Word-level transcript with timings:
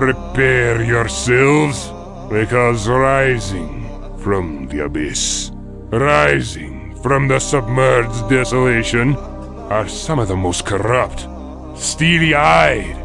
Prepare 0.00 0.82
yourselves, 0.82 1.92
because 2.30 2.88
rising 2.88 3.84
from 4.16 4.66
the 4.68 4.84
abyss, 4.86 5.50
rising 5.90 6.96
from 7.02 7.28
the 7.28 7.38
submerged 7.38 8.30
desolation, 8.30 9.14
are 9.68 9.86
some 9.86 10.18
of 10.18 10.28
the 10.28 10.34
most 10.34 10.64
corrupt, 10.64 11.28
steely 11.78 12.34
eyed 12.34 12.96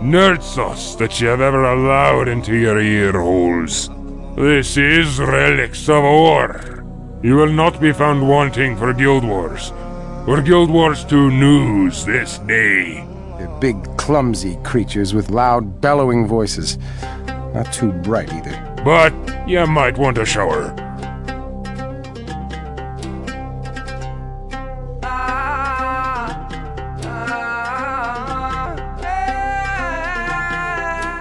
nerdsos 0.00 0.96
that 0.96 1.20
you 1.20 1.26
have 1.26 1.40
ever 1.40 1.64
allowed 1.64 2.28
into 2.28 2.54
your 2.54 2.80
ear 2.80 3.10
holes. 3.10 3.90
This 4.36 4.76
is 4.76 5.18
Relics 5.18 5.88
of 5.88 6.04
Orr. 6.04 6.84
You 7.24 7.34
will 7.34 7.52
not 7.52 7.80
be 7.80 7.92
found 7.92 8.28
wanting 8.28 8.76
for 8.76 8.92
Guild 8.92 9.24
Wars 9.24 9.72
or 10.28 10.40
Guild 10.40 10.70
Wars 10.70 11.04
2 11.04 11.32
news 11.32 12.04
this 12.04 12.38
day. 12.38 13.08
They're 13.54 13.72
big, 13.72 13.96
clumsy 13.96 14.56
creatures 14.64 15.14
with 15.14 15.30
loud, 15.30 15.80
bellowing 15.80 16.26
voices. 16.26 16.78
Not 17.54 17.72
too 17.72 17.92
bright 17.92 18.32
either. 18.32 18.82
But 18.84 19.12
you 19.48 19.66
might 19.66 19.96
want 19.96 20.18
a 20.18 20.24
shower. 20.24 20.74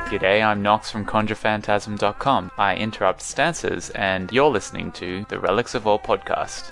G'day, 0.09 0.43
I'm 0.43 0.61
Nox 0.61 0.91
from 0.91 1.05
ConjurePhantasm.com. 1.05 2.51
I 2.57 2.75
interrupt 2.75 3.21
stances, 3.21 3.89
and 3.91 4.31
you're 4.31 4.49
listening 4.49 4.91
to 4.93 5.25
the 5.29 5.39
Relics 5.39 5.75
of 5.75 5.87
Orr 5.87 5.99
podcast. 5.99 6.71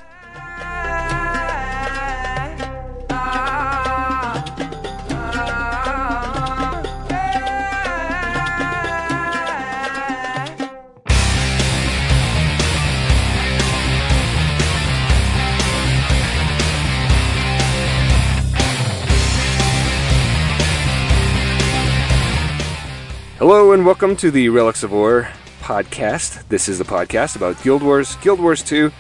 Hello 23.42 23.72
and 23.72 23.84
welcome 23.84 24.16
to 24.18 24.30
the 24.30 24.50
Relics 24.50 24.84
of 24.84 24.94
Orr 24.94 25.28
podcast. 25.62 26.48
This 26.50 26.70
is 26.70 26.78
the 26.78 26.84
podcast 26.84 27.36
about 27.36 27.60
Guild 27.64 27.82
Wars, 27.82 28.16
Guild 28.18 28.40
Wars 28.40 28.62
2, 28.62 28.92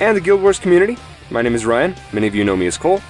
and 0.00 0.16
the 0.16 0.20
Guild 0.20 0.42
Wars 0.42 0.58
community. 0.58 0.98
My 1.30 1.42
name 1.42 1.54
is 1.54 1.64
Ryan. 1.64 1.94
Many 2.12 2.26
of 2.26 2.34
you 2.34 2.42
know 2.42 2.56
me 2.56 2.66
as 2.66 2.76
Cole. 2.76 3.00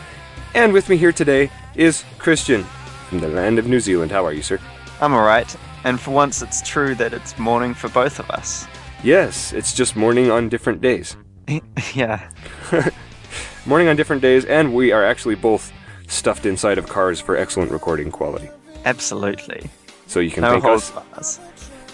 And 0.55 0.75
with 0.75 0.91
me 0.91 0.99
here 0.99 1.11
today 1.11 1.51
is 1.75 2.05
Christian 2.19 2.65
from 3.09 3.21
the 3.21 3.29
land 3.29 3.59
of 3.59 3.67
New 3.67 3.81
Zealand. 3.81 4.13
How 4.13 4.27
are 4.27 4.33
you, 4.35 4.43
sir? 4.43 4.61
I'm 5.01 5.15
alright, 5.15 5.57
and 5.85 5.99
for 5.99 6.11
once 6.11 6.43
it's 6.43 6.61
true 6.61 6.95
that 6.97 7.15
it's 7.15 7.39
morning 7.39 7.73
for 7.73 7.89
both 7.89 8.19
of 8.19 8.31
us. 8.31 8.67
Yes, 9.03 9.55
it's 9.55 9.73
just 9.73 9.97
morning 9.97 10.31
on 10.31 10.51
different 10.51 10.83
days. 10.83 11.17
yeah. 11.95 12.29
Morning 13.65 13.89
on 13.89 13.97
different 13.97 14.21
days, 14.21 14.45
and 14.45 14.75
we 14.75 14.93
are 14.93 15.03
actually 15.03 15.37
both 15.37 15.73
stuffed 16.09 16.45
inside 16.45 16.77
of 16.77 16.91
cars 16.91 17.23
for 17.23 17.39
excellent 17.39 17.71
recording 17.71 18.11
quality. 18.11 18.51
Absolutely. 18.85 19.71
So 20.09 20.19
you 20.21 20.31
can 20.33 20.43
No 20.43 20.53
thank 20.53 20.65
us. 20.65 20.91
bars. 20.91 21.41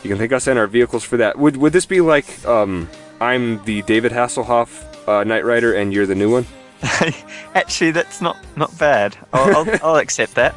You 0.03 0.09
can 0.09 0.19
thank 0.19 0.33
us 0.33 0.47
and 0.47 0.59
our 0.59 0.67
vehicles 0.67 1.05
for 1.05 1.17
that. 1.19 1.39
Would 1.39 1.57
would 1.59 1.73
this 1.73 1.85
be 1.87 2.01
like 2.01 2.27
um, 2.47 2.89
I'm 3.21 3.63
the 3.65 3.83
David 3.83 4.13
Hasselhoff 4.13 4.85
uh, 5.07 5.25
Knight 5.25 5.45
Rider 5.45 5.75
and 5.75 5.93
you're 5.93 6.07
the 6.07 6.15
new 6.15 6.31
one? 6.31 6.47
Actually, 7.55 7.91
that's 7.91 8.21
not 8.21 8.37
not 8.57 8.77
bad. 8.79 9.17
I'll, 9.33 9.57
I'll, 9.57 9.79
I'll 9.83 9.97
accept 9.97 10.35
that. 10.37 10.55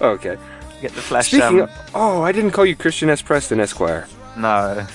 Okay. 0.00 0.36
Get 0.80 0.92
the 0.92 1.00
flash. 1.00 1.26
Speaking 1.28 1.42
Um, 1.42 1.60
of, 1.62 1.70
oh, 1.94 2.22
I 2.22 2.30
didn't 2.30 2.52
call 2.52 2.64
you 2.64 2.76
Christian 2.76 3.10
S. 3.10 3.20
Preston 3.22 3.58
Esquire. 3.60 4.06
no. 4.36 4.86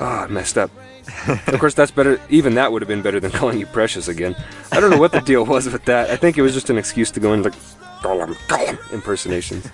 Oh, 0.00 0.06
I 0.06 0.26
messed 0.28 0.56
up. 0.56 0.70
of 1.28 1.58
course, 1.60 1.74
that's 1.74 1.90
better. 1.90 2.18
Even 2.30 2.54
that 2.54 2.72
would 2.72 2.80
have 2.80 2.88
been 2.88 3.02
better 3.02 3.20
than 3.20 3.30
calling 3.30 3.58
you 3.58 3.66
Precious 3.66 4.08
again. 4.08 4.34
I 4.72 4.80
don't 4.80 4.90
know 4.90 4.98
what 4.98 5.12
the 5.12 5.20
deal 5.20 5.44
was 5.44 5.68
with 5.68 5.84
that. 5.84 6.10
I 6.10 6.16
think 6.16 6.38
it 6.38 6.42
was 6.42 6.54
just 6.54 6.70
an 6.70 6.78
excuse 6.78 7.10
to 7.12 7.20
go 7.20 7.32
into 7.34 7.50
like 8.50 8.78
impersonations. 8.92 9.68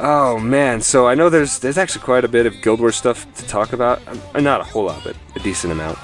Oh 0.00 0.38
man, 0.38 0.80
so 0.80 1.06
I 1.06 1.14
know 1.14 1.28
there's 1.28 1.58
there's 1.58 1.78
actually 1.78 2.02
quite 2.04 2.24
a 2.24 2.28
bit 2.28 2.46
of 2.46 2.60
Guild 2.62 2.80
Wars 2.80 2.96
stuff 2.96 3.32
to 3.34 3.46
talk 3.46 3.72
about. 3.72 4.00
Uh, 4.34 4.40
Not 4.40 4.60
a 4.60 4.64
whole 4.64 4.84
lot, 4.84 5.02
but 5.04 5.16
a 5.36 5.40
decent 5.40 5.72
amount. 5.72 5.98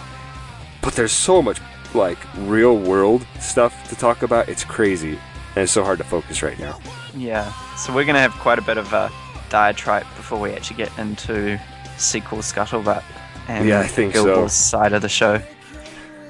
But 0.82 0.94
there's 0.94 1.12
so 1.12 1.42
much 1.42 1.60
like 1.94 2.18
real 2.38 2.76
world 2.78 3.26
stuff 3.40 3.88
to 3.88 3.96
talk 3.96 4.22
about. 4.22 4.48
It's 4.48 4.64
crazy, 4.64 5.10
and 5.54 5.62
it's 5.64 5.72
so 5.72 5.82
hard 5.84 5.98
to 5.98 6.04
focus 6.04 6.42
right 6.42 6.58
now. 6.58 6.78
Yeah. 7.14 7.52
So 7.76 7.94
we're 7.94 8.04
gonna 8.04 8.20
have 8.20 8.32
quite 8.32 8.58
a 8.58 8.62
bit 8.62 8.78
of 8.78 8.92
a 8.92 9.10
diatribe 9.48 10.06
before 10.16 10.40
we 10.40 10.52
actually 10.52 10.76
get 10.76 10.96
into 10.98 11.58
sequel 11.98 12.38
scuttlebutt 12.38 13.02
and 13.48 13.66
Yeah, 13.68 13.80
I 13.80 13.86
think 13.86 14.12
Guild 14.12 14.26
so. 14.26 14.36
Wars 14.38 14.52
side 14.52 14.92
of 14.92 15.02
the 15.02 15.08
show. 15.08 15.40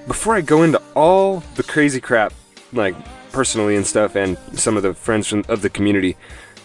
before 0.06 0.36
I 0.36 0.40
go 0.42 0.62
into 0.62 0.80
all 0.94 1.40
the 1.56 1.62
crazy 1.62 2.00
crap, 2.00 2.32
like 2.72 2.94
personally 3.32 3.74
and 3.76 3.86
stuff, 3.86 4.14
and 4.16 4.36
some 4.52 4.76
of 4.76 4.82
the 4.82 4.94
friends 4.94 5.26
from, 5.26 5.44
of 5.48 5.62
the 5.62 5.70
community, 5.70 6.16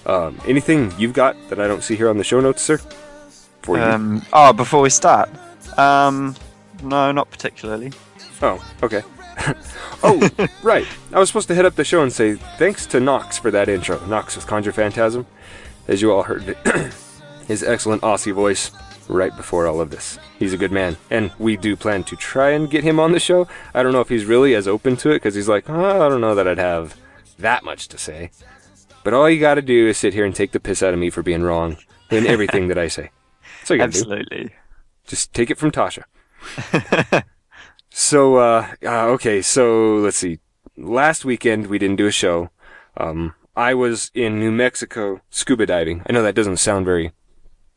um, 0.05 0.39
anything 0.45 0.93
you've 0.97 1.13
got 1.13 1.35
that 1.49 1.59
I 1.59 1.67
don't 1.67 1.83
see 1.83 1.95
here 1.95 2.09
on 2.09 2.17
the 2.17 2.23
show 2.23 2.39
notes, 2.39 2.61
sir? 2.61 2.77
For 3.61 3.77
you? 3.77 3.83
Um, 3.83 4.25
oh, 4.33 4.53
before 4.53 4.81
we 4.81 4.89
start. 4.89 5.29
Um, 5.77 6.35
no, 6.83 7.11
not 7.11 7.29
particularly. 7.29 7.91
Oh, 8.41 8.63
okay. 8.81 9.03
oh, 10.03 10.29
right. 10.63 10.87
I 11.13 11.19
was 11.19 11.29
supposed 11.29 11.47
to 11.49 11.55
head 11.55 11.65
up 11.65 11.75
the 11.75 11.83
show 11.83 12.01
and 12.01 12.11
say 12.11 12.35
thanks 12.57 12.85
to 12.87 12.99
Knox 12.99 13.37
for 13.37 13.51
that 13.51 13.69
intro. 13.69 14.03
Knox 14.07 14.35
with 14.35 14.47
Conjure 14.47 14.71
Phantasm, 14.71 15.25
as 15.87 16.01
you 16.01 16.11
all 16.11 16.23
heard 16.23 16.57
his 17.47 17.63
excellent 17.63 18.01
Aussie 18.01 18.33
voice 18.33 18.71
right 19.07 19.35
before 19.35 19.67
all 19.67 19.81
of 19.81 19.89
this. 19.89 20.17
He's 20.39 20.53
a 20.53 20.57
good 20.57 20.71
man, 20.71 20.97
and 21.09 21.31
we 21.37 21.57
do 21.57 21.75
plan 21.75 22.03
to 22.05 22.15
try 22.15 22.51
and 22.51 22.69
get 22.69 22.83
him 22.83 22.99
on 22.99 23.11
the 23.11 23.19
show. 23.19 23.47
I 23.73 23.83
don't 23.83 23.93
know 23.93 24.01
if 24.01 24.09
he's 24.09 24.25
really 24.25 24.55
as 24.55 24.67
open 24.67 24.95
to 24.97 25.09
it 25.11 25.15
because 25.15 25.35
he's 25.35 25.49
like, 25.49 25.69
oh, 25.69 26.05
I 26.05 26.09
don't 26.09 26.21
know 26.21 26.35
that 26.35 26.47
I'd 26.47 26.57
have 26.57 26.97
that 27.37 27.63
much 27.63 27.87
to 27.89 27.97
say. 27.97 28.31
But 29.03 29.13
all 29.13 29.29
you 29.29 29.39
got 29.39 29.55
to 29.55 29.61
do 29.61 29.87
is 29.87 29.97
sit 29.97 30.13
here 30.13 30.25
and 30.25 30.35
take 30.35 30.51
the 30.51 30.59
piss 30.59 30.83
out 30.83 30.93
of 30.93 30.99
me 30.99 31.09
for 31.09 31.23
being 31.23 31.41
wrong 31.41 31.77
in 32.09 32.27
everything 32.27 32.67
that 32.67 32.77
I 32.77 32.87
say. 32.87 33.11
All 33.69 33.75
you 33.75 33.83
to 33.83 33.91
do. 33.91 33.97
Absolutely. 33.97 34.51
Just 35.07 35.33
take 35.33 35.49
it 35.49 35.57
from 35.57 35.71
Tasha. 35.71 36.03
so, 37.89 38.37
uh, 38.37 38.67
uh, 38.85 39.05
okay, 39.07 39.41
so 39.41 39.95
let's 39.95 40.17
see. 40.17 40.39
Last 40.77 41.25
weekend 41.25 41.67
we 41.67 41.79
didn't 41.79 41.95
do 41.97 42.07
a 42.07 42.11
show. 42.11 42.49
Um, 42.97 43.33
I 43.55 43.73
was 43.73 44.11
in 44.13 44.39
New 44.39 44.51
Mexico 44.51 45.21
scuba 45.29 45.65
diving. 45.65 46.03
I 46.07 46.13
know 46.13 46.23
that 46.23 46.35
doesn't 46.35 46.57
sound 46.57 46.85
very, 46.85 47.11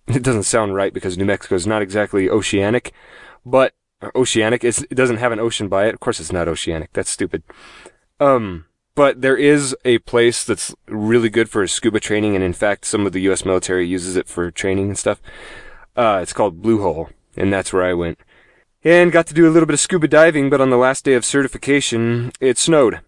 it 0.06 0.22
doesn't 0.22 0.44
sound 0.44 0.74
right 0.74 0.92
because 0.92 1.18
New 1.18 1.24
Mexico 1.24 1.54
is 1.54 1.66
not 1.66 1.82
exactly 1.82 2.28
oceanic, 2.28 2.92
but 3.44 3.74
oceanic. 4.14 4.64
It's, 4.64 4.82
it 4.82 4.94
doesn't 4.94 5.16
have 5.16 5.32
an 5.32 5.40
ocean 5.40 5.68
by 5.68 5.86
it. 5.86 5.94
Of 5.94 6.00
course, 6.00 6.20
it's 6.20 6.32
not 6.32 6.48
oceanic. 6.48 6.92
That's 6.92 7.10
stupid. 7.10 7.42
Um, 8.20 8.66
but 8.94 9.20
there 9.20 9.36
is 9.36 9.76
a 9.84 9.98
place 9.98 10.44
that's 10.44 10.74
really 10.86 11.28
good 11.28 11.48
for 11.48 11.66
scuba 11.66 12.00
training, 12.00 12.34
and 12.34 12.44
in 12.44 12.52
fact, 12.52 12.84
some 12.84 13.06
of 13.06 13.12
the 13.12 13.22
U.S. 13.22 13.44
military 13.44 13.86
uses 13.86 14.16
it 14.16 14.28
for 14.28 14.50
training 14.50 14.88
and 14.88 14.98
stuff. 14.98 15.20
Uh, 15.96 16.20
it's 16.22 16.32
called 16.32 16.62
Blue 16.62 16.80
Hole, 16.80 17.10
and 17.36 17.52
that's 17.52 17.72
where 17.72 17.84
I 17.84 17.94
went. 17.94 18.18
And 18.82 19.12
got 19.12 19.26
to 19.28 19.34
do 19.34 19.48
a 19.48 19.50
little 19.50 19.66
bit 19.66 19.74
of 19.74 19.80
scuba 19.80 20.08
diving, 20.08 20.50
but 20.50 20.60
on 20.60 20.70
the 20.70 20.76
last 20.76 21.04
day 21.04 21.14
of 21.14 21.24
certification, 21.24 22.32
it 22.40 22.58
snowed 22.58 23.00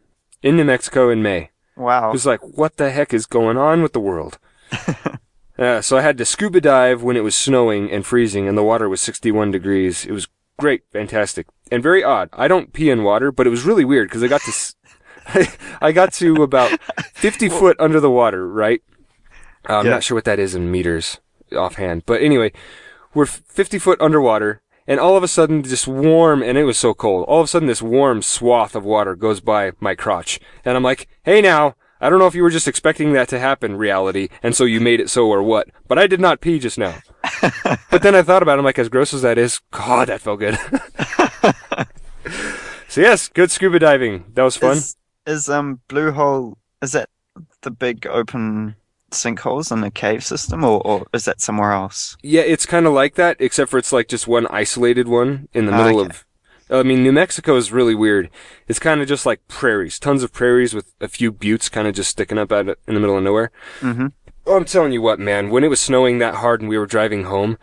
in 0.43 0.57
New 0.57 0.65
Mexico 0.65 1.11
in 1.11 1.23
May. 1.23 1.51
Wow. 1.77 2.09
It 2.09 2.13
was 2.13 2.27
like, 2.27 2.41
what 2.41 2.79
the 2.79 2.91
heck 2.91 3.13
is 3.13 3.27
going 3.27 3.59
on 3.59 3.83
with 3.83 3.93
the 3.93 4.01
world? 4.01 4.39
uh, 5.59 5.83
so 5.83 5.99
I 5.99 6.01
had 6.01 6.17
to 6.19 6.25
scuba 6.25 6.61
dive 6.61 7.03
when 7.03 7.17
it 7.17 7.25
was 7.25 7.37
snowing 7.37 7.91
and 7.91 8.07
freezing, 8.07 8.49
and 8.49 8.57
the 8.57 8.65
water 8.65 8.89
was 8.89 9.01
61 9.03 9.51
degrees. 9.51 10.07
It 10.07 10.13
was 10.13 10.29
great, 10.59 10.85
fantastic, 10.91 11.47
and 11.71 11.83
very 11.83 12.03
odd. 12.03 12.31
I 12.33 12.49
don't 12.49 12.73
pee 12.73 12.91
in 12.91 13.05
water, 13.05 13.31
but 13.31 13.47
it 13.47 13.51
was 13.51 13.65
really 13.65 13.85
weird 13.85 14.09
because 14.09 14.23
I 14.23 14.29
got 14.29 14.41
to, 14.43 14.53
I 15.81 15.93
got 15.93 16.13
to 16.15 16.43
about 16.43 16.71
50 17.15 17.49
foot 17.49 17.77
under 17.81 18.01
the 18.01 18.11
water, 18.11 18.47
right? 18.49 18.83
Uh, 19.69 19.79
I'm 19.79 19.87
Yeah. 19.87 19.93
not 19.93 20.05
sure 20.05 20.15
what 20.15 20.25
that 20.25 20.39
is 20.39 20.55
in 20.55 20.71
meters 20.71 21.19
offhand, 21.57 22.05
but 22.07 22.21
anyway, 22.23 22.53
we're 23.15 23.27
50 23.27 23.79
foot 23.79 24.01
underwater, 24.01 24.61
and 24.87 25.01
all 25.01 25.17
of 25.17 25.23
a 25.23 25.29
sudden, 25.29 25.63
this 25.63 25.87
warm, 25.87 26.43
and 26.43 26.57
it 26.57 26.65
was 26.65 26.79
so 26.79 26.95
cold, 26.95 27.25
all 27.27 27.41
of 27.41 27.45
a 27.47 27.49
sudden, 27.49 27.67
this 27.69 27.83
warm 27.83 28.23
swath 28.23 28.75
of 28.77 28.85
water 28.85 29.17
goes 29.17 29.41
by 29.41 29.73
my 29.81 29.95
crotch. 29.95 30.39
And 30.65 30.77
I'm 30.77 30.83
like, 30.85 31.09
hey 31.25 31.41
now, 31.41 31.75
I 32.01 32.11
don't 32.11 32.19
know 32.19 32.27
if 32.27 32.35
you 32.35 32.43
were 32.43 32.51
just 32.51 32.69
expecting 32.69 33.13
that 33.15 33.29
to 33.31 33.39
happen, 33.39 33.77
reality, 33.77 34.29
and 34.43 34.55
so 34.55 34.65
you 34.65 34.81
made 34.81 35.01
it 35.01 35.09
so 35.11 35.29
or 35.29 35.43
what, 35.43 35.69
but 35.89 35.99
I 35.99 36.07
did 36.07 36.21
not 36.21 36.41
pee 36.41 36.59
just 36.59 36.79
now. 36.79 36.95
but 37.91 38.03
then 38.03 38.15
I 38.15 38.23
thought 38.23 38.43
about 38.43 38.57
it, 38.57 38.59
I'm 38.61 38.65
like, 38.65 38.79
as 38.79 38.89
gross 38.91 39.15
as 39.15 39.23
that 39.23 39.39
is, 39.39 39.61
God, 39.71 40.09
that 40.09 40.21
felt 40.21 40.41
good. 40.41 40.59
so 42.89 43.01
yes, 43.01 43.29
good 43.29 43.51
scuba 43.51 43.79
diving. 43.79 44.25
That 44.35 44.43
was 44.43 44.57
fun. 44.57 44.77
Is, 44.77 44.97
is 45.27 45.49
um 45.49 45.81
blue 45.89 46.13
hole 46.13 46.59
is 46.83 46.93
that 46.93 47.09
the 47.63 47.71
big 47.71 48.07
open 48.07 48.77
sinkholes 49.11 49.71
in 49.71 49.81
the 49.81 49.91
cave 49.91 50.25
system, 50.25 50.65
or, 50.65 50.81
or 50.87 51.07
is 51.13 51.25
that 51.27 51.41
somewhere 51.41 51.73
else? 51.73 52.17
Yeah, 52.23 52.43
it's 52.43 52.67
kind 52.67 52.87
of 52.87 52.93
like 52.93 53.15
that, 53.15 53.37
except 53.41 53.71
for 53.71 53.79
it's 53.79 53.93
like 53.93 54.09
just 54.09 54.27
one 54.27 54.47
isolated 54.49 55.09
one 55.09 55.49
in 55.53 55.67
the 55.67 55.73
Ah, 55.73 55.85
middle 55.85 56.01
okay. 56.01 56.11
of. 56.11 56.25
I 56.69 56.83
mean, 56.83 57.03
New 57.05 57.13
Mexico 57.13 57.57
is 57.57 57.71
really 57.71 57.95
weird. 57.95 58.29
It's 58.67 58.81
kind 58.81 59.01
of 59.01 59.07
just 59.07 59.25
like 59.25 59.47
prairies, 59.47 60.01
tons 60.01 60.25
of 60.25 60.33
prairies 60.33 60.75
with 60.75 60.93
a 61.01 61.07
few 61.07 61.31
buttes 61.31 61.69
kind 61.71 61.87
of 61.87 61.95
just 61.95 62.11
sticking 62.11 62.39
up 62.39 62.51
out 62.51 62.69
in 62.89 62.95
the 62.95 63.01
middle 63.01 63.17
of 63.17 63.23
nowhere. 63.23 63.53
Mm-hmm. 63.81 64.09
Oh, 64.47 64.57
I'm 64.57 64.65
telling 64.65 64.93
you 64.93 65.01
what, 65.01 65.21
man. 65.21 65.51
When 65.51 65.63
it 65.63 65.69
was 65.69 65.81
snowing 65.81 66.19
that 66.19 66.37
hard 66.37 66.61
and 66.61 66.69
we 66.69 66.77
were 66.79 66.87
driving 66.87 67.25
home, 67.25 67.57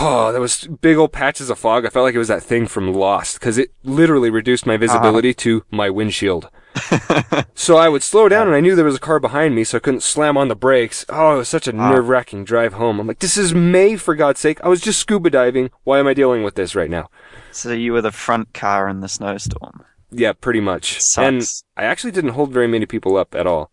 oh, 0.00 0.32
there 0.32 0.40
was 0.40 0.66
big 0.66 0.96
old 0.96 1.12
patches 1.12 1.50
of 1.50 1.58
fog. 1.58 1.84
I 1.84 1.90
felt 1.90 2.04
like 2.04 2.14
it 2.14 2.18
was 2.18 2.28
that 2.28 2.42
thing 2.42 2.66
from 2.66 2.94
Lost 2.94 3.38
because 3.38 3.58
it 3.58 3.72
literally 3.82 4.30
reduced 4.30 4.64
my 4.64 4.78
visibility 4.78 5.34
to 5.34 5.64
my 5.70 5.90
windshield. 5.90 6.48
so 7.54 7.76
I 7.76 7.88
would 7.88 8.02
slow 8.02 8.28
down 8.28 8.46
and 8.46 8.56
I 8.56 8.60
knew 8.60 8.74
there 8.74 8.84
was 8.84 8.96
a 8.96 9.00
car 9.00 9.20
behind 9.20 9.54
me, 9.54 9.64
so 9.64 9.76
I 9.76 9.80
couldn't 9.80 10.02
slam 10.02 10.36
on 10.36 10.48
the 10.48 10.56
brakes. 10.56 11.04
Oh, 11.08 11.34
it 11.34 11.38
was 11.38 11.48
such 11.48 11.68
a 11.68 11.76
ah. 11.76 11.90
nerve 11.90 12.08
wracking 12.08 12.44
drive 12.44 12.74
home. 12.74 13.00
I'm 13.00 13.06
like, 13.06 13.18
this 13.18 13.36
is 13.36 13.54
May, 13.54 13.96
for 13.96 14.14
God's 14.14 14.40
sake. 14.40 14.62
I 14.64 14.68
was 14.68 14.80
just 14.80 14.98
scuba 14.98 15.30
diving. 15.30 15.70
Why 15.84 15.98
am 15.98 16.06
I 16.06 16.14
dealing 16.14 16.42
with 16.42 16.54
this 16.54 16.74
right 16.74 16.90
now? 16.90 17.08
So 17.50 17.72
you 17.72 17.92
were 17.92 18.02
the 18.02 18.12
front 18.12 18.54
car 18.54 18.88
in 18.88 19.00
the 19.00 19.08
snowstorm. 19.08 19.84
Yeah, 20.10 20.32
pretty 20.32 20.60
much. 20.60 21.00
And 21.16 21.42
I 21.76 21.84
actually 21.84 22.12
didn't 22.12 22.30
hold 22.32 22.52
very 22.52 22.68
many 22.68 22.86
people 22.86 23.16
up 23.16 23.34
at 23.34 23.46
all. 23.46 23.70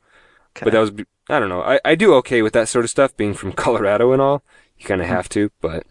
Okay. 0.56 0.66
But 0.66 0.74
that 0.74 0.80
was, 0.80 0.92
I 1.30 1.40
don't 1.40 1.50
know. 1.50 1.62
I, 1.62 1.80
I 1.84 1.95
do 1.95 2.13
okay 2.16 2.42
with 2.42 2.54
that 2.54 2.69
sort 2.69 2.86
of 2.86 2.92
stuff, 2.92 3.16
being 3.16 3.34
from 3.34 3.52
Colorado 3.54 4.12
and 4.12 4.22
all. 4.22 4.44
You 4.78 4.86
kind 4.86 5.02
of 5.02 5.07
hmm. 5.07 5.13
have 5.13 5.30
to, 5.30 5.52
but 5.62 5.86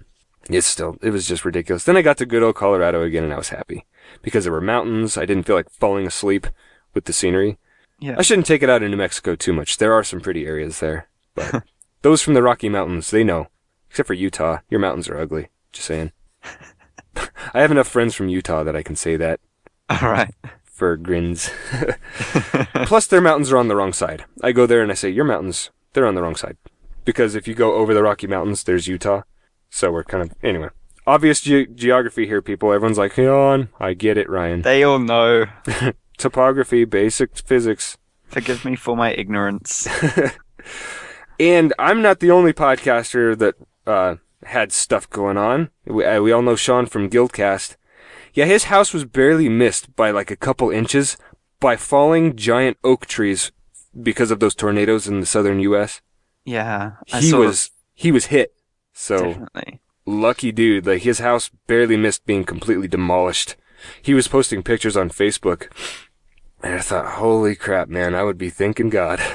it's 0.48 0.66
still, 0.66 0.96
it 1.02 1.10
was 1.10 1.28
just 1.28 1.44
ridiculous. 1.44 1.84
Then 1.84 1.96
I 1.96 2.02
got 2.02 2.16
to 2.18 2.26
good 2.26 2.42
old 2.42 2.54
Colorado 2.54 3.02
again 3.02 3.24
and 3.24 3.32
I 3.32 3.38
was 3.38 3.50
happy. 3.50 3.86
Because 4.22 4.44
there 4.44 4.52
were 4.52 4.62
mountains, 4.62 5.18
I 5.18 5.26
didn't 5.26 5.44
feel 5.44 5.56
like 5.56 5.70
falling 5.70 6.06
asleep 6.06 6.46
with 6.94 7.04
the 7.04 7.12
scenery. 7.12 7.58
yeah. 8.00 8.16
I 8.18 8.22
shouldn't 8.22 8.46
take 8.46 8.62
it 8.62 8.70
out 8.70 8.82
in 8.82 8.90
New 8.90 8.96
Mexico 8.96 9.34
too 9.36 9.52
much. 9.52 9.78
There 9.78 9.92
are 9.92 10.04
some 10.04 10.20
pretty 10.20 10.46
areas 10.46 10.80
there. 10.80 11.08
But 11.34 11.62
those 12.02 12.22
from 12.22 12.34
the 12.34 12.42
Rocky 12.42 12.68
Mountains, 12.68 13.10
they 13.10 13.24
know. 13.24 13.48
Except 13.90 14.06
for 14.06 14.14
Utah. 14.14 14.58
Your 14.68 14.80
mountains 14.80 15.08
are 15.08 15.18
ugly. 15.18 15.48
Just 15.72 15.86
saying. 15.86 16.12
I 17.54 17.60
have 17.60 17.70
enough 17.70 17.88
friends 17.88 18.14
from 18.14 18.28
Utah 18.28 18.62
that 18.64 18.76
I 18.76 18.82
can 18.82 18.94
say 18.96 19.16
that 19.16 19.40
All 19.88 20.10
right. 20.10 20.32
for 20.64 20.96
grins. 20.96 21.50
Plus, 22.84 23.06
their 23.06 23.20
mountains 23.20 23.50
are 23.50 23.58
on 23.58 23.68
the 23.68 23.76
wrong 23.76 23.92
side. 23.92 24.24
I 24.42 24.52
go 24.52 24.66
there 24.66 24.82
and 24.82 24.90
I 24.90 24.94
say, 24.94 25.08
Your 25.08 25.24
mountains, 25.24 25.70
they're 25.92 26.06
on 26.06 26.14
the 26.14 26.22
wrong 26.22 26.36
side. 26.36 26.56
Because 27.04 27.34
if 27.34 27.48
you 27.48 27.54
go 27.54 27.74
over 27.74 27.94
the 27.94 28.02
Rocky 28.02 28.26
Mountains, 28.26 28.64
there's 28.64 28.86
Utah. 28.86 29.22
So 29.70 29.90
we're 29.90 30.04
kind 30.04 30.22
of, 30.22 30.34
anyway. 30.42 30.68
Obvious 31.06 31.40
ge- 31.40 31.68
geography 31.74 32.26
here, 32.26 32.42
people. 32.42 32.72
Everyone's 32.72 32.98
like, 32.98 33.14
hey 33.14 33.26
on. 33.26 33.70
I 33.80 33.94
get 33.94 34.18
it, 34.18 34.28
Ryan. 34.28 34.60
They 34.62 34.82
all 34.84 34.98
know. 34.98 35.46
Topography, 36.18 36.84
basic 36.84 37.38
physics. 37.38 37.96
Forgive 38.24 38.64
me 38.64 38.76
for 38.76 38.96
my 38.96 39.12
ignorance. 39.12 39.88
And 41.40 41.72
I'm 41.78 42.02
not 42.02 42.20
the 42.20 42.30
only 42.30 42.52
podcaster 42.52 43.38
that 43.38 43.54
uh, 43.86 44.16
had 44.44 44.72
stuff 44.72 45.08
going 45.08 45.36
on. 45.36 45.70
We, 45.86 46.04
uh, 46.04 46.20
we 46.20 46.32
all 46.32 46.42
know 46.42 46.56
Sean 46.56 46.86
from 46.86 47.08
Guildcast. 47.08 47.76
Yeah, 48.34 48.44
his 48.44 48.64
house 48.64 48.92
was 48.92 49.04
barely 49.04 49.48
missed 49.48 49.94
by 49.94 50.10
like 50.10 50.30
a 50.30 50.36
couple 50.36 50.70
inches 50.70 51.16
by 51.60 51.76
falling 51.76 52.36
giant 52.36 52.76
oak 52.84 53.06
trees 53.06 53.52
because 54.00 54.30
of 54.30 54.40
those 54.40 54.54
tornadoes 54.54 55.08
in 55.08 55.20
the 55.20 55.26
southern 55.26 55.60
U.S. 55.60 56.00
Yeah. 56.44 56.92
I 57.12 57.20
He 57.20 57.32
was 57.32 57.70
he 57.94 58.12
was 58.12 58.26
hit. 58.26 58.54
So 58.92 59.18
definitely. 59.18 59.80
lucky 60.06 60.52
dude. 60.52 60.86
Like 60.86 61.02
his 61.02 61.20
house 61.20 61.50
barely 61.66 61.96
missed 61.96 62.26
being 62.26 62.44
completely 62.44 62.88
demolished. 62.88 63.56
He 64.02 64.12
was 64.12 64.26
posting 64.26 64.64
pictures 64.64 64.96
on 64.96 65.08
Facebook, 65.08 65.70
and 66.62 66.74
I 66.74 66.80
thought, 66.80 67.06
holy 67.18 67.54
crap, 67.54 67.88
man! 67.88 68.14
I 68.14 68.22
would 68.22 68.38
be 68.38 68.50
thanking 68.50 68.88
God. 68.90 69.20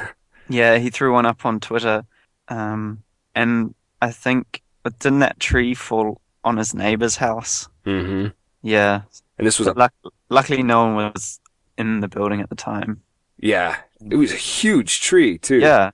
Yeah, 0.49 0.77
he 0.77 0.89
threw 0.89 1.13
one 1.13 1.25
up 1.25 1.45
on 1.45 1.61
Twitter. 1.61 2.03
Um, 2.49 3.01
and 3.33 3.73
I 4.01 4.11
think, 4.11 4.61
but 4.83 4.99
didn't 4.99 5.19
that 5.19 5.39
tree 5.39 5.73
fall 5.73 6.19
on 6.43 6.57
his 6.57 6.73
neighbor's 6.75 7.15
house? 7.15 7.69
hmm 7.85 8.27
Yeah. 8.61 9.03
And 9.37 9.47
this 9.47 9.57
was 9.57 9.69
a 9.69 9.73
luck- 9.73 9.93
luckily, 10.29 10.61
no 10.61 10.83
one 10.83 10.95
was 11.13 11.39
in 11.77 12.01
the 12.01 12.09
building 12.09 12.41
at 12.41 12.49
the 12.49 12.55
time. 12.55 13.01
Yeah, 13.39 13.77
it 14.11 14.15
was 14.17 14.33
a 14.33 14.35
huge 14.35 14.99
tree 14.99 15.37
too. 15.37 15.59
Yeah. 15.59 15.91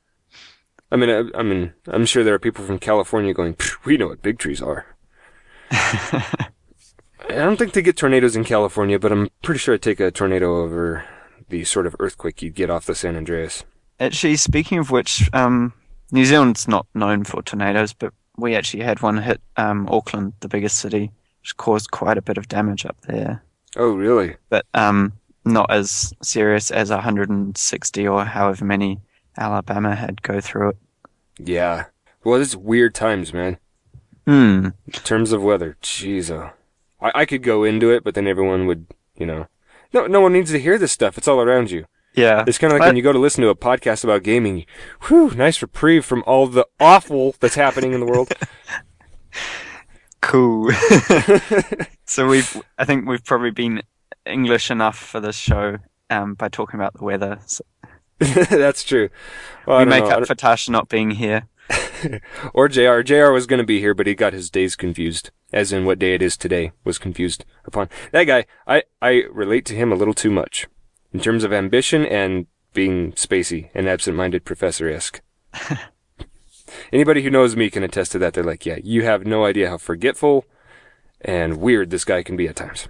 I 0.92 0.96
mean, 0.96 1.12
I, 1.12 1.38
I 1.40 1.44
mean, 1.44 1.74
I'm 1.88 2.08
sure 2.08 2.24
there 2.24 2.34
are 2.34 2.40
people 2.40 2.66
from 2.66 2.80
California 2.80 3.36
going, 3.36 3.56
"We 3.86 3.98
know 3.98 4.08
what 4.08 4.24
big 4.24 4.40
trees 4.40 4.64
are." 4.64 4.88
I 5.72 6.26
don't 7.28 7.58
think 7.58 7.74
they 7.74 7.84
get 7.84 7.98
tornadoes 7.98 8.36
in 8.36 8.44
California, 8.44 8.98
but 8.98 9.12
I'm 9.12 9.30
pretty 9.44 9.60
sure 9.60 9.76
I'd 9.76 9.82
take 9.84 10.00
a 10.00 10.10
tornado 10.10 10.58
over 10.64 11.06
the 11.50 11.64
sort 11.64 11.86
of 11.86 11.96
earthquake 12.00 12.42
you'd 12.42 12.56
get 12.56 12.70
off 12.70 12.86
the 12.86 12.96
San 12.96 13.16
Andreas. 13.16 13.64
Actually, 14.00 14.38
speaking 14.38 14.78
of 14.78 14.92
which, 14.92 15.30
um, 15.34 15.74
New 16.12 16.26
Zealand's 16.26 16.68
not 16.68 16.88
known 16.94 17.24
for 17.24 17.42
tornadoes, 17.42 17.94
but 17.94 18.14
we 18.38 18.56
actually 18.56 18.84
had 18.84 19.02
one 19.02 19.18
hit 19.18 19.42
um, 19.58 19.88
Auckland, 19.92 20.34
the 20.40 20.48
biggest 20.48 20.78
city, 20.78 21.12
which 21.42 21.58
caused 21.58 21.92
quite 21.92 22.18
a 22.18 22.22
bit 22.22 22.38
of 22.38 22.48
damage 22.48 22.86
up 22.86 22.98
there. 23.02 23.44
Oh, 23.76 23.92
really? 23.92 24.38
But 24.50 24.66
um, 24.74 25.14
not 25.46 25.70
as 25.72 26.14
serious 26.24 26.72
as 26.72 26.90
160 26.90 28.08
or 28.08 28.26
however 28.26 28.66
many 28.66 29.00
Alabama 29.38 29.96
had 29.96 30.22
go 30.22 30.40
through 30.40 30.70
it. 30.70 30.78
Yeah. 31.38 31.86
Well, 32.24 32.42
it's 32.42 32.56
weird 32.56 32.96
times, 32.96 33.34
man. 33.34 33.58
Hmm. 34.26 34.70
In 34.86 34.94
terms 35.04 35.32
of 35.32 35.42
weather, 35.42 35.78
jeez, 35.82 36.30
oh. 36.30 36.52
I, 37.02 37.22
I 37.22 37.26
could 37.26 37.44
go 37.44 37.64
into 37.64 37.90
it, 37.92 38.04
but 38.04 38.16
then 38.16 38.28
everyone 38.28 38.68
would, 38.68 38.86
you 39.16 39.26
know, 39.26 39.48
no, 39.94 40.08
no 40.08 40.22
one 40.22 40.34
needs 40.34 40.52
to 40.52 40.60
hear 40.60 40.78
this 40.78 40.92
stuff. 40.92 41.18
It's 41.18 41.28
all 41.28 41.42
around 41.42 41.72
you. 41.72 41.86
Yeah. 42.16 42.44
It's 42.48 42.58
kind 42.58 42.72
of 42.74 42.76
like 42.76 42.82
But- 42.82 42.88
when 42.90 42.96
you 42.98 43.04
go 43.04 43.14
to 43.14 43.20
listen 43.20 43.44
to 43.44 43.50
a 43.50 43.56
podcast 43.56 44.04
about 44.04 44.24
gaming. 44.24 44.66
Whew, 45.08 45.32
nice 45.32 45.62
reprieve 45.62 46.04
from 46.06 46.24
all 46.26 46.48
the 46.48 46.66
awful 46.80 47.36
that's 47.40 47.56
happening 47.56 47.94
in 47.94 48.00
the 48.00 48.06
world. 48.06 48.32
Cool. 50.22 50.70
so 52.06 52.28
we've, 52.28 52.62
I 52.78 52.84
think 52.86 53.08
we've 53.08 53.24
probably 53.24 53.52
been 53.52 53.82
English 54.26 54.70
enough 54.70 54.98
for 54.98 55.20
this 55.20 55.38
show 55.38 55.78
um, 56.10 56.34
by 56.34 56.50
talking 56.50 56.80
about 56.80 56.94
the 56.94 57.06
weather. 57.06 57.40
So 57.46 57.64
that's 58.20 58.84
true. 58.84 59.10
Well, 59.66 59.78
I 59.78 59.84
we 59.86 59.90
make 59.90 60.04
know. 60.04 60.10
Up 60.12 60.28
for 60.28 60.36
Tasha 60.36 60.70
not 60.70 60.90
being 60.90 61.12
here. 61.12 61.48
or 62.54 62.68
JR. 62.68 63.02
JR 63.02 63.32
was 63.32 63.46
going 63.46 63.60
to 63.60 63.66
be 63.66 63.80
here, 63.80 63.94
but 63.94 64.08
he 64.08 64.16
got 64.16 64.34
his 64.34 64.50
days 64.50 64.76
confused. 64.76 65.32
As 65.52 65.74
in 65.74 65.86
what 65.86 66.00
day 66.00 66.14
it 66.14 66.22
is 66.22 66.38
today 66.38 66.72
was 66.84 67.00
confused 67.00 67.44
upon. 67.66 67.90
That 68.12 68.26
guy, 68.26 68.46
I, 68.68 68.84
I 69.02 69.24
relate 69.32 69.66
to 69.66 69.76
him 69.76 69.92
a 69.92 69.96
little 69.96 70.14
too 70.14 70.30
much. 70.30 70.68
In 71.12 71.20
terms 71.20 71.44
of 71.44 71.52
ambition 71.52 72.06
and 72.06 72.46
being 72.74 73.14
spacey 73.14 73.70
and 73.74 73.90
absent-minded 73.90 74.46
professor-esque. 74.46 75.22
Anybody 76.94 77.24
who 77.24 77.32
knows 77.32 77.56
me 77.56 77.70
can 77.72 77.84
attest 77.84 78.12
to 78.12 78.20
that. 78.20 78.34
They're 78.34 78.44
like, 78.44 78.66
yeah, 78.66 78.78
you 78.84 79.04
have 79.04 79.26
no 79.26 79.46
idea 79.46 79.70
how 79.70 79.78
forgetful 79.78 80.46
and 81.22 81.58
weird 81.58 81.90
this 81.90 82.06
guy 82.06 82.24
can 82.24 82.38
be 82.38 82.48
at 82.48 82.56
times. 82.56 82.88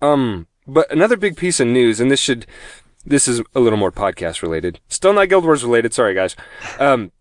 Um, 0.00 0.46
but 0.66 0.90
another 0.90 1.16
big 1.16 1.36
piece 1.36 1.60
of 1.60 1.68
news, 1.68 2.00
and 2.00 2.10
this 2.10 2.20
should, 2.20 2.46
this 3.04 3.28
is 3.28 3.42
a 3.54 3.60
little 3.60 3.78
more 3.78 3.92
podcast 3.92 4.42
related. 4.42 4.80
Still 4.88 5.12
not 5.12 5.28
Guild 5.28 5.44
Wars 5.44 5.62
related. 5.62 5.92
Sorry, 5.92 6.14
guys. 6.14 6.36
Um, 6.78 7.12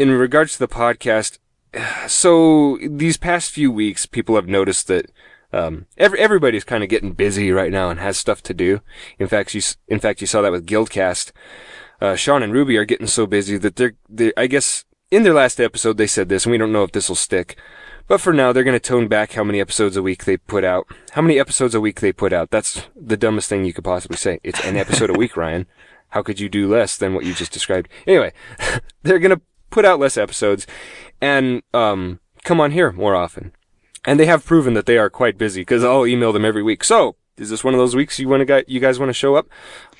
in 0.00 0.10
regards 0.10 0.54
to 0.54 0.58
the 0.60 0.66
podcast, 0.66 1.38
so 2.08 2.78
these 2.80 3.18
past 3.18 3.50
few 3.50 3.70
weeks, 3.70 4.06
people 4.06 4.34
have 4.34 4.48
noticed 4.48 4.86
that 4.88 5.10
um, 5.52 5.86
every, 5.98 6.18
everybody's 6.18 6.64
kind 6.64 6.82
of 6.82 6.88
getting 6.88 7.12
busy 7.12 7.52
right 7.52 7.70
now 7.70 7.90
and 7.90 8.00
has 8.00 8.16
stuff 8.16 8.42
to 8.44 8.54
do. 8.54 8.80
In 9.18 9.28
fact, 9.28 9.54
you, 9.54 9.60
in 9.88 10.00
fact, 10.00 10.22
you 10.22 10.26
saw 10.26 10.40
that 10.40 10.52
with 10.52 10.66
Guildcast. 10.66 11.32
Uh, 12.00 12.16
Sean 12.16 12.42
and 12.42 12.52
Ruby 12.52 12.78
are 12.78 12.86
getting 12.86 13.06
so 13.06 13.26
busy 13.26 13.58
that 13.58 13.76
they're, 13.76 13.92
they, 14.08 14.32
I 14.38 14.46
guess, 14.46 14.86
in 15.10 15.22
their 15.22 15.34
last 15.34 15.60
episode 15.60 15.98
they 15.98 16.06
said 16.06 16.30
this, 16.30 16.46
and 16.46 16.52
we 16.52 16.58
don't 16.58 16.72
know 16.72 16.84
if 16.84 16.92
this 16.92 17.10
will 17.10 17.16
stick. 17.16 17.58
But 18.08 18.22
for 18.22 18.32
now, 18.32 18.52
they're 18.52 18.64
going 18.64 18.74
to 18.74 18.80
tone 18.80 19.06
back 19.06 19.32
how 19.32 19.44
many 19.44 19.60
episodes 19.60 19.98
a 19.98 20.02
week 20.02 20.24
they 20.24 20.38
put 20.38 20.64
out. 20.64 20.86
How 21.12 21.20
many 21.20 21.38
episodes 21.38 21.74
a 21.74 21.80
week 21.80 22.00
they 22.00 22.12
put 22.12 22.32
out? 22.32 22.50
That's 22.50 22.88
the 22.96 23.18
dumbest 23.18 23.50
thing 23.50 23.66
you 23.66 23.74
could 23.74 23.84
possibly 23.84 24.16
say. 24.16 24.40
It's 24.42 24.64
an 24.64 24.78
episode 24.78 25.10
a 25.10 25.18
week, 25.18 25.36
Ryan. 25.36 25.66
How 26.08 26.22
could 26.22 26.40
you 26.40 26.48
do 26.48 26.68
less 26.68 26.96
than 26.96 27.14
what 27.14 27.24
you 27.24 27.34
just 27.34 27.52
described? 27.52 27.88
Anyway, 28.06 28.32
they're 29.02 29.20
going 29.20 29.36
to 29.36 29.42
put 29.70 29.84
out 29.84 30.00
less 30.00 30.16
episodes 30.16 30.66
and 31.20 31.62
um, 31.72 32.20
come 32.44 32.60
on 32.60 32.72
here 32.72 32.92
more 32.92 33.14
often. 33.14 33.52
And 34.04 34.18
they 34.18 34.26
have 34.26 34.44
proven 34.44 34.74
that 34.74 34.86
they 34.86 34.98
are 34.98 35.10
quite 35.10 35.36
busy 35.36 35.60
because 35.60 35.84
I'll 35.84 36.06
email 36.06 36.32
them 36.32 36.44
every 36.44 36.62
week. 36.62 36.84
So, 36.84 37.16
is 37.36 37.50
this 37.50 37.64
one 37.64 37.74
of 37.74 37.78
those 37.78 37.96
weeks 37.96 38.18
you 38.18 38.28
want 38.28 38.46
to 38.46 38.64
you 38.66 38.80
guys 38.80 38.98
want 38.98 39.10
to 39.10 39.14
show 39.14 39.34
up? 39.34 39.46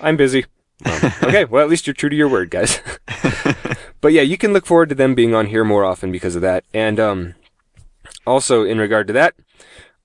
I'm 0.00 0.17
busy. 0.17 0.47
Um, 0.85 1.12
okay, 1.23 1.45
well 1.45 1.62
at 1.62 1.71
least 1.71 1.87
you're 1.87 1.95
true 1.95 2.09
to 2.09 2.17
your 2.17 2.29
word, 2.29 2.50
guys. 2.50 2.81
but 4.00 4.12
yeah, 4.12 4.23
you 4.23 4.39
can 4.39 4.53
look 4.53 4.67
forward 4.67 4.89
to 4.89 4.95
them 4.95 5.15
being 5.15 5.35
on 5.35 5.47
here 5.47 5.65
more 5.65 5.85
often 5.85 6.11
because 6.11 6.35
of 6.35 6.43
that. 6.43 6.65
And 6.73 6.99
um, 6.99 7.35
also 8.27 8.65
in 8.65 8.79
regard 8.79 9.07
to 9.09 9.12
that, 9.15 9.35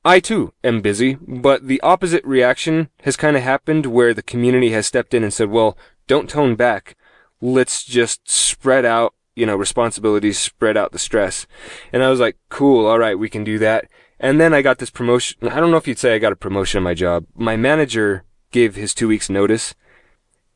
I 0.04 0.20
too 0.20 0.54
am 0.64 0.82
busy, 0.82 1.16
but 1.16 1.68
the 1.68 1.82
opposite 1.82 2.24
reaction 2.26 2.90
has 3.02 3.16
kind 3.16 3.36
of 3.36 3.44
happened 3.44 3.88
where 3.88 4.14
the 4.14 4.22
community 4.22 4.72
has 4.72 4.86
stepped 4.86 5.14
in 5.16 5.24
and 5.24 5.34
said, 5.34 5.50
"Well, 5.50 5.78
don't 6.06 6.30
tone 6.30 6.56
back. 6.56 6.96
Let's 7.42 7.84
just 7.84 8.30
spread 8.30 8.86
out, 8.86 9.16
you 9.36 9.46
know, 9.46 9.56
responsibilities, 9.56 10.38
spread 10.38 10.78
out 10.78 10.92
the 10.92 11.00
stress." 11.00 11.48
And 11.94 12.04
I 12.04 12.10
was 12.10 12.20
like, 12.20 12.38
"Cool, 12.50 12.86
all 12.86 13.00
right, 13.00 13.18
we 13.18 13.30
can 13.30 13.44
do 13.44 13.58
that." 13.60 13.86
And 14.20 14.40
then 14.40 14.54
I 14.54 14.62
got 14.62 14.80
this 14.80 14.90
promotion. 14.90 15.48
I 15.48 15.60
don't 15.60 15.72
know 15.72 15.78
if 15.78 15.88
you'd 15.88 16.00
say 16.00 16.16
I 16.16 16.20
got 16.20 16.34
a 16.34 16.38
promotion 16.38 16.80
in 16.80 16.84
my 16.84 16.94
job. 16.94 17.26
My 17.36 17.56
manager 17.56 18.24
gave 18.52 18.76
his 18.76 18.94
two 18.94 19.08
weeks 19.08 19.30
notice, 19.30 19.76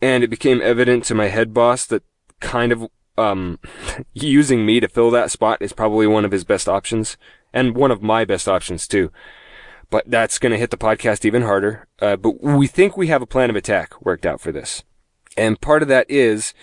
and 0.01 0.24
it 0.24 0.29
became 0.29 0.62
evident 0.62 1.03
to 1.05 1.15
my 1.15 1.27
head 1.27 1.53
boss 1.53 1.86
that 1.88 2.03
kind 2.39 2.71
of 2.71 2.88
um, 3.17 3.59
using 4.13 4.65
me 4.65 4.79
to 4.79 4.88
fill 4.88 5.12
that 5.12 5.31
spot 5.31 5.62
is 5.62 5.74
probably 5.74 6.07
one 6.07 6.25
of 6.25 6.31
his 6.31 6.43
best 6.43 6.69
options, 6.69 7.17
and 7.53 7.75
one 7.75 7.91
of 7.91 8.01
my 8.01 8.25
best 8.25 8.48
options 8.48 8.88
too. 8.88 9.12
But 9.89 10.09
that's 10.09 10.39
going 10.39 10.51
to 10.51 10.57
hit 10.57 10.69
the 10.69 10.77
podcast 10.77 11.25
even 11.25 11.41
harder. 11.41 11.88
Uh, 12.00 12.15
but 12.15 12.41
we 12.41 12.67
think 12.67 12.95
we 12.95 13.07
have 13.07 13.21
a 13.21 13.27
plan 13.27 13.50
of 13.50 13.55
attack 13.55 14.00
worked 14.01 14.25
out 14.25 14.39
for 14.39 14.51
this. 14.51 14.83
And 15.36 15.59
part 15.59 15.81
of 15.81 15.88
that 15.88 16.05
is, 16.09 16.53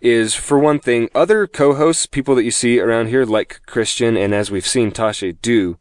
is 0.00 0.34
for 0.34 0.58
one 0.58 0.78
thing, 0.78 1.08
other 1.14 1.46
co-hosts, 1.46 2.06
people 2.06 2.34
that 2.34 2.44
you 2.44 2.50
see 2.50 2.80
around 2.80 3.08
here, 3.08 3.24
like 3.24 3.60
Christian, 3.66 4.16
and 4.16 4.34
as 4.34 4.50
we've 4.50 4.66
seen 4.66 4.90
Tasha 4.90 5.36
do, 5.40 5.78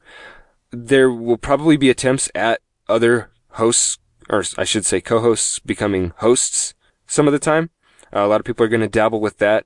there 0.72 1.12
will 1.12 1.38
probably 1.38 1.78
be 1.78 1.90
attempts 1.90 2.30
at 2.34 2.62
other 2.88 3.30
hosts, 3.52 3.98
or 4.30 4.44
I 4.58 4.64
should 4.64 4.86
say 4.86 5.02
co-hosts 5.02 5.60
becoming 5.60 6.14
hosts 6.18 6.74
some 7.08 7.28
of 7.28 7.34
the 7.34 7.40
time. 7.40 7.70
Uh, 8.14 8.26
a 8.26 8.28
lot 8.28 8.40
of 8.40 8.46
people 8.46 8.66
are 8.66 8.70
going 8.70 8.82
to 8.82 8.88
dabble 8.88 9.22
with 9.22 9.38
that. 9.40 9.66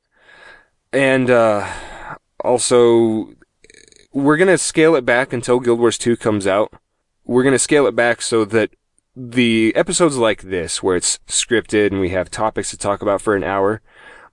And, 0.91 1.29
uh, 1.29 1.67
also, 2.43 3.33
we're 4.11 4.37
going 4.37 4.47
to 4.47 4.57
scale 4.57 4.95
it 4.95 5.05
back 5.05 5.33
until 5.33 5.59
Guild 5.59 5.79
Wars 5.79 5.97
2 5.97 6.17
comes 6.17 6.47
out. 6.47 6.73
We're 7.25 7.43
going 7.43 7.53
to 7.53 7.59
scale 7.59 7.85
it 7.85 7.95
back 7.95 8.21
so 8.21 8.45
that 8.45 8.71
the 9.15 9.75
episodes 9.75 10.17
like 10.17 10.43
this, 10.43 10.81
where 10.81 10.95
it's 10.95 11.19
scripted 11.27 11.87
and 11.87 11.99
we 11.99 12.09
have 12.09 12.31
topics 12.31 12.69
to 12.71 12.77
talk 12.77 13.01
about 13.01 13.21
for 13.21 13.35
an 13.35 13.43
hour, 13.43 13.81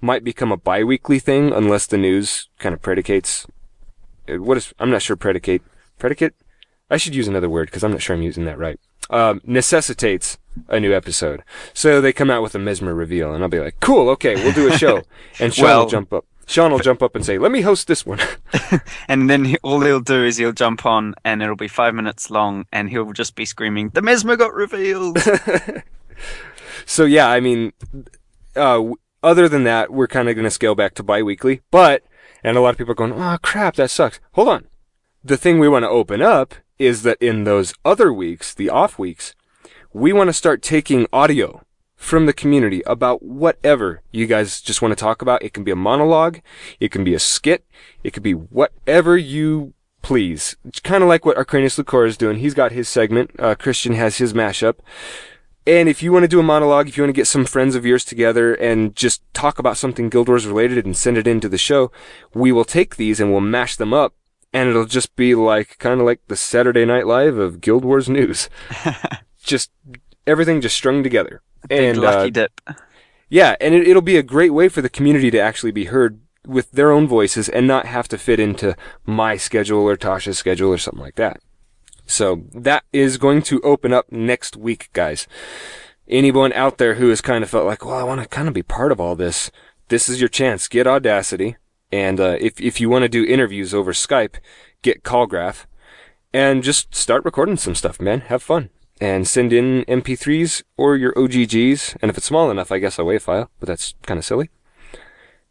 might 0.06 0.24
become 0.24 0.52
a 0.52 0.56
bi-weekly 0.56 1.18
thing 1.18 1.52
unless 1.52 1.86
the 1.86 1.98
news 1.98 2.48
kind 2.58 2.72
of 2.74 2.80
predicates. 2.80 3.46
uh, 4.28 4.36
What 4.46 4.56
is, 4.56 4.72
I'm 4.78 4.90
not 4.90 5.02
sure 5.02 5.16
predicate, 5.16 5.62
predicate? 5.98 6.34
I 6.90 6.96
should 6.96 7.14
use 7.14 7.28
another 7.28 7.50
word 7.50 7.66
because 7.68 7.82
I'm 7.84 7.90
not 7.92 8.02
sure 8.02 8.14
I'm 8.16 8.22
using 8.22 8.44
that 8.46 8.58
right. 8.58 8.78
Um, 9.10 9.40
necessitates 9.44 10.38
a 10.68 10.78
new 10.80 10.92
episode. 10.94 11.42
So 11.74 12.00
they 12.00 12.12
come 12.12 12.30
out 12.30 12.42
with 12.42 12.54
a 12.54 12.58
Mesmer 12.58 12.94
reveal 12.94 13.34
and 13.34 13.42
I'll 13.42 13.48
be 13.50 13.60
like, 13.60 13.78
cool, 13.80 14.08
okay, 14.10 14.34
we'll 14.36 14.52
do 14.54 14.68
a 14.72 14.78
show. 14.78 15.02
And 15.40 15.52
Sean 15.52 15.64
Well- 15.64 15.80
will 15.82 15.90
jump 15.90 16.12
up. 16.12 16.24
Sean 16.48 16.70
will 16.70 16.78
jump 16.78 17.02
up 17.02 17.16
and 17.16 17.24
say, 17.26 17.38
let 17.38 17.50
me 17.50 17.60
host 17.62 17.88
this 17.88 18.06
one. 18.06 18.20
And 19.08 19.28
then 19.28 19.44
he, 19.46 19.56
all 19.64 19.80
he'll 19.80 19.98
do 20.14 20.22
is 20.24 20.36
he'll 20.36 20.52
jump 20.52 20.86
on, 20.86 21.14
and 21.24 21.42
it'll 21.42 21.56
be 21.56 21.66
five 21.66 21.92
minutes 21.92 22.30
long, 22.30 22.66
and 22.70 22.88
he'll 22.88 23.12
just 23.12 23.34
be 23.34 23.44
screaming, 23.44 23.90
"The 23.94 24.02
Mesmer 24.02 24.36
got 24.36 24.54
revealed!" 24.54 25.18
So 26.84 27.04
yeah, 27.04 27.28
I 27.28 27.40
mean, 27.40 27.72
uh, 28.54 28.80
other 29.26 29.48
than 29.48 29.64
that, 29.64 29.92
we're 29.92 30.06
kind 30.06 30.28
of 30.28 30.36
going 30.36 30.44
to 30.44 30.50
scale 30.50 30.74
back 30.74 30.94
to 30.94 31.02
bi-weekly, 31.02 31.60
but, 31.70 32.04
and 32.44 32.56
a 32.56 32.60
lot 32.60 32.70
of 32.70 32.78
people 32.78 32.92
are 32.92 32.94
going, 32.94 33.12
oh 33.12 33.36
crap, 33.42 33.74
that 33.74 33.90
sucks. 33.90 34.20
Hold 34.32 34.48
on. 34.48 34.66
The 35.24 35.36
thing 35.36 35.58
we 35.58 35.68
want 35.68 35.82
to 35.82 35.88
open 35.88 36.22
up 36.22 36.54
is 36.78 37.02
that 37.02 37.20
in 37.20 37.44
those 37.44 37.74
other 37.84 38.12
weeks, 38.12 38.54
the 38.54 38.70
off 38.70 38.98
weeks, 38.98 39.34
we 39.92 40.12
want 40.12 40.28
to 40.28 40.32
start 40.32 40.62
taking 40.62 41.06
audio 41.12 41.62
from 41.96 42.26
the 42.26 42.32
community 42.32 42.82
about 42.86 43.22
whatever 43.22 44.02
you 44.12 44.26
guys 44.26 44.60
just 44.60 44.80
want 44.80 44.92
to 44.92 44.96
talk 44.96 45.22
about. 45.22 45.42
It 45.42 45.52
can 45.52 45.64
be 45.64 45.70
a 45.70 45.76
monologue. 45.76 46.40
It 46.78 46.92
can 46.92 47.02
be 47.02 47.14
a 47.14 47.18
skit. 47.18 47.66
It 48.04 48.12
could 48.12 48.22
be 48.22 48.34
whatever 48.34 49.16
you 49.16 49.74
please. 50.02 50.56
It's 50.64 50.78
kind 50.78 51.02
of 51.02 51.08
like 51.08 51.24
what 51.24 51.36
Arcanius 51.36 51.82
Lucor 51.82 52.06
is 52.06 52.16
doing. 52.16 52.38
He's 52.38 52.54
got 52.54 52.70
his 52.70 52.88
segment. 52.88 53.32
Uh, 53.40 53.56
Christian 53.56 53.94
has 53.94 54.18
his 54.18 54.34
mashup. 54.34 54.76
And 55.66 55.88
if 55.88 56.00
you 56.00 56.12
want 56.12 56.22
to 56.22 56.28
do 56.28 56.38
a 56.38 56.44
monologue, 56.44 56.88
if 56.88 56.96
you 56.96 57.02
want 57.02 57.08
to 57.08 57.20
get 57.20 57.26
some 57.26 57.44
friends 57.44 57.74
of 57.74 57.84
yours 57.84 58.04
together 58.04 58.54
and 58.54 58.94
just 58.94 59.22
talk 59.34 59.58
about 59.58 59.76
something 59.76 60.08
Guild 60.08 60.28
Wars 60.28 60.46
related 60.46 60.84
and 60.84 60.96
send 60.96 61.18
it 61.18 61.26
into 61.26 61.48
the 61.48 61.58
show, 61.58 61.90
we 62.32 62.52
will 62.52 62.64
take 62.64 62.96
these 62.96 63.18
and 63.18 63.32
we'll 63.32 63.40
mash 63.40 63.74
them 63.76 63.92
up. 63.92 64.14
And 64.52 64.68
it'll 64.68 64.86
just 64.86 65.16
be 65.16 65.34
like, 65.34 65.76
kind 65.78 66.00
of 66.00 66.06
like 66.06 66.20
the 66.28 66.36
Saturday 66.36 66.84
Night 66.84 67.06
Live 67.06 67.36
of 67.36 67.60
Guild 67.60 67.84
Wars 67.84 68.08
news. 68.08 68.48
just, 69.42 69.72
everything 70.24 70.60
just 70.60 70.76
strung 70.76 71.02
together. 71.02 71.42
Big 71.68 71.80
and, 71.80 71.98
lucky 71.98 72.28
uh, 72.28 72.30
dip. 72.30 72.60
yeah, 73.28 73.56
and 73.60 73.74
it, 73.74 73.88
it'll 73.88 74.02
be 74.02 74.16
a 74.16 74.22
great 74.22 74.54
way 74.54 74.68
for 74.68 74.82
the 74.82 74.88
community 74.88 75.32
to 75.32 75.40
actually 75.40 75.72
be 75.72 75.86
heard 75.86 76.20
with 76.46 76.70
their 76.70 76.92
own 76.92 77.08
voices 77.08 77.48
and 77.48 77.66
not 77.66 77.86
have 77.86 78.06
to 78.06 78.16
fit 78.16 78.38
into 78.38 78.76
my 79.04 79.36
schedule 79.36 79.80
or 79.80 79.96
Tasha's 79.96 80.38
schedule 80.38 80.70
or 80.70 80.78
something 80.78 81.02
like 81.02 81.16
that. 81.16 81.40
So 82.06 82.44
that 82.54 82.84
is 82.92 83.18
going 83.18 83.42
to 83.42 83.60
open 83.62 83.92
up 83.92 84.10
next 84.10 84.56
week, 84.56 84.90
guys. 84.92 85.26
Anyone 86.08 86.52
out 86.52 86.78
there 86.78 86.94
who 86.94 87.08
has 87.08 87.20
kind 87.20 87.42
of 87.42 87.50
felt 87.50 87.66
like, 87.66 87.84
well, 87.84 87.98
I 87.98 88.04
want 88.04 88.22
to 88.22 88.28
kind 88.28 88.46
of 88.46 88.54
be 88.54 88.62
part 88.62 88.92
of 88.92 89.00
all 89.00 89.16
this, 89.16 89.50
this 89.88 90.08
is 90.08 90.20
your 90.20 90.28
chance. 90.28 90.68
Get 90.68 90.86
Audacity. 90.86 91.56
And 91.92 92.20
uh, 92.20 92.36
if, 92.40 92.60
if 92.60 92.80
you 92.80 92.88
want 92.88 93.02
to 93.02 93.08
do 93.08 93.24
interviews 93.24 93.74
over 93.74 93.92
Skype, 93.92 94.36
get 94.82 95.02
Callgraph. 95.02 95.66
And 96.32 96.62
just 96.62 96.94
start 96.94 97.24
recording 97.24 97.56
some 97.56 97.74
stuff, 97.74 98.00
man. 98.00 98.20
Have 98.22 98.42
fun. 98.42 98.70
And 99.00 99.26
send 99.26 99.52
in 99.52 99.84
MP3s 99.84 100.62
or 100.76 100.96
your 100.96 101.12
OGGs. 101.14 101.96
And 102.00 102.10
if 102.10 102.16
it's 102.16 102.26
small 102.26 102.50
enough, 102.50 102.70
I 102.70 102.78
guess 102.78 102.98
a 102.98 103.02
WAV 103.02 103.20
file, 103.20 103.50
but 103.58 103.66
that's 103.66 103.94
kind 104.02 104.18
of 104.18 104.24
silly. 104.24 104.50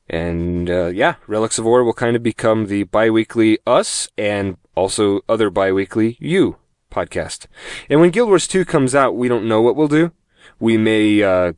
And 0.07 0.69
uh, 0.69 0.87
yeah, 0.87 1.15
Relics 1.27 1.57
of 1.57 1.65
Orr 1.65 1.83
will 1.83 1.93
kind 1.93 2.15
of 2.15 2.23
become 2.23 2.67
the 2.67 2.83
bi-weekly 2.83 3.59
us 3.65 4.07
and 4.17 4.57
also 4.75 5.21
other 5.27 5.49
bi-weekly 5.49 6.17
you 6.19 6.57
podcast. 6.91 7.47
And 7.89 7.99
when 7.99 8.11
Guild 8.11 8.29
Wars 8.29 8.47
2 8.47 8.65
comes 8.65 8.95
out, 8.95 9.15
we 9.15 9.27
don't 9.27 9.47
know 9.47 9.61
what 9.61 9.75
we'll 9.75 9.87
do. 9.87 10.11
We 10.59 10.77
may, 10.77 11.21
uh, 11.23 11.53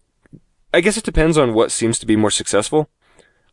I 0.74 0.82
guess 0.82 0.98
it 0.98 1.04
depends 1.04 1.38
on 1.38 1.54
what 1.54 1.72
seems 1.72 2.00
to 2.00 2.06
be 2.06 2.16
more 2.16 2.32
successful, 2.32 2.90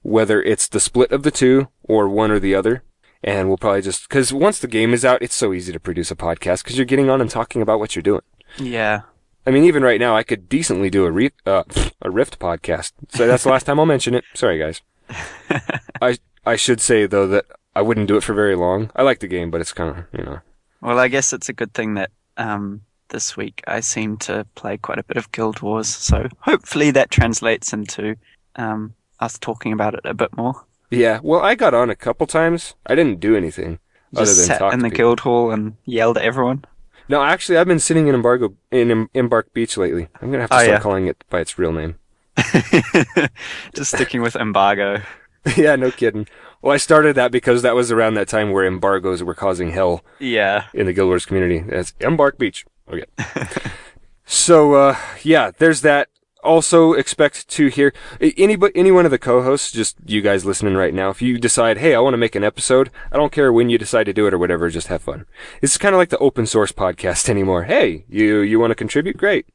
whether 0.02 0.42
it's 0.42 0.68
the 0.68 0.80
split 0.80 1.12
of 1.12 1.22
the 1.22 1.30
two 1.30 1.68
or 1.82 2.08
one 2.08 2.30
or 2.30 2.38
the 2.38 2.54
other. 2.54 2.82
And 3.22 3.48
we'll 3.48 3.58
probably 3.58 3.82
just, 3.82 4.08
cause 4.08 4.32
once 4.32 4.58
the 4.58 4.68
game 4.68 4.92
is 4.92 5.04
out, 5.04 5.22
it's 5.22 5.34
so 5.34 5.52
easy 5.52 5.72
to 5.72 5.80
produce 5.80 6.10
a 6.10 6.16
podcast 6.16 6.64
cause 6.64 6.76
you're 6.76 6.84
getting 6.84 7.10
on 7.10 7.20
and 7.20 7.30
talking 7.30 7.62
about 7.62 7.78
what 7.78 7.94
you're 7.94 8.02
doing. 8.02 8.22
Yeah. 8.58 9.02
I 9.46 9.50
mean, 9.50 9.64
even 9.64 9.82
right 9.82 10.00
now, 10.00 10.16
I 10.16 10.22
could 10.22 10.48
decently 10.48 10.88
do 10.88 11.04
a 11.04 11.10
re- 11.10 11.30
uh, 11.44 11.64
a 12.00 12.10
Rift 12.10 12.38
podcast. 12.38 12.92
So 13.10 13.26
that's 13.26 13.44
the 13.44 13.50
last 13.50 13.64
time 13.66 13.78
I'll 13.78 13.86
mention 13.86 14.14
it. 14.14 14.24
Sorry, 14.34 14.58
guys. 14.58 14.80
I 16.00 16.16
I 16.46 16.56
should 16.56 16.80
say 16.80 17.06
though 17.06 17.26
that 17.28 17.44
I 17.76 17.82
wouldn't 17.82 18.08
do 18.08 18.16
it 18.16 18.22
for 18.24 18.34
very 18.34 18.54
long. 18.56 18.90
I 18.96 19.02
like 19.02 19.20
the 19.20 19.26
game, 19.28 19.50
but 19.50 19.60
it's 19.60 19.72
kind 19.72 19.90
of 19.90 20.04
you 20.18 20.24
know. 20.24 20.40
Well, 20.80 20.98
I 20.98 21.08
guess 21.08 21.32
it's 21.32 21.48
a 21.48 21.52
good 21.52 21.72
thing 21.74 21.94
that 21.94 22.10
um, 22.36 22.82
this 23.08 23.36
week 23.36 23.62
I 23.66 23.80
seem 23.80 24.16
to 24.18 24.46
play 24.54 24.76
quite 24.76 24.98
a 24.98 25.02
bit 25.04 25.16
of 25.16 25.32
Guild 25.32 25.60
Wars, 25.62 25.88
so 25.88 26.28
hopefully 26.40 26.90
that 26.92 27.10
translates 27.10 27.72
into 27.72 28.16
um, 28.56 28.94
us 29.20 29.38
talking 29.38 29.72
about 29.72 29.94
it 29.94 30.00
a 30.04 30.14
bit 30.14 30.36
more. 30.36 30.64
Yeah. 30.90 31.20
Well, 31.22 31.40
I 31.40 31.54
got 31.54 31.74
on 31.74 31.90
a 31.90 31.96
couple 31.96 32.26
times. 32.26 32.74
I 32.86 32.94
didn't 32.94 33.18
do 33.20 33.34
anything 33.36 33.78
other 34.14 34.26
Just 34.26 34.36
than 34.36 34.46
sat 34.46 34.58
talk 34.58 34.72
in 34.74 34.80
the 34.80 34.84
people. 34.90 34.96
guild 34.96 35.20
hall 35.20 35.50
and 35.50 35.74
yelled 35.86 36.18
at 36.18 36.24
everyone. 36.24 36.64
No, 37.08 37.22
actually, 37.22 37.58
I've 37.58 37.66
been 37.66 37.80
sitting 37.80 38.06
in 38.06 38.14
embargo 38.14 38.54
in 38.70 38.90
Em- 38.90 39.10
Embark 39.14 39.52
Beach 39.52 39.76
lately. 39.76 40.08
I'm 40.22 40.30
gonna 40.30 40.42
have 40.42 40.50
to 40.50 40.56
Oh, 40.56 40.58
start 40.60 40.68
yeah. 40.70 40.80
calling 40.80 41.06
it 41.06 41.24
by 41.30 41.40
its 41.40 41.58
real 41.58 41.72
name. 41.72 41.96
Just 43.74 43.94
sticking 43.94 44.22
with 44.22 44.36
embargo. 44.36 45.02
yeah, 45.56 45.76
no 45.76 45.90
kidding. 45.90 46.26
Well, 46.64 46.72
I 46.72 46.78
started 46.78 47.14
that 47.16 47.30
because 47.30 47.60
that 47.60 47.74
was 47.74 47.92
around 47.92 48.14
that 48.14 48.26
time 48.26 48.50
where 48.50 48.64
embargoes 48.64 49.22
were 49.22 49.34
causing 49.34 49.72
hell 49.72 50.02
Yeah. 50.18 50.64
in 50.72 50.86
the 50.86 50.94
Guild 50.94 51.08
Wars 51.08 51.26
community. 51.26 51.58
That's 51.58 51.92
Embark 52.00 52.38
Beach. 52.38 52.64
Okay. 52.90 53.04
so, 54.24 54.72
uh, 54.72 54.96
yeah, 55.22 55.50
there's 55.58 55.82
that. 55.82 56.08
Also, 56.42 56.94
expect 56.94 57.48
to 57.50 57.66
hear 57.66 57.92
any 58.18 58.56
any 58.74 58.90
one 58.90 59.04
of 59.04 59.10
the 59.10 59.18
co-hosts, 59.18 59.72
just 59.72 59.96
you 60.06 60.22
guys 60.22 60.46
listening 60.46 60.74
right 60.74 60.94
now. 60.94 61.10
If 61.10 61.20
you 61.20 61.36
decide, 61.38 61.76
hey, 61.76 61.94
I 61.94 62.00
want 62.00 62.14
to 62.14 62.18
make 62.18 62.34
an 62.34 62.44
episode, 62.44 62.88
I 63.12 63.18
don't 63.18 63.30
care 63.32 63.52
when 63.52 63.68
you 63.68 63.76
decide 63.76 64.04
to 64.04 64.14
do 64.14 64.26
it 64.26 64.32
or 64.32 64.38
whatever. 64.38 64.70
Just 64.70 64.86
have 64.86 65.02
fun. 65.02 65.26
It's 65.60 65.76
kind 65.76 65.94
of 65.94 65.98
like 65.98 66.08
the 66.08 66.18
open 66.18 66.46
source 66.46 66.72
podcast 66.72 67.28
anymore. 67.34 67.64
Hey, 67.64 68.06
you 68.08 68.40
you 68.40 68.58
want 68.58 68.70
to 68.70 68.74
contribute? 68.74 69.18
Great. 69.18 69.46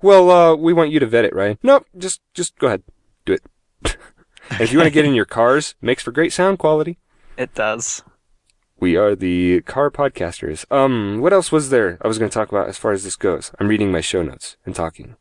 Well, 0.00 0.30
uh, 0.30 0.54
we 0.56 0.72
want 0.72 0.90
you 0.90 1.00
to 1.00 1.06
vet 1.06 1.26
it, 1.26 1.34
right? 1.34 1.58
Nope. 1.62 1.86
Just 1.98 2.22
just 2.32 2.58
go 2.58 2.68
ahead, 2.68 2.82
do 3.26 3.34
it. 3.34 3.42
if 4.52 4.72
you 4.72 4.78
want 4.78 4.86
to 4.86 4.90
get 4.92 5.04
in 5.04 5.14
your 5.14 5.24
cars, 5.24 5.74
makes 5.80 6.02
for 6.02 6.12
great 6.12 6.32
sound 6.32 6.58
quality. 6.58 6.98
It 7.38 7.54
does. 7.54 8.02
We 8.80 8.96
are 8.96 9.14
the 9.14 9.60
car 9.62 9.90
podcasters. 9.90 10.64
Um, 10.72 11.20
what 11.20 11.34
else 11.34 11.52
was 11.52 11.68
there 11.68 11.98
I 12.00 12.08
was 12.08 12.18
going 12.18 12.30
to 12.30 12.34
talk 12.34 12.48
about 12.48 12.68
as 12.68 12.78
far 12.78 12.92
as 12.92 13.04
this 13.04 13.14
goes? 13.14 13.52
I'm 13.60 13.68
reading 13.68 13.92
my 13.92 14.00
show 14.00 14.22
notes 14.22 14.56
and 14.64 14.74
talking. 14.74 15.16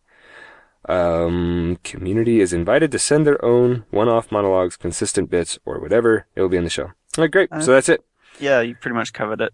Um, 0.87 1.77
community 1.83 2.39
is 2.39 2.53
invited 2.53 2.89
to 2.91 2.99
send 2.99 3.27
their 3.27 3.43
own 3.43 3.83
one-off 3.91 4.31
monologues, 4.31 4.77
consistent 4.77 5.29
bits, 5.29 5.59
or 5.65 5.79
whatever. 5.79 6.27
It 6.35 6.41
will 6.41 6.47
be 6.47 6.55
in 6.55 6.63
the 6.63 6.69
show. 6.69 6.85
All 7.17 7.23
right, 7.23 7.31
great. 7.31 7.49
so 7.61 7.71
that's 7.73 7.89
it. 7.89 8.03
Yeah, 8.39 8.61
you 8.61 8.75
pretty 8.75 8.95
much 8.95 9.11
covered 9.11 9.41
it. 9.41 9.53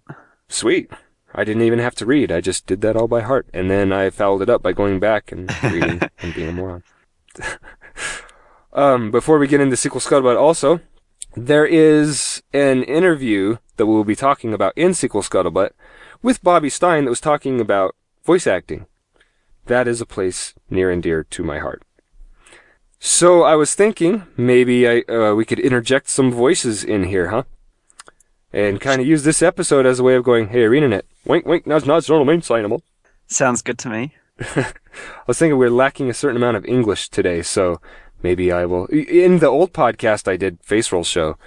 Sweet. 0.50 0.92
I 1.34 1.44
didn't 1.44 1.64
even 1.64 1.80
have 1.80 1.96
to 1.96 2.06
read. 2.06 2.32
I 2.32 2.42
just 2.42 2.66
did 2.66 2.82
that 2.82 2.96
all 2.96 3.08
by 3.08 3.22
heart. 3.22 3.48
And 3.54 3.72
then 3.72 3.92
I 3.92 4.10
fouled 4.10 4.42
it 4.42 4.50
up 4.50 4.62
by 4.62 4.74
going 4.74 5.00
back 5.00 5.32
and 5.32 5.50
reading 5.64 6.02
and 6.20 6.34
being 6.36 6.50
a 6.50 6.52
moron. 6.52 6.84
um, 8.74 9.12
before 9.12 9.38
we 9.38 9.48
get 9.48 9.62
into 9.62 9.76
Sequel 9.76 10.02
Scuttlebutt 10.02 10.40
also, 10.40 10.80
there 11.36 11.66
is 11.66 12.44
an 12.54 12.84
interview 12.84 13.58
that 13.78 13.86
we'll 13.86 14.04
be 14.04 14.16
talking 14.16 14.54
about 14.54 14.74
in 14.76 14.94
Sequel 14.94 15.22
Scuttlebutt 15.22 15.72
with 16.22 16.44
Bobby 16.44 16.70
Stein 16.70 17.06
that 17.06 17.10
was 17.10 17.22
talking 17.22 17.60
about 17.60 17.96
voice 18.24 18.48
acting. 18.48 18.86
That 19.66 19.88
is 19.88 20.02
a 20.02 20.06
place 20.06 20.54
near 20.70 20.92
and 20.92 21.02
dear 21.02 21.24
to 21.24 21.44
my 21.44 21.60
heart. 21.60 21.84
So 23.00 23.44
I 23.44 23.56
was 23.56 23.74
thinking 23.74 24.28
maybe 24.38 24.88
I, 24.88 25.00
uh, 25.12 25.34
we 25.34 25.46
could 25.46 25.60
interject 25.60 26.10
some 26.10 26.32
voices 26.32 26.84
in 26.84 27.06
here, 27.06 27.30
huh? 27.30 27.44
And 28.54 28.82
kind 28.82 29.02
of 29.02 29.08
use 29.08 29.24
this 29.24 29.42
episode 29.42 29.86
as 29.86 30.00
a 30.00 30.04
way 30.04 30.16
of 30.16 30.24
going, 30.24 30.50
hey, 30.50 30.64
ArenaNet, 30.64 31.04
wink, 31.26 31.46
wink, 31.46 31.66
nudge, 31.66 31.86
nudge, 31.86 32.08
don't 32.08 32.28
mean 32.28 32.42
signable. 32.42 32.82
Sounds 33.28 33.62
good 33.62 33.78
to 33.80 33.90
me. 33.90 34.14
I 34.40 34.74
was 35.26 35.40
thinking 35.40 35.58
we're 35.58 35.70
lacking 35.70 36.10
a 36.10 36.14
certain 36.14 36.38
amount 36.38 36.58
of 36.58 36.66
English 36.66 37.10
today, 37.10 37.42
so 37.42 37.80
maybe 38.24 38.52
I 38.52 38.66
will. 38.66 38.86
In 38.88 39.40
the 39.40 39.48
old 39.48 39.74
podcast 39.74 40.28
I 40.28 40.38
did, 40.38 40.60
Face 40.64 40.92
Roll 40.92 41.04
Show, 41.04 41.38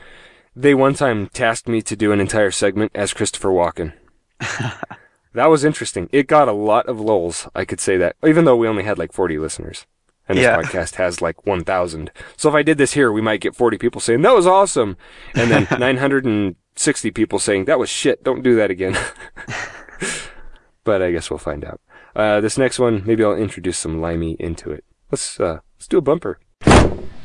they 0.56 0.74
one 0.74 0.94
time 0.94 1.28
tasked 1.28 1.68
me 1.68 1.82
to 1.82 1.96
do 1.96 2.12
an 2.12 2.20
entire 2.20 2.50
segment 2.50 2.92
as 2.94 3.12
Christopher 3.12 3.48
Walken. 3.50 3.92
that 5.32 5.46
was 5.50 5.64
interesting. 5.64 6.08
It 6.12 6.26
got 6.26 6.48
a 6.48 6.52
lot 6.52 6.86
of 6.86 7.00
lulls, 7.00 7.48
I 7.54 7.64
could 7.64 7.80
say 7.80 7.96
that, 7.98 8.16
even 8.26 8.44
though 8.44 8.56
we 8.56 8.68
only 8.68 8.84
had 8.84 8.98
like 8.98 9.12
40 9.12 9.38
listeners. 9.38 9.86
And 10.28 10.38
this 10.38 10.44
Yeah. 10.44 10.56
podcast 10.62 10.94
has 10.94 11.20
like 11.20 11.46
1,000. 11.46 12.10
So 12.36 12.48
if 12.48 12.54
I 12.54 12.62
did 12.62 12.78
this 12.78 12.94
here, 12.94 13.12
we 13.12 13.20
might 13.20 13.40
get 13.42 13.54
40 13.54 13.76
people 13.76 14.00
saying, 14.00 14.22
that 14.22 14.34
was 14.34 14.46
awesome. 14.46 14.96
And 15.34 15.50
then 15.50 15.66
960 15.78 17.10
people 17.10 17.38
saying, 17.38 17.66
that 17.66 17.78
was 17.78 17.90
shit. 17.90 18.24
Don't 18.24 18.42
do 18.42 18.54
that 18.56 18.70
again. 18.70 18.96
but 20.84 21.02
I 21.02 21.10
guess 21.10 21.30
we'll 21.30 21.38
find 21.38 21.64
out. 21.64 21.80
Uh, 22.16 22.40
this 22.40 22.56
next 22.56 22.78
one, 22.78 23.02
maybe 23.04 23.24
I'll 23.24 23.34
introduce 23.34 23.76
some 23.76 24.00
Limey 24.00 24.36
into 24.38 24.70
it. 24.70 24.84
Let's, 25.10 25.38
uh, 25.40 25.58
let's 25.76 25.88
do 25.88 25.98
a 25.98 26.02
bumper. 26.02 26.38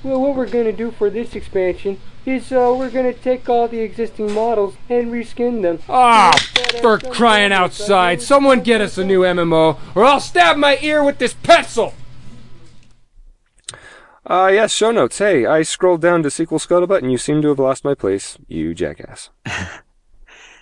Well, 0.01 0.21
what 0.21 0.35
we're 0.35 0.49
going 0.49 0.65
to 0.65 0.71
do 0.71 0.91
for 0.91 1.09
this 1.09 1.35
expansion 1.35 1.99
is 2.25 2.51
uh, 2.51 2.73
we're 2.77 2.89
going 2.89 3.13
to 3.13 3.19
take 3.19 3.49
all 3.49 3.67
the 3.67 3.79
existing 3.79 4.33
models 4.33 4.75
and 4.89 5.11
reskin 5.11 5.61
them. 5.61 5.79
Ah, 5.89 6.33
for 6.81 6.99
crying 6.99 7.51
outside! 7.51 8.21
Someone 8.21 8.61
get 8.61 8.79
us 8.79 8.97
a 8.97 9.03
new 9.03 9.21
MMO, 9.21 9.77
or 9.95 10.05
I'll 10.05 10.21
stab 10.21 10.55
my 10.55 10.77
ear 10.81 11.03
with 11.03 11.17
this 11.17 11.33
pencil! 11.33 11.93
Uh, 14.25 14.49
yes, 14.53 14.71
show 14.71 14.91
notes. 14.91 15.17
Hey, 15.17 15.45
I 15.45 15.63
scrolled 15.63 16.01
down 16.01 16.23
to 16.23 16.29
sequel 16.29 16.59
scuttlebutt 16.59 17.01
and 17.01 17.11
you 17.11 17.17
seem 17.17 17.41
to 17.41 17.47
have 17.49 17.59
lost 17.59 17.83
my 17.83 17.95
place, 17.95 18.37
you 18.47 18.75
jackass. 18.75 19.31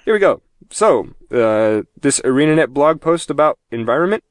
Here 0.05 0.13
we 0.13 0.19
go. 0.19 0.41
So, 0.69 1.09
uh, 1.31 1.83
this 1.99 2.21
ArenaNet 2.21 2.69
blog 2.69 3.01
post 3.01 3.29
about 3.29 3.59
environment. 3.69 4.23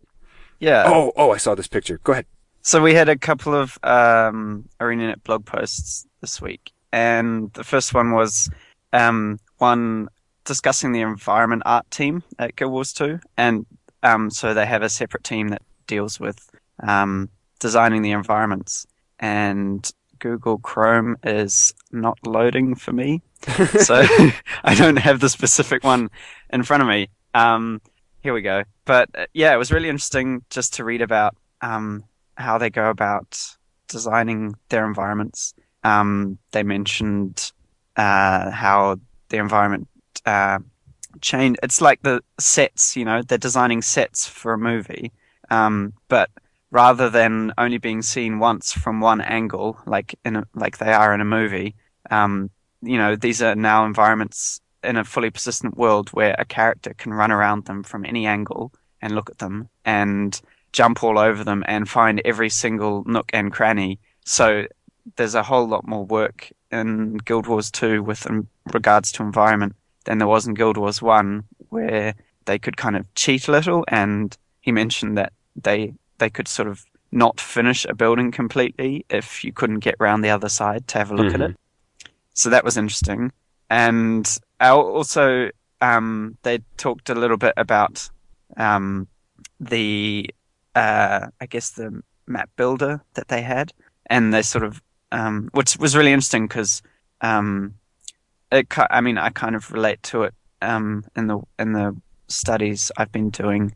Yeah. 0.59 0.85
Oh, 0.87 1.13
oh, 1.17 1.33
I 1.33 1.37
saw 1.37 1.55
this 1.55 1.69
picture. 1.69 2.01
Go 2.03 2.13
ahead. 2.13 2.27
So 2.67 2.83
we 2.83 2.95
had 2.95 3.09
a 3.09 3.17
couple 3.17 3.55
of 3.55 3.79
um, 3.85 4.69
ArenaNet 4.81 5.23
blog 5.23 5.45
posts 5.45 6.05
this 6.21 6.41
week, 6.41 6.73
and 6.91 7.53
the 7.53 7.63
first 7.63 7.95
one 7.95 8.11
was 8.11 8.51
um, 8.93 9.39
one 9.59 10.09
discussing 10.45 10.91
the 10.91 11.03
environment 11.03 11.63
art 11.65 11.89
team 11.93 12.25
at 12.41 12.57
Guild 12.57 12.73
Wars 12.73 12.93
2, 12.93 13.21
and 13.37 13.67
um, 14.03 14.31
so 14.31 14.53
they 14.53 14.67
have 14.67 14.83
a 14.83 14.89
separate 14.89 15.23
team 15.23 15.51
that 15.51 15.63
deals 15.87 16.19
with 16.19 16.51
um, 16.83 17.31
designing 17.61 18.03
the 18.03 18.11
environments, 18.11 18.85
and 19.21 19.89
Google 20.19 20.59
Chrome 20.59 21.17
is 21.23 21.73
not 21.93 22.19
loading 22.27 22.75
for 22.75 22.93
me, 22.93 23.23
so 23.79 23.95
I 24.65 24.75
don't 24.75 24.99
have 24.99 25.21
the 25.21 25.29
specific 25.29 25.85
one 25.85 26.11
in 26.53 26.65
front 26.65 26.83
of 26.83 26.89
me. 26.89 27.11
Um, 27.33 27.81
here 28.25 28.35
we 28.35 28.43
go. 28.43 28.65
But 28.87 29.09
uh, 29.15 29.27
yeah, 29.35 29.55
it 29.55 29.57
was 29.57 29.71
really 29.71 29.89
interesting 29.89 30.43
just 30.51 30.75
to 30.75 30.85
read 30.85 31.01
about 31.01 31.37
um, 31.63 32.03
how 32.37 32.59
they 32.59 32.71
go 32.71 32.91
about 32.91 33.39
designing 33.89 34.55
their 34.69 34.87
environments. 34.87 35.55
Um, 35.85 36.39
they 36.53 36.63
mentioned 36.63 37.53
uh, 37.97 38.51
how 38.51 38.99
the 39.29 39.39
environment 39.39 39.89
uh, 40.25 40.59
changed. 41.21 41.61
It's 41.63 41.81
like 41.81 42.03
the 42.03 42.23
sets, 42.39 42.97
you 42.97 43.05
know, 43.05 43.23
they're 43.23 43.39
designing 43.39 43.83
sets 43.83 44.27
for 44.27 44.53
a 44.53 44.59
movie, 44.59 45.13
um, 45.51 45.93
but 46.09 46.31
rather 46.71 47.09
than 47.09 47.53
only 47.59 47.79
being 47.79 48.03
seen 48.03 48.39
once 48.39 48.73
from 48.73 49.01
one 49.01 49.21
angle, 49.21 49.79
like 49.87 50.19
in 50.25 50.37
a, 50.37 50.45
like 50.55 50.79
they 50.79 50.93
are 50.93 51.15
in 51.15 51.21
a 51.21 51.25
movie, 51.25 51.75
um, 52.11 52.51
you 52.83 52.99
know, 52.99 53.17
these 53.17 53.41
are 53.43 53.55
now 53.55 53.87
environments 53.87 54.61
in 54.83 54.97
a 54.97 55.05
fully 55.05 55.31
persistent 55.31 55.77
world 55.77 56.11
where 56.11 56.35
a 56.39 56.45
character 56.45 56.95
can 56.95 57.13
run 57.13 57.33
around 57.33 57.65
them 57.65 57.83
from 57.83 58.05
any 58.05 58.27
angle 58.27 58.73
and 59.01 59.15
look 59.15 59.31
at 59.31 59.39
them 59.39 59.69
and 59.85 60.41
jump 60.73 61.03
all 61.03 61.19
over 61.19 61.45
them 61.45 61.65
and 61.67 61.89
find 61.89 62.21
every 62.25 62.51
single 62.51 63.05
nook 63.05 63.31
and 63.33 63.53
cranny. 63.53 63.99
So 64.25 64.67
there's 65.17 65.35
a 65.35 65.43
whole 65.43 65.67
lot 65.67 65.87
more 65.87 66.05
work 66.05 66.51
in 66.71 67.19
Guild 67.19 67.47
Wars 67.47 67.71
2 67.71 68.03
with 68.03 68.27
regards 68.73 69.13
to 69.13 69.23
environment 69.23 69.77
than 70.05 70.19
there 70.19 70.29
was 70.29 70.47
in 70.47 70.55
Guild 70.55 70.77
Wars 70.77 71.01
1 71.01 71.45
where 71.69 72.15
they 72.45 72.59
could 72.59 72.77
kind 72.77 72.97
of 72.97 73.13
cheat 73.15 73.49
a 73.49 73.53
little 73.53 73.85
and 73.89 74.37
he 74.61 74.73
mentioned 74.73 75.17
that 75.17 75.33
they 75.55 75.95
they 76.19 76.31
could 76.31 76.49
sort 76.49 76.69
of 76.69 76.85
not 77.13 77.41
finish 77.41 77.85
a 77.87 77.95
building 77.95 78.31
completely 78.33 79.05
if 79.09 79.45
you 79.45 79.53
couldn't 79.53 79.79
get 79.81 79.95
round 80.01 80.25
the 80.25 80.31
other 80.31 80.49
side 80.49 80.87
to 80.89 80.99
have 80.99 81.11
a 81.11 81.15
look 81.15 81.33
at 81.35 81.41
Mhm. 81.41 81.51
it. 81.51 81.57
So 82.35 82.51
that 82.51 82.65
was 82.65 82.77
interesting. 82.77 83.33
And 83.71 84.27
also 84.61 85.51
um, 85.81 86.37
they 86.43 86.59
talked 86.77 87.11
a 87.11 87.15
little 87.15 87.37
bit 87.37 87.55
about 87.57 88.09
um, 88.57 89.07
the 89.61 90.31
uh, 90.77 91.29
I 91.41 91.47
guess 91.47 91.71
the 91.71 92.03
map 92.27 92.51
builder 92.57 93.03
that 93.15 93.29
they 93.29 93.43
had, 93.43 93.73
and 94.07 94.33
they 94.33 94.43
sort 94.43 94.65
of 94.65 94.83
um, 95.13 95.49
which 95.53 95.77
was 95.79 95.97
really 95.97 96.13
interesting 96.13 96.47
because 96.47 96.83
um, 97.21 97.75
it 98.53 98.67
I 98.91 99.01
mean 99.01 99.19
I 99.19 99.31
kind 99.31 99.57
of 99.57 99.73
relate 99.73 100.03
to 100.05 100.23
it 100.23 100.35
um, 100.63 101.05
in 101.17 101.27
the 101.27 101.41
in 101.59 101.73
the 101.73 101.97
studies 102.29 102.93
I've 102.97 103.13
been 103.13 103.31
doing 103.31 103.75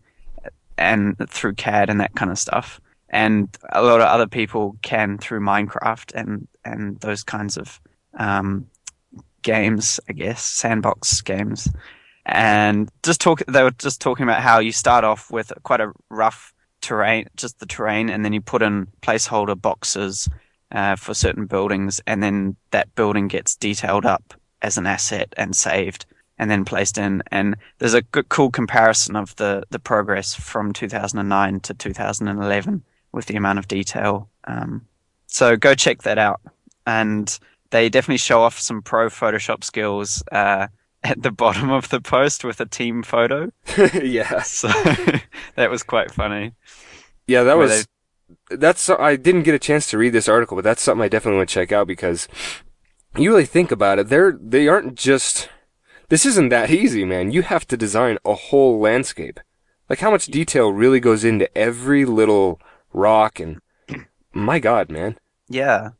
and 0.80 1.16
through 1.28 1.54
CAD 1.54 1.90
and 1.90 2.00
that 2.00 2.14
kind 2.16 2.30
of 2.30 2.38
stuff. 2.38 2.80
And 3.10 3.56
a 3.70 3.82
lot 3.82 4.00
of 4.00 4.06
other 4.06 4.26
people 4.26 4.76
can 4.82 5.18
through 5.18 5.40
Minecraft 5.40 6.12
and, 6.14 6.48
and 6.64 6.98
those 7.00 7.22
kinds 7.22 7.56
of 7.56 7.80
um, 8.18 8.66
games, 9.42 10.00
I 10.08 10.12
guess, 10.12 10.42
sandbox 10.42 11.20
games. 11.20 11.68
And 12.26 12.88
just 13.02 13.20
talk, 13.20 13.42
they 13.46 13.62
were 13.62 13.72
just 13.72 14.00
talking 14.00 14.22
about 14.24 14.42
how 14.42 14.60
you 14.60 14.72
start 14.72 15.04
off 15.04 15.30
with 15.30 15.52
quite 15.64 15.80
a 15.80 15.92
rough 16.08 16.54
terrain, 16.80 17.28
just 17.36 17.58
the 17.58 17.66
terrain, 17.66 18.08
and 18.08 18.24
then 18.24 18.32
you 18.32 18.40
put 18.40 18.62
in 18.62 18.88
placeholder 19.02 19.60
boxes 19.60 20.28
uh, 20.72 20.96
for 20.96 21.14
certain 21.14 21.46
buildings, 21.46 22.00
and 22.06 22.22
then 22.22 22.56
that 22.70 22.94
building 22.94 23.28
gets 23.28 23.56
detailed 23.56 24.06
up 24.06 24.34
as 24.62 24.76
an 24.76 24.86
asset 24.86 25.32
and 25.36 25.56
saved 25.56 26.06
and 26.40 26.50
then 26.50 26.64
placed 26.64 26.96
in. 26.96 27.22
And 27.30 27.54
there's 27.78 27.94
a 27.94 28.02
good, 28.02 28.30
cool 28.30 28.50
comparison 28.50 29.14
of 29.14 29.36
the, 29.36 29.62
the 29.70 29.78
progress 29.78 30.34
from 30.34 30.72
2009 30.72 31.60
to 31.60 31.74
2011 31.74 32.82
with 33.12 33.26
the 33.26 33.36
amount 33.36 33.58
of 33.58 33.68
detail. 33.68 34.28
Um, 34.44 34.86
so 35.26 35.56
go 35.56 35.74
check 35.74 36.02
that 36.02 36.16
out. 36.18 36.40
And 36.86 37.38
they 37.70 37.90
definitely 37.90 38.16
show 38.16 38.40
off 38.42 38.58
some 38.58 38.80
pro 38.80 39.08
Photoshop 39.08 39.64
skills 39.64 40.22
uh, 40.32 40.68
at 41.02 41.22
the 41.22 41.30
bottom 41.30 41.70
of 41.70 41.90
the 41.90 42.00
post 42.00 42.42
with 42.42 42.58
a 42.60 42.66
team 42.66 43.02
photo. 43.02 43.52
yeah. 44.02 44.40
So 44.42 44.68
that 45.56 45.70
was 45.70 45.82
quite 45.82 46.10
funny. 46.10 46.52
Yeah, 47.26 47.42
that 47.44 47.56
Where 47.56 47.68
was. 47.68 47.88
That's. 48.50 48.88
I 48.88 49.16
didn't 49.16 49.42
get 49.42 49.54
a 49.54 49.58
chance 49.58 49.88
to 49.90 49.98
read 49.98 50.10
this 50.12 50.28
article, 50.28 50.56
but 50.56 50.64
that's 50.64 50.82
something 50.82 51.02
I 51.02 51.08
definitely 51.08 51.38
want 51.38 51.48
to 51.48 51.54
check 51.54 51.72
out 51.72 51.86
because 51.86 52.28
you 53.16 53.30
really 53.30 53.46
think 53.46 53.70
about 53.70 53.98
it. 53.98 54.08
They're 54.08 54.32
they 54.40 54.68
aren't 54.68 54.94
just. 54.94 55.48
This 56.08 56.26
isn't 56.26 56.48
that 56.48 56.70
easy, 56.70 57.04
man. 57.04 57.30
You 57.30 57.42
have 57.42 57.66
to 57.68 57.76
design 57.76 58.18
a 58.24 58.34
whole 58.34 58.80
landscape. 58.80 59.38
Like 59.88 60.00
how 60.00 60.10
much 60.10 60.26
detail 60.26 60.72
really 60.72 61.00
goes 61.00 61.24
into 61.24 61.56
every 61.56 62.04
little 62.04 62.60
rock 62.92 63.40
and. 63.40 63.60
My 64.32 64.58
God, 64.58 64.90
man. 64.90 65.18
Yeah. 65.48 65.90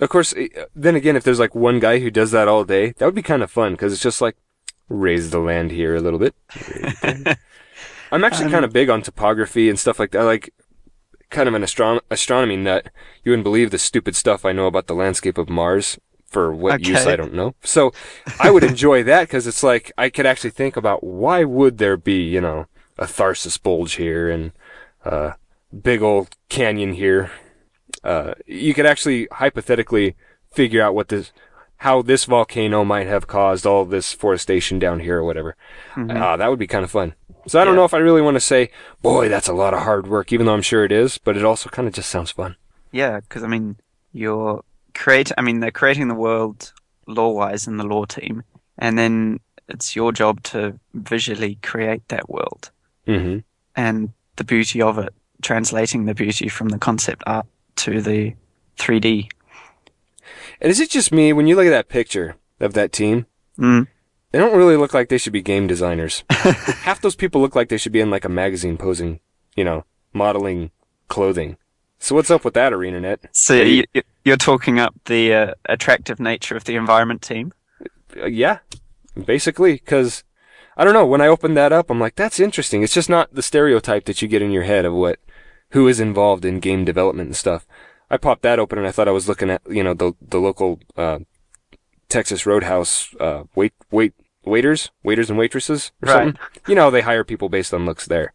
Of 0.00 0.08
course, 0.08 0.32
eh, 0.36 0.48
then 0.74 0.96
again, 0.96 1.14
if 1.16 1.24
there's 1.24 1.38
like 1.38 1.54
one 1.54 1.78
guy 1.78 1.98
who 1.98 2.10
does 2.10 2.30
that 2.30 2.48
all 2.48 2.64
day, 2.64 2.92
that 2.92 3.04
would 3.04 3.14
be 3.14 3.22
kind 3.22 3.42
of 3.42 3.50
fun 3.50 3.72
because 3.72 3.92
it's 3.92 4.02
just 4.02 4.20
like 4.20 4.36
raise 4.88 5.30
the 5.30 5.38
land 5.38 5.70
here 5.70 5.94
a 5.94 6.00
little 6.00 6.18
bit. 6.18 6.34
raise 8.10 8.18
it 8.18 8.18
there. 8.18 8.18
I'm 8.18 8.24
actually 8.24 8.50
kind 8.50 8.64
of 8.64 8.72
big 8.72 8.90
on 8.90 9.02
topography 9.02 9.68
and 9.68 9.78
stuff 9.78 9.98
like 9.98 10.10
that. 10.12 10.22
I 10.22 10.24
Like 10.24 10.50
kind 11.30 11.48
of 11.48 11.54
an 11.54 11.62
astron- 11.62 12.00
astronomy 12.10 12.56
nut. 12.56 12.88
You 13.24 13.32
wouldn't 13.32 13.44
believe 13.44 13.70
the 13.70 13.78
stupid 13.78 14.16
stuff 14.16 14.44
I 14.44 14.52
know 14.52 14.66
about 14.66 14.86
the 14.86 14.94
landscape 14.94 15.38
of 15.38 15.48
Mars. 15.48 15.98
For 16.26 16.52
what 16.52 16.74
use, 16.86 17.06
I 17.12 17.16
don't 17.16 17.34
know. 17.34 17.54
So 17.64 17.92
I 18.38 18.50
would 18.52 18.62
enjoy 18.62 19.02
that 19.02 19.22
because 19.22 19.48
it's 19.48 19.64
like 19.64 19.90
I 19.98 20.10
could 20.10 20.26
actually 20.26 20.50
think 20.50 20.76
about 20.76 21.02
why 21.02 21.42
would 21.42 21.78
there 21.78 21.96
be, 21.96 22.22
you 22.22 22.40
know, 22.40 22.66
a 22.98 23.06
Tharsis 23.06 23.60
bulge 23.60 23.94
here 23.94 24.30
and 24.30 24.52
uh, 25.04 25.32
big 25.82 26.02
old 26.02 26.36
canyon 26.48 26.92
here. 26.92 27.32
Uh, 28.04 28.34
you 28.46 28.74
could 28.74 28.86
actually 28.86 29.26
hypothetically 29.32 30.14
figure 30.52 30.80
out 30.80 30.94
what 30.94 31.08
this, 31.08 31.32
how 31.78 32.00
this 32.00 32.26
volcano 32.26 32.84
might 32.84 33.08
have 33.08 33.26
caused 33.26 33.66
all 33.66 33.84
this 33.84 34.12
forestation 34.12 34.78
down 34.78 35.00
here 35.00 35.18
or 35.18 35.24
whatever. 35.24 35.56
Ah, 35.96 36.36
that 36.36 36.48
would 36.48 36.58
be 36.60 36.66
kind 36.68 36.84
of 36.84 36.90
fun. 36.92 37.14
So 37.50 37.60
I 37.60 37.64
don't 37.64 37.74
Yeah. 37.74 37.80
know 37.80 37.84
if 37.84 37.94
I 37.94 37.98
really 37.98 38.22
want 38.22 38.36
to 38.36 38.40
say, 38.40 38.70
boy, 39.02 39.28
that's 39.28 39.48
a 39.48 39.52
lot 39.52 39.74
of 39.74 39.80
hard 39.80 40.06
work, 40.06 40.32
even 40.32 40.46
though 40.46 40.54
I'm 40.54 40.62
sure 40.62 40.84
it 40.84 40.92
is, 40.92 41.18
but 41.18 41.36
it 41.36 41.44
also 41.44 41.68
kind 41.68 41.88
of 41.88 41.94
just 41.94 42.08
sounds 42.08 42.30
fun. 42.30 42.54
Yeah, 42.92 43.18
because 43.18 43.42
I 43.42 43.48
mean, 43.48 43.74
you're 44.12 44.62
create. 44.94 45.32
I 45.36 45.42
mean, 45.42 45.58
they're 45.58 45.72
creating 45.72 46.06
the 46.06 46.14
world 46.14 46.72
law-wise 47.08 47.66
in 47.66 47.76
the 47.76 47.82
law 47.82 48.04
team, 48.04 48.44
and 48.78 48.96
then 48.96 49.40
it's 49.68 49.96
your 49.96 50.12
job 50.12 50.44
to 50.44 50.78
visually 50.94 51.58
create 51.60 52.06
that 52.06 52.30
world 52.30 52.70
hmm 53.04 53.38
and 53.74 54.12
the 54.36 54.44
beauty 54.44 54.80
of 54.80 54.98
it, 54.98 55.12
translating 55.42 56.04
the 56.04 56.14
beauty 56.14 56.48
from 56.48 56.68
the 56.68 56.78
concept 56.78 57.24
art 57.26 57.46
to 57.76 58.00
the 58.00 58.32
3D. 58.78 59.28
And 60.60 60.70
is 60.70 60.78
it 60.78 60.90
just 60.90 61.10
me 61.10 61.32
when 61.32 61.48
you 61.48 61.56
look 61.56 61.66
at 61.66 61.70
that 61.70 61.88
picture 61.88 62.36
of 62.60 62.74
that 62.74 62.92
team? 62.92 63.26
Mm. 63.58 63.88
They 64.32 64.38
don't 64.38 64.56
really 64.56 64.76
look 64.76 64.94
like 64.94 65.08
they 65.08 65.18
should 65.18 65.32
be 65.32 65.42
game 65.42 65.66
designers. 65.66 66.22
Half 66.30 67.00
those 67.00 67.16
people 67.16 67.40
look 67.40 67.56
like 67.56 67.68
they 67.68 67.78
should 67.78 67.92
be 67.92 68.00
in 68.00 68.10
like 68.10 68.24
a 68.24 68.28
magazine 68.28 68.76
posing, 68.76 69.20
you 69.56 69.64
know, 69.64 69.84
modeling 70.12 70.70
clothing. 71.08 71.56
So 71.98 72.14
what's 72.14 72.30
up 72.30 72.44
with 72.44 72.54
that, 72.54 72.72
ArenaNet? 72.72 73.18
So 73.32 73.54
Are 73.56 73.62
you- 73.64 73.84
you, 73.92 74.02
you're 74.24 74.36
talking 74.36 74.78
up 74.78 74.94
the 75.06 75.34
uh, 75.34 75.54
attractive 75.66 76.20
nature 76.20 76.56
of 76.56 76.64
the 76.64 76.76
environment 76.76 77.22
team. 77.22 77.52
Uh, 78.16 78.26
yeah, 78.26 78.58
basically, 79.26 79.74
because 79.74 80.24
I 80.76 80.84
don't 80.84 80.94
know. 80.94 81.06
When 81.06 81.20
I 81.20 81.26
opened 81.26 81.56
that 81.56 81.72
up, 81.72 81.90
I'm 81.90 82.00
like, 82.00 82.14
that's 82.16 82.40
interesting. 82.40 82.82
It's 82.82 82.94
just 82.94 83.10
not 83.10 83.34
the 83.34 83.42
stereotype 83.42 84.04
that 84.06 84.22
you 84.22 84.28
get 84.28 84.42
in 84.42 84.50
your 84.50 84.62
head 84.62 84.84
of 84.84 84.94
what 84.94 85.18
who 85.70 85.86
is 85.88 86.00
involved 86.00 86.44
in 86.44 86.58
game 86.60 86.84
development 86.84 87.28
and 87.28 87.36
stuff. 87.36 87.66
I 88.10 88.16
popped 88.16 88.42
that 88.42 88.58
open 88.58 88.78
and 88.78 88.86
I 88.86 88.90
thought 88.90 89.06
I 89.08 89.12
was 89.12 89.28
looking 89.28 89.50
at, 89.50 89.62
you 89.68 89.84
know, 89.84 89.94
the, 89.94 90.14
the 90.20 90.38
local, 90.40 90.80
uh, 90.96 91.20
Texas 92.10 92.44
Roadhouse, 92.44 93.14
uh, 93.18 93.44
wait, 93.54 93.72
wait, 93.90 94.12
waiters, 94.44 94.90
waiters 95.02 95.30
and 95.30 95.38
waitresses 95.38 95.92
or 96.02 96.06
Right. 96.06 96.12
something. 96.26 96.40
You 96.66 96.74
know, 96.74 96.90
they 96.90 97.00
hire 97.02 97.24
people 97.24 97.48
based 97.48 97.72
on 97.72 97.86
looks 97.86 98.06
there. 98.06 98.32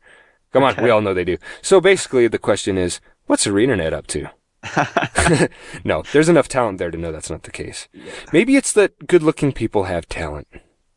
Come 0.54 0.64
on, 0.64 0.76
we 0.82 0.90
all 0.90 1.02
know 1.02 1.14
they 1.14 1.26
do. 1.26 1.38
So 1.62 1.82
basically 1.82 2.28
the 2.28 2.40
question 2.40 2.78
is, 2.78 3.02
what's 3.28 3.46
ArenaNet 3.46 3.94
up 3.94 4.08
to? 4.08 4.30
no, 5.84 6.04
there's 6.14 6.30
enough 6.30 6.48
talent 6.48 6.78
there 6.80 6.90
to 6.92 6.98
know 6.98 7.12
that's 7.12 7.30
not 7.30 7.44
the 7.44 7.52
case. 7.52 7.88
Maybe 8.34 8.56
it's 8.56 8.72
that 8.74 9.08
good 9.08 9.22
looking 9.22 9.52
people 9.52 9.84
have 9.84 10.08
talent. 10.08 10.48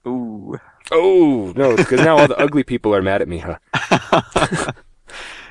Ooh. 0.07 0.59
Oh, 0.91 1.53
no, 1.57 1.77
because 1.77 2.01
now 2.01 2.17
all 2.17 2.29
the 2.29 2.39
ugly 2.39 2.63
people 2.63 2.95
are 2.95 3.03
mad 3.03 3.21
at 3.21 3.29
me, 3.29 3.39
huh? 3.39 3.59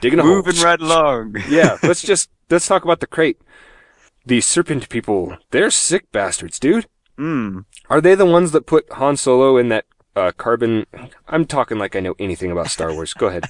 Digging 0.02 0.20
a 0.20 0.24
hole. 0.24 0.36
Moving 0.36 0.62
right 0.63 0.80
along. 0.80 1.36
Yeah, 1.50 1.78
let's 1.84 2.02
just, 2.02 2.30
let's 2.50 2.68
talk 2.68 2.84
about 2.84 3.02
the 3.02 3.08
Krait. 3.08 3.36
These 4.26 4.46
serpent 4.46 4.90
people, 4.90 5.38
they're 5.52 5.70
sick 5.72 6.12
bastards, 6.12 6.60
dude. 6.60 6.88
Mm. 7.18 7.66
Are 7.90 8.02
they 8.02 8.16
the 8.16 8.26
ones 8.26 8.52
that 8.52 8.66
put 8.66 8.92
Han 8.94 9.18
Solo 9.18 9.58
in 9.58 9.70
that 9.70 9.86
uh, 10.16 10.32
carbon? 10.38 10.86
I'm 11.28 11.46
talking 11.46 11.78
like 11.78 11.96
I 11.96 12.00
know 12.00 12.16
anything 12.20 12.52
about 12.52 12.70
Star 12.70 12.94
Wars. 12.94 13.14
Go 13.14 13.28
ahead. 13.28 13.46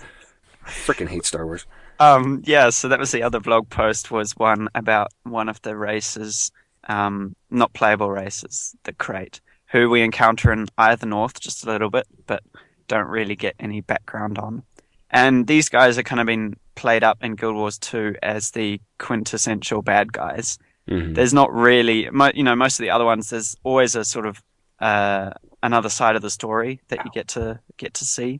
Freaking 0.66 1.10
hate 1.10 1.26
Star 1.26 1.46
Wars. 1.46 1.66
Um, 2.00 2.44
yeah, 2.46 2.70
so 2.70 2.88
that 2.88 3.00
was 3.00 3.12
the 3.12 3.24
other 3.24 3.40
blog 3.40 3.70
post 3.70 4.12
was 4.12 4.34
one 4.34 4.70
about 4.76 5.12
one 5.24 5.50
of 5.50 5.62
the 5.64 5.76
races, 5.76 6.52
um, 6.88 7.36
not 7.50 7.74
playable 7.74 8.12
races, 8.12 8.76
the 8.84 8.94
Krait, 8.94 9.40
who 9.68 9.90
we 9.90 10.02
encounter 10.02 10.52
in 10.52 10.68
the 10.78 11.06
North 11.06 11.40
just 11.40 11.66
a 11.66 11.72
little 11.72 11.90
bit, 11.90 12.06
but 12.28 12.44
don't 12.88 13.08
really 13.08 13.36
get 13.36 13.56
any 13.60 13.82
background 13.82 14.38
on. 14.38 14.64
And 15.10 15.48
these 15.48 15.70
guys 15.70 15.98
are 15.98 16.04
kind 16.04 16.20
of 16.20 16.28
been 16.28 16.56
played 16.76 17.04
up 17.04 17.24
in 17.24 17.36
Guild 17.36 17.56
Wars 17.56 17.78
2 17.80 18.16
as 18.22 18.52
the 18.52 18.80
quintessential 19.00 19.82
bad 19.82 20.14
guys. 20.14 20.60
Mhm. 20.88 21.15
There's 21.15 21.34
not 21.34 21.54
really, 21.54 22.10
you 22.34 22.43
know, 22.43 22.56
most 22.56 22.80
of 22.80 22.84
the 22.84 22.89
other 22.89 23.06
ones. 23.06 23.30
There's 23.30 23.56
always 23.63 23.95
a 23.95 24.06
sort 24.06 24.26
of 24.26 24.41
uh, 24.80 25.32
another 25.63 25.89
side 25.89 26.15
of 26.15 26.21
the 26.21 26.30
story 26.30 26.80
that 26.88 27.04
you 27.04 27.12
get 27.12 27.28
to 27.30 27.60
get 27.78 27.93
to 27.95 28.06
see. 28.06 28.39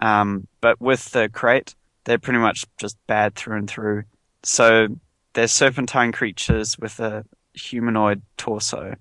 Um, 0.00 0.46
but 0.60 0.80
with 0.80 1.10
the 1.12 1.28
Krait, 1.28 1.74
they're 2.04 2.18
pretty 2.18 2.38
much 2.38 2.64
just 2.78 2.96
bad 3.06 3.34
through 3.34 3.58
and 3.58 3.68
through. 3.68 4.04
So 4.42 4.88
they're 5.34 5.48
serpentine 5.48 6.12
creatures 6.12 6.78
with 6.78 7.00
a 7.00 7.24
humanoid 7.54 8.22
torso, 8.36 8.96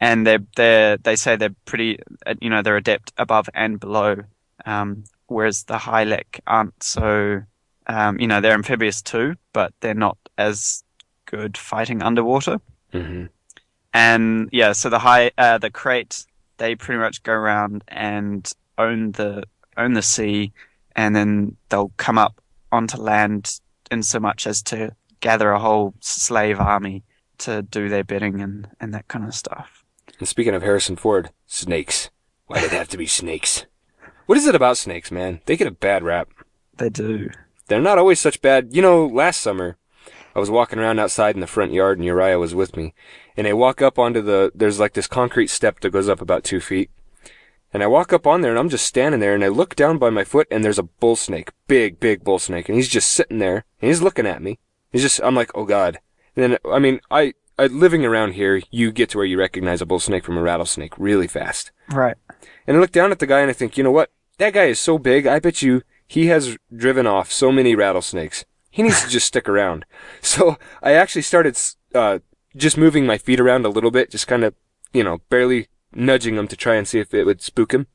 and 0.00 0.26
they're 0.26 0.44
they 0.56 0.98
they 1.02 1.16
say 1.16 1.36
they're 1.36 1.54
pretty, 1.64 1.98
uh, 2.26 2.34
you 2.40 2.50
know, 2.50 2.62
they're 2.62 2.76
adept 2.76 3.12
above 3.16 3.48
and 3.54 3.80
below. 3.80 4.16
Um, 4.66 5.04
whereas 5.26 5.64
the 5.64 5.78
Hylek 5.78 6.40
aren't 6.46 6.82
so, 6.82 7.42
um, 7.86 8.20
you 8.20 8.26
know, 8.26 8.40
they're 8.40 8.54
amphibious 8.54 9.02
too, 9.02 9.36
but 9.52 9.72
they're 9.80 9.94
not 9.94 10.18
as 10.38 10.84
good 11.32 11.56
fighting 11.56 12.02
underwater. 12.02 12.60
Mhm. 12.92 13.30
And 13.94 14.48
yeah, 14.52 14.72
so 14.72 14.88
the 14.88 14.98
high 15.00 15.30
uh, 15.38 15.58
the 15.58 15.70
Krait 15.70 16.26
they 16.58 16.74
pretty 16.76 17.00
much 17.00 17.22
go 17.22 17.32
around 17.32 17.82
and 17.88 18.50
own 18.78 19.12
the 19.12 19.44
own 19.76 19.94
the 19.94 20.02
sea, 20.02 20.52
and 20.94 21.16
then 21.16 21.56
they'll 21.68 21.92
come 21.96 22.18
up 22.18 22.40
onto 22.70 22.96
land 22.98 23.60
in 23.90 24.02
so 24.02 24.20
much 24.20 24.46
as 24.46 24.62
to 24.62 24.94
gather 25.20 25.50
a 25.50 25.58
whole 25.58 25.94
slave 26.00 26.60
army 26.60 27.02
to 27.38 27.62
do 27.62 27.88
their 27.88 28.04
bidding 28.04 28.40
and 28.40 28.68
and 28.80 28.94
that 28.94 29.08
kind 29.08 29.24
of 29.24 29.34
stuff. 29.34 29.84
And 30.18 30.28
speaking 30.28 30.54
of 30.54 30.62
Harrison 30.62 30.96
Ford, 30.96 31.30
snakes. 31.46 32.10
Why 32.46 32.60
did 32.60 32.72
it 32.72 32.76
have 32.76 32.88
to 32.88 32.98
be 32.98 33.06
snakes? 33.06 33.64
What 34.26 34.38
is 34.38 34.46
it 34.46 34.54
about 34.54 34.76
snakes, 34.76 35.10
man? 35.10 35.40
They 35.46 35.56
get 35.56 35.66
a 35.66 35.72
bad 35.72 36.02
rap. 36.02 36.28
They 36.76 36.90
do. 36.90 37.30
They're 37.66 37.80
not 37.80 37.98
always 37.98 38.20
such 38.20 38.42
bad. 38.42 38.74
You 38.74 38.82
know, 38.82 39.06
last 39.06 39.40
summer, 39.40 39.76
I 40.34 40.40
was 40.40 40.50
walking 40.50 40.78
around 40.78 40.98
outside 40.98 41.34
in 41.34 41.40
the 41.40 41.46
front 41.46 41.72
yard 41.72 41.98
and 41.98 42.04
Uriah 42.04 42.38
was 42.38 42.54
with 42.54 42.76
me. 42.76 42.94
And 43.36 43.46
I 43.46 43.52
walk 43.52 43.82
up 43.82 43.98
onto 43.98 44.22
the, 44.22 44.50
there's 44.54 44.80
like 44.80 44.94
this 44.94 45.06
concrete 45.06 45.48
step 45.48 45.80
that 45.80 45.90
goes 45.90 46.08
up 46.08 46.20
about 46.20 46.44
two 46.44 46.60
feet. 46.60 46.90
And 47.72 47.82
I 47.82 47.86
walk 47.86 48.12
up 48.12 48.26
on 48.26 48.42
there 48.42 48.50
and 48.50 48.58
I'm 48.58 48.68
just 48.68 48.86
standing 48.86 49.20
there 49.20 49.34
and 49.34 49.44
I 49.44 49.48
look 49.48 49.74
down 49.74 49.98
by 49.98 50.10
my 50.10 50.24
foot 50.24 50.46
and 50.50 50.64
there's 50.64 50.78
a 50.78 50.84
bull 50.84 51.16
snake. 51.16 51.50
Big, 51.66 51.98
big 52.00 52.22
bull 52.22 52.38
snake. 52.38 52.68
And 52.68 52.76
he's 52.76 52.88
just 52.88 53.10
sitting 53.10 53.38
there 53.38 53.64
and 53.80 53.88
he's 53.88 54.02
looking 54.02 54.26
at 54.26 54.42
me. 54.42 54.58
He's 54.90 55.02
just, 55.02 55.20
I'm 55.22 55.34
like, 55.34 55.50
oh 55.54 55.64
God. 55.64 55.98
And 56.36 56.52
then, 56.52 56.58
I 56.70 56.78
mean, 56.78 57.00
I, 57.10 57.34
I, 57.58 57.66
living 57.66 58.04
around 58.04 58.32
here, 58.32 58.62
you 58.70 58.92
get 58.92 59.10
to 59.10 59.18
where 59.18 59.26
you 59.26 59.38
recognize 59.38 59.80
a 59.80 59.86
bull 59.86 60.00
snake 60.00 60.24
from 60.24 60.36
a 60.36 60.42
rattlesnake 60.42 60.98
really 60.98 61.28
fast. 61.28 61.70
Right. 61.90 62.16
And 62.66 62.76
I 62.76 62.80
look 62.80 62.92
down 62.92 63.12
at 63.12 63.18
the 63.18 63.26
guy 63.26 63.40
and 63.40 63.50
I 63.50 63.54
think, 63.54 63.78
you 63.78 63.84
know 63.84 63.90
what? 63.90 64.10
That 64.38 64.54
guy 64.54 64.64
is 64.64 64.80
so 64.80 64.98
big, 64.98 65.26
I 65.26 65.38
bet 65.38 65.62
you 65.62 65.82
he 66.06 66.26
has 66.26 66.58
driven 66.74 67.06
off 67.06 67.32
so 67.32 67.50
many 67.50 67.74
rattlesnakes. 67.74 68.44
He 68.72 68.82
needs 68.82 69.02
to 69.04 69.08
just 69.08 69.26
stick 69.26 69.48
around. 69.48 69.84
So 70.22 70.56
I 70.82 70.92
actually 70.94 71.22
started, 71.22 71.56
uh, 71.94 72.18
just 72.56 72.76
moving 72.76 73.06
my 73.06 73.18
feet 73.18 73.38
around 73.38 73.64
a 73.64 73.68
little 73.68 73.90
bit, 73.92 74.10
just 74.10 74.26
kind 74.26 74.42
of, 74.44 74.54
you 74.92 75.04
know, 75.04 75.18
barely 75.28 75.68
nudging 75.94 76.36
him 76.36 76.48
to 76.48 76.56
try 76.56 76.74
and 76.76 76.88
see 76.88 76.98
if 76.98 77.12
it 77.14 77.24
would 77.24 77.40
spook 77.42 77.72
him. 77.72 77.86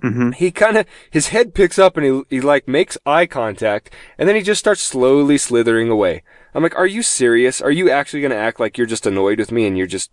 hmm 0.00 0.30
He 0.32 0.50
kind 0.50 0.76
of, 0.76 0.86
his 1.10 1.28
head 1.28 1.54
picks 1.54 1.78
up 1.78 1.96
and 1.96 2.06
he, 2.06 2.36
he 2.36 2.40
like 2.40 2.66
makes 2.68 2.96
eye 3.06 3.26
contact 3.26 3.90
and 4.18 4.28
then 4.28 4.36
he 4.36 4.42
just 4.42 4.60
starts 4.60 4.80
slowly 4.80 5.36
slithering 5.38 5.90
away. 5.90 6.22
I'm 6.54 6.62
like, 6.62 6.76
are 6.78 6.86
you 6.86 7.02
serious? 7.02 7.60
Are 7.60 7.70
you 7.70 7.90
actually 7.90 8.20
going 8.20 8.30
to 8.30 8.36
act 8.48 8.60
like 8.60 8.78
you're 8.78 8.86
just 8.86 9.06
annoyed 9.06 9.38
with 9.38 9.50
me 9.52 9.66
and 9.66 9.76
you're 9.76 9.86
just, 9.88 10.12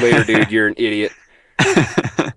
later 0.00 0.24
dude, 0.24 0.50
you're 0.52 0.68
an 0.68 0.74
idiot? 0.78 1.12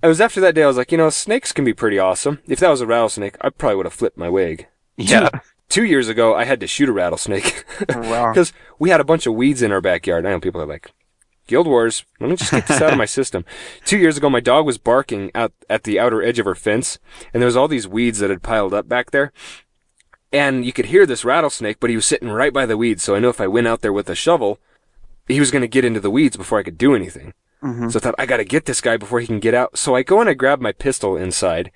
It 0.02 0.08
was 0.08 0.20
after 0.20 0.42
that 0.42 0.54
day 0.54 0.64
I 0.64 0.68
was 0.68 0.76
like, 0.76 0.92
you 0.92 0.98
know, 0.98 1.10
snakes 1.10 1.54
can 1.54 1.64
be 1.64 1.74
pretty 1.74 1.98
awesome. 1.98 2.40
If 2.46 2.60
that 2.60 2.70
was 2.70 2.82
a 2.82 2.86
rattlesnake, 2.86 3.38
I 3.40 3.50
probably 3.50 3.78
would 3.78 3.86
have 3.86 3.94
flipped 3.94 4.18
my 4.18 4.30
wig. 4.30 4.68
Yeah. 4.98 5.30
Two 5.74 5.84
years 5.86 6.08
ago, 6.08 6.36
I 6.36 6.44
had 6.44 6.60
to 6.60 6.68
shoot 6.68 6.88
a 6.88 6.92
rattlesnake 6.94 7.66
Wow. 7.90 8.30
because 8.32 8.54
we 8.78 8.92
had 8.92 9.02
a 9.02 9.04
bunch 9.04 9.26
of 9.26 9.34
weeds 9.34 9.64
in 9.64 9.72
our 9.72 9.82
backyard. 9.82 10.24
I 10.24 10.30
know 10.30 10.40
people 10.40 10.62
are 10.62 10.68
like, 10.68 10.92
Guild 11.48 11.66
Wars. 11.66 12.06
Let 12.20 12.30
me 12.30 12.36
just 12.36 12.52
get 12.52 12.68
this 12.68 12.80
out 12.80 12.92
of 12.92 12.98
my 13.00 13.06
system. 13.20 13.44
Two 13.84 13.98
years 13.98 14.16
ago, 14.16 14.30
my 14.30 14.40
dog 14.40 14.68
was 14.68 14.78
barking 14.78 15.32
out 15.34 15.52
at 15.72 15.84
the 15.84 16.00
outer 16.00 16.22
edge 16.22 16.38
of 16.38 16.46
her 16.46 16.54
fence, 16.54 17.00
and 17.34 17.42
there 17.42 17.48
was 17.48 17.58
all 17.58 17.68
these 17.68 17.88
weeds 17.88 18.20
that 18.20 18.30
had 18.30 18.44
piled 18.44 18.72
up 18.72 18.88
back 18.88 19.10
there. 19.10 19.34
And 20.32 20.64
you 20.64 20.72
could 20.74 20.86
hear 20.86 21.08
this 21.08 21.26
rattlesnake, 21.26 21.80
but 21.80 21.90
he 21.90 21.96
was 21.96 22.06
sitting 22.06 22.30
right 22.30 22.54
by 22.54 22.68
the 22.68 22.78
weeds. 22.78 23.02
So 23.02 23.16
I 23.16 23.20
know 23.20 23.30
if 23.30 23.42
I 23.42 23.48
went 23.48 23.66
out 23.68 23.82
there 23.82 23.92
with 23.94 24.10
a 24.12 24.16
shovel, 24.16 24.60
he 25.28 25.40
was 25.40 25.50
going 25.50 25.64
to 25.64 25.68
get 25.68 25.84
into 25.86 26.00
the 26.00 26.12
weeds 26.12 26.38
before 26.38 26.60
I 26.60 26.64
could 26.64 26.78
do 26.78 26.94
anything. 26.96 27.34
Mhm. 27.64 27.92
So 27.92 27.98
I 27.98 28.02
thought 28.02 28.16
I 28.20 28.28
got 28.28 28.38
to 28.38 28.46
get 28.46 28.66
this 28.66 28.80
guy 28.80 28.96
before 28.98 29.20
he 29.22 29.26
can 29.28 29.40
get 29.40 29.56
out. 29.56 29.76
So 29.78 29.96
I 29.96 30.04
go 30.04 30.22
and 30.22 30.30
I 30.30 30.34
grab 30.36 30.62
my 30.62 30.72
pistol 30.72 31.18
inside, 31.18 31.72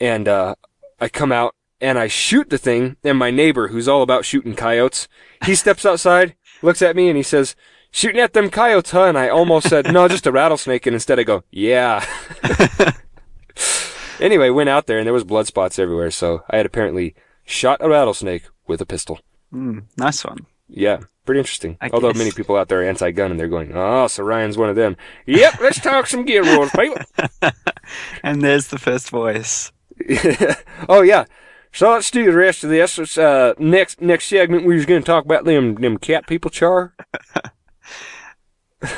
and 0.00 0.26
uh, 0.26 0.54
I 0.98 1.08
come 1.10 1.32
out 1.32 1.54
and 1.80 1.98
I 1.98 2.06
shoot 2.08 2.50
the 2.50 2.58
thing. 2.58 2.96
And 3.04 3.18
my 3.18 3.30
neighbor, 3.30 3.68
who's 3.68 3.88
all 3.88 4.02
about 4.02 4.24
shooting 4.24 4.54
coyotes, 4.54 5.08
he 5.44 5.54
steps 5.54 5.84
outside, 5.86 6.34
looks 6.62 6.82
at 6.82 6.96
me, 6.96 7.08
and 7.08 7.16
he 7.16 7.22
says, 7.22 7.54
"Shooting 7.90 8.20
at 8.20 8.32
them 8.32 8.50
coyotes, 8.50 8.90
huh?" 8.92 9.04
And 9.06 9.18
I 9.18 9.28
almost 9.28 9.68
said, 9.68 9.92
"No, 9.92 10.08
just 10.08 10.26
a 10.26 10.32
rattlesnake." 10.32 10.86
And 10.86 10.94
instead 10.94 11.18
I 11.18 11.22
go, 11.24 11.44
"Yeah." 11.50 12.04
anyway, 14.20 14.50
went 14.50 14.68
out 14.68 14.86
there 14.86 14.98
and 14.98 15.06
there 15.06 15.14
was 15.14 15.24
blood 15.24 15.46
spots 15.46 15.78
everywhere. 15.78 16.10
So 16.10 16.42
I 16.50 16.56
had 16.58 16.66
apparently 16.66 17.14
shot 17.44 17.78
a 17.82 17.88
rattlesnake 17.88 18.44
with 18.66 18.80
a 18.80 18.86
pistol. 18.86 19.20
Mm, 19.52 19.84
nice 19.96 20.24
one. 20.24 20.46
Yeah, 20.68 20.98
pretty 21.24 21.40
interesting. 21.40 21.76
I 21.80 21.88
Although 21.92 22.12
guess. 22.12 22.18
many 22.18 22.30
people 22.30 22.56
out 22.56 22.68
there 22.68 22.82
are 22.82 22.88
anti-gun 22.88 23.32
and 23.32 23.40
they're 23.40 23.48
going, 23.48 23.72
"Oh, 23.74 24.06
so 24.06 24.22
Ryan's 24.22 24.56
one 24.56 24.68
of 24.68 24.76
them." 24.76 24.96
Yep, 25.26 25.60
let's 25.60 25.80
talk 25.80 26.06
some 26.06 26.24
gear 26.24 26.44
Wars, 26.44 26.70
people. 26.78 26.98
And 28.22 28.42
there's 28.42 28.68
the 28.68 28.78
first 28.78 29.10
voice. 29.10 29.72
oh 30.88 31.02
yeah. 31.02 31.24
So 31.72 31.90
let's 31.92 32.10
do 32.10 32.24
the 32.24 32.36
rest 32.36 32.64
of 32.64 32.70
this. 32.70 33.16
Uh, 33.16 33.54
next 33.58 34.00
next 34.00 34.26
segment, 34.26 34.64
we 34.66 34.74
was 34.74 34.86
going 34.86 35.00
to 35.02 35.06
talk 35.06 35.24
about 35.24 35.44
them 35.44 35.76
them 35.76 35.98
cat 35.98 36.26
people, 36.26 36.50
Char. 36.50 36.94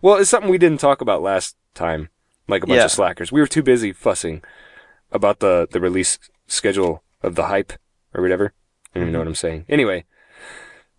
well, 0.00 0.16
it's 0.16 0.30
something 0.30 0.50
we 0.50 0.58
didn't 0.58 0.80
talk 0.80 1.00
about 1.00 1.22
last 1.22 1.56
time, 1.74 2.08
like 2.48 2.62
a 2.62 2.66
bunch 2.66 2.78
Yeah. 2.78 2.84
of 2.84 2.90
slackers. 2.92 3.32
We 3.32 3.40
were 3.40 3.46
too 3.46 3.62
busy 3.62 3.92
fussing 3.92 4.42
about 5.10 5.40
the 5.40 5.66
the 5.70 5.80
release 5.80 6.18
schedule 6.46 7.02
of 7.22 7.34
the 7.34 7.44
hype 7.46 7.72
or 8.14 8.22
whatever. 8.22 8.52
I 8.94 8.98
don't 8.98 9.04
even 9.04 9.12
know 9.12 9.18
what 9.20 9.28
I'm 9.28 9.34
saying. 9.34 9.64
Anyway, 9.68 10.04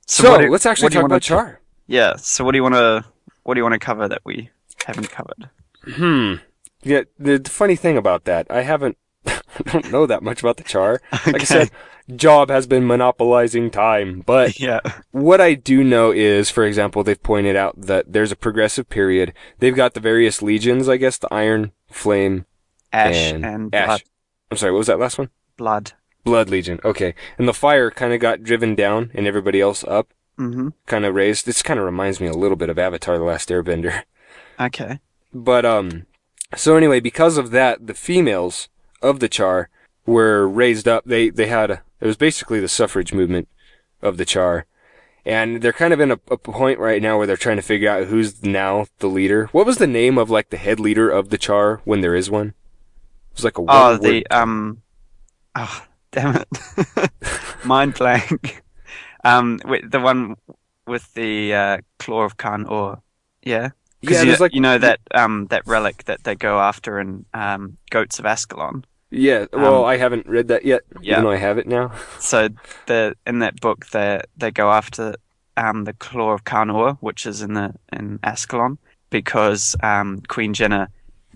so, 0.07 0.31
what 0.31 0.41
do- 0.41 0.49
let's 0.51 0.65
actually 0.65 0.86
what 0.88 0.91
do 0.91 0.97
you 0.97 1.01
talk 1.01 1.09
about 1.09 1.21
t- 1.21 1.27
Char. 1.29 1.59
Yeah. 1.88 2.15
So 2.17 2.43
what 2.43 2.51
do 2.51 2.57
you 2.57 2.63
want 2.63 2.75
to 2.75 3.05
what 3.43 3.53
do 3.53 3.59
you 3.59 3.63
want 3.63 3.73
to 3.73 3.79
cover 3.79 4.07
that 4.07 4.21
we 4.25 4.49
haven't 4.86 5.09
covered? 5.09 5.49
Hmm. 5.86 6.36
Yeah, 6.81 7.03
the, 7.17 7.38
the 7.39 7.49
funny 7.49 7.77
thing 7.77 7.95
about 7.97 8.25
that, 8.25 8.45
I 8.49 8.63
haven't, 8.63 8.97
I 9.27 9.41
don't 9.71 9.91
know 9.91 10.05
that 10.05 10.23
much 10.23 10.41
about 10.41 10.57
the 10.57 10.63
char. 10.63 11.01
Like 11.25 11.41
I 11.41 11.43
said, 11.45 11.71
job 12.15 12.49
has 12.49 12.67
been 12.67 12.86
monopolizing 12.88 13.71
time, 13.71 14.21
but 14.25 14.59
Yeah. 14.59 14.79
what 15.12 15.39
I 15.41 15.53
do 15.53 15.83
know 15.83 16.12
is, 16.12 16.49
for 16.49 16.63
example, 16.65 17.03
they've 17.03 17.21
pointed 17.21 17.55
out 17.55 17.79
that 17.79 18.12
there's 18.12 18.31
a 18.31 18.36
progressive 18.36 18.89
period. 18.89 19.33
They've 19.59 19.75
got 19.75 19.93
the 19.93 19.99
various 19.99 20.41
legions, 20.41 20.89
I 20.89 20.97
guess, 20.97 21.17
the 21.17 21.33
Iron, 21.33 21.71
Flame, 21.89 22.45
Ash 22.91 23.31
and, 23.31 23.45
and, 23.45 23.75
Ash. 23.75 23.88
blood. 23.88 24.03
I'm 24.51 24.57
sorry, 24.57 24.71
what 24.71 24.79
was 24.79 24.88
that 24.88 24.99
last 24.99 25.17
one? 25.17 25.29
Blood. 25.57 25.93
Blood 26.23 26.49
Legion. 26.49 26.79
Okay. 26.86 27.15
And 27.38 27.47
the 27.47 27.53
fire 27.53 27.91
kind 27.91 28.13
of 28.13 28.19
got 28.21 28.43
driven 28.43 28.75
down 28.75 29.12
and 29.13 29.27
everybody 29.27 29.59
else 29.62 29.83
up, 29.83 30.13
Mm-hmm. 30.39 30.69
kind 30.88 31.05
of 31.05 31.13
raised. 31.13 31.45
This 31.45 31.62
kind 31.62 31.79
of 31.79 31.86
reminds 31.86 32.19
me 32.19 32.25
a 32.27 32.33
little 32.33 32.55
bit 32.57 32.69
of 32.69 32.79
Avatar 32.79 33.19
The 33.19 33.23
Last 33.23 33.49
Airbender. 33.49 34.01
Okay. 34.59 34.99
But 35.31 35.63
um, 35.65 36.05
so 36.55 36.75
anyway, 36.75 36.99
because 36.99 37.38
of 37.38 37.51
that, 37.51 37.86
the 37.86 37.93
females 37.93 38.67
of 39.03 39.19
the 39.19 39.29
Char 39.29 39.69
were 40.05 40.47
raised 40.47 40.87
up. 40.87 41.03
They 41.05 41.29
they 41.29 41.47
had 41.47 41.71
a, 41.71 41.81
it 41.99 42.07
was 42.07 42.17
basically 42.17 42.59
the 42.59 42.67
suffrage 42.67 43.13
movement 43.13 43.47
of 44.01 44.17
the 44.17 44.25
Char. 44.25 44.65
And 45.25 45.61
they're 45.61 45.71
kind 45.71 45.93
of 45.93 46.01
in 46.01 46.11
a, 46.11 46.19
a 46.29 46.37
point 46.37 46.79
right 46.79 47.01
now 47.01 47.17
where 47.17 47.25
they're 47.25 47.37
trying 47.37 47.55
to 47.55 47.61
figure 47.61 47.89
out 47.89 48.07
who's 48.07 48.43
now 48.43 48.87
the 48.99 49.07
leader. 49.07 49.47
What 49.53 49.65
was 49.65 49.77
the 49.77 49.87
name 49.87 50.17
of 50.17 50.29
like 50.29 50.49
the 50.49 50.57
head 50.57 50.79
leader 50.79 51.09
of 51.09 51.29
the 51.29 51.37
Char 51.37 51.81
when 51.85 52.01
there 52.01 52.15
is 52.15 52.29
one? 52.29 52.47
It 52.47 53.37
was 53.37 53.45
like 53.45 53.57
a 53.57 53.65
Oh, 53.67 53.97
the 53.97 54.27
um, 54.27 54.81
oh, 55.55 55.85
damn 56.11 56.35
it, 56.35 57.11
mind 57.65 57.93
blank. 57.95 58.61
Um, 59.25 59.61
with 59.63 59.89
the 59.89 60.01
one 60.01 60.35
with 60.85 61.13
the 61.13 61.53
uh, 61.53 61.77
claw 61.97 62.23
of 62.23 62.35
Khan, 62.35 62.65
or 62.65 63.01
yeah, 63.41 63.69
yeah, 64.01 64.23
you, 64.23 64.35
like 64.35 64.53
you 64.53 64.59
know 64.59 64.77
that 64.77 64.99
um 65.13 65.47
that 65.47 65.65
relic 65.65 66.03
that 66.05 66.25
they 66.25 66.35
go 66.35 66.59
after 66.59 66.99
in 66.99 67.25
um 67.33 67.77
Ghosts 67.89 68.19
of 68.19 68.25
Ascalon. 68.25 68.83
Yeah. 69.13 69.45
Well, 69.54 69.84
um, 69.84 69.86
I 69.86 69.97
haven't 69.97 70.26
read 70.28 70.47
that 70.47 70.65
yet. 70.65 70.82
yeah. 71.02 71.19
even 71.19 71.32
I 71.32 71.38
have 71.38 71.58
it 71.58 71.67
now. 71.67 71.91
So 72.19 72.49
the 72.88 73.15
in 73.28 73.39
that 73.39 73.62
book 73.62 73.88
they 73.88 74.21
they 74.38 74.52
go 74.52 74.71
after 74.71 75.15
um 75.56 75.84
the 75.84 75.93
claw 75.93 76.32
of 76.32 76.43
Khan-Ur, 76.45 76.93
which 76.93 77.26
is 77.26 77.41
in 77.41 77.54
the 77.54 77.73
in 77.91 78.19
Ascalon, 78.23 78.78
because 79.10 79.76
um 79.84 80.21
Queen 80.28 80.54
Jennah 80.54 80.88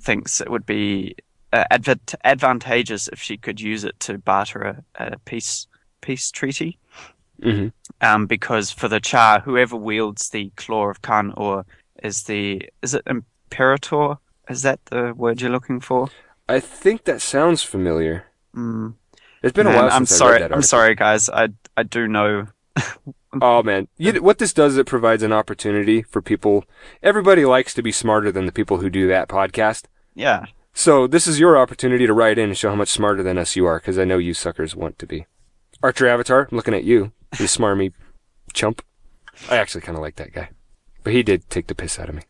thinks 0.02 0.42
it 0.42 0.50
would 0.50 0.66
be 0.66 1.16
uh, 1.54 1.66
advant- 1.72 2.16
advantageous 2.24 3.08
if 3.10 3.22
she 3.22 3.38
could 3.38 3.62
use 3.62 3.84
it 3.84 4.00
to 4.02 4.18
barter 4.18 4.62
a, 4.62 4.84
a 5.14 5.20
peace 5.20 5.68
peace 6.02 6.32
treaty. 6.32 6.80
hmm 7.42 7.68
Um, 8.02 8.26
because 8.28 8.72
for 8.72 8.88
the 8.88 9.00
Char, 9.00 9.40
whoever 9.42 9.76
wields 9.76 10.30
the 10.30 10.52
claw 10.56 10.90
of 10.90 11.02
Khan-Ur 11.02 11.64
is 12.04 12.24
the 12.24 12.68
is 12.82 12.94
it 12.96 13.04
Imperator? 13.08 14.18
Is 14.50 14.62
that 14.64 14.80
the 14.86 15.14
word 15.16 15.42
you're 15.42 15.52
looking 15.52 15.80
for? 15.82 16.10
I 16.50 16.60
think 16.60 17.04
that 17.06 17.22
sounds 17.22 17.62
familiar. 17.64 18.26
Mm, 18.56 18.96
It's 19.44 19.54
been 19.54 19.68
a 19.68 19.72
man, 19.72 19.84
while 19.84 19.92
I'm 19.92 20.06
sorry. 20.06 20.42
I'm 20.44 20.62
sorry, 20.62 20.96
guys. 20.96 21.30
I 21.30 21.50
I 21.76 21.84
do 21.84 22.08
know 22.08 22.48
Oh 23.42 23.62
man, 23.62 23.88
you, 23.98 24.14
what 24.22 24.38
this 24.40 24.54
does, 24.54 24.78
it 24.78 24.88
provides 24.88 25.22
an 25.22 25.34
opportunity 25.34 26.02
for 26.02 26.22
people. 26.22 26.64
Everybody 27.04 27.46
likes 27.46 27.74
to 27.76 27.84
be 27.84 27.92
smarter 27.92 28.32
than 28.32 28.46
the 28.46 28.52
people 28.52 28.78
who 28.78 28.90
do 28.90 29.08
that 29.10 29.28
podcast. 29.28 29.84
Yeah. 30.16 30.46
So 30.74 31.06
this 31.08 31.28
is 31.28 31.40
your 31.40 31.58
opportunity 31.58 32.08
to 32.08 32.14
write 32.14 32.38
in 32.38 32.50
and 32.50 32.58
show 32.58 32.70
how 32.70 32.76
much 32.76 32.90
smarter 32.90 33.22
than 33.24 33.38
us 33.38 33.56
you 33.56 33.66
are, 33.66 33.80
because 33.80 34.00
I 34.00 34.06
know 34.06 34.18
you 34.18 34.34
suckers 34.34 34.76
want 34.76 34.98
to 35.00 35.06
be. 35.06 35.26
Archer 35.84 36.08
Avatar, 36.08 36.48
I'm 36.50 36.56
looking 36.56 36.74
at 36.74 36.84
you, 36.84 37.12
you 37.38 37.46
smarmy 37.46 37.94
chump. 38.54 38.82
I 39.50 39.58
actually 39.58 39.82
kind 39.82 39.98
of 39.98 40.02
like 40.02 40.16
that 40.16 40.34
guy, 40.34 40.50
but 41.04 41.14
he 41.14 41.22
did 41.22 41.48
take 41.50 41.68
the 41.68 41.76
piss 41.76 42.00
out 42.00 42.10
of 42.10 42.16
me. 42.16 42.22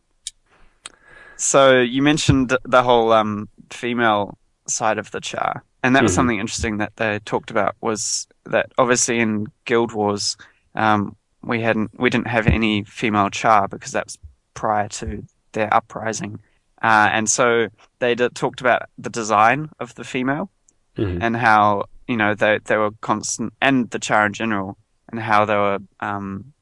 So 1.36 1.80
you 1.80 2.02
mentioned 2.02 2.56
the 2.64 2.82
whole 2.82 3.12
um, 3.12 3.48
female 3.74 4.38
side 4.66 4.98
of 4.98 5.10
the 5.10 5.20
char, 5.20 5.64
and 5.82 5.94
that 5.96 6.02
was 6.02 6.12
Mhm. 6.12 6.16
something 6.16 6.38
interesting 6.40 6.78
that 6.78 6.96
they 6.96 7.18
talked 7.20 7.50
about. 7.50 7.74
Was 7.80 8.26
that 8.44 8.72
obviously 8.78 9.18
in 9.20 9.46
Guild 9.64 9.92
Wars, 9.92 10.36
um, 10.74 11.16
we 11.42 11.60
hadn't 11.62 11.90
we 11.98 12.10
didn't 12.10 12.26
have 12.28 12.46
any 12.46 12.84
female 12.84 13.30
char 13.30 13.68
because 13.68 13.92
that 13.92 14.06
was 14.06 14.18
prior 14.54 14.88
to 14.88 15.24
their 15.52 15.72
uprising, 15.72 16.40
uh, 16.82 17.08
and 17.12 17.28
so 17.30 17.68
they 18.00 18.14
d- 18.14 18.28
talked 18.34 18.60
about 18.60 18.82
the 18.98 19.10
design 19.10 19.70
of 19.80 19.94
the 19.94 20.04
female 20.04 20.50
Mhm. 20.96 21.18
and 21.22 21.36
how 21.36 21.84
you 22.06 22.16
know 22.16 22.34
they 22.34 22.58
they 22.64 22.76
were 22.76 22.90
constant 23.00 23.52
and 23.60 23.90
the 23.90 23.98
char 23.98 24.26
in 24.26 24.32
general 24.32 24.76
and 25.10 25.20
how 25.20 25.44
they 25.44 25.54
were 25.56 25.78
um, 26.00 26.52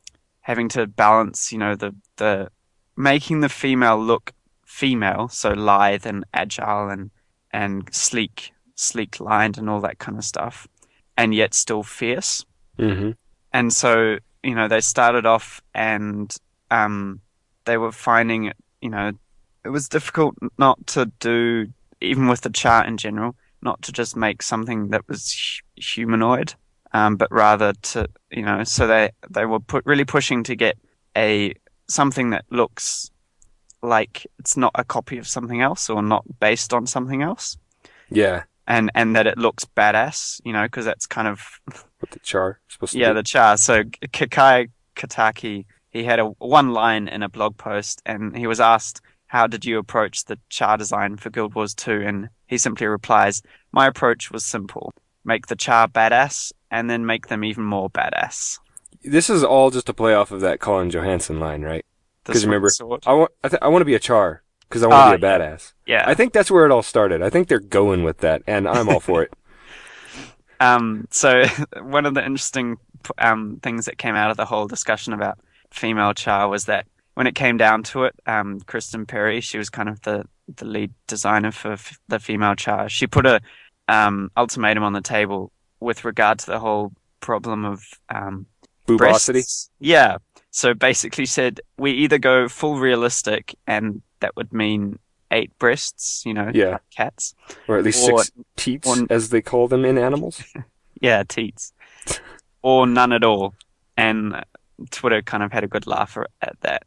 having 0.42 0.69
to 0.69 0.87
balance 0.87 1.51
you 1.53 1.59
know 1.59 1.75
the 1.75 1.95
the 2.16 2.49
making 2.97 3.40
the 3.40 3.49
female 3.49 3.99
look 3.99 4.33
female 4.80 5.28
so 5.28 5.50
lithe 5.50 6.06
and 6.06 6.24
agile 6.34 6.88
and 6.88 7.10
and 7.52 7.88
sleek 7.92 8.52
sleek 8.74 9.20
lined 9.20 9.56
and 9.58 9.70
all 9.70 9.80
that 9.80 9.98
kind 9.98 10.18
of 10.18 10.24
stuff 10.24 10.68
and 11.16 11.34
yet 11.34 11.54
still 11.54 11.82
fierce. 11.82 12.44
Hmm 12.78 13.12
and 13.56 13.72
so 13.72 14.18
you 14.42 14.54
know 14.54 14.68
they 14.68 14.80
started 14.80 15.24
off 15.24 15.62
and 15.74 16.36
um, 16.70 17.20
they 17.64 17.78
were 17.78 17.92
finding 17.92 18.52
you 18.82 18.90
know 18.90 19.12
it 19.64 19.70
was 19.70 19.88
difficult 19.88 20.34
not 20.58 20.86
to 20.86 21.06
do 21.20 21.66
even 22.02 22.28
with 22.28 22.42
the 22.42 22.50
chart 22.50 22.86
in 22.86 22.98
general 22.98 23.34
not 23.62 23.80
to 23.80 23.92
just 23.92 24.14
make 24.14 24.42
something 24.42 24.90
that 24.90 25.08
was 25.08 25.32
hu- 25.32 25.82
humanoid 25.82 26.52
um, 26.92 27.16
but 27.16 27.32
rather 27.32 27.72
to 27.80 28.06
you 28.30 28.42
know 28.42 28.62
so 28.62 28.86
they 28.86 29.10
they 29.30 29.46
were 29.46 29.60
put 29.60 29.84
really 29.86 30.04
pushing 30.04 30.42
to 30.44 30.54
get 30.54 30.76
a 31.16 31.54
something 31.88 32.30
that 32.30 32.44
looks 32.50 33.10
like 33.82 34.26
it's 34.38 34.56
not 34.56 34.72
a 34.74 34.84
copy 34.84 35.18
of 35.18 35.26
something 35.28 35.60
else 35.60 35.88
or 35.90 36.02
not 36.02 36.24
based 36.40 36.72
on 36.74 36.86
something 36.86 37.22
else 37.22 37.56
Yeah, 38.10 38.44
and 38.66 38.90
and 38.94 39.14
that 39.16 39.26
it 39.26 39.38
looks 39.38 39.64
badass 39.64 40.40
you 40.44 40.52
know 40.52 40.64
because 40.64 40.84
that's 40.84 41.06
kind 41.06 41.28
of 41.28 41.60
what 42.00 42.10
the 42.10 42.18
char 42.20 42.60
supposed 42.68 42.92
to 42.94 42.98
yeah, 42.98 43.10
be. 43.12 43.14
the 43.14 43.22
char. 43.22 43.56
So 43.56 43.84
Kekai 43.84 44.68
Kotaki, 44.96 45.64
he 45.90 46.04
had 46.04 46.18
a 46.18 46.26
one 46.26 46.72
line 46.72 47.08
in 47.08 47.22
a 47.22 47.28
blog 47.28 47.56
post, 47.56 48.02
and 48.06 48.36
he 48.36 48.46
was 48.46 48.60
asked, 48.60 49.00
"How 49.26 49.46
did 49.46 49.64
you 49.64 49.78
approach 49.78 50.24
the 50.24 50.38
char 50.48 50.76
design 50.76 51.16
for 51.16 51.30
Guild 51.30 51.54
Wars 51.54 51.74
2?" 51.74 52.02
And 52.06 52.28
he 52.46 52.58
simply 52.58 52.86
replies, 52.86 53.42
"My 53.72 53.86
approach 53.86 54.30
was 54.30 54.44
simple: 54.44 54.92
make 55.24 55.46
the 55.46 55.56
char 55.56 55.88
badass, 55.88 56.52
and 56.70 56.88
then 56.90 57.06
make 57.06 57.26
them 57.28 57.44
even 57.44 57.64
more 57.64 57.90
badass." 57.90 58.58
This 59.04 59.30
is 59.30 59.44
all 59.44 59.70
just 59.70 59.88
a 59.88 59.94
play 59.94 60.14
off 60.14 60.30
of 60.32 60.40
that 60.40 60.60
Colin 60.60 60.90
Johanson 60.90 61.38
line, 61.40 61.62
right? 61.62 61.84
The 62.26 62.32
'Cause 62.32 62.44
remember- 62.44 62.68
sword. 62.68 63.02
I 63.06 63.12
want, 63.14 63.30
I, 63.42 63.48
th- 63.48 63.62
I 63.62 63.68
want 63.68 63.80
to 63.80 63.86
be 63.86 63.94
a 63.94 63.98
char 63.98 64.42
because 64.68 64.82
I 64.82 64.86
want 64.88 64.98
Ah, 64.98 65.12
to 65.12 65.18
be 65.18 65.26
a 65.26 65.28
badass. 65.30 65.72
yeah. 65.86 66.04
I 66.06 66.14
think 66.14 66.32
that's 66.32 66.50
where 66.50 66.64
it 66.66 66.70
all 66.72 66.82
started. 66.82 67.22
I 67.22 67.30
think 67.30 67.48
they're 67.48 67.58
going 67.60 68.02
with 68.04 68.18
that, 68.18 68.42
and 68.46 68.68
I'm 68.68 68.88
all 68.88 69.00
for 69.00 69.22
it. 69.22 69.32
Um, 70.60 71.06
so 71.10 71.44
one 71.82 72.06
of 72.06 72.14
the 72.14 72.24
interesting 72.24 72.76
um, 73.18 73.58
things 73.62 73.84
that 73.86 73.98
came 73.98 74.14
out 74.16 74.30
of 74.30 74.36
the 74.38 74.46
whole 74.46 74.66
discussion 74.66 75.12
about 75.12 75.38
female 75.70 76.14
char 76.14 76.48
was 76.48 76.64
that 76.64 76.86
when 77.14 77.26
it 77.26 77.34
came 77.34 77.56
down 77.58 77.82
to 77.82 78.04
it, 78.04 78.14
um, 78.26 78.60
Kristen 78.62 79.04
Perry, 79.06 79.40
she 79.42 79.58
was 79.58 79.68
kind 79.68 79.88
of 79.88 80.00
the, 80.02 80.24
the 80.56 80.64
lead 80.64 80.92
designer 81.06 81.50
for 81.52 81.72
f- 81.72 81.98
the 82.08 82.18
female 82.18 82.54
char. 82.54 82.88
She 82.88 83.06
put 83.06 83.26
a 83.26 83.40
um, 83.88 84.30
ultimatum 84.36 84.82
on 84.82 84.94
the 84.94 85.00
table 85.02 85.52
with 85.80 86.04
regard 86.06 86.38
to 86.40 86.46
the 86.46 86.58
whole 86.58 86.92
problem 87.20 87.64
of 87.66 87.84
um, 88.08 88.46
Boobosity. 88.86 88.96
breasts. 88.98 89.70
Yeah. 89.78 90.16
So 90.50 90.72
basically 90.74 91.26
said 91.26 91.61
we 91.76 91.92
either 91.92 92.18
go 92.18 92.48
full 92.48 92.78
realistic 92.78 93.54
and 93.66 94.02
that 94.20 94.37
would 94.37 94.52
mean 94.52 94.98
eight 95.30 95.56
breasts, 95.59 96.22
you 96.24 96.32
know, 96.32 96.50
Yeah, 96.54 96.78
cats. 96.94 97.35
or 97.68 97.78
at 97.78 97.85
least 97.85 98.09
Or- 98.09 98.22
six 98.24 98.30
teats, 98.56 98.88
or- 98.88 99.06
as 99.11 99.30
they 99.30 99.42
call 99.42 99.68
them 99.68 99.85
in 99.85 99.98
animals. 99.98 100.42
Yeah, 100.98 101.24
teats. 101.28 101.74
or 102.62 102.87
none 102.87 103.12
at 103.12 103.22
all. 103.22 103.52
And 103.98 104.42
Twitter 104.90 105.20
kind 105.20 105.42
of 105.42 105.52
had 105.52 105.62
a 105.62 105.68
good 105.68 105.87
laugh 105.87 106.16
at 106.40 106.56
that. 106.62 106.85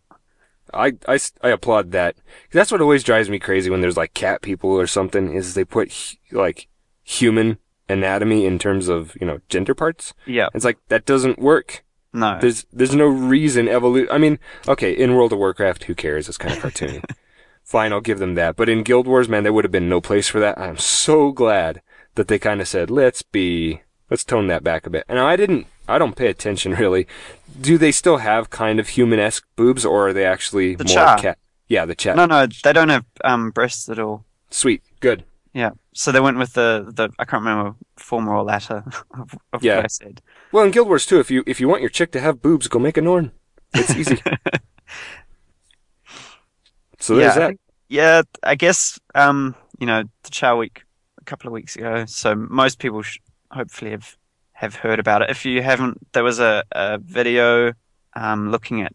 I, 0.74 0.94
I, 1.08 1.20
I 1.44 1.50
applaud 1.50 1.92
that. 1.92 2.16
That's 2.52 2.72
what 2.72 2.82
always 2.82 3.04
drives 3.04 3.30
me 3.30 3.38
crazy 3.38 3.70
when 3.70 3.82
there's 3.82 3.98
like 3.98 4.16
cat 4.16 4.42
people 4.42 4.72
or 4.72 4.88
something 4.88 5.32
is 5.34 5.54
they 5.54 5.64
put 5.64 5.94
like 6.32 6.68
human 7.04 7.60
anatomy 7.88 8.48
in 8.48 8.58
terms 8.58 8.88
of, 8.88 9.16
you 9.22 9.28
know, 9.28 9.42
gender 9.48 9.76
parts. 9.76 10.16
Yeah. 10.26 10.50
It's 10.56 10.66
like 10.66 10.80
that 10.88 11.06
doesn't 11.06 11.38
work. 11.38 11.84
No. 12.14 12.40
There's 12.40 12.66
there's 12.74 12.96
no 12.96 13.06
reason 13.06 13.68
evolu 13.68 14.08
I 14.12 14.18
mean, 14.18 14.40
okay, 14.68 14.92
in 14.92 15.16
World 15.16 15.34
of 15.34 15.40
Warcraft, 15.40 15.84
who 15.86 15.96
cares? 15.96 16.28
It's 16.28 16.38
kind 16.38 16.56
of 16.56 16.64
cartoony. 16.64 17.04
Fine, 17.64 17.94
I'll 17.94 18.02
give 18.02 18.18
them 18.18 18.34
that. 18.34 18.56
But 18.56 18.68
in 18.68 18.82
Guild 18.82 19.06
Wars, 19.06 19.30
man, 19.30 19.44
there 19.44 19.54
would 19.54 19.64
have 19.64 19.72
been 19.72 19.88
no 19.90 20.02
place 20.02 20.28
for 20.28 20.40
that. 20.40 20.58
I'm 20.58 20.78
so 20.78 21.32
glad 21.32 21.84
that 22.16 22.28
they 22.28 22.40
kind 22.40 22.62
of 22.62 22.68
said, 22.68 22.90
let's 22.90 23.22
be, 23.22 23.84
let's 24.10 24.24
tone 24.24 24.48
that 24.48 24.64
back 24.64 24.88
a 24.88 24.90
bit. 24.90 25.06
And 25.08 25.20
I 25.20 25.36
didn't, 25.36 25.68
I 25.88 26.00
don't 26.00 26.16
pay 26.16 26.28
attention 26.28 26.74
really. 26.80 27.06
Do 27.62 27.78
they 27.78 27.92
still 27.92 28.18
have 28.18 28.50
kind 28.50 28.80
of 28.80 28.90
human-esque 28.90 29.46
boobs, 29.56 29.86
or 29.86 30.08
are 30.08 30.14
they 30.14 30.26
actually 30.26 30.76
The 30.76 30.86
more 30.86 31.18
cat? 31.18 31.38
Yeah, 31.68 31.86
the 31.86 31.94
chat. 31.94 32.16
No, 32.16 32.26
no, 32.26 32.48
they 32.64 32.74
don't 32.74 32.90
have 32.90 33.06
um, 33.24 33.52
breasts 33.52 33.88
at 33.88 34.00
all. 34.00 34.26
Sweet, 34.50 34.82
good. 35.00 35.24
Yeah. 35.60 35.72
So 35.94 36.12
they 36.12 36.20
went 36.22 36.38
with 36.38 36.54
the, 36.54 36.70
the 36.96 37.10
I 37.20 37.26
can't 37.26 37.44
remember 37.44 37.76
former 37.98 38.34
or 38.36 38.44
latter 38.44 38.84
of, 39.20 39.36
of 39.54 39.64
Yeah. 39.64 39.76
what 39.78 39.86
I 39.86 39.88
said. 39.88 40.22
Well, 40.54 40.64
in 40.66 40.72
Guild 40.72 40.88
Wars 40.88 41.06
too, 41.06 41.20
if 41.20 41.30
you 41.32 41.44
if 41.48 41.60
you 41.60 41.68
want 41.68 41.82
your 41.82 41.90
chick 41.90 42.12
to 42.14 42.20
have 42.22 42.42
boobs, 42.42 42.68
go 42.68 42.80
make 42.80 42.98
a 42.98 43.02
Norn. 43.02 43.32
It's 43.74 43.94
easy. 43.96 44.18
so 47.00 47.16
there's 47.16 47.26
Yeah, 47.26 47.32
I 47.32 47.40
that. 47.40 47.48
think- 47.50 47.60
Yeah, 47.90 48.22
I 48.44 48.56
guess 48.56 49.00
um, 49.16 49.56
you 49.80 49.88
know 49.88 50.04
the 50.24 50.30
Char 50.30 50.56
Week 50.58 50.84
a 51.22 51.26
couple 51.26 51.48
of 51.48 51.54
weeks 51.54 51.76
ago, 51.76 52.06
so 52.06 52.36
most 52.36 52.80
people 52.80 53.02
sh- 53.02 53.18
hopefully 53.52 53.92
have 53.92 54.16
have 54.54 54.76
heard 54.76 55.00
about 55.00 55.22
it. 55.22 55.30
If 55.30 55.46
you 55.46 55.62
haven't, 55.62 55.98
there 56.14 56.24
was 56.24 56.40
a, 56.40 56.64
a 56.74 56.98
video 57.00 57.74
um, 58.16 58.52
looking 58.52 58.82
at 58.82 58.94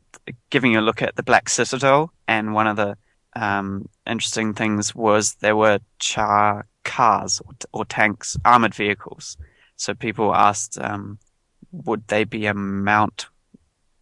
giving 0.51 0.73
you 0.73 0.81
a 0.81 0.87
look 0.89 1.03
at 1.03 1.17
the 1.17 1.23
Black 1.23 1.49
Citadel, 1.49 2.13
and 2.29 2.55
one 2.55 2.67
of 2.67 2.77
the 2.77 2.97
um, 3.35 3.89
interesting 4.07 4.55
things 4.55 4.95
was 4.95 5.35
there 5.37 5.57
were 5.57 5.81
Char 5.99 6.67
cars 6.85 7.41
or, 7.45 7.55
or 7.73 7.85
tanks, 7.85 8.37
armored 8.45 8.75
vehicles. 8.75 9.37
So 9.77 9.95
people 9.95 10.35
asked, 10.35 10.79
um, 10.79 11.19
would 11.73 12.07
they 12.09 12.25
be 12.25 12.47
a 12.47 12.55
mount? 12.55 13.27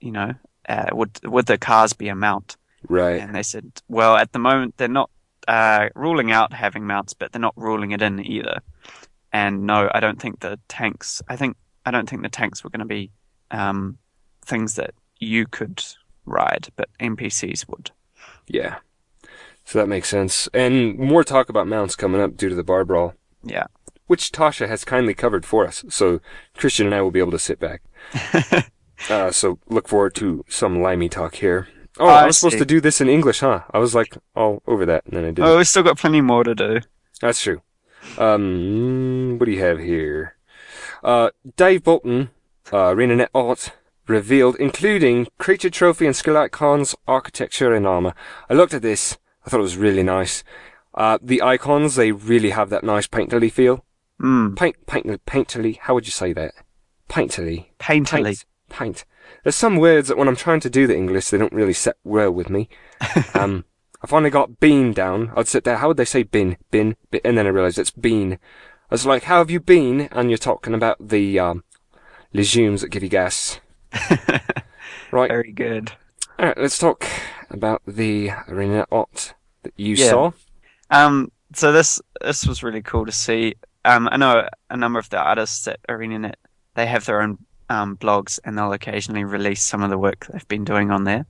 You 0.00 0.12
know, 0.12 0.34
uh, 0.68 0.90
would 0.92 1.18
would 1.24 1.46
the 1.46 1.58
cars 1.58 1.92
be 1.92 2.08
a 2.08 2.14
mount? 2.14 2.56
Right. 2.88 3.20
And 3.20 3.34
they 3.34 3.42
said, 3.42 3.70
well, 3.88 4.16
at 4.16 4.32
the 4.32 4.38
moment, 4.38 4.76
they're 4.76 4.88
not 4.88 5.10
uh, 5.48 5.88
ruling 5.94 6.32
out 6.32 6.52
having 6.52 6.86
mounts, 6.86 7.14
but 7.14 7.32
they're 7.32 7.40
not 7.40 7.54
ruling 7.56 7.92
it 7.92 8.02
in 8.02 8.24
either. 8.24 8.60
And 9.32 9.66
no, 9.66 9.88
I 9.94 10.00
don't 10.00 10.20
think 10.20 10.40
the 10.40 10.58
tanks. 10.68 11.22
I 11.28 11.36
think 11.36 11.56
I 11.86 11.90
don't 11.90 12.08
think 12.08 12.22
the 12.22 12.28
tanks 12.28 12.62
were 12.62 12.70
going 12.70 12.80
to 12.80 12.84
be 12.86 13.10
um, 13.50 13.98
things 14.44 14.74
that 14.74 14.94
you 15.18 15.46
could 15.46 15.82
ride, 16.26 16.68
but 16.76 16.88
NPCs 17.00 17.68
would. 17.68 17.90
Yeah. 18.48 18.78
So 19.64 19.78
that 19.78 19.88
makes 19.88 20.08
sense. 20.08 20.48
And 20.52 20.98
more 20.98 21.24
talk 21.24 21.48
about 21.48 21.66
mounts 21.66 21.96
coming 21.96 22.20
up 22.20 22.36
due 22.36 22.48
to 22.48 22.54
the 22.54 22.64
bar 22.64 22.84
brawl, 22.84 23.14
Yeah. 23.44 23.66
which 24.06 24.32
Tasha 24.32 24.68
has 24.68 24.84
kindly 24.84 25.14
covered 25.14 25.46
for 25.46 25.66
us. 25.66 25.84
So 25.88 26.20
Christian 26.56 26.86
and 26.86 26.94
I 26.94 27.00
will 27.00 27.10
be 27.10 27.20
able 27.20 27.30
to 27.32 27.38
sit 27.38 27.58
back. 27.60 27.82
uh, 29.10 29.30
so 29.30 29.58
look 29.68 29.88
forward 29.88 30.14
to 30.16 30.44
some 30.48 30.82
limey 30.82 31.08
talk 31.08 31.36
here. 31.36 31.68
Oh, 31.98 32.06
I 32.08 32.22
I 32.22 32.26
was 32.26 32.38
supposed 32.38 32.58
to 32.58 32.64
do 32.64 32.80
this 32.80 33.00
in 33.00 33.08
English, 33.08 33.40
huh? 33.40 33.60
I 33.70 33.78
was 33.78 33.94
like 33.94 34.16
all 34.34 34.62
over 34.66 34.86
that, 34.86 35.04
and 35.04 35.14
then 35.16 35.24
I 35.24 35.28
didn't. 35.28 35.44
Oh, 35.46 35.56
we've 35.58 35.68
still 35.68 35.82
got 35.82 35.98
plenty 35.98 36.20
more 36.22 36.42
to 36.42 36.54
do. 36.54 36.80
That's 37.20 37.42
true. 37.42 37.60
Um, 38.18 39.36
what 39.38 39.46
do 39.46 39.52
you 39.52 39.60
have 39.60 39.78
here? 39.78 40.36
Uh, 41.04 41.30
Dave 41.56 41.84
Bolton, 41.84 42.30
uh, 42.72 42.90
ArenaNet 42.94 43.28
Alt, 43.34 43.72
revealed, 44.06 44.56
including 44.56 45.26
creature 45.38 45.70
trophy 45.70 46.06
and 46.06 46.16
skill 46.16 46.36
icons, 46.36 46.94
architecture, 47.06 47.74
and 47.74 47.86
armor. 47.86 48.14
I 48.48 48.54
looked 48.54 48.74
at 48.74 48.82
this. 48.82 49.18
I 49.44 49.50
thought 49.50 49.60
it 49.60 49.62
was 49.62 49.76
really 49.76 50.02
nice. 50.02 50.44
Uh, 50.94 51.18
the 51.22 51.42
icons, 51.42 51.94
they 51.94 52.12
really 52.12 52.50
have 52.50 52.70
that 52.70 52.84
nice 52.84 53.06
painterly 53.06 53.50
feel. 53.50 53.84
Mm, 54.20 54.56
Paint, 54.56 54.86
paint, 54.86 55.24
painterly. 55.26 55.78
How 55.78 55.94
would 55.94 56.06
you 56.06 56.12
say 56.12 56.32
that? 56.32 56.54
Painterly. 57.08 57.66
painterly. 57.78 58.24
Paint. 58.24 58.44
Paint. 58.68 59.04
There's 59.42 59.56
some 59.56 59.76
words 59.76 60.08
that 60.08 60.16
when 60.16 60.28
I'm 60.28 60.36
trying 60.36 60.60
to 60.60 60.70
do 60.70 60.86
the 60.86 60.96
English, 60.96 61.28
they 61.30 61.38
don't 61.38 61.52
really 61.52 61.72
set 61.72 61.96
well 62.04 62.30
with 62.30 62.48
me. 62.48 62.68
um, 63.34 63.64
I 64.02 64.06
finally 64.06 64.30
got 64.30 64.60
bean 64.60 64.92
down. 64.92 65.32
I'd 65.36 65.48
sit 65.48 65.64
there. 65.64 65.78
How 65.78 65.88
would 65.88 65.96
they 65.96 66.04
say 66.04 66.22
bin? 66.22 66.56
Bin. 66.70 66.96
bin 67.10 67.20
and 67.24 67.36
then 67.36 67.46
I 67.46 67.50
realised 67.50 67.78
it's 67.78 67.90
bean. 67.90 68.34
I 68.34 68.38
was 68.90 69.06
like, 69.06 69.24
how 69.24 69.38
have 69.38 69.50
you 69.50 69.60
been? 69.60 70.02
And 70.12 70.30
you're 70.30 70.38
talking 70.38 70.74
about 70.74 71.08
the 71.08 71.38
um, 71.38 71.64
legumes 72.32 72.82
that 72.82 72.90
give 72.90 73.02
you 73.02 73.08
gas. 73.08 73.60
right. 75.10 75.28
Very 75.28 75.52
good. 75.52 75.92
All 76.38 76.46
right. 76.46 76.58
Let's 76.58 76.78
talk 76.78 77.06
about 77.50 77.82
the 77.86 78.30
arena 78.48 78.86
art 78.90 79.34
that 79.62 79.72
you 79.76 79.94
Yeah. 79.94 80.10
saw. 80.10 80.32
Um, 80.90 81.30
so 81.54 81.72
this 81.72 82.00
this 82.20 82.46
was 82.46 82.62
really 82.62 82.82
cool 82.82 83.06
to 83.06 83.12
see. 83.12 83.54
Um, 83.84 84.08
I 84.10 84.16
know 84.16 84.48
a 84.70 84.76
number 84.76 84.98
of 84.98 85.08
the 85.10 85.18
artists 85.18 85.66
at 85.68 85.80
ArenaNet. 85.88 86.34
They 86.74 86.86
have 86.86 87.04
their 87.04 87.20
own 87.20 87.38
um, 87.68 87.96
blogs, 87.96 88.38
and 88.44 88.56
they'll 88.56 88.72
occasionally 88.72 89.24
release 89.24 89.62
some 89.62 89.82
of 89.82 89.90
the 89.90 89.98
work 89.98 90.26
they've 90.32 90.48
been 90.48 90.64
doing 90.64 90.90
on 90.90 91.04
there. 91.04 91.26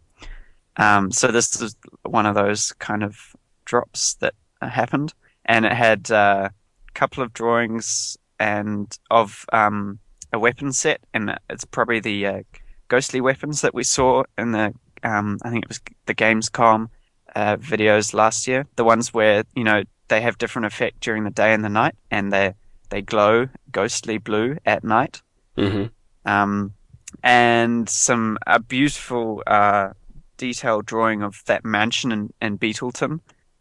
Um, 0.76 1.10
so 1.10 1.28
this 1.28 1.60
is 1.60 1.76
one 2.02 2.26
of 2.26 2.34
those 2.34 2.72
kind 2.72 3.02
of 3.02 3.16
drops 3.64 4.14
that 4.14 4.34
happened, 4.60 5.14
and 5.44 5.64
it 5.66 5.72
had 5.72 6.10
uh, 6.10 6.48
a 6.88 6.92
couple 6.92 7.22
of 7.22 7.32
drawings 7.32 8.16
and 8.38 8.96
of 9.10 9.44
um, 9.52 9.98
a 10.32 10.38
weapon 10.38 10.72
set, 10.72 11.00
and 11.14 11.36
it's 11.50 11.64
probably 11.64 12.00
the 12.00 12.26
uh, 12.26 12.42
ghostly 12.88 13.20
weapons 13.20 13.60
that 13.60 13.74
we 13.74 13.84
saw 13.84 14.22
in 14.38 14.52
the 14.52 14.74
um, 15.02 15.38
I 15.42 15.50
think 15.50 15.64
it 15.64 15.68
was 15.68 15.80
the 16.06 16.14
Gamescom 16.14 16.88
uh, 17.34 17.56
videos 17.56 18.14
last 18.14 18.46
year. 18.46 18.66
The 18.76 18.84
ones 18.84 19.12
where 19.12 19.44
you 19.54 19.64
know 19.64 19.82
they 20.08 20.20
have 20.20 20.38
different 20.38 20.66
effect 20.66 21.00
during 21.00 21.24
the 21.24 21.30
day 21.30 21.52
and 21.54 21.64
the 21.64 21.68
night, 21.68 21.94
and 22.10 22.32
they 22.32 22.54
they 22.90 23.02
glow 23.02 23.48
ghostly 23.70 24.18
blue 24.18 24.58
at 24.66 24.84
night. 24.84 25.22
Mm-hmm. 25.56 25.86
Um, 26.30 26.74
and 27.22 27.88
some 27.88 28.38
a 28.46 28.58
beautiful 28.58 29.42
uh, 29.46 29.90
detailed 30.36 30.86
drawing 30.86 31.22
of 31.22 31.42
that 31.46 31.64
mansion 31.64 32.12
in, 32.12 32.32
in 32.40 32.58
Beetletun. 32.58 33.20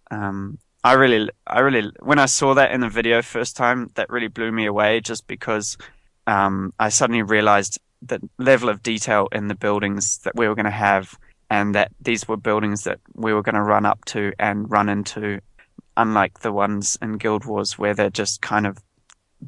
Um, 0.10 0.58
I 0.84 0.93
really, 0.93 1.30
I 1.45 1.60
really, 1.60 1.91
when 1.99 2.19
I 2.19 2.25
saw 2.25 2.56
that 2.56 2.71
in 2.71 2.82
the 2.82 2.89
video 2.89 3.21
first 3.21 3.56
time, 3.56 3.91
that 3.95 4.10
really 4.10 4.27
blew 4.27 4.51
me 4.51 4.65
away. 4.65 4.99
Just 4.99 5.27
because 5.27 5.77
um, 6.27 6.73
I 6.80 6.89
suddenly 6.89 7.21
realized 7.21 7.80
the 8.01 8.19
level 8.39 8.69
of 8.69 8.82
detail 8.82 9.27
in 9.32 9.47
the 9.47 9.56
buildings 9.56 10.17
that 10.19 10.36
we 10.36 10.47
were 10.47 10.56
going 10.56 10.65
to 10.65 10.71
have, 10.71 11.17
and 11.51 11.75
that 11.75 11.91
these 12.01 12.27
were 12.27 12.37
buildings 12.37 12.83
that 12.85 12.99
we 13.13 13.33
were 13.33 13.43
going 13.43 13.55
to 13.55 13.61
run 13.61 13.85
up 13.85 14.05
to 14.05 14.31
and 14.39 14.71
run 14.71 14.87
into, 14.89 15.39
unlike 15.97 16.39
the 16.39 16.51
ones 16.51 16.97
in 17.01 17.17
Guild 17.17 17.45
Wars 17.45 17.77
where 17.77 17.93
they're 17.93 18.09
just 18.09 18.41
kind 18.41 18.65
of 18.65 18.77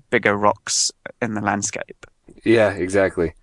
bigger 0.10 0.36
rocks 0.36 0.92
in 1.22 1.34
the 1.34 1.42
landscape. 1.42 2.06
Yeah, 2.44 2.72
exactly. 2.72 3.34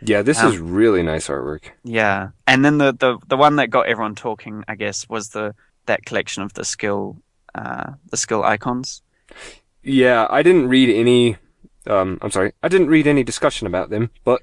Yeah, 0.00 0.22
this 0.22 0.40
Um, 0.40 0.52
is 0.52 0.58
really 0.58 1.02
nice 1.02 1.28
artwork. 1.28 1.64
Yeah, 1.84 2.30
and 2.46 2.64
then 2.64 2.78
the, 2.78 2.92
the 2.92 3.18
the 3.28 3.36
one 3.36 3.56
that 3.56 3.68
got 3.70 3.86
everyone 3.86 4.14
talking, 4.14 4.64
I 4.68 4.74
guess, 4.74 5.08
was 5.08 5.28
the 5.30 5.54
that 5.86 6.04
collection 6.06 6.42
of 6.42 6.52
the 6.54 6.64
skill, 6.64 7.16
uh, 7.54 7.92
the 8.10 8.16
skill 8.16 8.42
icons. 8.44 9.02
Yeah, 9.82 10.26
I 10.30 10.42
didn't 10.42 10.68
read 10.68 10.88
any. 10.88 11.36
Um, 11.86 12.18
I'm 12.22 12.30
sorry, 12.30 12.52
I 12.62 12.68
didn't 12.68 12.88
read 12.88 13.06
any 13.06 13.24
discussion 13.24 13.66
about 13.66 13.90
them, 13.90 14.10
but 14.24 14.42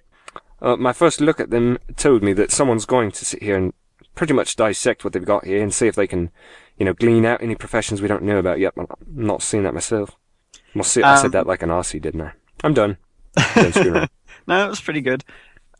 uh, 0.66 0.76
my 0.76 0.92
first 0.94 1.22
look 1.22 1.40
at 1.40 1.50
them 1.52 1.78
told 1.96 2.24
me 2.24 2.34
that 2.34 2.52
someone's 2.52 2.86
going 2.86 3.12
to 3.12 3.24
sit 3.26 3.42
here 3.44 3.56
and 3.56 3.74
pretty 4.16 4.34
much 4.34 4.56
dissect 4.56 5.04
what 5.04 5.14
they've 5.14 5.26
got 5.26 5.46
here 5.46 5.62
and 5.62 5.74
see 5.74 5.88
if 5.88 5.96
they 5.96 6.08
can, 6.08 6.32
you 6.78 6.86
know, 6.86 6.94
glean 6.94 7.26
out 7.26 7.42
any 7.42 7.56
professions 7.56 8.02
we 8.02 8.08
don't 8.08 8.24
know 8.24 8.38
about 8.40 8.60
yet. 8.60 8.74
I'm 8.78 8.88
not 9.08 9.42
seeing 9.42 9.64
that 9.64 9.74
myself. 9.74 10.18
Well, 10.74 10.84
see, 10.84 11.04
I 11.04 11.14
Um, 11.14 11.22
said 11.22 11.32
that 11.34 11.48
like 11.48 11.62
an 11.64 11.70
Aussie, 11.70 12.02
didn't 12.02 12.22
I? 12.22 12.32
I'm 12.64 12.74
done. 12.74 12.98
Done 13.56 13.72
screwing 13.72 13.96
around. 13.96 14.10
No, 14.48 14.66
it 14.66 14.70
was 14.70 14.82
pretty 14.82 15.02
good. 15.02 15.24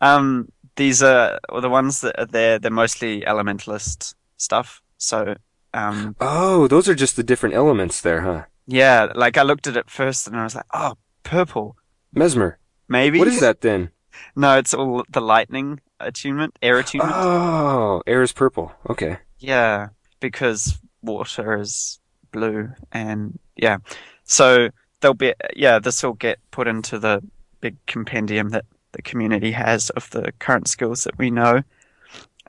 Um, 0.02 0.52
these 0.76 1.04
are 1.04 1.40
well, 1.52 1.62
the 1.62 1.70
ones 1.70 2.02
that 2.02 2.20
are 2.20 2.26
there. 2.26 2.58
They're 2.58 2.72
mostly 2.72 3.22
elementalist 3.22 4.16
stuff. 4.38 4.82
So, 4.98 5.36
um, 5.74 6.16
oh, 6.20 6.68
those 6.68 6.90
are 6.90 6.96
just 6.96 7.16
the 7.16 7.24
different 7.24 7.54
elements 7.54 8.02
there, 8.02 8.22
huh? 8.22 8.44
yeah, 8.66 9.12
like 9.14 9.38
I 9.38 9.44
looked 9.44 9.68
at 9.68 9.78
it 9.78 9.90
first 9.90 10.28
and 10.28 10.36
I 10.36 10.44
was 10.44 10.56
like, 10.56 10.66
oh, 10.74 10.96
purple, 11.24 11.76
Mesmer. 12.14 12.58
maybe. 12.88 13.20
What 13.20 13.28
is 13.28 13.40
that 13.40 13.62
then? 13.62 13.92
No, 14.36 14.58
it's 14.58 14.74
all 14.74 15.04
the 15.10 15.22
lightning 15.22 15.80
attunement, 16.00 16.58
air 16.62 16.78
attunement. 16.80 17.14
Oh, 17.16 18.02
air 18.06 18.22
is 18.22 18.34
purple. 18.34 18.74
Okay. 18.90 19.18
Yeah, 19.40 19.90
because 20.20 20.78
water 21.02 21.60
is 21.60 22.00
blue, 22.32 22.70
and 22.92 23.40
yeah, 23.56 23.78
so 24.24 24.70
they'll 25.00 25.14
be 25.14 25.34
yeah, 25.56 25.80
this 25.80 26.04
will 26.04 26.14
get 26.14 26.40
put 26.52 26.68
into 26.68 27.00
the 27.00 27.22
big 27.62 27.78
compendium 27.86 28.50
that 28.50 28.66
the 28.92 29.02
community 29.02 29.52
has 29.52 29.90
of 29.92 30.10
the 30.12 30.32
current 30.40 30.68
skills 30.68 31.04
that 31.06 31.18
we 31.18 31.32
know. 31.32 31.62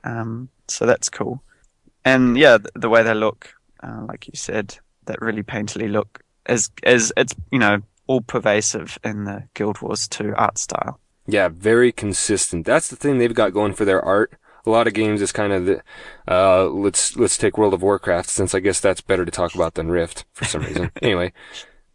Um, 0.03 0.49
so 0.67 0.85
that's 0.85 1.09
cool, 1.09 1.41
and 2.03 2.37
yeah, 2.37 2.57
the, 2.57 2.71
the 2.75 2.89
way 2.89 3.03
they 3.03 3.13
look, 3.13 3.53
uh, 3.81 4.03
like 4.07 4.27
you 4.27 4.33
said, 4.35 4.77
that 5.05 5.21
really 5.21 5.43
painterly 5.43 5.89
look 5.89 6.21
is 6.47 6.69
is 6.83 7.13
it's 7.17 7.33
you 7.51 7.59
know 7.59 7.81
all 8.07 8.21
pervasive 8.21 8.97
in 9.03 9.25
the 9.25 9.43
Guild 9.53 9.81
Wars 9.81 10.07
2 10.07 10.33
art 10.35 10.57
style. 10.57 10.99
Yeah, 11.27 11.49
very 11.49 11.91
consistent. 11.91 12.65
That's 12.65 12.87
the 12.87 12.95
thing 12.95 13.17
they've 13.17 13.33
got 13.33 13.53
going 13.53 13.73
for 13.73 13.85
their 13.85 14.01
art. 14.01 14.33
A 14.65 14.69
lot 14.69 14.87
of 14.87 14.93
games 14.93 15.21
is 15.21 15.31
kind 15.31 15.53
of 15.53 15.65
the, 15.65 15.81
uh, 16.27 16.65
let's, 16.67 17.15
let's 17.15 17.37
take 17.37 17.57
World 17.57 17.73
of 17.73 17.81
Warcraft 17.81 18.29
since 18.29 18.53
I 18.55 18.59
guess 18.59 18.79
that's 18.79 19.01
better 19.01 19.23
to 19.25 19.31
talk 19.31 19.55
about 19.55 19.75
than 19.75 19.89
Rift 19.89 20.25
for 20.33 20.45
some 20.45 20.63
reason. 20.63 20.91
anyway, 21.01 21.31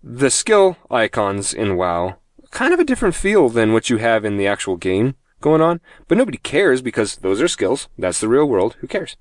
the 0.03 0.31
skill 0.31 0.77
icons 0.91 1.53
in 1.53 1.77
WoW, 1.77 2.17
kind 2.51 2.73
of 2.73 2.81
a 2.81 2.85
different 2.85 3.15
feel 3.15 3.49
than 3.49 3.73
what 3.73 3.91
you 3.91 3.99
have 3.99 4.25
in 4.25 4.37
the 4.39 4.47
actual 4.47 4.77
game 4.77 5.17
going 5.41 5.61
on, 5.61 5.81
but 6.09 6.17
nobody 6.17 6.39
cares 6.39 6.81
because 6.83 7.17
those 7.17 7.41
are 7.43 7.49
skills. 7.49 7.89
That's 7.99 8.21
the 8.21 8.29
real 8.29 8.47
world. 8.49 8.77
Who 8.81 8.87
cares? 8.87 9.17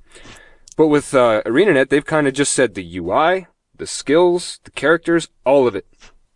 But 0.78 0.88
with, 0.88 1.14
uh, 1.14 1.42
ArenaNet, 1.46 1.90
they've 1.90 2.06
kind 2.06 2.28
of 2.28 2.34
just 2.34 2.54
said 2.54 2.74
the 2.74 2.98
UI, 2.98 3.48
the 3.76 3.88
skills, 3.88 4.60
the 4.64 4.72
characters, 4.72 5.28
all 5.46 5.68
of 5.68 5.76
it 5.76 5.86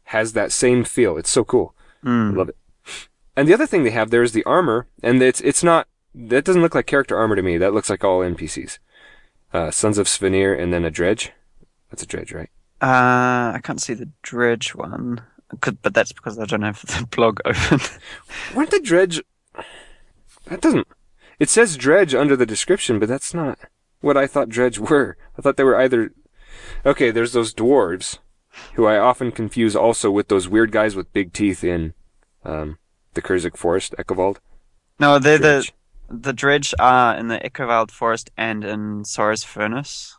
has 0.09 0.33
that 0.33 0.51
same 0.51 0.83
feel. 0.83 1.17
It's 1.17 1.29
so 1.29 1.43
cool. 1.45 1.73
I 2.03 2.07
Mm. 2.07 2.35
love 2.37 2.49
it. 2.49 2.57
And 3.35 3.47
the 3.47 3.53
other 3.53 3.67
thing 3.67 3.83
they 3.83 3.91
have 3.91 4.09
there 4.11 4.23
is 4.23 4.31
the 4.31 4.43
armor, 4.45 4.87
and 5.03 5.21
it's 5.21 5.41
it's 5.41 5.63
not 5.63 5.87
that 6.13 6.45
doesn't 6.45 6.61
look 6.61 6.75
like 6.75 6.85
character 6.87 7.17
armor 7.17 7.35
to 7.35 7.41
me. 7.41 7.57
That 7.57 7.73
looks 7.73 7.89
like 7.89 8.03
all 8.03 8.19
NPCs. 8.21 8.79
Uh, 9.53 9.71
Sons 9.71 9.97
of 9.97 10.07
Svenir, 10.07 10.57
and 10.57 10.71
then 10.73 10.85
a 10.85 10.91
dredge. 10.91 11.31
That's 11.89 12.03
a 12.03 12.07
dredge, 12.07 12.31
right? 12.33 12.49
Uh, 12.81 13.53
I 13.55 13.59
can't 13.63 13.81
see 13.81 13.93
the 13.93 14.09
dredge 14.21 14.75
one, 14.75 15.21
Could- 15.61 15.81
but 15.81 15.93
that's 15.93 16.11
because 16.11 16.37
I 16.39 16.45
don't 16.45 16.61
have 16.61 16.81
the 16.81 17.07
blog 17.15 17.39
open. 17.45 17.79
Weren't 18.53 18.71
the 18.71 18.79
dredge? 18.81 19.21
That 20.45 20.61
doesn't. 20.61 20.87
It 21.39 21.49
says 21.49 21.77
dredge 21.77 22.13
under 22.13 22.35
the 22.35 22.45
description, 22.45 22.99
but 22.99 23.09
that's 23.09 23.33
not 23.33 23.59
what 24.01 24.17
I 24.17 24.27
thought 24.27 24.49
dredge 24.49 24.77
were. 24.79 25.17
I 25.37 25.41
thought 25.41 25.57
they 25.57 25.63
were 25.63 25.79
either. 25.79 26.11
Okay, 26.85 27.11
there's 27.11 27.33
those 27.33 27.53
dwarves, 27.53 28.19
who 28.75 28.85
I 28.85 28.97
often 28.97 29.31
confuse 29.31 29.75
also 29.75 30.11
with 30.11 30.27
those 30.29 30.47
weird 30.47 30.71
guys 30.71 30.95
with 30.95 31.11
big 31.13 31.33
teeth 31.33 31.63
in, 31.63 31.93
um, 32.43 32.77
the 33.15 33.21
Kurzik 33.21 33.57
Forest, 33.57 33.95
Echovald. 33.97 34.37
no, 34.99 35.17
they're 35.19 35.37
the 35.37 35.61
Dredge. 35.61 35.73
the 36.09 36.33
dredge 36.33 36.73
are 36.79 37.15
in 37.15 37.27
the 37.29 37.39
Echovald 37.39 37.91
Forest 37.91 38.29
and 38.37 38.63
in 38.63 39.03
Sorrow's 39.05 39.43
Furnace 39.43 40.17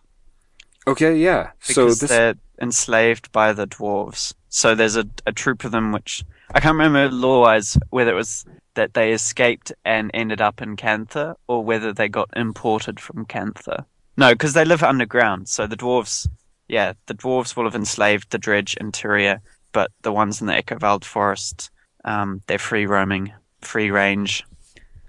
Okay, 0.88 1.16
yeah. 1.16 1.51
So 1.61 1.86
this. 1.88 2.01
they're 2.01 2.34
enslaved 2.62 3.32
by 3.32 3.53
the 3.53 3.66
dwarves. 3.66 4.34
So 4.49 4.74
there's 4.74 4.94
a, 4.97 5.05
a 5.26 5.32
troop 5.32 5.64
of 5.64 5.72
them 5.72 5.90
which 5.92 6.24
I 6.55 6.61
can't 6.61 6.76
remember 6.76 7.11
law-wise 7.14 7.76
whether 7.90 8.12
it 8.12 8.14
was 8.14 8.44
that 8.74 8.94
they 8.94 9.12
escaped 9.12 9.72
and 9.84 10.11
ended 10.14 10.40
up 10.40 10.62
in 10.62 10.76
Cantha 10.76 11.34
or 11.49 11.64
whether 11.64 11.92
they 11.92 12.09
got 12.09 12.30
imported 12.36 13.01
from 13.01 13.26
Cantha. 13.26 13.84
No, 14.16 14.32
because 14.32 14.53
they 14.55 14.64
live 14.64 14.82
underground. 14.84 15.49
So 15.49 15.66
the 15.66 15.76
dwarves, 15.76 16.28
yeah, 16.68 16.92
the 17.07 17.14
dwarves 17.14 17.57
will 17.57 17.64
have 17.64 17.74
enslaved 17.74 18.30
the 18.30 18.38
dredge 18.38 18.76
in 18.76 18.92
Tyria, 18.92 19.40
but 19.72 19.90
the 20.03 20.12
ones 20.12 20.40
in 20.40 20.47
the 20.47 20.55
Echovald 20.57 21.05
Forest, 21.05 21.70
um, 22.07 22.42
they're 22.46 22.59
free 22.59 22.86
roaming, 22.86 23.32
free 23.61 23.90
range. 23.90 24.44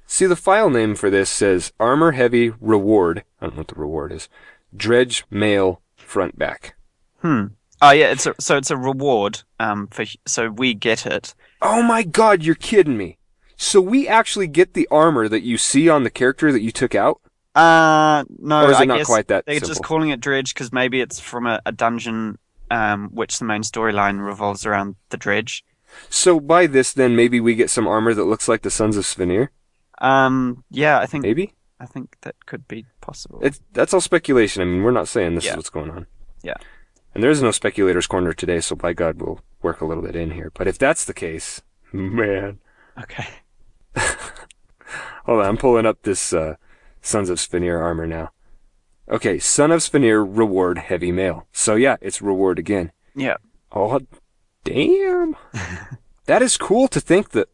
See, 0.06 0.26
the 0.26 0.36
file 0.36 0.70
name 0.70 0.96
for 0.96 1.10
this 1.10 1.30
says 1.30 1.74
Armor 1.80 2.14
Heavy 2.14 2.50
Reward. 2.62 3.24
I 3.42 3.46
don't 3.46 3.56
know 3.56 3.60
what 3.60 3.68
the 3.68 3.76
reward 3.76 4.12
is. 4.12 4.30
Dredge 4.76 5.26
Mail 5.30 5.82
Front 5.96 6.38
Back. 6.38 6.76
Hmm. 7.22 7.48
Oh 7.82 7.92
yeah, 7.92 8.12
it's 8.12 8.26
a, 8.26 8.34
so 8.40 8.58
it's 8.58 8.72
a 8.72 8.78
reward. 8.78 9.44
Um, 9.60 9.88
for 9.88 10.06
so 10.26 10.50
we 10.50 10.74
get 10.74 11.06
it. 11.06 11.36
Oh 11.62 11.84
my 11.84 12.04
god, 12.04 12.44
you're 12.44 12.56
kidding 12.56 12.98
me. 12.98 13.18
So 13.58 13.82
we 13.82 14.08
actually 14.08 14.48
get 14.48 14.74
the 14.74 14.88
armor 14.90 15.28
that 15.28 15.42
you 15.42 15.58
see 15.58 15.90
on 15.90 16.04
the 16.04 16.10
character 16.10 16.52
that 16.52 16.62
you 16.62 16.72
took 16.72 16.96
out? 16.96 17.20
Uh, 17.56 18.24
no, 18.38 18.66
Or 18.66 18.72
is 18.72 18.78
it 18.78 18.84
I 18.84 18.86
not 18.86 18.98
guess 19.00 19.08
quite 19.08 19.28
that 19.30 19.48
they're 19.48 19.60
just 19.60 19.84
calling 19.84 20.10
it 20.10 20.20
dredge 20.20 20.54
because 20.54 20.72
maybe 20.72 21.02
it's 21.02 21.20
from 21.20 21.48
a, 21.48 21.60
a 21.66 21.72
dungeon, 21.72 22.38
um, 22.70 23.10
which 23.10 23.40
the 23.40 23.46
main 23.46 23.64
storyline 23.64 24.24
revolves 24.24 24.66
around 24.66 24.96
the 25.10 25.18
dredge. 25.18 25.66
So 26.10 26.40
by 26.40 26.68
this, 26.68 26.94
then 26.94 27.16
maybe 27.16 27.40
we 27.40 27.56
get 27.56 27.70
some 27.70 27.88
armor 27.88 28.14
that 28.14 28.26
looks 28.26 28.48
like 28.48 28.62
the 28.62 28.70
Sons 28.72 28.98
of 28.98 29.06
Svenir? 29.06 29.50
Um, 30.00 30.64
yeah, 30.70 31.00
I 31.00 31.06
think 31.06 31.24
Maybe? 31.24 31.54
I 31.80 31.86
think 31.86 32.18
that 32.22 32.36
could 32.46 32.68
be 32.68 32.86
possible. 33.02 33.40
It's, 33.42 33.62
that's 33.72 33.94
all 33.94 34.02
speculation. 34.02 34.62
I 34.62 34.66
mean, 34.66 34.84
we're 34.84 34.92
not 34.92 35.08
saying 35.08 35.36
this 35.36 35.46
Yeah. 35.46 35.52
is 35.52 35.58
what's 35.58 35.70
going 35.70 35.90
on. 35.92 36.08
Yeah. 36.44 36.56
And 37.14 37.24
there 37.24 37.32
is 37.32 37.42
no 37.42 37.52
speculator's 37.52 38.06
corner 38.08 38.34
today, 38.34 38.60
so 38.60 38.76
by 38.76 38.94
God, 38.94 39.22
we'll 39.22 39.40
work 39.62 39.82
a 39.82 39.86
little 39.86 40.04
bit 40.04 40.16
in 40.16 40.32
here. 40.32 40.52
But 40.54 40.68
if 40.68 40.78
that's 40.78 41.06
the 41.06 41.14
case, 41.14 41.62
man. 41.92 42.60
okay. 43.02 43.28
Hold 45.26 45.42
on, 45.42 45.46
I'm 45.46 45.58
pulling 45.58 45.86
up 45.86 46.04
this 46.04 46.32
uh, 46.34 46.56
Sons 47.02 47.30
of 47.30 47.38
Svenir 47.40 47.80
armor 47.82 48.08
now. 48.08 48.32
Okay, 49.10 49.40
Son 49.40 49.72
of 49.72 49.82
Svenir 49.82 50.24
reward 50.24 50.78
heavy 50.78 51.12
mail. 51.12 51.48
So 51.52 51.76
yeah, 51.76 51.98
it's 52.02 52.22
reward 52.22 52.60
again. 52.60 52.92
Yeah. 53.16 53.38
Oh, 53.72 54.00
damn. 54.76 55.36
that 56.26 56.42
is 56.42 56.58
cool 56.58 56.88
to 56.90 57.00
think 57.00 57.30
that. 57.32 57.50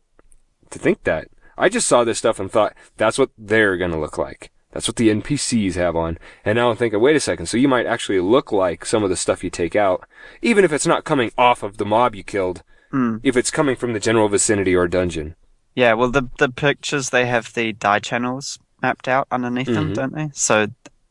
To 0.71 0.79
think 0.79 1.03
that. 1.03 1.27
I 1.57 1.69
just 1.69 1.87
saw 1.87 2.03
this 2.03 2.17
stuff 2.17 2.39
and 2.39 2.51
thought 2.51 2.73
that's 2.97 3.17
what 3.19 3.29
they're 3.37 3.77
gonna 3.77 3.99
look 3.99 4.17
like. 4.17 4.51
That's 4.71 4.87
what 4.87 4.95
the 4.95 5.09
NPCs 5.09 5.75
have 5.75 5.95
on. 5.95 6.17
And 6.43 6.55
now 6.55 6.71
I'm 6.71 6.75
thinking, 6.77 6.99
wait 6.99 7.15
a 7.15 7.19
second. 7.19 7.45
So 7.45 7.57
you 7.57 7.67
might 7.67 7.85
actually 7.85 8.19
look 8.19 8.51
like 8.51 8.85
some 8.85 9.03
of 9.03 9.11
the 9.11 9.15
stuff 9.15 9.43
you 9.43 9.51
take 9.51 9.75
out, 9.75 10.07
even 10.41 10.65
if 10.65 10.73
it's 10.73 10.87
not 10.87 11.03
coming 11.03 11.31
off 11.37 11.61
of 11.61 11.77
the 11.77 11.85
mob 11.85 12.15
you 12.15 12.23
killed. 12.23 12.63
Hmm. 12.89 13.17
If 13.21 13.37
it's 13.37 13.51
coming 13.51 13.75
from 13.75 13.93
the 13.93 13.99
general 13.99 14.29
vicinity 14.29 14.75
or 14.75 14.87
dungeon. 14.87 15.35
Yeah. 15.75 15.93
Well, 15.93 16.09
the 16.09 16.27
the 16.39 16.49
pictures 16.49 17.11
they 17.11 17.27
have 17.27 17.53
the 17.53 17.73
dye 17.73 17.99
channels 17.99 18.57
mapped 18.81 19.07
out 19.07 19.27
underneath 19.31 19.67
them, 19.67 19.91
Mhm. 19.91 19.93
don't 19.95 20.15
they? 20.15 20.29
So 20.33 20.67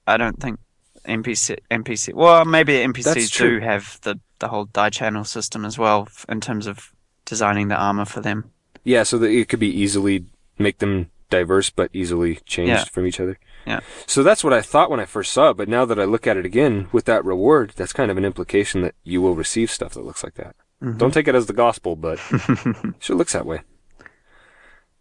I 0.08 0.16
don't 0.16 0.40
think 0.40 0.58
NPC 1.06 1.58
NPC. 1.70 2.14
Well, 2.14 2.44
maybe 2.44 2.74
NPCs 2.74 3.36
do 3.38 3.60
have 3.60 3.98
the 4.02 4.20
the 4.38 4.48
whole 4.48 4.64
dye 4.66 4.90
channel 4.90 5.24
system 5.24 5.64
as 5.64 5.78
well 5.78 6.08
in 6.28 6.40
terms 6.40 6.66
of 6.66 6.92
designing 7.24 7.68
the 7.68 7.76
armor 7.76 8.04
for 8.04 8.20
them. 8.20 8.50
Yeah, 8.84 9.04
so 9.04 9.18
that 9.18 9.30
it 9.30 9.48
could 9.48 9.60
be 9.60 9.68
easily 9.70 10.24
make 10.58 10.78
them 10.78 11.10
diverse, 11.30 11.70
but 11.70 11.90
easily 11.92 12.36
changed 12.46 12.70
Yeah. 12.72 12.84
from 12.84 13.06
each 13.06 13.20
other. 13.20 13.38
Yeah. 13.66 13.80
So 14.06 14.22
that's 14.22 14.42
what 14.44 14.52
I 14.52 14.60
thought 14.60 14.90
when 14.90 15.00
I 15.00 15.04
first 15.06 15.32
saw 15.32 15.50
it, 15.50 15.56
but 15.56 15.68
now 15.68 15.84
that 15.84 15.98
I 15.98 16.04
look 16.04 16.26
at 16.26 16.36
it 16.36 16.44
again 16.44 16.88
with 16.92 17.04
that 17.04 17.24
reward, 17.24 17.72
that's 17.76 17.92
kind 17.92 18.10
of 18.10 18.16
an 18.18 18.24
implication 18.24 18.82
that 18.82 18.94
you 19.04 19.22
will 19.22 19.34
receive 19.36 19.70
stuff 19.70 19.94
that 19.94 20.04
looks 20.04 20.22
like 20.24 20.34
that. 20.34 20.56
Mhm. 20.82 20.98
Don't 20.98 21.14
take 21.14 21.28
it 21.28 21.34
as 21.36 21.46
the 21.46 21.52
gospel, 21.52 21.94
but 21.96 22.18
it 22.32 22.94
sure 22.98 23.16
looks 23.16 23.32
that 23.32 23.46
way. 23.46 23.60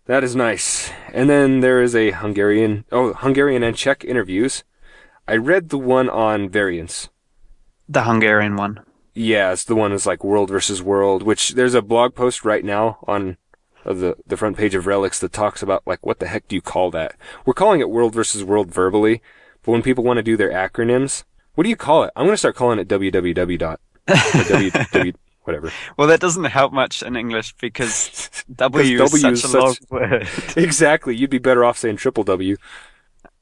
That 0.05 0.23
is 0.23 0.35
nice. 0.35 0.91
And 1.13 1.29
then 1.29 1.59
there 1.61 1.81
is 1.81 1.95
a 1.95 2.11
Hungarian, 2.11 2.85
oh, 2.91 3.13
Hungarian 3.13 3.63
and 3.63 3.75
Czech 3.75 4.03
interviews. 4.05 4.63
I 5.27 5.35
read 5.35 5.69
the 5.69 5.77
one 5.77 6.09
on 6.09 6.49
variants. 6.49 7.09
The 7.87 8.03
Hungarian 8.03 8.55
one. 8.55 8.79
Yeah, 9.13 9.51
it's 9.51 9.65
the 9.65 9.75
one 9.75 9.91
that's 9.91 10.05
like 10.05 10.23
world 10.23 10.49
versus 10.49 10.81
world, 10.81 11.23
which 11.23 11.49
there's 11.49 11.73
a 11.73 11.81
blog 11.81 12.15
post 12.15 12.45
right 12.45 12.63
now 12.63 12.99
on 13.07 13.37
uh, 13.85 13.93
the 13.93 14.15
the 14.25 14.37
front 14.37 14.57
page 14.57 14.75
of 14.75 14.87
Relics 14.87 15.19
that 15.19 15.33
talks 15.33 15.61
about 15.61 15.83
like 15.85 16.05
what 16.05 16.19
the 16.19 16.27
heck 16.27 16.47
do 16.47 16.55
you 16.55 16.61
call 16.61 16.91
that? 16.91 17.15
We're 17.45 17.53
calling 17.53 17.81
it 17.81 17.89
world 17.89 18.13
versus 18.13 18.43
world 18.43 18.71
verbally, 18.71 19.21
but 19.63 19.71
when 19.71 19.81
people 19.81 20.03
want 20.03 20.17
to 20.17 20.23
do 20.23 20.37
their 20.37 20.51
acronyms, 20.51 21.23
what 21.55 21.63
do 21.63 21.69
you 21.69 21.75
call 21.75 22.03
it? 22.03 22.11
I'm 22.15 22.25
going 22.25 22.33
to 22.33 22.37
start 22.37 22.55
calling 22.55 22.79
it 22.79 22.87
www 22.87 23.57
dot 23.57 23.79
www 24.07 25.15
whatever. 25.43 25.71
Well, 25.97 26.07
that 26.07 26.19
doesn't 26.19 26.45
help 26.45 26.71
much 26.71 27.03
in 27.03 27.15
English 27.15 27.53
because 27.53 28.29
W 28.55 29.03
is 29.03 29.21
such 29.21 29.43
a 29.43 29.57
long 29.57 29.75
word. 29.89 30.27
exactly. 30.55 31.15
You'd 31.15 31.29
be 31.29 31.39
better 31.39 31.65
off 31.65 31.77
saying 31.77 31.97
triple 31.97 32.23
W. 32.23 32.57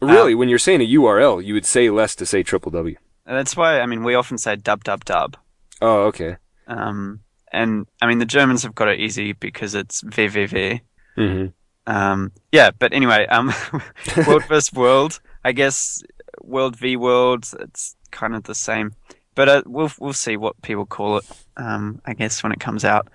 Really, 0.01 0.33
when 0.35 0.47
you're 0.49 0.59
saying 0.59 0.81
a 0.81 0.87
URL, 0.87 1.43
you 1.43 1.53
would 1.53 1.65
say 1.65 1.89
less 1.89 2.15
to 2.15 2.25
say 2.25 2.41
triple 2.43 2.71
W. 2.71 2.95
That's 3.25 3.55
why 3.57 3.81
I 3.81 3.85
mean 3.85 4.03
we 4.03 4.15
often 4.15 4.37
say 4.37 4.55
dub 4.55 4.83
dub 4.83 5.05
dub. 5.05 5.37
Oh, 5.81 6.03
okay. 6.07 6.37
Um, 6.67 7.19
and 7.51 7.85
I 8.01 8.07
mean 8.07 8.19
the 8.19 8.25
Germans 8.25 8.63
have 8.63 8.75
got 8.75 8.87
it 8.87 8.99
easy 8.99 9.33
because 9.33 9.75
it's 9.75 10.01
www. 10.03 10.79
hmm 11.15 11.45
Um, 11.85 12.31
yeah, 12.51 12.71
but 12.71 12.93
anyway, 12.93 13.27
um, 13.27 13.51
world 14.27 14.45
versus 14.45 14.73
world. 14.73 15.19
I 15.43 15.51
guess 15.51 16.01
world 16.41 16.75
v 16.77 16.95
world. 16.95 17.45
It's 17.59 17.95
kind 18.11 18.35
of 18.35 18.43
the 18.43 18.55
same, 18.55 18.93
but 19.35 19.49
uh, 19.49 19.63
we'll 19.65 19.91
we'll 19.99 20.13
see 20.13 20.37
what 20.37 20.61
people 20.61 20.85
call 20.85 21.17
it. 21.17 21.25
Um, 21.57 22.01
I 22.05 22.13
guess 22.13 22.41
when 22.41 22.51
it 22.51 22.59
comes 22.59 22.85
out. 22.85 23.09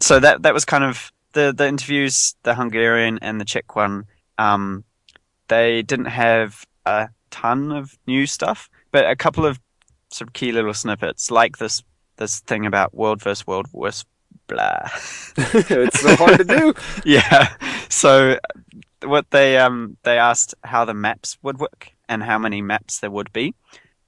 So 0.00 0.18
that 0.20 0.42
that 0.42 0.54
was 0.54 0.64
kind 0.64 0.84
of 0.84 1.12
the 1.32 1.52
the 1.56 1.68
interviews, 1.68 2.34
the 2.42 2.54
Hungarian 2.54 3.18
and 3.22 3.40
the 3.40 3.44
Czech 3.44 3.76
one. 3.76 4.04
Um, 4.38 4.84
they 5.50 5.82
didn't 5.82 6.06
have 6.06 6.64
a 6.86 7.10
ton 7.30 7.72
of 7.72 7.98
new 8.06 8.24
stuff, 8.24 8.70
but 8.92 9.04
a 9.04 9.16
couple 9.16 9.44
of 9.44 9.60
sort 10.08 10.28
of 10.28 10.32
key 10.32 10.52
little 10.52 10.72
snippets, 10.72 11.30
like 11.30 11.58
this 11.58 11.82
this 12.16 12.40
thing 12.40 12.66
about 12.66 12.94
world 12.94 13.20
versus 13.20 13.46
world 13.46 13.66
versus 13.74 14.06
blah. 14.46 14.88
it's 15.36 16.00
so 16.00 16.16
hard 16.16 16.38
to 16.38 16.44
do. 16.44 16.74
yeah. 17.04 17.52
So 17.88 18.38
what 19.02 19.30
they 19.30 19.58
um 19.58 19.96
they 20.04 20.18
asked 20.18 20.54
how 20.64 20.84
the 20.84 20.94
maps 20.94 21.36
would 21.42 21.58
work 21.58 21.92
and 22.08 22.22
how 22.22 22.38
many 22.38 22.62
maps 22.62 23.00
there 23.00 23.10
would 23.10 23.32
be, 23.32 23.54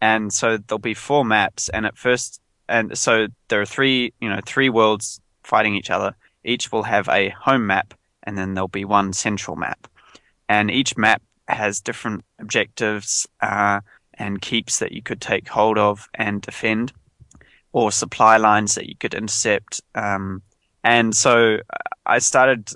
and 0.00 0.32
so 0.32 0.56
there'll 0.56 0.78
be 0.78 0.94
four 0.94 1.24
maps. 1.24 1.68
And 1.70 1.84
at 1.86 1.98
first, 1.98 2.40
and 2.68 2.96
so 2.96 3.26
there 3.48 3.60
are 3.60 3.66
three 3.66 4.12
you 4.20 4.28
know 4.28 4.40
three 4.46 4.68
worlds 4.68 5.20
fighting 5.42 5.74
each 5.74 5.90
other. 5.90 6.14
Each 6.44 6.70
will 6.70 6.84
have 6.84 7.08
a 7.08 7.30
home 7.30 7.66
map, 7.66 7.94
and 8.22 8.38
then 8.38 8.54
there'll 8.54 8.68
be 8.68 8.84
one 8.84 9.12
central 9.12 9.56
map, 9.56 9.88
and 10.48 10.70
each 10.70 10.96
map 10.96 11.20
has 11.48 11.80
different 11.80 12.24
objectives 12.38 13.26
uh, 13.40 13.80
and 14.14 14.42
keeps 14.42 14.78
that 14.78 14.92
you 14.92 15.02
could 15.02 15.20
take 15.20 15.48
hold 15.48 15.78
of 15.78 16.08
and 16.14 16.42
defend, 16.42 16.92
or 17.72 17.90
supply 17.90 18.36
lines 18.36 18.74
that 18.74 18.88
you 18.88 18.96
could 18.96 19.14
intercept. 19.14 19.80
Um, 19.94 20.42
and 20.84 21.14
so 21.14 21.58
I 22.04 22.18
started 22.18 22.70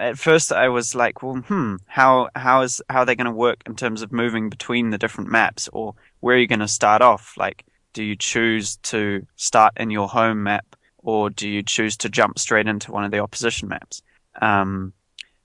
at 0.00 0.18
first 0.18 0.50
I 0.50 0.68
was 0.68 0.94
like, 0.94 1.22
well, 1.22 1.36
hmm, 1.36 1.76
how 1.86 2.30
how 2.34 2.62
is 2.62 2.80
how 2.88 3.00
are 3.00 3.06
they 3.06 3.14
going 3.14 3.26
to 3.26 3.32
work 3.32 3.62
in 3.66 3.76
terms 3.76 4.02
of 4.02 4.10
moving 4.10 4.48
between 4.48 4.90
the 4.90 4.98
different 4.98 5.30
maps, 5.30 5.68
or 5.72 5.94
where 6.20 6.36
are 6.36 6.38
you 6.38 6.46
going 6.46 6.60
to 6.60 6.68
start 6.68 7.02
off? 7.02 7.34
Like, 7.36 7.64
do 7.92 8.02
you 8.02 8.16
choose 8.16 8.76
to 8.76 9.26
start 9.36 9.74
in 9.76 9.90
your 9.90 10.08
home 10.08 10.42
map, 10.42 10.76
or 10.98 11.28
do 11.28 11.48
you 11.48 11.62
choose 11.62 11.96
to 11.98 12.08
jump 12.08 12.38
straight 12.38 12.66
into 12.66 12.92
one 12.92 13.04
of 13.04 13.10
the 13.10 13.18
opposition 13.18 13.68
maps? 13.68 14.02
Um, 14.40 14.94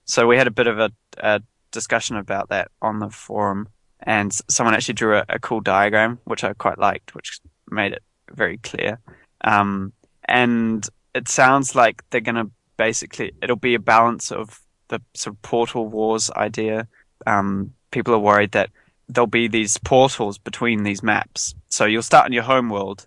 so 0.05 0.25
we 0.25 0.38
had 0.38 0.47
a 0.47 0.51
bit 0.51 0.67
of 0.67 0.79
a, 0.79 0.91
a 1.17 1.41
discussion 1.76 2.15
about 2.17 2.49
that 2.49 2.67
on 2.82 2.99
the 2.99 3.09
forum, 3.09 3.67
and 4.01 4.34
someone 4.49 4.73
actually 4.76 4.95
drew 4.95 5.17
a, 5.17 5.26
a 5.30 5.39
cool 5.39 5.61
diagram, 5.61 6.17
which 6.26 6.43
I 6.43 6.53
quite 6.53 6.80
liked, 6.80 7.13
which 7.13 7.39
made 7.69 7.93
it 7.93 8.03
very 8.32 8.57
clear. 8.57 8.99
Um, 9.43 9.93
and 10.28 10.88
it 11.13 11.28
sounds 11.28 11.76
like 11.76 12.03
they're 12.09 12.21
going 12.21 12.43
to 12.43 12.49
basically 12.78 13.32
it'll 13.41 13.55
be 13.55 13.76
a 13.76 13.80
balance 13.80 14.32
of 14.32 14.59
the 14.88 14.99
sort 15.13 15.36
of 15.36 15.41
portal 15.41 15.88
wars 15.88 16.32
idea. 16.32 16.88
Um, 17.28 17.73
people 17.91 18.13
are 18.13 18.19
worried 18.19 18.51
that 18.51 18.69
there'll 19.07 19.28
be 19.28 19.47
these 19.47 19.78
portals 19.78 20.38
between 20.39 20.84
these 20.84 21.03
maps. 21.03 21.53
So 21.69 21.86
you'll 21.86 22.01
start 22.01 22.28
in 22.28 22.34
your 22.34 22.43
home 22.43 22.69
world, 22.69 23.05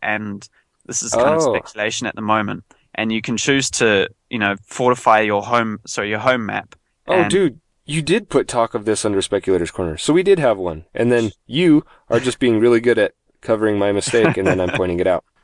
and 0.00 0.48
this 0.86 1.02
is 1.02 1.12
kind 1.12 1.34
of 1.34 1.42
Oh. 1.42 1.54
speculation 1.54 2.06
at 2.06 2.14
the 2.14 2.22
moment. 2.22 2.64
And 2.96 3.10
you 3.10 3.20
can 3.20 3.36
choose 3.36 3.70
to, 3.72 4.08
you 4.30 4.38
know, 4.38 4.54
fortify 4.66 5.20
your 5.20 5.42
home, 5.42 5.80
so 5.86 6.02
your 6.02 6.20
home 6.20 6.46
map. 6.46 6.76
Oh, 7.08 7.28
dude, 7.28 7.60
you 7.86 8.02
did 8.02 8.28
put 8.28 8.48
talk 8.48 8.74
of 8.74 8.84
this 8.84 9.04
under 9.04 9.20
Speculator's 9.20 9.70
Corner. 9.70 9.96
So 9.96 10.12
we 10.12 10.22
did 10.22 10.38
have 10.38 10.58
one. 10.58 10.84
And 10.94 11.12
then 11.12 11.32
you 11.46 11.84
are 12.08 12.20
just 12.20 12.38
being 12.38 12.58
really 12.58 12.80
good 12.80 12.98
at 12.98 13.14
covering 13.40 13.78
my 13.78 13.92
mistake, 13.92 14.36
and 14.36 14.46
then 14.46 14.60
I'm 14.60 14.70
pointing 14.70 15.00
it 15.00 15.06
out. 15.06 15.24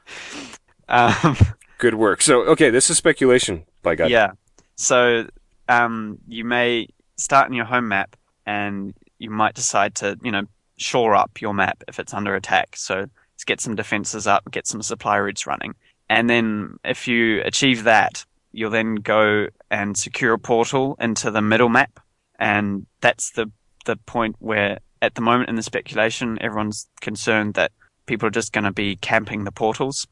Um, 0.93 1.37
Good 1.79 1.95
work. 1.95 2.21
So, 2.21 2.43
okay, 2.47 2.69
this 2.69 2.91
is 2.91 2.97
speculation, 2.97 3.65
by 3.81 3.95
God. 3.95 4.11
Yeah. 4.11 4.33
So 4.75 5.29
um, 5.69 6.19
you 6.27 6.45
may 6.45 6.89
start 7.17 7.47
in 7.47 7.55
your 7.55 7.65
home 7.65 7.87
map, 7.87 8.17
and 8.45 8.93
you 9.21 9.31
might 9.31 9.55
decide 9.55 9.95
to, 9.97 10.19
you 10.21 10.33
know, 10.33 10.43
shore 10.79 11.15
up 11.15 11.41
your 11.41 11.55
map 11.55 11.85
if 11.87 12.01
it's 12.01 12.13
under 12.13 12.35
attack. 12.35 12.75
So 12.77 12.97
let's 12.97 13.45
get 13.45 13.61
some 13.61 13.77
defenses 13.77 14.27
up, 14.27 14.51
get 14.51 14.67
some 14.67 14.83
supply 14.83 15.17
routes 15.19 15.47
running, 15.47 15.77
and 16.09 16.29
then 16.29 16.79
if 16.85 17.07
you 17.07 17.41
achieve 17.43 17.85
that, 17.85 18.27
you'll 18.51 18.71
then 18.71 18.97
go 18.97 19.47
and 19.71 19.97
secure 19.97 20.35
a 20.35 20.39
portal 20.41 20.97
into 20.99 21.31
the 21.31 21.41
middle 21.41 21.69
map, 21.69 22.01
and 22.41 22.87
that's 23.01 23.31
the 23.31 23.47
the 23.87 23.97
point 23.97 24.37
where, 24.41 24.81
at 25.01 25.15
the 25.15 25.23
moment 25.23 25.49
in 25.49 25.57
the 25.57 25.63
speculation, 25.63 26.39
everyone's 26.41 26.89
concerned 27.01 27.55
that 27.55 27.73
people 28.07 28.27
are 28.27 28.33
just 28.33 28.53
going 28.53 28.65
to 28.65 28.73
be 28.73 28.97
camping 28.97 29.45
the 29.45 29.53
portals. 29.53 30.07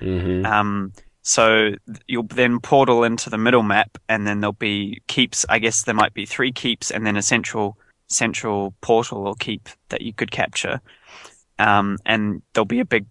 hmm 0.00 0.44
Um, 0.44 0.92
So 1.26 1.70
you'll 2.06 2.24
then 2.24 2.60
portal 2.60 3.02
into 3.02 3.30
the 3.30 3.38
middle 3.38 3.62
map, 3.62 3.96
and 4.08 4.26
then 4.26 4.40
there'll 4.40 4.52
be 4.52 5.00
keeps. 5.06 5.46
I 5.48 5.58
guess 5.58 5.84
there 5.84 5.94
might 5.94 6.12
be 6.12 6.26
three 6.26 6.52
keeps, 6.52 6.90
and 6.90 7.06
then 7.06 7.16
a 7.16 7.22
central 7.22 7.78
central 8.08 8.74
portal 8.82 9.26
or 9.26 9.34
keep 9.34 9.68
that 9.88 10.02
you 10.02 10.12
could 10.12 10.30
capture. 10.30 10.80
Um, 11.58 11.96
and 12.04 12.42
there'll 12.52 12.66
be 12.66 12.80
a 12.80 12.84
big 12.84 13.06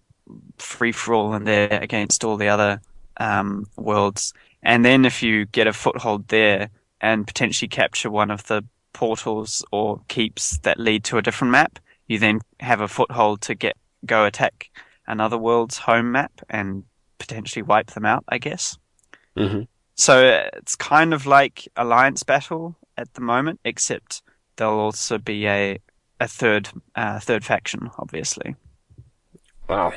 free 0.58 0.92
for 0.92 1.14
all 1.14 1.34
in 1.34 1.44
there 1.44 1.78
against 1.82 2.24
all 2.24 2.36
the 2.36 2.48
other 2.48 2.80
um, 3.16 3.66
worlds. 3.76 4.32
And 4.62 4.84
then 4.84 5.04
if 5.04 5.22
you 5.22 5.46
get 5.46 5.66
a 5.66 5.72
foothold 5.72 6.28
there 6.28 6.70
and 7.04 7.26
potentially 7.26 7.68
capture 7.68 8.10
one 8.10 8.30
of 8.30 8.46
the 8.46 8.64
portals 8.94 9.62
or 9.70 10.00
keeps 10.08 10.56
that 10.60 10.80
lead 10.80 11.04
to 11.04 11.18
a 11.18 11.22
different 11.22 11.52
map, 11.52 11.78
you 12.08 12.18
then 12.18 12.40
have 12.60 12.80
a 12.80 12.88
foothold 12.88 13.42
to 13.42 13.54
get 13.54 13.76
go 14.06 14.24
attack 14.24 14.70
another 15.06 15.36
world's 15.36 15.76
home 15.76 16.12
map 16.12 16.32
and 16.48 16.82
potentially 17.18 17.62
wipe 17.62 17.88
them 17.88 18.06
out, 18.06 18.24
I 18.28 18.38
guess. 18.38 18.78
hmm 19.36 19.62
So 19.96 20.48
it's 20.54 20.76
kind 20.76 21.12
of 21.12 21.26
like 21.26 21.68
alliance 21.76 22.22
battle 22.22 22.74
at 22.96 23.12
the 23.12 23.20
moment, 23.20 23.60
except 23.66 24.22
there'll 24.56 24.80
also 24.80 25.18
be 25.18 25.46
a 25.46 25.78
a 26.20 26.28
third 26.28 26.70
uh, 26.94 27.20
third 27.20 27.44
faction, 27.44 27.90
obviously. 27.98 28.56
Wow. 29.68 29.92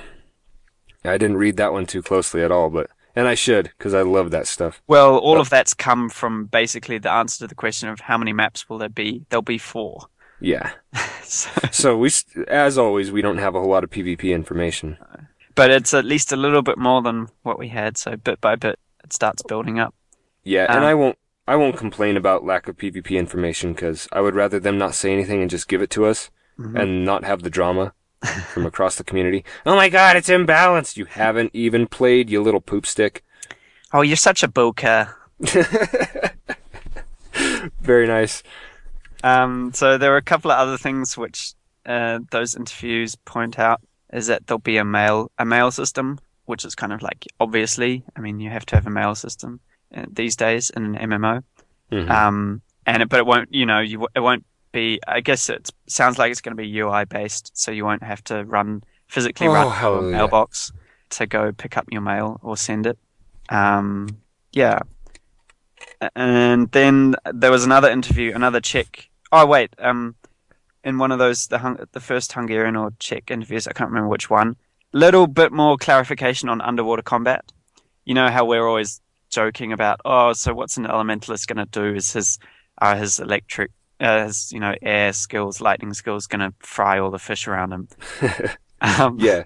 I 1.05 1.17
didn't 1.17 1.37
read 1.37 1.55
that 1.55 1.71
one 1.71 1.85
too 1.85 2.01
closely 2.01 2.43
at 2.43 2.51
all, 2.51 2.69
but 2.69 2.89
and 3.17 3.27
I 3.27 3.35
should 3.35 3.71
because 3.77 3.93
I 3.93 4.03
love 4.03 4.31
that 4.31 4.47
stuff. 4.47 4.81
Well, 4.87 5.17
all 5.17 5.39
of 5.41 5.49
that's 5.49 5.73
come 5.73 6.09
from 6.09 6.45
basically 6.45 6.97
the 6.99 7.11
answer 7.11 7.39
to 7.39 7.47
the 7.47 7.55
question 7.55 7.89
of 7.89 7.99
how 7.99 8.17
many 8.17 8.31
maps 8.33 8.69
will 8.69 8.77
there 8.77 8.89
be? 8.89 9.25
There'll 9.29 9.41
be 9.41 9.57
four. 9.57 10.05
Yeah. 10.39 10.71
So, 11.23 11.49
So 11.71 11.97
we, 11.97 12.09
as 12.47 12.77
always, 12.77 13.11
we 13.11 13.21
don't 13.21 13.39
have 13.39 13.53
a 13.53 13.59
whole 13.59 13.69
lot 13.71 13.83
of 13.83 13.89
PvP 13.89 14.33
information. 14.33 14.97
but 15.55 15.71
it's 15.71 15.93
at 15.93 16.05
least 16.05 16.31
a 16.31 16.37
little 16.37 16.61
bit 16.61 16.77
more 16.77 17.01
than 17.01 17.27
what 17.43 17.59
we 17.59 17.67
had. 17.67 17.97
So 17.97 18.15
bit 18.15 18.39
by 18.39 18.55
bit, 18.55 18.79
it 19.03 19.11
starts 19.11 19.43
building 19.43 19.77
up. 19.77 19.93
Yeah, 20.45 20.67
and 20.69 20.79
Um, 20.79 20.85
I 20.85 20.93
won't. 20.93 21.17
I 21.49 21.55
won't 21.57 21.75
complain 21.77 22.15
about 22.17 22.45
lack 22.45 22.67
of 22.69 22.77
PvP 22.77 23.11
information 23.17 23.73
because 23.73 24.07
I 24.13 24.21
would 24.21 24.35
rather 24.35 24.57
them 24.59 24.77
not 24.77 24.95
say 24.95 25.11
anything 25.11 25.41
and 25.41 25.51
just 25.51 25.67
give 25.67 25.81
it 25.81 25.89
to 25.91 26.05
us 26.05 26.29
Mm-hmm. 26.59 26.77
and 26.77 27.05
not 27.05 27.23
have 27.25 27.43
the 27.43 27.49
drama 27.51 27.93
from 28.53 28.65
across 28.65 28.95
the 28.95 29.03
community. 29.03 29.43
Oh 29.65 29.75
my 29.75 29.89
god, 29.89 30.15
it's 30.15 30.29
imbalanced. 30.29 30.97
You 30.97 31.05
haven't 31.05 31.51
even 31.53 31.87
played, 31.87 32.29
you 32.29 32.41
little 32.41 32.61
poop 32.61 32.85
stick. 32.85 33.23
Oh, 33.93 34.01
you're 34.01 34.15
such 34.17 34.43
a 34.43 34.47
bulker. 34.47 35.13
Very 37.81 38.07
nice. 38.07 38.43
Um, 39.23 39.71
so 39.73 39.97
there 39.97 40.13
are 40.13 40.17
a 40.17 40.21
couple 40.21 40.51
of 40.51 40.57
other 40.57 40.77
things 40.77 41.17
which 41.17 41.53
uh, 41.85 42.19
those 42.31 42.55
interviews 42.55 43.15
point 43.15 43.59
out 43.59 43.81
is 44.13 44.27
that 44.27 44.47
there'll 44.47 44.59
be 44.59 44.77
a 44.77 44.85
mail 44.85 45.31
a 45.37 45.45
mail 45.45 45.71
system, 45.71 46.19
which 46.45 46.65
is 46.65 46.75
kind 46.75 46.93
of 46.93 47.01
like 47.01 47.25
obviously, 47.39 48.03
I 48.15 48.19
mean, 48.21 48.39
you 48.39 48.49
have 48.49 48.65
to 48.67 48.75
have 48.75 48.87
a 48.87 48.91
mail 48.91 49.15
system 49.15 49.59
uh, 49.95 50.05
these 50.11 50.35
days 50.35 50.69
in 50.71 50.95
an 50.95 51.09
MMO. 51.09 51.43
Mhm. 51.91 52.09
Um, 52.09 52.61
and 52.85 53.03
it, 53.03 53.09
but 53.09 53.19
it 53.19 53.25
won't, 53.25 53.53
you 53.53 53.65
know, 53.65 53.79
you 53.79 54.07
it 54.15 54.19
won't 54.19 54.45
be. 54.71 54.99
I 55.07 55.21
guess 55.21 55.49
it 55.49 55.69
sounds 55.87 56.17
like 56.17 56.31
it's 56.31 56.41
going 56.41 56.55
to 56.55 56.61
be 56.61 56.79
UI 56.79 57.05
based, 57.05 57.51
so 57.57 57.71
you 57.71 57.85
won't 57.85 58.03
have 58.03 58.23
to 58.25 58.43
run 58.45 58.83
physically 59.07 59.47
Oh, 59.47 59.53
run 59.53 59.97
a 59.97 60.01
mailbox 60.01 60.71
to 61.11 61.25
go 61.25 61.51
pick 61.51 61.77
up 61.77 61.85
your 61.91 62.01
mail 62.01 62.39
or 62.43 62.57
send 62.57 62.87
it. 62.87 62.97
Um, 63.49 64.09
yeah. 64.51 64.79
And 66.15 66.71
then 66.71 67.15
there 67.33 67.51
was 67.51 67.63
another 67.63 67.89
interview, 67.89 68.33
another 68.33 68.59
Czech. 68.59 69.09
Oh 69.31 69.45
wait, 69.45 69.73
um, 69.79 70.15
in 70.83 70.97
one 70.97 71.11
of 71.11 71.19
those 71.19 71.47
the 71.47 71.57
Hung- 71.57 71.79
the 71.91 71.99
first 71.99 72.31
Hungarian 72.33 72.75
or 72.75 72.91
Czech 72.99 73.31
interviews, 73.31 73.67
I 73.67 73.73
can't 73.73 73.89
remember 73.89 74.09
which 74.09 74.29
one. 74.29 74.55
Little 74.93 75.27
bit 75.27 75.51
more 75.51 75.77
clarification 75.77 76.49
on 76.49 76.61
underwater 76.61 77.01
combat. 77.01 77.51
You 78.05 78.13
know 78.13 78.29
how 78.29 78.45
we're 78.45 78.67
always 78.67 79.01
joking 79.29 79.73
about, 79.73 79.99
oh, 80.05 80.33
so 80.33 80.53
what's 80.53 80.77
an 80.77 80.85
elementalist 80.85 81.47
going 81.47 81.57
to 81.57 81.65
do? 81.65 81.95
Is 81.95 82.13
his 82.13 82.39
are 82.79 82.95
his 82.95 83.19
electric, 83.19 83.71
uh, 83.99 84.25
his 84.25 84.51
you 84.51 84.59
know 84.59 84.75
air 84.81 85.13
skills, 85.13 85.61
lightning 85.61 85.93
skills 85.93 86.27
going 86.27 86.41
to 86.41 86.53
fry 86.59 86.99
all 86.99 87.11
the 87.11 87.19
fish 87.19 87.47
around 87.47 87.71
him? 87.73 87.87
um, 88.81 89.17
Yeah. 89.19 89.43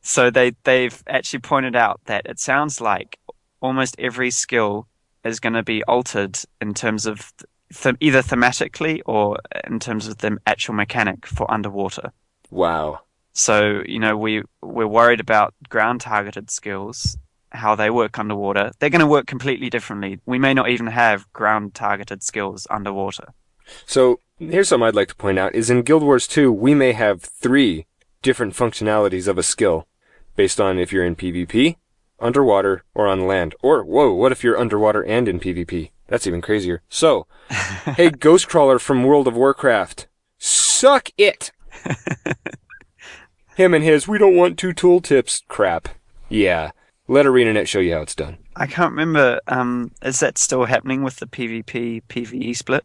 so 0.00 0.30
they 0.30 0.52
they've 0.64 1.02
actually 1.06 1.40
pointed 1.40 1.76
out 1.76 2.00
that 2.06 2.26
it 2.26 2.38
sounds 2.38 2.80
like 2.80 3.18
almost 3.60 3.94
every 3.98 4.30
skill 4.30 4.86
is 5.24 5.38
going 5.40 5.52
to 5.54 5.62
be 5.62 5.82
altered 5.84 6.38
in 6.60 6.74
terms 6.74 7.06
of 7.06 7.32
th- 7.72 7.94
either 8.00 8.22
thematically 8.22 9.00
or 9.06 9.38
in 9.68 9.78
terms 9.78 10.08
of 10.08 10.18
the 10.18 10.36
actual 10.46 10.74
mechanic 10.74 11.26
for 11.26 11.48
underwater. 11.50 12.12
Wow. 12.50 13.00
So 13.34 13.82
you 13.86 13.98
know 13.98 14.16
we 14.16 14.42
we're 14.62 14.86
worried 14.88 15.20
about 15.20 15.54
ground 15.68 16.00
targeted 16.00 16.50
skills, 16.50 17.16
how 17.50 17.74
they 17.74 17.88
work 17.90 18.18
underwater. 18.18 18.72
They're 18.78 18.90
going 18.90 19.00
to 19.00 19.06
work 19.06 19.26
completely 19.26 19.70
differently. 19.70 20.18
We 20.26 20.38
may 20.38 20.54
not 20.54 20.68
even 20.68 20.86
have 20.88 21.32
ground 21.32 21.74
targeted 21.74 22.22
skills 22.22 22.66
underwater. 22.68 23.32
So 23.86 24.20
here's 24.38 24.68
something 24.68 24.86
I'd 24.86 24.94
like 24.94 25.08
to 25.08 25.14
point 25.14 25.38
out: 25.38 25.54
is 25.54 25.70
in 25.70 25.82
Guild 25.82 26.02
Wars 26.02 26.26
2, 26.26 26.52
we 26.52 26.74
may 26.74 26.92
have 26.92 27.22
three 27.22 27.86
different 28.22 28.54
functionalities 28.54 29.28
of 29.28 29.38
a 29.38 29.42
skill, 29.42 29.86
based 30.36 30.60
on 30.60 30.78
if 30.78 30.92
you're 30.92 31.04
in 31.04 31.16
PvP, 31.16 31.76
underwater, 32.20 32.84
or 32.94 33.06
on 33.06 33.26
land. 33.26 33.54
Or 33.62 33.82
whoa, 33.84 34.12
what 34.12 34.32
if 34.32 34.44
you're 34.44 34.58
underwater 34.58 35.02
and 35.02 35.28
in 35.28 35.40
PvP? 35.40 35.90
That's 36.06 36.26
even 36.26 36.40
crazier. 36.40 36.82
So, 36.88 37.26
hey, 37.50 38.10
Ghostcrawler 38.10 38.80
from 38.80 39.04
World 39.04 39.26
of 39.26 39.34
Warcraft, 39.34 40.06
suck 40.38 41.10
it. 41.16 41.52
Him 43.56 43.74
and 43.74 43.84
his, 43.84 44.08
we 44.08 44.18
don't 44.18 44.36
want 44.36 44.58
two 44.58 44.72
tooltips 44.72 45.42
crap. 45.46 45.88
Yeah, 46.28 46.70
let 47.06 47.26
ArenaNet 47.26 47.66
show 47.66 47.80
you 47.80 47.94
how 47.94 48.00
it's 48.00 48.14
done. 48.14 48.38
I 48.56 48.66
can't 48.66 48.92
remember. 48.92 49.40
Um, 49.46 49.92
is 50.02 50.20
that 50.20 50.38
still 50.38 50.64
happening 50.64 51.02
with 51.02 51.16
the 51.16 51.26
PvP 51.26 52.02
PvE 52.08 52.56
split? 52.56 52.84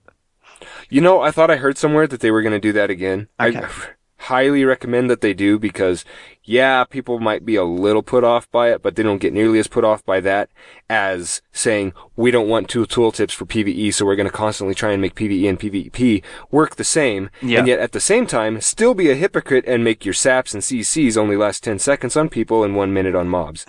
You 0.89 1.01
know, 1.01 1.21
I 1.21 1.31
thought 1.31 1.51
I 1.51 1.57
heard 1.57 1.77
somewhere 1.77 2.07
that 2.07 2.21
they 2.21 2.31
were 2.31 2.41
going 2.41 2.53
to 2.53 2.59
do 2.59 2.73
that 2.73 2.89
again. 2.89 3.27
Okay. 3.39 3.59
I 3.59 3.69
highly 4.19 4.65
recommend 4.65 5.09
that 5.09 5.21
they 5.21 5.33
do 5.33 5.59
because, 5.59 6.03
yeah, 6.43 6.83
people 6.83 7.19
might 7.19 7.45
be 7.45 7.55
a 7.55 7.63
little 7.63 8.01
put 8.01 8.23
off 8.23 8.49
by 8.51 8.71
it, 8.71 8.81
but 8.81 8.95
they 8.95 9.03
don't 9.03 9.19
get 9.19 9.33
nearly 9.33 9.59
as 9.59 9.67
put 9.67 9.83
off 9.83 10.03
by 10.03 10.19
that 10.19 10.49
as 10.89 11.41
saying, 11.51 11.93
we 12.15 12.31
don't 12.31 12.49
want 12.49 12.69
two 12.69 12.85
tooltips 12.85 13.31
for 13.31 13.45
PvE, 13.45 13.93
so 13.93 14.05
we're 14.05 14.15
going 14.15 14.29
to 14.29 14.33
constantly 14.33 14.75
try 14.75 14.91
and 14.91 15.01
make 15.01 15.15
PvE 15.15 15.47
and 15.47 15.59
PvP 15.59 16.23
work 16.51 16.75
the 16.75 16.83
same. 16.83 17.29
Yeah. 17.41 17.59
And 17.59 17.67
yet, 17.67 17.79
at 17.79 17.91
the 17.91 17.99
same 17.99 18.25
time, 18.25 18.59
still 18.59 18.93
be 18.93 19.09
a 19.09 19.15
hypocrite 19.15 19.65
and 19.67 19.83
make 19.83 20.03
your 20.03 20.13
saps 20.13 20.53
and 20.53 20.63
CCs 20.63 21.17
only 21.17 21.37
last 21.37 21.63
10 21.63 21.79
seconds 21.79 22.17
on 22.17 22.29
people 22.29 22.63
and 22.63 22.75
one 22.75 22.93
minute 22.93 23.15
on 23.15 23.27
mobs. 23.27 23.65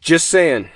Just 0.00 0.28
saying. 0.28 0.70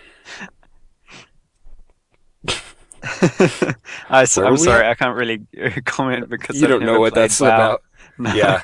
I, 4.08 4.20
am 4.20 4.56
sorry? 4.56 4.86
I 4.86 4.94
can't 4.94 5.16
really 5.16 5.40
comment 5.84 6.28
because 6.28 6.60
You 6.60 6.66
I've 6.66 6.70
don't 6.70 6.84
know 6.84 7.00
what 7.00 7.14
that's 7.14 7.40
WoW. 7.40 7.46
about. 7.48 7.82
No. 8.18 8.34
Yeah. 8.34 8.62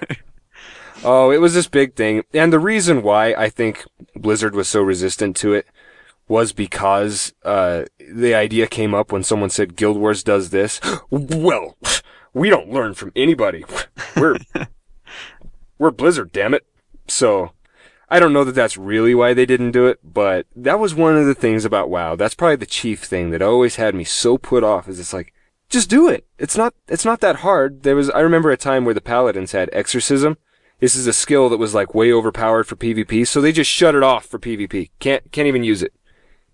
Oh, 1.02 1.30
it 1.30 1.38
was 1.38 1.54
this 1.54 1.68
big 1.68 1.94
thing. 1.94 2.22
And 2.34 2.52
the 2.52 2.58
reason 2.58 3.02
why 3.02 3.32
I 3.32 3.48
think 3.48 3.82
Blizzard 4.14 4.54
was 4.54 4.68
so 4.68 4.82
resistant 4.82 5.36
to 5.38 5.54
it 5.54 5.66
was 6.28 6.52
because 6.52 7.32
uh, 7.44 7.84
the 7.98 8.34
idea 8.34 8.66
came 8.66 8.94
up 8.94 9.10
when 9.10 9.24
someone 9.24 9.48
said 9.48 9.74
Guild 9.74 9.96
Wars 9.96 10.22
does 10.22 10.50
this. 10.50 10.80
Well, 11.10 11.76
we 12.34 12.50
don't 12.50 12.70
learn 12.70 12.92
from 12.94 13.10
anybody. 13.16 13.64
We're 14.16 14.36
we're 15.78 15.90
Blizzard, 15.90 16.30
damn 16.30 16.52
it. 16.52 16.66
So 17.08 17.52
I 18.10 18.20
don't 18.20 18.32
know 18.32 18.44
that 18.44 18.54
that's 18.54 18.78
really 18.78 19.14
why 19.14 19.34
they 19.34 19.44
didn't 19.44 19.72
do 19.72 19.86
it, 19.86 19.98
but 20.02 20.46
that 20.56 20.78
was 20.78 20.94
one 20.94 21.16
of 21.16 21.26
the 21.26 21.34
things 21.34 21.64
about 21.64 21.90
WoW. 21.90 22.16
That's 22.16 22.34
probably 22.34 22.56
the 22.56 22.66
chief 22.66 23.04
thing 23.04 23.30
that 23.30 23.42
always 23.42 23.76
had 23.76 23.94
me 23.94 24.04
so 24.04 24.38
put 24.38 24.64
off. 24.64 24.88
Is 24.88 24.98
it's 24.98 25.12
like 25.12 25.34
just 25.68 25.90
do 25.90 26.08
it. 26.08 26.26
It's 26.38 26.56
not 26.56 26.74
it's 26.88 27.04
not 27.04 27.20
that 27.20 27.36
hard. 27.36 27.82
There 27.82 27.96
was 27.96 28.08
I 28.10 28.20
remember 28.20 28.50
a 28.50 28.56
time 28.56 28.84
where 28.84 28.94
the 28.94 29.00
paladins 29.00 29.52
had 29.52 29.68
exorcism. 29.72 30.38
This 30.80 30.94
is 30.94 31.06
a 31.06 31.12
skill 31.12 31.48
that 31.48 31.58
was 31.58 31.74
like 31.74 31.94
way 31.94 32.12
overpowered 32.12 32.64
for 32.64 32.76
PvP, 32.76 33.26
so 33.26 33.40
they 33.40 33.52
just 33.52 33.70
shut 33.70 33.94
it 33.94 34.02
off 34.02 34.24
for 34.24 34.38
PvP. 34.38 34.90
Can't 35.00 35.30
can't 35.30 35.48
even 35.48 35.64
use 35.64 35.82
it. 35.82 35.92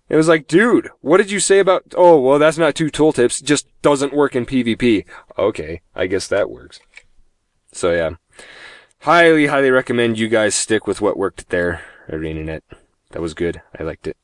It 0.09 0.15
was 0.17 0.27
like, 0.27 0.47
dude, 0.47 0.89
what 1.01 1.17
did 1.17 1.31
you 1.31 1.39
say 1.39 1.59
about? 1.59 1.83
Oh, 1.97 2.19
well, 2.19 2.37
that's 2.37 2.59
not 2.59 2.75
two 2.75 2.91
tooltips. 2.91 3.41
Just 3.41 3.67
doesn't 3.81 4.13
work 4.13 4.35
in 4.35 4.45
PvP. 4.45 5.05
Okay, 5.37 5.81
I 5.95 6.05
guess 6.07 6.27
that 6.27 6.49
works. 6.49 6.79
So 7.71 7.91
yeah, 7.91 8.11
highly 9.05 9.47
highly 9.47 9.71
recommend 9.71 10.19
you 10.19 10.27
guys 10.27 10.55
stick 10.55 10.87
with 10.87 11.01
what 11.01 11.17
worked 11.17 11.49
there, 11.49 11.81
ArenaNet. 12.09 12.61
That 13.11 13.21
was 13.21 13.33
good. 13.33 13.61
I 13.79 13.83
liked 13.83 14.07
it. 14.07 14.17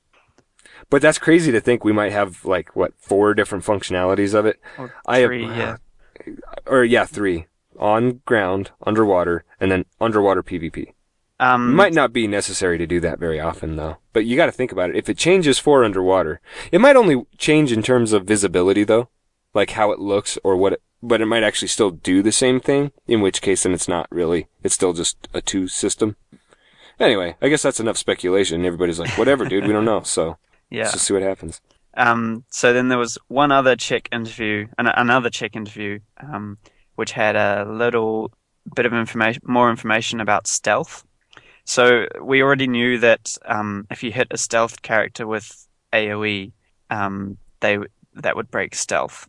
But 0.90 1.02
that's 1.02 1.20
crazy 1.20 1.52
to 1.52 1.62
think 1.62 1.84
we 1.84 1.94
might 1.94 2.12
have 2.12 2.44
like 2.44 2.76
what 2.76 2.94
four 3.00 3.34
different 3.34 3.64
functionalities 3.64 4.34
of 4.34 4.46
it. 4.46 4.60
Or 4.78 4.94
I 5.06 5.20
have- 5.20 5.28
three, 5.28 5.46
yeah. 5.46 5.78
Or 6.68 6.84
yeah, 6.84 7.06
three 7.06 7.48
on 7.80 8.22
ground, 8.26 8.72
underwater, 8.86 9.44
and 9.60 9.72
then 9.72 9.86
underwater 10.00 10.44
PvP. 10.44 10.94
Um, 11.40 11.74
Might 11.74 11.94
not 11.94 12.14
be 12.14 12.28
necessary 12.28 12.78
to 12.78 12.86
do 12.86 13.00
that 13.00 13.18
very 13.18 13.40
often 13.40 13.76
though. 13.76 13.98
But 14.14 14.26
you 14.26 14.36
got 14.36 14.46
to 14.46 14.52
think 14.52 14.72
about 14.72 14.92
it. 14.92 14.96
If 14.96 15.10
it 15.10 15.18
changes 15.18 15.58
for 15.58 15.84
underwater, 15.84 16.40
it 16.72 16.80
might 16.82 16.96
only 16.96 17.24
change 17.40 17.72
in 17.72 17.82
terms 17.82 18.14
of 18.14 18.26
visibility 18.26 18.84
though, 18.84 19.10
like 19.54 19.72
how 19.72 19.92
it 19.92 19.98
looks 20.00 20.38
or 20.44 20.56
what 20.56 20.74
it, 20.74 20.82
but 21.04 21.22
it 21.22 21.26
might 21.26 21.44
actually 21.44 21.68
still 21.68 21.92
do 21.92 22.22
the 22.22 22.32
same 22.32 22.60
thing, 22.60 22.92
in 23.08 23.22
which 23.22 23.42
case 23.42 23.64
then 23.64 23.74
it's 23.74 23.88
not 23.88 24.08
really, 24.12 24.48
it's 24.64 24.76
still 24.76 24.94
just 24.94 25.28
a 25.34 25.42
two 25.42 25.68
system. 25.68 26.16
Anyway, 27.00 27.36
I 27.42 27.50
guess 27.50 27.64
that's 27.64 27.80
enough 27.80 27.98
speculation. 27.98 28.66
Everybody's 28.66 29.00
like, 29.00 29.18
whatever, 29.18 29.46
dude, 29.46 29.66
we 29.66 29.74
don't 29.74 29.86
know. 29.86 30.02
So 30.04 30.38
Yeah. 30.70 30.84
let's 30.84 30.94
just 30.94 31.06
see 31.06 31.14
what 31.14 31.24
happens. 31.24 31.62
Um, 31.98 32.46
so 32.50 32.72
then 32.72 32.88
there 32.90 32.98
was 32.98 33.18
one 33.28 33.52
other 33.52 33.76
Czech 33.76 34.08
interview, 34.12 34.68
an- 34.78 34.88
another 34.88 35.30
Czech 35.30 35.56
interview, 35.56 36.00
um, 36.22 36.58
which 36.96 37.12
had 37.12 37.36
a 37.36 37.66
little 37.70 38.32
bit 38.76 38.86
of 38.86 38.94
information, 38.94 39.42
more 39.46 39.70
information 39.70 40.22
about 40.22 40.48
stealth. 40.48 41.04
So 41.66 42.08
we 42.22 42.42
already 42.42 42.68
knew 42.68 42.98
that 43.00 43.36
um, 43.46 43.88
if 43.92 44.04
you 44.04 44.12
hit 44.12 44.28
a 44.32 44.38
stealth 44.38 44.82
character 44.84 45.28
with 45.28 45.68
AOE, 45.94 46.52
um, 46.90 47.38
they 47.60 47.78
that 48.16 48.36
would 48.36 48.52
break 48.52 48.76
stealth. 48.76 49.28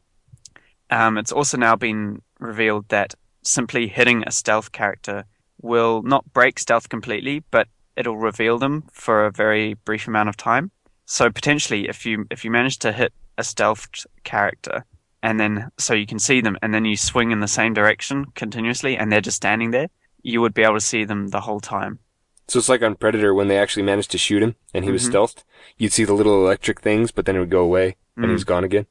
Um, 0.92 1.16
it's 1.16 1.32
also 1.32 1.56
now 1.56 1.74
been 1.74 2.20
revealed 2.38 2.88
that 2.88 3.14
simply 3.42 3.88
hitting 3.88 4.22
a 4.26 4.30
stealth 4.30 4.72
character 4.72 5.24
will 5.62 6.02
not 6.02 6.30
break 6.34 6.58
stealth 6.58 6.88
completely, 6.90 7.42
but 7.50 7.66
it'll 7.96 8.18
reveal 8.18 8.58
them 8.58 8.84
for 8.92 9.24
a 9.24 9.32
very 9.32 9.74
brief 9.86 10.06
amount 10.06 10.28
of 10.28 10.36
time. 10.36 10.70
So 11.06 11.30
potentially, 11.30 11.88
if 11.88 12.04
you 12.04 12.26
if 12.30 12.44
you 12.44 12.50
manage 12.50 12.78
to 12.80 12.92
hit 12.92 13.12
a 13.38 13.42
stealthed 13.42 14.04
character, 14.24 14.84
and 15.22 15.40
then 15.40 15.70
so 15.78 15.94
you 15.94 16.06
can 16.06 16.18
see 16.18 16.40
them, 16.42 16.58
and 16.62 16.74
then 16.74 16.84
you 16.84 16.96
swing 16.96 17.30
in 17.30 17.40
the 17.40 17.48
same 17.48 17.72
direction 17.72 18.26
continuously, 18.34 18.96
and 18.98 19.10
they're 19.10 19.20
just 19.28 19.36
standing 19.44 19.70
there, 19.70 19.88
you 20.22 20.40
would 20.42 20.54
be 20.54 20.62
able 20.62 20.74
to 20.74 20.80
see 20.92 21.04
them 21.04 21.28
the 21.28 21.40
whole 21.40 21.60
time. 21.60 22.00
So 22.48 22.58
it's 22.58 22.68
like 22.68 22.82
on 22.82 22.96
Predator 22.96 23.32
when 23.32 23.48
they 23.48 23.56
actually 23.58 23.84
managed 23.84 24.10
to 24.10 24.18
shoot 24.18 24.42
him 24.42 24.56
and 24.74 24.84
he 24.84 24.90
was 24.90 25.04
Mhm. 25.08 25.12
stealthed. 25.12 25.44
You'd 25.78 25.92
see 25.92 26.04
the 26.04 26.12
little 26.12 26.44
electric 26.44 26.80
things, 26.82 27.12
but 27.12 27.24
then 27.24 27.36
it 27.36 27.38
would 27.38 27.50
go 27.58 27.62
away 27.62 27.96
and 28.16 28.26
he 28.26 28.30
Mm. 28.32 28.34
was 28.34 28.44
gone 28.44 28.64
again. 28.64 28.86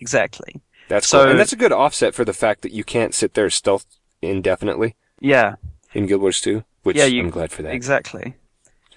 Exactly. 0.00 0.62
That's 0.94 1.08
So- 1.08 1.22
cool. 1.22 1.30
And 1.30 1.40
that's 1.40 1.52
a 1.52 1.56
good 1.56 1.72
offset 1.72 2.14
for 2.14 2.24
the 2.24 2.32
fact 2.32 2.62
that 2.62 2.72
you 2.72 2.84
can't 2.84 3.14
sit 3.14 3.34
there 3.34 3.50
stealth 3.50 3.86
indefinitely 4.22 4.94
Yeah. 5.20 5.56
in 5.92 6.06
Guild 6.06 6.20
Wars 6.22 6.40
2, 6.40 6.64
which 6.82 6.96
Yeah, 6.96 7.04
you- 7.06 7.22
I'm 7.22 7.30
glad 7.30 7.50
for 7.52 7.62
that. 7.62 7.72
Exactly. 7.74 8.34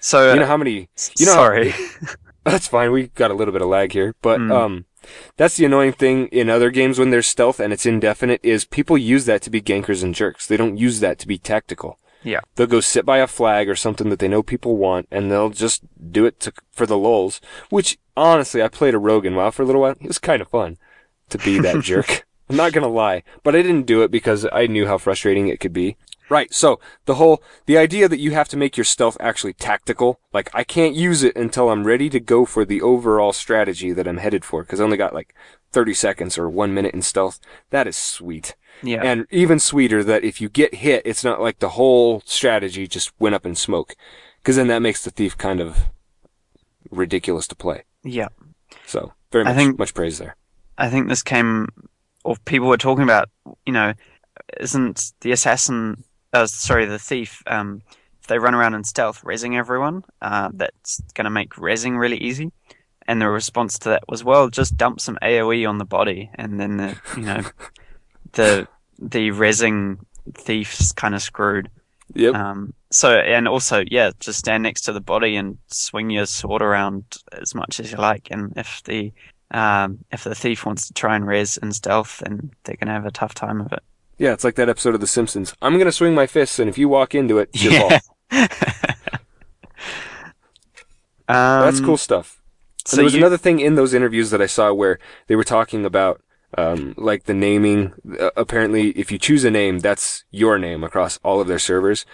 So 0.00 0.32
You 0.32 0.40
know 0.40 0.46
how 0.46 0.56
many 0.56 0.88
you 1.18 1.26
know- 1.26 1.32
sorry. 1.32 1.74
That's 2.44 2.68
fine. 2.68 2.92
We 2.92 3.08
got 3.08 3.30
a 3.30 3.34
little 3.34 3.52
bit 3.52 3.60
of 3.62 3.68
lag 3.68 3.92
here, 3.92 4.14
but 4.22 4.40
Mm. 4.40 4.50
um, 4.52 4.84
that's 5.36 5.56
the 5.56 5.64
annoying 5.66 5.92
thing 5.92 6.28
in 6.28 6.48
other 6.48 6.70
games 6.70 6.98
when 6.98 7.10
there's 7.10 7.26
stealth 7.26 7.60
and 7.60 7.72
it's 7.74 7.84
indefinite 7.84 8.40
is 8.42 8.64
people 8.64 8.96
use 8.96 9.26
that 9.26 9.42
to 9.42 9.50
be 9.50 9.60
gankers 9.60 10.02
and 10.02 10.14
jerks. 10.14 10.46
They 10.46 10.56
don't 10.56 10.78
use 10.78 11.00
that 11.00 11.18
to 11.18 11.26
be 11.28 11.36
tactical. 11.36 11.98
Yeah. 12.22 12.40
They'll 12.54 12.66
go 12.66 12.80
sit 12.80 13.04
by 13.04 13.18
a 13.18 13.26
flag 13.26 13.68
or 13.68 13.76
something 13.76 14.08
that 14.08 14.18
they 14.18 14.28
know 14.28 14.42
people 14.42 14.76
want, 14.76 15.08
and 15.10 15.30
they'll 15.30 15.50
just 15.50 15.82
do 16.10 16.24
it 16.26 16.40
to, 16.40 16.52
for 16.72 16.86
the 16.86 16.96
lulls. 16.96 17.40
Which 17.70 17.98
honestly, 18.16 18.62
I 18.62 18.68
played 18.68 18.94
a 18.94 18.98
rogue 18.98 19.26
in 19.26 19.34
WoW 19.34 19.50
for 19.50 19.62
a 19.62 19.66
little 19.66 19.82
while. 19.82 19.92
It 20.00 20.06
was 20.06 20.18
kind 20.18 20.40
of 20.40 20.48
fun 20.48 20.78
to 21.30 21.38
be 21.38 21.58
that 21.60 21.80
jerk. 21.82 22.26
I'm 22.50 22.56
not 22.56 22.72
gonna 22.72 22.88
lie, 22.88 23.22
but 23.42 23.54
I 23.54 23.62
didn't 23.62 23.86
do 23.86 24.02
it 24.02 24.10
because 24.10 24.46
I 24.52 24.66
knew 24.66 24.86
how 24.86 24.98
frustrating 24.98 25.48
it 25.48 25.60
could 25.60 25.72
be. 25.72 25.96
Right. 26.30 26.52
So 26.52 26.78
the 27.06 27.14
whole, 27.14 27.42
the 27.64 27.78
idea 27.78 28.06
that 28.06 28.18
you 28.20 28.32
have 28.32 28.48
to 28.50 28.56
make 28.56 28.76
your 28.76 28.84
stealth 28.84 29.16
actually 29.18 29.54
tactical, 29.54 30.20
like 30.32 30.50
I 30.54 30.62
can't 30.62 30.94
use 30.94 31.22
it 31.22 31.34
until 31.36 31.70
I'm 31.70 31.86
ready 31.86 32.10
to 32.10 32.20
go 32.20 32.44
for 32.44 32.66
the 32.66 32.82
overall 32.82 33.32
strategy 33.32 33.92
that 33.92 34.06
I'm 34.06 34.18
headed 34.18 34.44
for, 34.44 34.62
because 34.62 34.78
I 34.78 34.84
only 34.84 34.98
got 34.98 35.14
like 35.14 35.34
30 35.72 35.94
seconds 35.94 36.36
or 36.36 36.48
one 36.50 36.74
minute 36.74 36.92
in 36.94 37.00
stealth. 37.00 37.40
That 37.70 37.86
is 37.86 37.96
sweet. 37.96 38.56
yeah. 38.82 39.02
And 39.02 39.26
even 39.30 39.58
sweeter 39.58 40.04
that 40.04 40.22
if 40.22 40.38
you 40.40 40.50
get 40.50 40.74
hit, 40.76 41.02
it's 41.06 41.24
not 41.24 41.40
like 41.40 41.60
the 41.60 41.70
whole 41.70 42.20
strategy 42.26 42.86
just 42.86 43.10
went 43.18 43.34
up 43.34 43.46
in 43.46 43.54
smoke. 43.54 43.94
Because 44.42 44.56
then 44.56 44.68
that 44.68 44.80
makes 44.82 45.02
the 45.02 45.10
thief 45.10 45.36
kind 45.38 45.60
of 45.60 45.86
ridiculous 46.90 47.46
to 47.48 47.54
play. 47.54 47.84
yeah. 48.04 48.28
So 48.86 49.12
very 49.32 49.44
I 49.46 49.48
much, 49.48 49.56
think- 49.56 49.78
much 49.78 49.94
praise 49.94 50.18
there. 50.18 50.36
I 50.78 50.88
think 50.88 51.08
this 51.08 51.22
came, 51.22 51.68
or 52.24 52.36
people 52.44 52.68
were 52.68 52.76
talking 52.76 53.04
about, 53.04 53.28
you 53.66 53.72
know, 53.72 53.92
isn't 54.60 55.12
the 55.20 55.32
assassin, 55.32 56.04
uh, 56.32 56.46
sorry, 56.46 56.86
the 56.86 56.98
thief, 56.98 57.42
um, 57.46 57.82
if 58.20 58.28
they 58.28 58.38
run 58.38 58.54
around 58.54 58.74
in 58.74 58.84
stealth, 58.84 59.22
rezzing 59.22 59.56
everyone, 59.56 60.04
uh, 60.22 60.50
that's 60.54 61.00
going 61.14 61.24
to 61.24 61.30
make 61.30 61.50
rezzing 61.54 61.98
really 61.98 62.18
easy. 62.18 62.52
And 63.06 63.20
the 63.20 63.28
response 63.28 63.78
to 63.80 63.88
that 63.90 64.04
was, 64.08 64.22
well, 64.22 64.48
just 64.48 64.76
dump 64.76 65.00
some 65.00 65.18
AOE 65.22 65.68
on 65.68 65.78
the 65.78 65.84
body, 65.84 66.30
and 66.34 66.60
then 66.60 66.76
the, 66.76 66.96
you 67.16 67.22
know, 67.22 67.42
the 68.32 68.68
the 68.98 69.30
rezzing 69.30 69.98
thief's 70.34 70.92
kind 70.92 71.14
of 71.14 71.22
screwed. 71.22 71.70
Yep. 72.14 72.34
Um, 72.34 72.74
so, 72.90 73.16
and 73.16 73.48
also, 73.48 73.84
yeah, 73.90 74.10
just 74.20 74.38
stand 74.38 74.62
next 74.62 74.82
to 74.82 74.92
the 74.92 75.00
body 75.00 75.36
and 75.36 75.58
swing 75.68 76.10
your 76.10 76.26
sword 76.26 76.62
around 76.62 77.04
as 77.32 77.54
much 77.54 77.80
as 77.80 77.92
you 77.92 77.98
like. 77.98 78.28
And 78.30 78.52
if 78.56 78.82
the 78.84 79.12
um, 79.50 79.98
if 80.12 80.24
the 80.24 80.34
thief 80.34 80.64
wants 80.66 80.86
to 80.88 80.92
try 80.94 81.16
and 81.16 81.26
res 81.26 81.56
in 81.56 81.72
stealth, 81.72 82.18
then 82.24 82.50
they're 82.64 82.76
gonna 82.76 82.92
have 82.92 83.06
a 83.06 83.10
tough 83.10 83.34
time 83.34 83.60
of 83.60 83.72
it. 83.72 83.82
yeah, 84.18 84.32
it's 84.32 84.44
like 84.44 84.56
that 84.56 84.68
episode 84.68 84.94
of 84.94 85.00
The 85.00 85.06
Simpsons. 85.06 85.54
I'm 85.62 85.78
gonna 85.78 85.92
swing 85.92 86.14
my 86.14 86.26
fists, 86.26 86.58
and 86.58 86.68
if 86.68 86.76
you 86.78 86.88
walk 86.88 87.14
into 87.14 87.38
it, 87.38 87.50
your 87.54 87.72
fault. 87.80 88.02
um, 91.28 91.62
That's 91.64 91.80
cool 91.80 91.96
stuff. 91.96 92.40
So 92.84 92.94
and 92.94 92.98
there 92.98 93.04
was 93.04 93.14
you- 93.14 93.20
another 93.20 93.36
thing 93.38 93.60
in 93.60 93.74
those 93.74 93.94
interviews 93.94 94.30
that 94.30 94.40
I 94.42 94.46
saw 94.46 94.72
where 94.72 94.98
they 95.26 95.36
were 95.36 95.44
talking 95.44 95.84
about, 95.84 96.22
um, 96.56 96.94
like 96.96 97.24
the 97.24 97.34
naming. 97.34 97.92
Uh, 98.18 98.30
apparently, 98.36 98.90
if 98.90 99.12
you 99.12 99.18
choose 99.18 99.44
a 99.44 99.50
name, 99.50 99.80
that's 99.80 100.24
your 100.30 100.58
name 100.58 100.82
across 100.84 101.18
all 101.22 101.40
of 101.40 101.48
their 101.48 101.58
servers. 101.58 102.06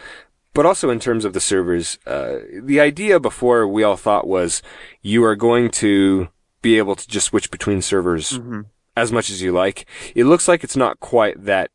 But 0.52 0.66
also 0.66 0.88
in 0.90 1.00
terms 1.00 1.24
of 1.24 1.32
the 1.32 1.40
servers, 1.40 1.98
uh, 2.06 2.36
the 2.62 2.78
idea 2.80 3.18
before 3.18 3.66
we 3.66 3.82
all 3.82 3.96
thought 3.96 4.26
was 4.26 4.62
you 5.02 5.24
are 5.24 5.34
going 5.36 5.68
to 5.72 6.28
be 6.64 6.78
able 6.78 6.96
to 6.96 7.06
just 7.06 7.26
switch 7.28 7.50
between 7.50 7.80
servers 7.82 8.32
Mhm. 8.38 8.64
as 8.96 9.12
much 9.12 9.28
as 9.30 9.40
you 9.42 9.52
like. 9.52 9.86
It 10.14 10.24
looks 10.24 10.48
like 10.48 10.64
it's 10.64 10.76
not 10.84 10.98
quite 10.98 11.44
that 11.44 11.70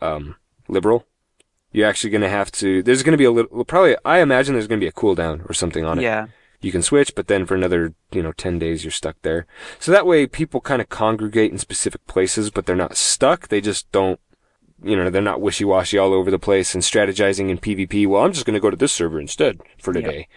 um, 0.00 0.36
liberal. 0.68 1.06
You're 1.72 1.88
actually 1.88 2.10
going 2.10 2.22
to 2.22 2.28
have 2.28 2.50
to. 2.52 2.82
There's 2.82 3.02
going 3.02 3.12
to 3.12 3.18
be 3.18 3.24
a 3.24 3.30
little. 3.30 3.64
Probably, 3.64 3.96
I 4.04 4.18
imagine 4.20 4.54
there's 4.54 4.66
going 4.66 4.80
to 4.80 4.84
be 4.84 4.88
a 4.88 4.92
cooldown 4.92 5.48
or 5.48 5.54
something 5.54 5.84
on 5.84 5.98
it 5.98 6.02
Yeah, 6.02 6.26
you 6.60 6.70
can 6.72 6.82
switch, 6.82 7.14
but 7.14 7.26
then 7.28 7.46
for 7.46 7.54
another, 7.54 7.94
you 8.12 8.22
know, 8.22 8.32
10 8.32 8.58
days 8.58 8.84
you're 8.84 8.90
stuck 8.90 9.16
there. 9.22 9.46
So 9.78 9.90
that 9.92 10.06
way 10.06 10.26
people 10.26 10.60
kind 10.60 10.82
of 10.82 10.88
congregate 10.88 11.50
in 11.52 11.58
specific 11.58 12.04
places, 12.06 12.50
but 12.50 12.66
they're 12.66 12.76
not 12.76 12.96
stuck. 12.96 13.48
They 13.48 13.60
just 13.60 13.90
don't, 13.92 14.20
you 14.82 14.96
know, 14.96 15.08
they're 15.08 15.22
not 15.22 15.40
wishy-washy 15.40 15.96
all 15.98 16.12
over 16.12 16.30
the 16.30 16.38
place 16.38 16.74
and 16.74 16.82
strategizing 16.82 17.48
in 17.48 17.58
PvP. 17.58 18.06
Well, 18.06 18.22
I'm 18.24 18.32
just 18.32 18.44
going 18.46 18.54
to 18.54 18.60
go 18.60 18.70
to 18.70 18.76
this 18.76 18.92
server 18.92 19.18
instead 19.20 19.60
for 19.78 19.92
today. 19.92 20.06
Yeah. 20.06 20.12
today. 20.12 20.28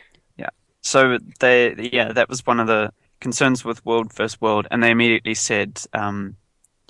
So 0.82 1.18
they, 1.40 1.90
yeah, 1.92 2.14
that 2.14 2.30
was 2.30 2.46
one 2.46 2.60
of 2.60 2.68
the 2.68 2.94
concerns 3.26 3.66
with 3.66 3.84
World 3.86 4.14
versus 4.14 4.40
World, 4.40 4.68
and 4.70 4.84
they 4.84 4.92
immediately 4.92 5.34
said 5.34 5.82
um, 5.94 6.36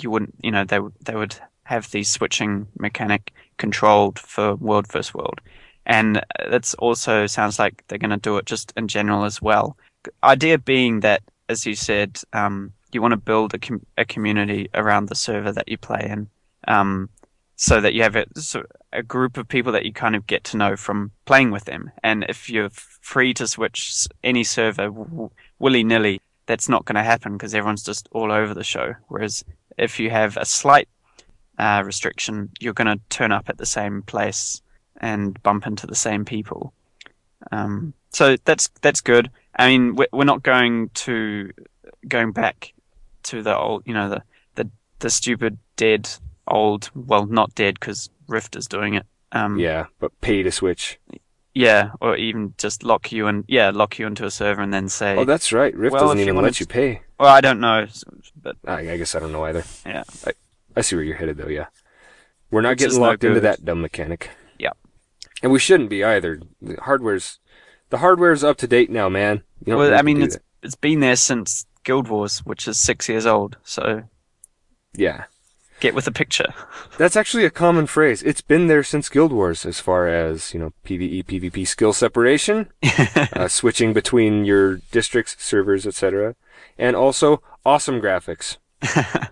you 0.01 0.11
wouldn't, 0.11 0.35
you 0.43 0.51
know, 0.51 0.65
they 0.65 0.81
would 0.81 0.93
they 1.07 1.15
would 1.15 1.35
have 1.63 1.89
the 1.91 2.03
switching 2.03 2.67
mechanic 2.77 3.31
controlled 3.57 4.19
for 4.19 4.55
World 4.55 4.87
versus 4.91 5.13
World, 5.13 5.39
and 5.85 6.21
that's 6.49 6.73
also 6.73 7.25
sounds 7.25 7.57
like 7.57 7.85
they're 7.87 8.05
going 8.05 8.19
to 8.19 8.29
do 8.29 8.35
it 8.35 8.45
just 8.45 8.73
in 8.75 8.89
general 8.89 9.23
as 9.23 9.41
well. 9.41 9.77
Idea 10.23 10.57
being 10.57 10.99
that, 10.99 11.21
as 11.47 11.65
you 11.65 11.73
said, 11.73 12.19
um, 12.33 12.73
you 12.91 13.01
want 13.01 13.13
to 13.13 13.29
build 13.31 13.53
a 13.53 13.59
com- 13.59 13.85
a 13.97 14.03
community 14.03 14.67
around 14.73 15.07
the 15.07 15.15
server 15.15 15.53
that 15.53 15.69
you 15.69 15.77
play 15.77 16.05
in. 16.13 16.27
Um, 16.67 17.09
so 17.55 17.79
that 17.79 17.93
you 17.93 18.03
have 18.03 18.17
a, 18.17 18.25
so 18.35 18.63
a 18.91 19.01
group 19.01 19.37
of 19.37 19.47
people 19.47 19.71
that 19.71 19.85
you 19.85 19.93
kind 19.93 20.15
of 20.15 20.27
get 20.27 20.43
to 20.43 20.57
know 20.57 20.75
from 20.75 21.11
playing 21.23 21.51
with 21.51 21.65
them. 21.65 21.91
And 22.03 22.25
if 22.27 22.49
you're 22.49 22.69
free 23.11 23.33
to 23.35 23.47
switch 23.47 24.07
any 24.23 24.43
server 24.43 24.89
w- 24.89 25.29
willy 25.59 25.83
nilly, 25.83 26.19
that's 26.45 26.69
not 26.69 26.85
going 26.85 26.95
to 26.95 27.03
happen 27.03 27.33
because 27.33 27.55
everyone's 27.55 27.83
just 27.83 28.07
all 28.11 28.31
over 28.31 28.53
the 28.53 28.63
show. 28.63 28.95
Whereas 29.07 29.43
if 29.77 29.99
you 29.99 30.09
have 30.09 30.37
a 30.37 30.45
slight 30.45 30.87
uh, 31.57 31.83
restriction, 31.85 32.51
you're 32.59 32.73
going 32.73 32.97
to 32.97 33.03
turn 33.09 33.31
up 33.31 33.49
at 33.49 33.57
the 33.57 33.65
same 33.65 34.01
place 34.03 34.61
and 34.97 35.41
bump 35.43 35.67
into 35.67 35.87
the 35.87 35.95
same 35.95 36.25
people. 36.25 36.73
Um, 37.51 37.93
so 38.09 38.37
that's 38.45 38.69
that's 38.81 39.01
good. 39.01 39.29
I 39.55 39.67
mean, 39.67 39.95
we're, 39.95 40.23
not 40.23 40.43
going 40.43 40.89
to 40.89 41.51
going 42.07 42.31
back 42.31 42.73
to 43.23 43.41
the 43.41 43.57
old, 43.57 43.83
you 43.85 43.93
know, 43.93 44.09
the 44.09 44.23
the 44.55 44.69
the 44.99 45.09
stupid 45.09 45.57
dead 45.75 46.09
old. 46.47 46.89
Well, 46.95 47.25
not 47.25 47.55
dead 47.55 47.75
because 47.79 48.09
Rift 48.27 48.55
is 48.55 48.67
doing 48.67 48.93
it. 48.95 49.05
Um, 49.31 49.59
Yeah, 49.59 49.87
but 49.99 50.19
pay 50.21 50.43
to 50.43 50.51
switch. 50.51 50.99
Yeah, 51.55 51.91
or 52.01 52.15
even 52.17 52.53
just 52.57 52.83
lock 52.83 53.11
you 53.11 53.27
in. 53.27 53.45
Yeah, 53.47 53.71
lock 53.73 53.97
you 53.97 54.05
into 54.05 54.25
a 54.25 54.31
server 54.31 54.61
and 54.61 54.73
then 54.73 54.89
say. 54.89 55.15
Oh, 55.15 55.25
that's 55.25 55.51
right. 55.51 55.73
Rift 55.75 55.93
Well, 55.93 56.03
doesn't 56.03 56.19
even 56.19 56.35
let 56.35 56.59
you 56.59 56.67
pay. 56.67 57.01
well, 57.19 57.29
I 57.29 57.41
don't 57.41 57.59
know, 57.61 57.87
but 58.39 58.57
I, 58.67 58.91
I 58.91 58.97
guess 58.97 59.15
I 59.15 59.19
don't 59.19 59.31
know 59.31 59.45
either. 59.45 59.63
yeah, 59.85 60.03
I, 60.27 60.33
I 60.75 60.81
see 60.81 60.95
where 60.95 61.03
you're 61.03 61.15
headed 61.15 61.37
though, 61.37 61.47
yeah. 61.47 61.67
We're 62.51 62.61
not 62.61 62.71
Which 62.71 62.79
getting 62.79 62.99
no 62.99 63.07
locked 63.07 63.23
into 63.23 63.39
that 63.39 63.65
dumb 63.65 63.81
mechanic. 63.81 64.29
Yeah. 64.59 64.73
And 65.41 65.51
we 65.51 65.59
shouldn't 65.59 65.89
be 65.89 66.03
either. 66.03 66.41
The 66.61 66.75
hardware's 66.81 67.39
the 67.89 67.97
hardware's 67.97 68.43
up 68.43 68.57
to 68.57 68.67
date 68.67 68.89
now, 68.89 69.09
man. 69.09 69.43
You 69.65 69.77
well, 69.77 69.97
I 69.97 70.01
mean, 70.01 70.21
it's 70.21 70.35
that. 70.35 70.43
it's 70.61 70.75
been 70.75 70.99
there 70.99 71.15
since 71.15 71.65
Guild 71.83 72.07
Wars, 72.07 72.39
which 72.39 72.67
is 72.67 72.77
six 72.77 73.09
years 73.09 73.25
old. 73.25 73.57
So 73.63 74.03
yeah. 74.93 75.25
Get 75.79 75.93
with 75.93 76.05
the 76.05 76.11
picture. 76.11 76.53
That's 76.97 77.17
actually 77.17 77.43
a 77.43 77.49
common 77.49 77.85
phrase. 77.85 78.23
It's 78.23 78.41
been 78.41 78.67
there 78.67 78.83
since 78.83 79.09
Guild 79.09 79.33
Wars 79.33 79.65
as 79.65 79.79
far 79.79 80.07
as, 80.07 80.53
you 80.53 80.59
know, 80.59 80.71
PvE, 80.85 81.25
PvP 81.25 81.67
skill 81.67 81.91
separation, 81.91 82.69
uh, 83.33 83.49
switching 83.49 83.91
between 83.91 84.45
your 84.45 84.77
districts, 84.91 85.35
servers, 85.37 85.85
etc. 85.85 86.35
And 86.77 86.95
also 86.95 87.41
awesome 87.65 87.99
graphics. 87.99 88.57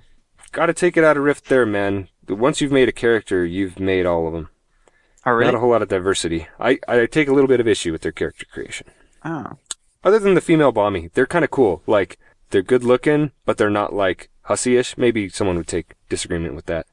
Gotta 0.51 0.73
take 0.73 0.97
it 0.97 1.03
out 1.03 1.17
of 1.17 1.23
Rift 1.23 1.45
there, 1.45 1.65
man. 1.65 2.09
Once 2.27 2.59
you've 2.59 2.71
made 2.71 2.89
a 2.89 2.93
character, 2.93 3.45
you've 3.45 3.79
made 3.79 4.05
all 4.05 4.27
of 4.27 4.33
them. 4.33 4.49
Oh, 5.25 5.31
really? 5.31 5.45
Not 5.45 5.55
a 5.55 5.59
whole 5.59 5.69
lot 5.69 5.81
of 5.81 5.87
diversity. 5.87 6.47
I, 6.59 6.79
I 6.87 7.05
take 7.05 7.29
a 7.29 7.33
little 7.33 7.47
bit 7.47 7.61
of 7.61 7.67
issue 7.67 7.93
with 7.93 8.01
their 8.01 8.11
character 8.11 8.45
creation. 8.51 8.87
Oh. 9.23 9.53
Other 10.03 10.19
than 10.19 10.33
the 10.33 10.41
female 10.41 10.73
Bahmi, 10.73 11.11
they're 11.13 11.25
kind 11.25 11.45
of 11.45 11.51
cool. 11.51 11.81
Like, 11.87 12.19
they're 12.49 12.61
good 12.61 12.83
looking, 12.83 13.31
but 13.45 13.57
they're 13.57 13.69
not 13.69 13.93
like 13.93 14.29
hussy-ish. 14.43 14.97
Maybe 14.97 15.29
someone 15.29 15.57
would 15.57 15.67
take 15.67 15.93
disagreement 16.09 16.55
with 16.55 16.65
that. 16.67 16.87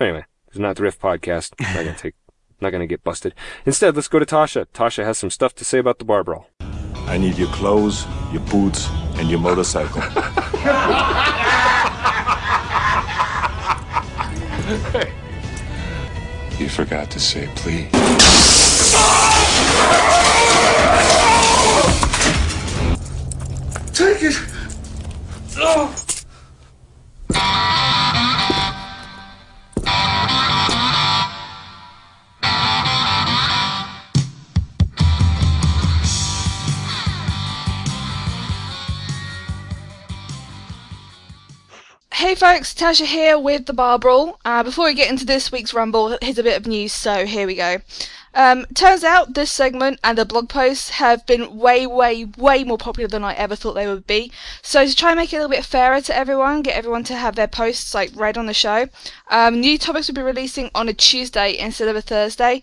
Anyway, 0.00 0.24
it's 0.48 0.58
not 0.58 0.76
the 0.76 0.82
Rift 0.82 1.00
podcast. 1.00 1.52
I'm 1.58 1.74
not 1.74 1.84
gonna 1.84 1.98
take, 1.98 2.14
not 2.60 2.70
gonna 2.70 2.86
get 2.86 3.04
busted. 3.04 3.34
Instead, 3.64 3.94
let's 3.96 4.08
go 4.08 4.18
to 4.18 4.26
Tasha. 4.26 4.66
Tasha 4.74 5.04
has 5.04 5.18
some 5.18 5.30
stuff 5.30 5.54
to 5.56 5.64
say 5.64 5.78
about 5.78 5.98
the 5.98 6.04
bar 6.04 6.24
brawl. 6.24 6.48
I 7.06 7.18
need 7.18 7.36
your 7.36 7.48
clothes, 7.48 8.06
your 8.32 8.42
boots, 8.42 8.88
and 9.16 9.28
your 9.30 9.40
motorcycle. 9.40 10.02
You 16.58 16.68
forgot 16.68 17.10
to 17.10 17.18
say 17.18 17.48
please. 17.56 17.90
Take 23.92 24.22
it! 24.22 24.36
Oh! 25.58 26.13
Hey 42.24 42.34
folks, 42.34 42.72
Tasha 42.72 43.04
here 43.04 43.38
with 43.38 43.66
the 43.66 43.72
Bar 43.72 43.98
Brawl. 43.98 44.40
Uh, 44.44 44.62
before 44.62 44.86
we 44.86 44.94
get 44.94 45.10
into 45.10 45.26
this 45.26 45.52
week's 45.52 45.74
Rumble, 45.74 46.16
here's 46.22 46.38
a 46.38 46.42
bit 46.42 46.56
of 46.56 46.66
news, 46.66 46.92
so 46.92 47.26
here 47.26 47.46
we 47.46 47.54
go. 47.54 47.78
Um, 48.34 48.66
turns 48.74 49.04
out 49.04 49.34
this 49.34 49.52
segment 49.52 50.00
and 50.02 50.18
the 50.18 50.24
blog 50.24 50.48
posts 50.48 50.90
have 50.90 51.24
been 51.24 51.56
way, 51.56 51.86
way, 51.86 52.24
way 52.36 52.64
more 52.64 52.78
popular 52.78 53.08
than 53.08 53.22
I 53.22 53.34
ever 53.34 53.54
thought 53.54 53.74
they 53.74 53.86
would 53.86 54.06
be. 54.06 54.32
So 54.60 54.84
to 54.86 54.94
try 54.94 55.10
and 55.10 55.18
make 55.18 55.32
it 55.32 55.36
a 55.36 55.38
little 55.38 55.56
bit 55.56 55.64
fairer 55.64 56.00
to 56.00 56.16
everyone, 56.16 56.62
get 56.62 56.76
everyone 56.76 57.04
to 57.04 57.14
have 57.14 57.36
their 57.36 57.46
posts 57.46 57.94
like 57.94 58.10
read 58.14 58.36
on 58.36 58.46
the 58.46 58.54
show, 58.54 58.88
um, 59.30 59.60
new 59.60 59.78
topics 59.78 60.08
will 60.08 60.16
be 60.16 60.22
releasing 60.22 60.70
on 60.74 60.88
a 60.88 60.92
Tuesday 60.92 61.56
instead 61.56 61.88
of 61.88 61.94
a 61.94 62.02
Thursday. 62.02 62.62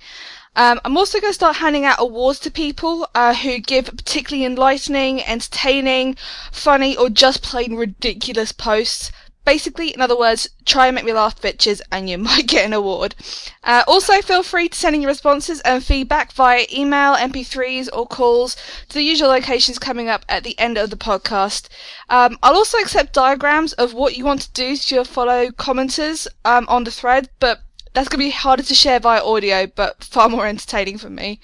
Um, 0.54 0.82
I'm 0.84 0.98
also 0.98 1.22
going 1.22 1.32
to 1.32 1.36
start 1.36 1.58
handing 1.58 1.86
out 1.86 1.96
awards 2.00 2.38
to 2.40 2.52
people 2.52 3.08
uh, 3.16 3.34
who 3.34 3.60
give 3.60 3.86
particularly 3.86 4.46
enlightening, 4.46 5.24
entertaining, 5.24 6.18
funny, 6.52 6.98
or 6.98 7.10
just 7.10 7.42
plain 7.42 7.76
ridiculous 7.76 8.52
posts. 8.52 9.12
Basically, 9.44 9.90
in 9.90 10.02
other 10.02 10.18
words, 10.18 10.50
try 10.66 10.88
and 10.88 10.96
make 10.96 11.06
me 11.06 11.14
laugh, 11.14 11.42
bitches, 11.42 11.82
and 11.92 12.10
you 12.10 12.18
might 12.30 12.48
get 12.48 12.66
an 12.66 12.74
award. 12.74 13.16
Uh, 13.64 13.84
also, 13.88 14.22
feel 14.22 14.44
free 14.44 14.70
to 14.70 14.78
send 14.78 14.96
in 14.96 15.02
your 15.02 15.10
responses 15.10 15.60
and 15.62 15.84
feedback 15.84 16.32
via 16.34 16.66
email, 16.72 17.16
MP3s, 17.16 17.90
or 17.94 18.06
calls 18.06 18.56
to 18.90 18.96
the 18.96 19.04
usual 19.04 19.30
locations 19.30 19.80
coming 19.80 20.10
up 20.10 20.26
at 20.30 20.44
the 20.44 20.58
end 20.60 20.78
of 20.78 20.90
the 20.90 20.98
podcast. 20.98 21.68
Um, 22.10 22.38
I'll 22.44 22.56
also 22.56 22.78
accept 22.78 23.14
diagrams 23.14 23.74
of 23.74 23.94
what 23.94 24.18
you 24.18 24.26
want 24.26 24.42
to 24.42 24.52
do 24.52 24.76
to 24.76 24.96
your 24.96 25.06
follow 25.06 25.50
commenters 25.50 26.28
um, 26.46 26.66
on 26.70 26.84
the 26.84 26.92
thread, 26.92 27.30
but 27.40 27.62
that's 27.94 28.08
going 28.08 28.20
to 28.20 28.26
be 28.26 28.32
harder 28.32 28.64
to 28.64 28.76
share 28.76 29.00
via 29.00 29.24
audio, 29.24 29.68
but 29.68 30.04
far 30.04 30.30
more 30.30 30.48
entertaining 30.48 30.98
for 30.98 31.10
me. 31.10 31.40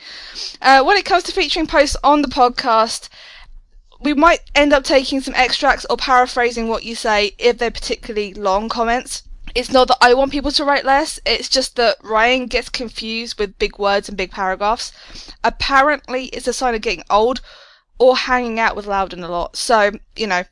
Uh, 0.62 0.82
when 0.84 0.98
it 0.98 1.06
comes 1.06 1.24
to 1.24 1.32
featuring 1.34 1.68
posts 1.68 1.98
on 2.04 2.22
the 2.22 2.28
podcast, 2.28 3.10
we 4.00 4.14
might 4.14 4.42
end 4.54 4.74
up 4.74 4.84
taking 4.84 5.22
some 5.22 5.36
extracts 5.36 5.86
or 5.90 5.98
paraphrasing 5.98 6.68
what 6.68 6.84
you 6.84 6.96
say 6.96 7.34
if 7.38 7.58
they're 7.58 7.72
particularly 7.72 8.34
long 8.34 8.70
comments. 8.70 9.24
It's 9.56 9.72
not 9.72 9.88
that 9.88 9.98
I 10.02 10.14
want 10.14 10.32
people 10.32 10.52
to 10.52 10.64
write 10.64 10.86
less, 10.86 11.20
it's 11.26 11.50
just 11.50 11.78
that 11.78 11.98
Ryan 12.04 12.46
gets 12.46 12.70
confused 12.70 13.40
with 13.40 13.58
big 13.58 13.80
words 13.80 14.08
and 14.08 14.18
big 14.18 14.32
paragraphs. 14.32 14.92
Apparently, 15.44 16.26
it's 16.26 16.48
a 16.48 16.54
sign 16.54 16.76
of 16.76 16.82
getting 16.82 17.04
old 17.10 17.42
or 17.98 18.18
hanging 18.18 18.60
out 18.60 18.76
with 18.76 18.86
Loudon 18.86 19.24
a 19.24 19.30
lot. 19.30 19.56
So, 19.56 19.92
you 20.16 20.28
know, 20.28 20.44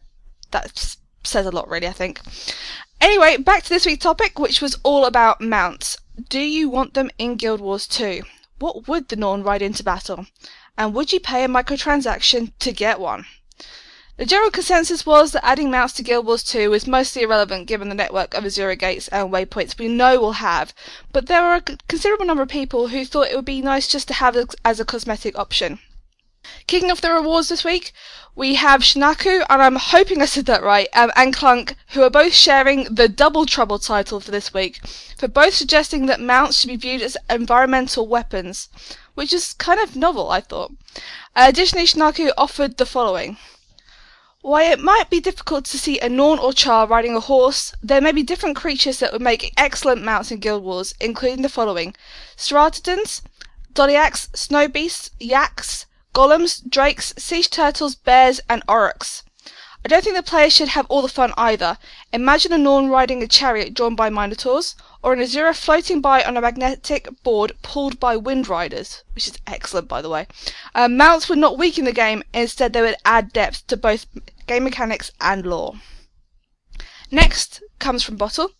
that 0.52 0.98
says 1.24 1.46
a 1.46 1.52
lot, 1.52 1.70
really, 1.70 1.88
I 1.88 1.92
think. 1.92 2.22
Anyway, 3.00 3.38
back 3.38 3.64
to 3.64 3.70
this 3.70 3.86
week's 3.86 4.04
topic, 4.04 4.40
which 4.40 4.62
was 4.62 4.80
all 4.84 5.06
about 5.06 5.42
mounts. 5.42 5.98
Do 6.30 6.40
you 6.40 6.70
want 6.70 6.94
them 6.94 7.12
in 7.18 7.36
Guild 7.36 7.62
Wars 7.62 7.88
2? 7.88 8.24
What 8.58 8.88
would 8.88 9.10
the 9.10 9.18
Norn 9.18 9.44
ride 9.44 9.62
into 9.62 9.84
battle? 9.84 10.26
And 10.78 10.94
would 10.94 11.14
you 11.14 11.20
pay 11.20 11.44
a 11.44 11.48
microtransaction 11.48 12.52
to 12.60 12.72
get 12.72 13.00
one? 13.00 13.26
The 14.18 14.26
general 14.26 14.50
consensus 14.50 15.06
was 15.06 15.34
that 15.34 15.46
adding 15.46 15.70
mounts 15.70 15.94
to 15.96 16.04
Guild 16.04 16.26
Wars 16.26 16.44
2 16.44 16.74
is 16.74 16.88
mostly 16.88 17.24
irrelevant 17.24 17.68
given 17.68 17.90
the 17.90 17.96
network 17.96 18.34
of 18.34 18.46
Asura 18.46 18.78
gates 18.78 19.10
and 19.10 19.30
waypoints 19.30 19.78
we 19.78 19.90
know 19.90 20.20
we'll 20.20 20.34
have, 20.34 20.74
but 21.12 21.28
there 21.28 21.42
were 21.42 21.56
a 21.56 21.62
considerable 21.62 22.26
number 22.26 22.44
of 22.44 22.50
people 22.50 22.88
who 22.88 23.04
thought 23.04 23.28
it 23.28 23.36
would 23.36 23.44
be 23.44 23.62
nice 23.62 23.90
just 23.90 24.08
to 24.08 24.14
have 24.14 24.38
it 24.38 24.56
as 24.64 24.80
a 24.80 24.86
cosmetic 24.86 25.38
option. 25.38 25.80
Kicking 26.68 26.92
off 26.92 27.02
the 27.02 27.12
rewards 27.12 27.50
this 27.50 27.64
week, 27.64 27.94
we 28.36 28.56
have 28.56 28.82
Shinaku, 28.82 29.46
and 29.50 29.62
I'm 29.62 29.78
hoping 29.78 30.22
I 30.22 30.26
said 30.26 30.46
that 30.46 30.64
right, 30.64 30.88
um, 30.94 31.12
and 31.16 31.34
Clunk, 31.34 31.76
who 31.90 32.04
are 32.04 32.10
both 32.10 32.34
sharing 32.34 32.84
the 32.86 33.08
Double 33.08 33.46
Trouble 33.46 33.80
title 33.80 34.20
for 34.20 34.32
this 34.32 34.54
week, 34.54 34.86
for 35.18 35.28
both 35.28 35.54
suggesting 35.54 36.06
that 36.08 36.20
mounts 36.20 36.60
should 36.60 36.68
be 36.68 36.76
viewed 36.76 37.02
as 37.02 37.18
environmental 37.30 38.08
weapons 38.08 38.70
which 39.16 39.34
is 39.34 39.54
kind 39.54 39.80
of 39.80 39.96
novel, 39.96 40.30
I 40.30 40.42
thought. 40.42 40.74
Uh, 41.36 41.46
additionally, 41.48 41.86
Shinaku 41.86 42.32
offered 42.38 42.78
the 42.78 42.86
following. 42.86 43.38
While 44.42 44.72
it 44.72 44.80
might 44.80 45.10
be 45.10 45.20
difficult 45.20 45.66
to 45.66 45.80
see 45.80 46.00
a 46.00 46.08
Norn 46.08 46.38
or 46.38 46.54
Char 46.54 46.86
riding 46.86 47.16
a 47.16 47.22
horse, 47.22 47.74
there 47.82 48.02
may 48.02 48.12
be 48.12 48.22
different 48.22 48.56
creatures 48.56 49.00
that 49.00 49.12
would 49.12 49.22
make 49.22 49.54
excellent 49.58 50.04
mounts 50.04 50.32
in 50.32 50.40
Guild 50.40 50.64
Wars, 50.64 50.94
including 51.00 51.42
the 51.42 51.50
following 51.50 51.96
Ceratodons, 52.38 53.22
Dolyaks, 53.74 54.28
Snow 54.38 54.68
Beasts, 54.68 55.10
Yaks, 55.20 55.86
Golems, 56.16 56.62
Drakes, 56.68 57.14
sea 57.18 57.44
Turtles, 57.44 57.94
Bears, 57.94 58.40
and 58.48 58.64
Aurochs. 58.70 59.22
I 59.84 59.90
don't 59.90 60.02
think 60.02 60.16
the 60.16 60.24
players 60.24 60.54
should 60.54 60.70
have 60.70 60.86
all 60.88 61.02
the 61.02 61.10
fun 61.10 61.34
either. 61.36 61.78
Imagine 62.14 62.54
a 62.54 62.58
Norn 62.58 62.88
riding 62.88 63.22
a 63.22 63.28
chariot 63.28 63.74
drawn 63.74 63.96
by 63.96 64.10
Minotaurs, 64.10 64.76
or 65.04 65.12
an 65.12 65.22
Asura 65.22 65.54
floating 65.54 66.00
by 66.00 66.24
on 66.24 66.38
a 66.38 66.42
magnetic 66.42 67.10
board 67.22 67.52
pulled 67.62 68.00
by 68.00 68.16
Wind 68.16 68.48
Riders, 68.48 69.04
which 69.14 69.28
is 69.28 69.38
excellent 69.46 69.90
by 69.90 70.02
the 70.02 70.10
way. 70.10 70.26
Uh, 70.74 70.88
mounts 70.88 71.28
would 71.28 71.38
not 71.38 71.58
weaken 71.58 71.84
the 71.84 71.92
game, 71.92 72.24
instead 72.34 72.72
they 72.72 72.82
would 72.82 72.96
add 73.04 73.34
depth 73.34 73.68
to 73.68 73.76
both 73.76 74.08
game 74.48 74.64
mechanics 74.64 75.12
and 75.20 75.46
lore. 75.46 75.76
Next 77.12 77.62
comes 77.78 78.04
from 78.04 78.16
Bottle. 78.16 78.52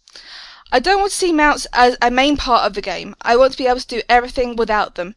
I 0.72 0.80
don't 0.80 1.00
want 1.00 1.12
to 1.12 1.18
see 1.18 1.32
mounts 1.32 1.68
as 1.72 1.96
a 2.02 2.12
main 2.12 2.36
part 2.36 2.66
of 2.66 2.74
the 2.74 2.82
game. 2.82 3.16
I 3.22 3.38
want 3.38 3.54
to 3.54 3.58
be 3.58 3.68
able 3.68 3.80
to 3.80 3.88
do 3.88 4.02
everything 4.10 4.56
without 4.56 4.96
them. 4.96 5.16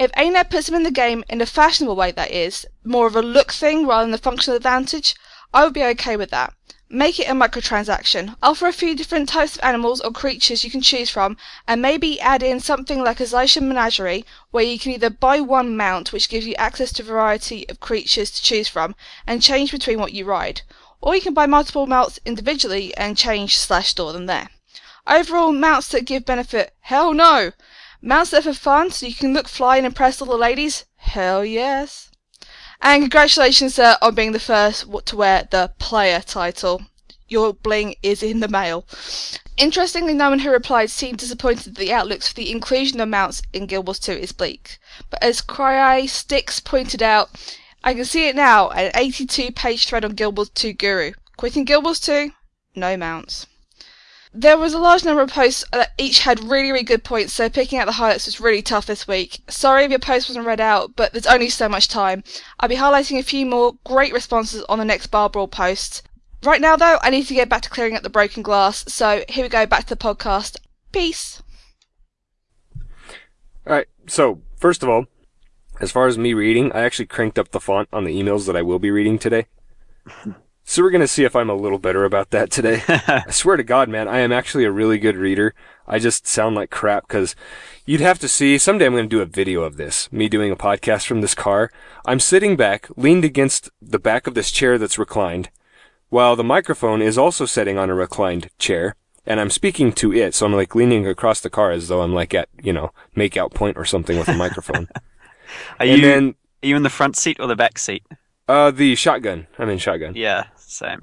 If 0.00 0.12
ANET 0.16 0.48
puts 0.48 0.64
them 0.64 0.76
in 0.76 0.82
the 0.82 0.90
game 0.90 1.24
in 1.28 1.42
a 1.42 1.44
fashionable 1.44 1.94
way, 1.94 2.10
that 2.12 2.30
is, 2.30 2.66
more 2.82 3.06
of 3.06 3.14
a 3.14 3.20
look 3.20 3.52
thing 3.52 3.86
rather 3.86 4.06
than 4.06 4.14
a 4.14 4.16
functional 4.16 4.56
advantage, 4.56 5.14
I 5.52 5.62
would 5.62 5.74
be 5.74 5.84
okay 5.84 6.16
with 6.16 6.30
that. 6.30 6.54
Make 6.88 7.20
it 7.20 7.28
a 7.28 7.32
microtransaction. 7.32 8.34
Offer 8.42 8.68
a 8.68 8.72
few 8.72 8.96
different 8.96 9.28
types 9.28 9.56
of 9.56 9.62
animals 9.62 10.00
or 10.00 10.10
creatures 10.10 10.64
you 10.64 10.70
can 10.70 10.80
choose 10.80 11.10
from, 11.10 11.36
and 11.68 11.82
maybe 11.82 12.18
add 12.18 12.42
in 12.42 12.60
something 12.60 13.02
like 13.02 13.20
a 13.20 13.26
Zaishen 13.26 13.64
Menagerie, 13.64 14.24
where 14.52 14.64
you 14.64 14.78
can 14.78 14.92
either 14.92 15.10
buy 15.10 15.38
one 15.38 15.76
mount, 15.76 16.14
which 16.14 16.30
gives 16.30 16.46
you 16.46 16.54
access 16.54 16.94
to 16.94 17.02
a 17.02 17.04
variety 17.04 17.68
of 17.68 17.80
creatures 17.80 18.30
to 18.30 18.42
choose 18.42 18.68
from, 18.68 18.94
and 19.26 19.42
change 19.42 19.70
between 19.70 20.00
what 20.00 20.14
you 20.14 20.24
ride, 20.24 20.62
or 21.02 21.14
you 21.14 21.20
can 21.20 21.34
buy 21.34 21.44
multiple 21.44 21.86
mounts 21.86 22.18
individually 22.24 22.96
and 22.96 23.18
change 23.18 23.58
slash 23.58 23.90
store 23.90 24.14
them 24.14 24.24
there. 24.24 24.48
Overall, 25.06 25.52
mounts 25.52 25.88
that 25.88 26.06
give 26.06 26.24
benefit, 26.24 26.72
hell 26.80 27.12
no! 27.12 27.52
Mounts 28.02 28.30
that 28.30 28.46
are 28.46 28.54
for 28.54 28.58
fun, 28.58 28.90
so 28.90 29.06
you 29.06 29.14
can 29.14 29.34
look 29.34 29.46
fly 29.46 29.76
and 29.76 29.84
impress 29.84 30.22
all 30.22 30.28
the 30.28 30.36
ladies, 30.36 30.86
hell 30.96 31.44
yes! 31.44 32.10
And 32.80 33.02
congratulations, 33.02 33.74
sir, 33.74 33.98
on 34.00 34.14
being 34.14 34.32
the 34.32 34.40
first 34.40 34.86
to 35.04 35.16
wear 35.16 35.46
the 35.50 35.72
player 35.78 36.20
title. 36.20 36.82
Your 37.28 37.52
bling 37.52 37.96
is 38.02 38.22
in 38.22 38.40
the 38.40 38.48
mail. 38.48 38.86
Interestingly, 39.58 40.14
no 40.14 40.30
one 40.30 40.38
who 40.38 40.50
replied 40.50 40.90
seemed 40.90 41.18
disappointed 41.18 41.74
that 41.74 41.78
the 41.78 41.92
outlooks 41.92 42.28
for 42.28 42.34
the 42.34 42.50
inclusion 42.50 43.00
of 43.00 43.08
mounts 43.10 43.42
in 43.52 43.66
Guild 43.66 43.86
Wars 43.86 43.98
2 43.98 44.12
is 44.12 44.32
bleak. 44.32 44.78
But 45.10 45.22
as 45.22 45.42
Cry 45.42 46.06
Sticks 46.06 46.58
pointed 46.58 47.02
out, 47.02 47.28
I 47.84 47.92
can 47.92 48.06
see 48.06 48.28
it 48.28 48.34
now, 48.34 48.70
an 48.70 48.92
82 48.94 49.52
page 49.52 49.86
thread 49.86 50.06
on 50.06 50.12
Guild 50.12 50.38
Wars 50.38 50.48
2 50.54 50.72
Guru. 50.72 51.12
Quitting 51.36 51.64
Guild 51.64 51.84
Wars 51.84 52.00
2? 52.00 52.32
No 52.74 52.96
mounts. 52.96 53.46
There 54.32 54.56
was 54.56 54.74
a 54.74 54.78
large 54.78 55.04
number 55.04 55.22
of 55.22 55.30
posts 55.30 55.64
that 55.72 55.92
each 55.98 56.20
had 56.20 56.44
really, 56.44 56.70
really 56.70 56.84
good 56.84 57.02
points, 57.02 57.32
so 57.32 57.48
picking 57.48 57.80
out 57.80 57.86
the 57.86 57.92
highlights 57.92 58.26
was 58.26 58.40
really 58.40 58.62
tough 58.62 58.86
this 58.86 59.08
week. 59.08 59.40
Sorry 59.48 59.84
if 59.84 59.90
your 59.90 59.98
post 59.98 60.28
wasn't 60.28 60.46
read 60.46 60.60
out, 60.60 60.94
but 60.94 61.12
there's 61.12 61.26
only 61.26 61.48
so 61.48 61.68
much 61.68 61.88
time. 61.88 62.22
I'll 62.60 62.68
be 62.68 62.76
highlighting 62.76 63.18
a 63.18 63.24
few 63.24 63.44
more 63.44 63.74
great 63.84 64.12
responses 64.12 64.62
on 64.68 64.78
the 64.78 64.84
next 64.84 65.08
Bar 65.08 65.30
Brawl 65.30 65.48
post. 65.48 66.02
Right 66.44 66.60
now, 66.60 66.76
though, 66.76 66.98
I 67.02 67.10
need 67.10 67.26
to 67.26 67.34
get 67.34 67.48
back 67.48 67.62
to 67.62 67.70
clearing 67.70 67.96
up 67.96 68.04
the 68.04 68.08
broken 68.08 68.44
glass, 68.44 68.84
so 68.86 69.24
here 69.28 69.44
we 69.44 69.48
go 69.48 69.66
back 69.66 69.86
to 69.86 69.94
the 69.94 69.96
podcast. 69.96 70.56
Peace. 70.92 71.42
Alright, 73.66 73.88
so, 74.06 74.42
first 74.56 74.84
of 74.84 74.88
all, 74.88 75.06
as 75.80 75.90
far 75.90 76.06
as 76.06 76.18
me 76.18 76.34
reading, 76.34 76.70
I 76.72 76.82
actually 76.82 77.06
cranked 77.06 77.38
up 77.38 77.50
the 77.50 77.60
font 77.60 77.88
on 77.92 78.04
the 78.04 78.14
emails 78.14 78.46
that 78.46 78.56
I 78.56 78.62
will 78.62 78.78
be 78.78 78.92
reading 78.92 79.18
today. 79.18 79.46
So 80.70 80.84
we're 80.84 80.90
gonna 80.90 81.08
see 81.08 81.24
if 81.24 81.34
I'm 81.34 81.50
a 81.50 81.54
little 81.56 81.80
better 81.80 82.04
about 82.04 82.30
that 82.30 82.52
today. 82.52 82.84
I 82.88 83.28
swear 83.30 83.56
to 83.56 83.64
God, 83.64 83.88
man, 83.88 84.06
I 84.06 84.20
am 84.20 84.30
actually 84.30 84.62
a 84.62 84.70
really 84.70 84.98
good 84.98 85.16
reader. 85.16 85.52
I 85.88 85.98
just 85.98 86.28
sound 86.28 86.54
like 86.54 86.70
crap 86.70 87.08
because 87.08 87.34
you'd 87.86 88.00
have 88.00 88.20
to 88.20 88.28
see. 88.28 88.56
Someday 88.56 88.86
I'm 88.86 88.94
gonna 88.94 89.08
do 89.08 89.20
a 89.20 89.26
video 89.26 89.64
of 89.64 89.78
this, 89.78 90.12
me 90.12 90.28
doing 90.28 90.52
a 90.52 90.56
podcast 90.56 91.06
from 91.06 91.22
this 91.22 91.34
car. 91.34 91.72
I'm 92.06 92.20
sitting 92.20 92.54
back, 92.54 92.86
leaned 92.96 93.24
against 93.24 93.68
the 93.82 93.98
back 93.98 94.28
of 94.28 94.34
this 94.34 94.52
chair 94.52 94.78
that's 94.78 94.96
reclined, 94.96 95.50
while 96.08 96.36
the 96.36 96.44
microphone 96.44 97.02
is 97.02 97.18
also 97.18 97.46
sitting 97.46 97.76
on 97.76 97.90
a 97.90 97.94
reclined 97.96 98.48
chair, 98.60 98.94
and 99.26 99.40
I'm 99.40 99.50
speaking 99.50 99.92
to 99.94 100.12
it. 100.12 100.36
So 100.36 100.46
I'm 100.46 100.54
like 100.54 100.76
leaning 100.76 101.04
across 101.04 101.40
the 101.40 101.50
car 101.50 101.72
as 101.72 101.88
though 101.88 102.02
I'm 102.02 102.14
like 102.14 102.32
at 102.32 102.48
you 102.62 102.72
know 102.72 102.92
make 103.16 103.36
out 103.36 103.54
point 103.54 103.76
or 103.76 103.84
something 103.84 104.16
with 104.16 104.28
a 104.28 104.34
microphone. 104.34 104.86
Are 105.80 105.84
and 105.84 105.90
you 105.90 106.00
then 106.00 106.34
are 106.62 106.68
you 106.68 106.76
in 106.76 106.84
the 106.84 106.90
front 106.90 107.16
seat 107.16 107.38
or 107.40 107.48
the 107.48 107.56
back 107.56 107.76
seat? 107.76 108.04
Uh, 108.50 108.70
the 108.70 108.94
shotgun. 108.94 109.46
I 109.58 109.64
mean 109.64 109.78
shotgun. 109.78 110.14
Yeah, 110.16 110.46
same. 110.56 111.00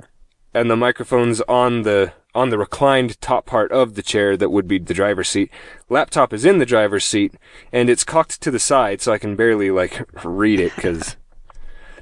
and 0.54 0.70
the 0.70 0.76
microphone's 0.76 1.42
on 1.42 1.84
the 1.84 2.14
on 2.36 2.50
the 2.50 2.58
reclined 2.58 3.20
top 3.22 3.46
part 3.46 3.72
of 3.72 3.96
the 3.96 4.04
chair 4.04 4.38
that 4.38 4.50
would 4.52 4.68
be 4.68 4.78
the 4.78 4.94
driver's 4.94 5.30
seat. 5.30 5.50
Laptop 5.90 6.34
is 6.34 6.46
in 6.46 6.60
the 6.60 6.66
driver's 6.66 7.06
seat, 7.06 7.34
and 7.72 7.90
it's 7.90 8.04
cocked 8.04 8.42
to 8.42 8.52
the 8.52 8.60
side, 8.60 9.02
so 9.02 9.12
I 9.14 9.18
can 9.18 9.36
barely 9.36 9.72
like 9.72 10.08
read 10.24 10.60
it 10.60 10.76
because. 10.76 11.16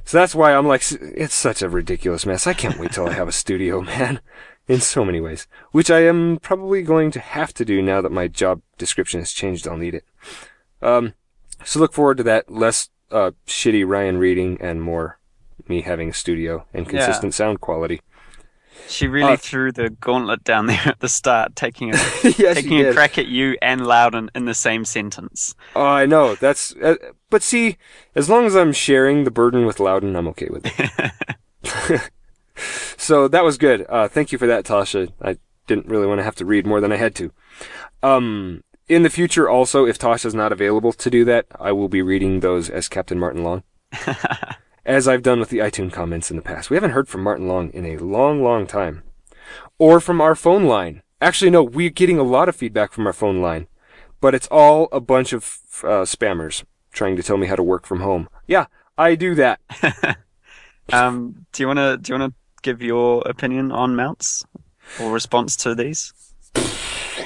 So 0.08 0.20
that's 0.20 0.36
why 0.36 0.54
I'm 0.54 0.68
like, 0.68 0.84
it's 0.92 1.34
such 1.34 1.64
a 1.64 1.68
ridiculous 1.68 2.28
mess. 2.28 2.46
I 2.46 2.54
can't 2.54 2.78
wait 2.78 2.92
till 2.92 3.10
I 3.10 3.14
have 3.14 3.28
a 3.28 3.32
studio, 3.32 3.82
man. 3.98 4.20
In 4.68 4.80
so 4.80 5.04
many 5.04 5.20
ways, 5.20 5.48
which 5.72 5.90
I 5.90 6.02
am 6.06 6.38
probably 6.38 6.84
going 6.84 7.10
to 7.10 7.20
have 7.20 7.56
to 7.56 7.66
do 7.66 7.82
now 7.82 8.02
that 8.02 8.12
my 8.12 8.28
job 8.28 8.62
description 8.78 9.20
has 9.22 9.32
changed. 9.32 9.68
I'll 9.68 9.78
need 9.78 9.96
it. 9.96 10.06
Um, 10.80 11.16
so 11.64 11.80
look 11.80 11.92
forward 11.92 12.18
to 12.18 12.24
that 12.24 12.52
less 12.52 12.90
uh, 13.10 13.32
shitty 13.48 13.84
Ryan 13.88 14.18
reading 14.20 14.60
and 14.62 14.80
more 14.80 15.18
me 15.68 15.82
having 15.82 16.10
a 16.10 16.14
studio 16.14 16.66
and 16.74 16.86
Yeah. 16.86 16.92
consistent 16.92 17.34
sound 17.34 17.62
quality. 17.62 18.02
She 18.88 19.08
really 19.08 19.34
Uh, 19.34 19.38
threw 19.38 19.72
the 19.72 19.90
gauntlet 19.90 20.44
down 20.44 20.68
there 20.68 20.82
at 20.86 21.00
the 21.00 21.10
start, 21.10 21.56
taking 21.56 21.90
a 21.92 21.98
yes, 22.38 22.56
taking 22.56 22.86
a 22.86 22.94
crack 22.94 23.18
at 23.18 23.26
you 23.28 23.58
and 23.62 23.88
Loudon 23.88 24.30
in 24.36 24.46
the 24.46 24.54
same 24.54 24.86
sentence. 24.86 25.56
Oh, 25.76 25.84
I 25.86 26.06
know. 26.06 26.36
That's. 26.36 26.76
Uh, 26.76 26.96
but 27.30 27.42
see, 27.42 27.78
as 28.16 28.30
long 28.30 28.46
as 28.46 28.56
I'm 28.56 28.74
sharing 28.74 29.24
the 29.24 29.32
burden 29.32 29.66
with 29.66 29.80
Loudon, 29.80 30.16
I'm 30.16 30.28
okay 30.28 30.50
with 30.52 30.66
it. 30.66 31.12
so 32.98 33.28
that 33.28 33.44
was 33.44 33.58
good. 33.58 33.86
Uh, 33.90 34.08
thank 34.08 34.32
you 34.32 34.38
for 34.38 34.46
that, 34.48 34.66
Tasha. 34.66 35.12
I 35.22 35.38
didn't 35.68 35.88
really 35.88 36.06
want 36.06 36.20
to 36.20 36.24
have 36.24 36.36
to 36.36 36.46
read 36.46 36.68
more 36.68 36.80
than 36.82 36.92
I 36.92 36.98
had 36.98 37.16
to. 37.16 37.32
Um, 38.04 38.62
in 38.88 39.02
the 39.04 39.10
future, 39.10 39.50
also, 39.50 39.86
if 39.86 39.98
Tasha's 39.98 40.36
not 40.36 40.52
available 40.52 40.94
to 40.94 41.10
do 41.10 41.26
that, 41.26 41.48
I 41.60 41.72
will 41.72 41.90
be 41.90 42.02
reading 42.04 42.42
those 42.42 42.70
as 42.70 42.88
Captain 42.88 43.18
Martin 43.18 43.44
Long. 43.44 43.64
As 44.86 45.08
I've 45.08 45.24
done 45.24 45.40
with 45.40 45.50
the 45.50 45.60
iTunes 45.60 45.92
comments 45.92 46.30
in 46.30 46.38
the 46.38 46.44
past. 46.44 46.70
We 46.70 46.76
haven't 46.76 46.92
heard 46.92 47.08
from 47.08 47.24
Martin 47.24 47.48
Long 47.48 47.70
in 47.72 47.86
a 47.86 47.98
long, 47.98 48.44
long 48.44 48.68
time. 48.68 49.04
Or 49.78 50.00
from 50.00 50.22
our 50.22 50.36
phone 50.36 50.66
line. 50.66 51.02
Actually, 51.22 51.52
no, 51.52 51.64
we're 51.64 51.90
getting 51.90 52.20
a 52.20 52.24
lot 52.24 52.50
of 52.50 52.56
feedback 52.56 52.92
from 52.94 53.08
our 53.08 53.14
phone 53.14 53.42
line. 53.42 53.68
But 54.22 54.36
it's 54.36 54.48
all 54.48 54.88
a 54.92 55.00
bunch 55.00 55.34
of 55.34 55.60
uh, 55.84 56.06
spammers 56.06 56.64
trying 56.92 57.16
to 57.16 57.24
tell 57.24 57.38
me 57.38 57.48
how 57.48 57.56
to 57.56 57.64
work 57.64 57.86
from 57.86 58.00
home. 58.02 58.30
Yeah, 58.48 58.66
I 58.98 59.16
do 59.16 59.36
that. 59.36 59.60
Um, 60.94 61.46
do 61.52 61.64
you 61.64 61.68
want 61.68 61.80
to 61.80 61.98
do 61.98 62.14
you 62.14 62.20
want 62.20 62.34
to 62.34 62.62
give 62.62 62.82
your 62.82 63.24
opinion 63.26 63.72
on 63.72 63.96
mounts 63.96 64.44
or 65.00 65.12
response 65.12 65.56
to 65.58 65.74
these? 65.74 66.14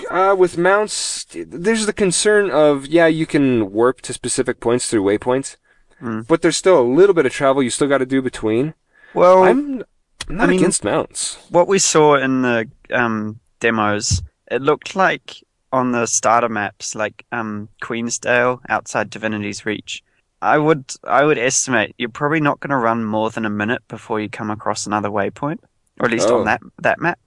Uh, 0.09 0.35
with 0.37 0.57
mounts, 0.57 1.25
there's 1.33 1.85
the 1.85 1.93
concern 1.93 2.49
of, 2.49 2.87
yeah, 2.87 3.05
you 3.05 3.25
can 3.25 3.71
warp 3.71 4.01
to 4.01 4.13
specific 4.13 4.59
points 4.59 4.89
through 4.89 5.03
waypoints, 5.03 5.55
Mm. 6.01 6.27
but 6.27 6.41
there's 6.41 6.55
still 6.57 6.79
a 6.79 6.83
little 6.83 7.13
bit 7.13 7.25
of 7.25 7.33
travel 7.33 7.61
you 7.61 7.69
still 7.69 7.87
got 7.87 7.97
to 7.99 8.05
do 8.05 8.21
between. 8.21 8.73
Well, 9.13 9.43
I'm, 9.43 9.83
I'm 10.29 10.37
not 10.37 10.43
I 10.49 10.51
mean- 10.51 10.59
against 10.59 10.83
mounts. 10.83 11.37
what 11.49 11.67
we 11.67 11.79
saw 11.79 12.15
in 12.15 12.41
the 12.41 12.69
um, 12.91 13.39
demos, 13.59 14.21
it 14.49 14.61
looked 14.61 14.95
like 14.95 15.43
on 15.73 15.91
the 15.91 16.05
starter 16.05 16.49
maps, 16.49 16.95
like 16.95 17.25
um, 17.31 17.69
Queensdale 17.81 18.59
outside 18.69 19.09
Divinity's 19.09 19.65
Reach. 19.65 20.03
I 20.41 20.57
would 20.57 20.85
I 21.03 21.25
would 21.25 21.37
estimate 21.37 21.93
you're 21.97 22.07
probably 22.09 22.39
not 22.39 22.61
going 22.61 22.69
to 22.71 22.77
run 22.77 23.03
more 23.03 23.29
than 23.29 23.45
a 23.45 23.49
minute 23.49 23.81
before 23.89 24.21
you 24.21 24.29
come 24.29 24.49
across 24.49 24.87
another 24.87 25.09
waypoint, 25.09 25.59
or 25.99 26.05
at 26.05 26.11
least 26.11 26.29
Oh. 26.29 26.39
on 26.39 26.45
that 26.45 26.61
that 26.79 26.99
map. 27.01 27.19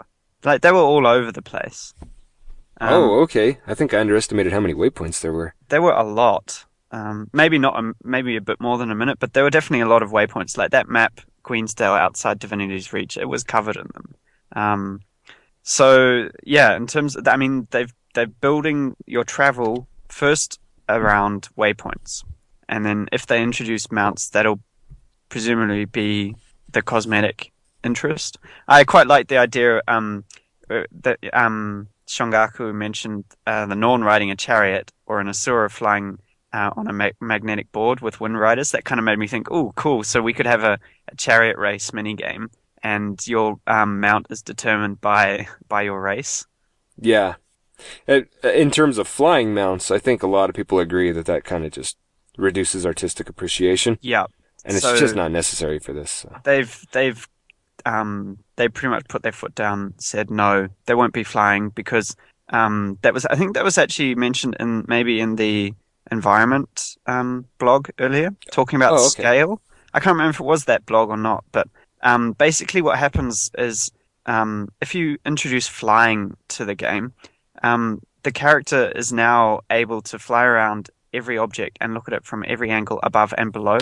Like 0.45 0.63
they 0.63 0.73
were 0.73 0.79
all 0.79 1.07
over 1.07 1.31
the 1.31 1.43
place. 1.43 1.93
Um, 2.81 2.89
oh, 2.95 3.21
okay. 3.21 3.59
I 3.67 3.75
think 3.75 3.93
I 3.93 4.01
underestimated 4.01 4.53
how 4.53 4.61
many 4.61 4.73
waypoints 4.75 5.21
there 5.21 5.33
were. 5.33 5.55
there 5.69 5.83
were 5.83 5.93
a 5.93 6.03
lot. 6.03 6.65
Um, 6.93 7.29
maybe 7.33 7.59
not, 7.59 7.83
a, 7.83 7.93
maybe 8.05 8.37
a 8.37 8.41
bit 8.41 8.61
more 8.61 8.77
than 8.77 8.91
a 8.91 8.95
minute, 8.95 9.19
but 9.19 9.33
there 9.33 9.45
were 9.45 9.51
definitely 9.51 9.81
a 9.81 9.89
lot 9.89 10.03
of 10.03 10.11
waypoints. 10.11 10.59
Like 10.59 10.73
that 10.73 10.89
map, 10.89 11.21
Queensdale 11.43 11.99
outside 11.99 12.39
Divinity's 12.39 12.93
Reach, 12.93 13.17
it 13.17 13.29
was 13.29 13.43
covered 13.43 13.77
in 13.77 13.89
them. 13.95 14.15
Um, 14.55 15.01
so 15.63 16.29
yeah, 16.45 16.77
in 16.77 16.87
terms, 16.87 17.17
of, 17.17 17.27
I 17.27 17.37
mean, 17.37 17.67
they've 17.71 17.93
they're 18.15 18.27
building 18.27 18.95
your 19.07 19.25
travel 19.25 19.89
first 20.09 20.61
around 20.89 21.49
waypoints, 21.57 22.25
and 22.69 22.85
then 22.85 23.09
if 23.11 23.27
they 23.27 23.43
introduce 23.43 23.91
mounts, 23.91 24.29
that'll 24.29 24.61
presumably 25.29 25.87
be 25.87 26.37
the 26.71 26.83
cosmetic 26.83 27.53
interest. 27.83 28.39
I 28.69 28.85
quite 28.85 29.07
like 29.07 29.29
the 29.29 29.39
idea 29.39 29.81
um, 29.89 30.25
uh, 30.69 30.83
that 31.01 31.19
um, 31.33 31.89
Shongaku 32.07 32.75
mentioned 32.75 33.25
uh, 33.47 33.67
the 33.67 33.77
Norn 33.77 34.05
riding 34.05 34.31
a 34.31 34.37
chariot 34.37 34.93
or 35.07 35.21
an 35.21 35.29
Asura 35.29 35.71
flying 35.71 36.19
uh, 36.53 36.71
on 36.77 36.87
a 36.89 36.93
ma- 36.93 37.11
magnetic 37.21 37.71
board 37.73 38.01
with 38.01 38.21
Wind 38.21 38.39
Riders. 38.39 38.71
That 38.73 38.85
kind 38.85 38.99
of 38.99 39.05
made 39.05 39.19
me 39.19 39.27
think, 39.27 39.49
oh, 39.51 39.73
cool. 39.77 40.03
So 40.05 40.21
we 40.23 40.33
could 40.33 40.47
have 40.47 40.63
a, 40.65 40.79
a 41.09 41.17
chariot 41.17 41.57
race 41.59 41.93
mini 41.93 42.15
game, 42.15 42.51
and 42.83 43.25
your 43.27 43.57
um, 43.67 44.01
mount 44.01 44.27
is 44.31 44.43
determined 44.43 45.01
by 45.01 45.47
by 45.69 45.83
your 45.83 46.01
race. 46.01 46.47
Yeah. 46.99 47.35
Uh, 48.07 48.21
In 48.45 48.71
terms 48.71 48.99
of 48.99 49.09
flying 49.09 49.55
mounts, 49.55 49.91
I 49.91 49.99
think 49.99 50.23
a 50.23 50.27
lot 50.29 50.49
of 50.49 50.55
people 50.55 50.79
agree 50.79 51.11
that 51.11 51.27
that 51.27 51.45
kind 51.45 51.65
of 51.65 51.73
just 51.73 51.97
reduces 52.39 52.87
artistic 52.87 53.29
appreciation, 53.29 53.99
Yeah, 54.01 54.27
and 54.65 54.75
it's 54.77 54.83
So- 54.83 54.97
just 54.97 55.17
not 55.17 55.31
necessary 55.33 55.79
for 55.79 55.93
this. 55.93 56.11
So. 56.11 56.37
they've 56.45 56.87
they've 56.93 57.27
um, 57.85 58.39
they 58.57 58.69
pretty 58.69 58.91
much 58.91 59.09
put 59.09 59.23
their 59.25 59.33
foot 59.33 59.55
down, 59.57 59.95
said 59.99 60.31
no, 60.31 60.69
they 60.87 60.95
won't 60.95 61.13
be 61.13 61.25
flying 61.25 61.71
because 61.71 62.15
um, 62.51 62.99
that 63.03 63.13
was 63.15 63.27
I 63.27 63.35
think 63.35 63.55
that 63.55 63.65
was 63.65 63.79
actually 63.79 64.15
mentioned 64.15 64.57
in 64.61 64.85
maybe 64.87 65.19
in 65.21 65.35
the 65.37 65.75
environment 66.11 66.97
um, 67.07 67.47
blog 67.59 67.91
earlier, 67.99 68.31
talking 68.51 68.77
about 68.77 68.93
Oh, 68.93 69.07
okay. 69.07 69.23
scale. 69.23 69.61
I 69.95 70.01
can't 70.01 70.15
remember 70.15 70.31
if 70.31 70.41
it 70.41 70.45
was 70.45 70.65
that 70.65 70.87
blog 70.87 71.11
or 71.11 71.17
not, 71.17 71.45
but 71.53 71.69
um, 72.03 72.33
basically 72.33 72.83
what 72.83 72.99
happens 72.99 73.51
is 73.59 73.91
um, 74.27 74.69
if 74.81 74.95
you 74.95 75.19
introduce 75.27 75.69
flying 75.69 76.37
to 76.49 76.65
the 76.65 76.75
game, 76.75 77.13
um, 77.63 78.01
the 78.23 78.33
character 78.33 78.91
is 78.97 79.13
now 79.13 79.61
able 79.71 80.01
to 80.03 80.19
fly 80.19 80.45
around 80.45 80.91
every 81.13 81.37
object 81.37 81.77
and 81.81 81.93
look 81.93 82.09
at 82.09 82.15
it 82.15 82.25
from 82.25 82.45
every 82.49 82.71
angle 82.71 82.99
above 83.03 83.35
and 83.37 83.53
below 83.53 83.79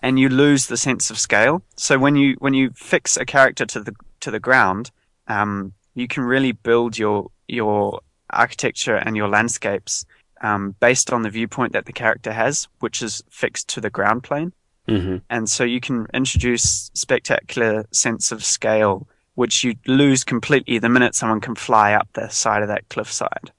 and 0.00 0.18
you 0.18 0.28
lose 0.28 0.66
the 0.66 0.76
sense 0.76 1.10
of 1.10 1.18
scale. 1.18 1.62
So 1.76 1.98
when 1.98 2.16
you 2.16 2.36
when 2.38 2.54
you 2.54 2.70
fix 2.74 3.16
a 3.16 3.24
character 3.24 3.66
to 3.66 3.80
the 3.80 3.94
to 4.20 4.30
the 4.30 4.40
ground, 4.40 4.90
um, 5.28 5.72
you 5.94 6.06
can 6.08 6.22
really 6.24 6.52
build 6.52 6.98
your 6.98 7.30
your 7.48 8.00
architecture 8.30 8.96
and 8.96 9.16
your 9.16 9.28
landscapes 9.28 10.04
um, 10.46 10.76
based 10.80 11.12
on 11.12 11.22
the 11.22 11.30
viewpoint 11.30 11.72
that 11.72 11.86
the 11.86 11.92
character 11.92 12.32
has, 12.32 12.68
which 12.80 13.02
is 13.02 13.22
fixed 13.30 13.68
to 13.68 13.80
the 13.80 13.90
ground 13.90 14.22
plane. 14.22 14.52
hmm 14.88 15.16
And 15.28 15.48
so 15.54 15.64
you 15.64 15.80
can 15.80 16.06
introduce 16.14 16.90
spectacular 16.94 17.86
sense 17.90 18.32
of 18.34 18.44
scale, 18.44 19.08
which 19.34 19.64
you 19.64 19.74
lose 19.86 20.24
completely 20.24 20.78
the 20.78 20.88
minute 20.88 21.14
someone 21.14 21.40
can 21.40 21.54
fly 21.54 21.92
up 21.92 22.08
the 22.12 22.28
side 22.28 22.62
of 22.62 22.68
that 22.68 22.88
cliffside. 22.88 23.50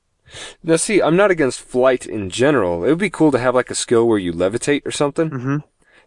Now, 0.64 0.76
see, 0.76 1.02
I'm 1.02 1.16
not 1.16 1.32
against 1.32 1.62
flight 1.62 2.06
in 2.06 2.30
general. 2.30 2.84
It 2.84 2.90
would 2.90 3.06
be 3.10 3.10
cool 3.10 3.32
to 3.32 3.40
have 3.40 3.56
like 3.56 3.72
a 3.72 3.76
skill 3.76 4.08
where 4.08 4.24
you 4.26 4.34
levitate 4.34 4.86
or 4.86 4.92
something. 4.92 5.30
hmm 5.30 5.58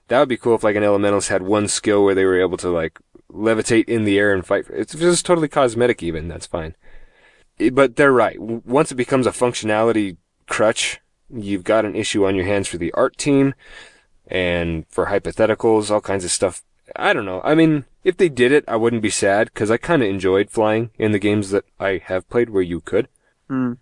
That 0.09 0.18
would 0.20 0.28
be 0.28 0.43
cool 0.43 0.57
if 0.57 0.64
like 0.64 0.76
an 0.76 0.83
elementalist 0.83 1.28
had 1.28 1.43
one 1.43 1.68
skill 1.68 2.05
where 2.05 2.14
they 2.14 2.24
were 2.24 2.41
able 2.41 2.59
to 2.59 2.70
like 2.70 2.99
levitate 3.31 3.89
in 3.89 4.05
the 4.05 4.18
air 4.18 4.33
and 4.35 4.45
fight. 4.47 4.64
It's 4.70 4.95
just 4.95 5.26
totally 5.26 5.49
cosmetic 5.49 6.03
even. 6.03 6.28
That's 6.28 6.47
fine. 6.47 6.74
But 7.72 7.97
they're 7.97 8.12
right. 8.24 8.39
Once 8.41 8.91
it 8.91 8.97
becomes 9.05 9.26
a 9.26 9.31
functionality 9.31 10.16
crutch, 10.51 11.01
you've 11.32 11.64
got 11.64 11.86
an 11.86 11.96
issue 11.96 12.26
on 12.26 12.34
your 12.34 12.44
hands 12.44 12.68
for 12.68 12.76
the 12.76 12.92
art 12.92 13.16
team 13.16 13.55
and 14.26 14.86
for 14.88 15.07
hypotheticals, 15.07 15.90
all 15.90 16.03
kinds 16.03 16.24
of 16.24 16.30
stuff. 16.30 16.62
I 16.94 17.14
don't 17.14 17.24
know. 17.24 17.40
I 17.42 17.55
mean, 17.55 17.84
if 18.05 18.18
they 18.18 18.28
did 18.28 18.53
it, 18.53 18.64
I 18.68 18.76
wouldn't 18.76 19.01
be 19.01 19.11
sad 19.11 19.46
because 19.55 19.70
I 19.70 19.78
kind 19.78 20.03
of 20.03 20.09
enjoyed 20.09 20.51
flying 20.51 20.90
in 20.98 21.12
the 21.12 21.18
games 21.18 21.51
that 21.51 21.64
I 21.78 22.03
have 22.05 22.28
played 22.28 22.51
where 22.51 22.62
you 22.62 22.80
could. 22.80 23.09
Mm. 23.48 23.78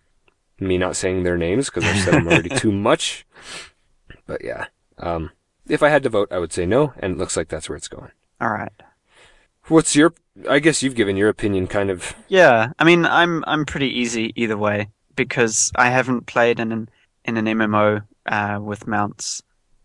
Me 0.60 0.78
not 0.78 0.94
saying 0.94 1.22
their 1.22 1.38
names 1.38 1.66
because 1.66 1.84
I've 1.84 2.04
said 2.04 2.14
them 2.14 2.28
already 2.28 2.50
too 2.50 2.72
much. 2.90 3.26
But 4.26 4.44
yeah, 4.44 4.66
um, 4.98 5.30
if 5.66 5.82
I 5.82 5.88
had 5.88 6.02
to 6.02 6.10
vote, 6.10 6.28
I 6.30 6.38
would 6.38 6.52
say 6.52 6.66
no, 6.66 6.92
and 6.98 7.14
it 7.14 7.18
looks 7.18 7.36
like 7.36 7.48
that's 7.48 7.68
where 7.68 7.76
it's 7.76 7.88
going. 7.88 8.10
All 8.40 8.50
right. 8.50 8.72
What's 9.68 9.96
your? 9.96 10.14
I 10.48 10.58
guess 10.58 10.82
you've 10.82 10.94
given 10.94 11.16
your 11.16 11.28
opinion, 11.28 11.66
kind 11.66 11.90
of. 11.90 12.14
Yeah, 12.28 12.72
I 12.78 12.84
mean, 12.84 13.04
I'm 13.06 13.44
I'm 13.46 13.64
pretty 13.64 13.88
easy 13.88 14.32
either 14.34 14.56
way 14.56 14.88
because 15.18 15.70
I 15.74 15.90
haven't 15.90 16.26
played 16.26 16.60
in 16.60 16.72
an 16.72 16.88
in 17.24 17.36
an 17.36 17.44
MMO 17.44 18.02
uh, 18.26 18.58
with 18.62 18.86
mounts. 18.86 19.42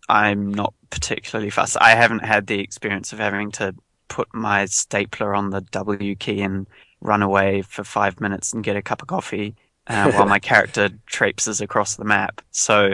I'm 0.08 0.54
not 0.54 0.74
particularly 0.90 1.50
fussed. 1.50 1.78
I 1.82 1.92
haven't 1.96 2.24
had 2.24 2.48
the 2.48 2.60
experience 2.60 3.12
of 3.12 3.20
having 3.20 3.52
to 3.54 3.76
put 4.08 4.34
my 4.34 4.66
stapler 4.66 5.34
on 5.34 5.50
the 5.50 5.62
W 5.62 6.16
key 6.16 6.42
and 6.42 6.68
run 7.02 7.22
away 7.22 7.64
for 7.64 7.84
five 7.84 8.22
minutes 8.22 8.54
and 8.54 8.64
get 8.64 8.76
a 8.78 8.82
cup 8.82 9.02
of 9.02 9.08
coffee 9.08 9.56
uh, 9.88 10.12
while 10.14 10.28
my 10.28 10.40
character 10.40 10.90
traipses 11.08 11.60
across 11.62 11.96
the 11.96 12.06
map. 12.06 12.42
So 12.52 12.94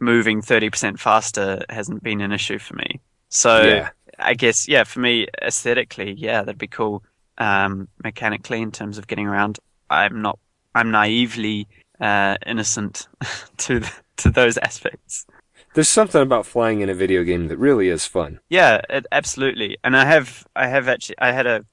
moving 0.00 0.40
30% 0.40 0.98
faster 0.98 1.62
hasn't 1.68 2.02
been 2.02 2.20
an 2.20 2.32
issue 2.32 2.58
for 2.58 2.74
me. 2.74 3.00
So 3.28 3.62
Yeah. 3.62 3.90
I 4.18 4.32
guess, 4.34 4.66
yeah, 4.66 4.84
for 4.84 5.00
me, 5.00 5.26
aesthetically, 5.42 6.12
yeah, 6.14 6.40
that'd 6.42 6.58
be 6.58 6.66
cool. 6.68 7.02
Um, 7.36 7.88
mechanically, 8.02 8.62
in 8.62 8.72
terms 8.72 8.96
of 8.96 9.06
getting 9.06 9.26
around, 9.26 9.58
I'm 9.90 10.22
not, 10.22 10.38
I'm 10.76 10.90
naively 10.90 11.66
uh, 12.00 12.36
innocent 12.46 13.08
to 13.58 13.82
to 14.18 14.30
those 14.30 14.58
aspects. 14.58 15.26
There's 15.74 15.88
something 15.88 16.22
about 16.22 16.46
flying 16.46 16.80
in 16.80 16.88
a 16.88 16.94
video 16.94 17.22
game 17.22 17.48
that 17.48 17.58
really 17.58 17.88
is 17.88 18.06
fun. 18.06 18.40
Yeah, 18.48 18.80
it, 18.88 19.06
absolutely. 19.12 19.76
And 19.84 19.94
I 19.94 20.06
have, 20.06 20.46
I 20.56 20.68
have 20.68 20.88
actually, 20.88 21.16
I 21.18 21.32
had 21.32 21.46
a, 21.46 21.66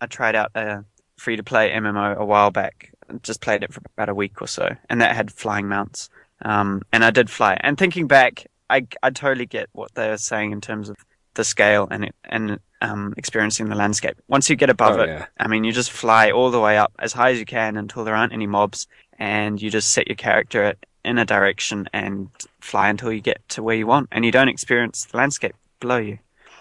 I 0.00 0.06
tried 0.06 0.36
out 0.36 0.52
a 0.54 0.84
free 1.16 1.34
to 1.34 1.42
play 1.42 1.70
MMO 1.72 2.16
a 2.16 2.24
while 2.24 2.52
back. 2.52 2.92
Just 3.24 3.40
played 3.40 3.64
it 3.64 3.72
for 3.72 3.82
about 3.96 4.08
a 4.08 4.14
week 4.14 4.40
or 4.40 4.46
so, 4.46 4.76
and 4.88 5.00
that 5.00 5.16
had 5.16 5.32
flying 5.32 5.66
mounts. 5.66 6.10
Um, 6.42 6.82
and 6.92 7.04
I 7.04 7.10
did 7.10 7.28
fly. 7.28 7.56
And 7.60 7.76
thinking 7.76 8.06
back, 8.06 8.46
I, 8.68 8.86
I 9.02 9.10
totally 9.10 9.46
get 9.46 9.68
what 9.72 9.96
they 9.96 10.08
were 10.08 10.16
saying 10.16 10.52
in 10.52 10.60
terms 10.60 10.88
of 10.88 10.96
the 11.34 11.42
scale 11.42 11.88
and 11.90 12.04
it, 12.04 12.14
and 12.24 12.60
um, 12.80 13.14
experiencing 13.16 13.68
the 13.68 13.74
landscape. 13.74 14.16
Once 14.28 14.48
you 14.48 14.56
get 14.56 14.70
above 14.70 14.98
Oh, 14.98 15.02
it, 15.02 15.08
yeah. 15.08 15.26
I 15.38 15.48
mean, 15.48 15.64
you 15.64 15.72
just 15.72 15.90
fly 15.90 16.30
all 16.30 16.50
the 16.50 16.60
way 16.60 16.78
up 16.78 16.92
as 16.98 17.12
high 17.12 17.30
as 17.30 17.38
you 17.38 17.44
can 17.44 17.76
until 17.76 18.04
there 18.04 18.14
aren't 18.14 18.32
any 18.32 18.46
mobs, 18.46 18.86
and 19.18 19.60
you 19.60 19.70
just 19.70 19.90
set 19.92 20.08
your 20.08 20.16
character 20.16 20.74
in 21.04 21.18
a 21.18 21.24
direction 21.24 21.88
and 21.92 22.28
fly 22.60 22.88
until 22.88 23.12
you 23.12 23.20
get 23.20 23.40
to 23.50 23.62
where 23.62 23.76
you 23.76 23.86
want, 23.86 24.08
and 24.12 24.24
you 24.24 24.30
don't 24.32 24.48
experience 24.48 25.04
the 25.06 25.16
landscape 25.16 25.54
below 25.80 25.98
you. 25.98 26.18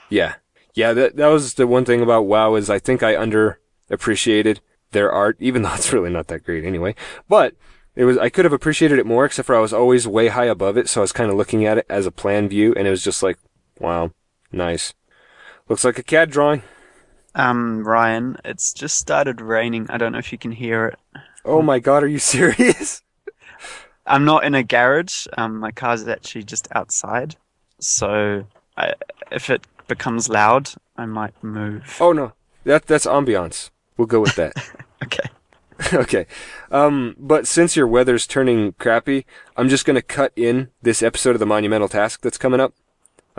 Yeah. 0.09 0.35
Yeah, 0.75 0.93
that 0.93 1.17
that 1.17 1.27
was 1.27 1.55
the 1.55 1.67
one 1.67 1.83
thing 1.83 2.01
about 2.01 2.25
WoW 2.25 2.55
is 2.55 2.69
I 2.69 2.79
think 2.79 3.03
I 3.03 3.15
underappreciated 3.15 4.59
their 4.91 5.11
art, 5.11 5.37
even 5.41 5.61
though 5.61 5.73
it's 5.73 5.91
really 5.93 6.09
not 6.09 6.27
that 6.27 6.43
great 6.43 6.63
anyway. 6.63 6.95
But 7.27 7.55
it 7.95 8.05
was 8.05 8.17
I 8.17 8.29
could 8.29 8.45
have 8.45 8.53
appreciated 8.53 8.99
it 8.99 9.05
more, 9.05 9.25
except 9.25 9.47
for 9.47 9.55
I 9.55 9.59
was 9.59 9.73
always 9.73 10.07
way 10.07 10.27
high 10.29 10.45
above 10.45 10.77
it, 10.77 10.87
so 10.87 11.01
I 11.01 11.03
was 11.03 11.11
kind 11.11 11.29
of 11.29 11.37
looking 11.37 11.65
at 11.65 11.77
it 11.79 11.85
as 11.89 12.05
a 12.05 12.11
plan 12.11 12.47
view, 12.47 12.73
and 12.77 12.87
it 12.87 12.91
was 12.91 13.03
just 13.03 13.21
like, 13.23 13.37
wow, 13.79 14.11
nice. 14.51 14.93
Looks 15.69 15.85
like 15.85 15.99
a 15.99 16.03
CAD 16.03 16.31
drawing. 16.31 16.63
Um, 17.35 17.87
Ryan, 17.87 18.37
it's 18.43 18.73
just 18.73 18.97
started 18.97 19.39
raining. 19.39 19.85
I 19.89 19.97
don't 19.97 20.11
know 20.11 20.17
if 20.17 20.31
you 20.31 20.37
can 20.37 20.51
hear 20.51 20.87
it. 20.87 20.99
Oh 21.45 21.61
my 21.61 21.79
god, 21.79 22.03
are 22.03 22.07
you 22.07 22.19
serious? 22.37 23.03
I'm 24.05 24.25
not 24.25 24.43
in 24.43 24.55
a 24.55 24.63
garage. 24.63 25.27
Um, 25.37 25.59
my 25.59 25.71
car's 25.71 26.07
actually 26.07 26.43
just 26.43 26.67
outside. 26.71 27.35
So 27.79 28.45
I, 28.75 28.93
if 29.31 29.49
it 29.51 29.65
becomes 29.87 30.27
loud, 30.27 30.71
I 30.97 31.05
might 31.05 31.41
move. 31.43 31.97
Oh 32.01 32.11
no, 32.13 32.33
that 32.63 32.87
that's 32.87 33.05
ambiance. 33.05 33.69
We'll 33.95 34.07
go 34.07 34.19
with 34.19 34.35
that. 34.35 34.53
Okay. 35.01 35.29
okay. 35.93 36.25
Um, 36.71 37.15
but 37.17 37.47
since 37.47 37.77
your 37.77 37.87
weather's 37.87 38.27
turning 38.27 38.73
crappy, 38.73 39.25
I'm 39.55 39.69
just 39.69 39.85
gonna 39.85 40.01
cut 40.01 40.33
in 40.35 40.71
this 40.81 41.01
episode 41.01 41.37
of 41.37 41.39
the 41.39 41.45
monumental 41.45 41.87
task 41.87 42.19
that's 42.19 42.37
coming 42.37 42.59
up. 42.59 42.73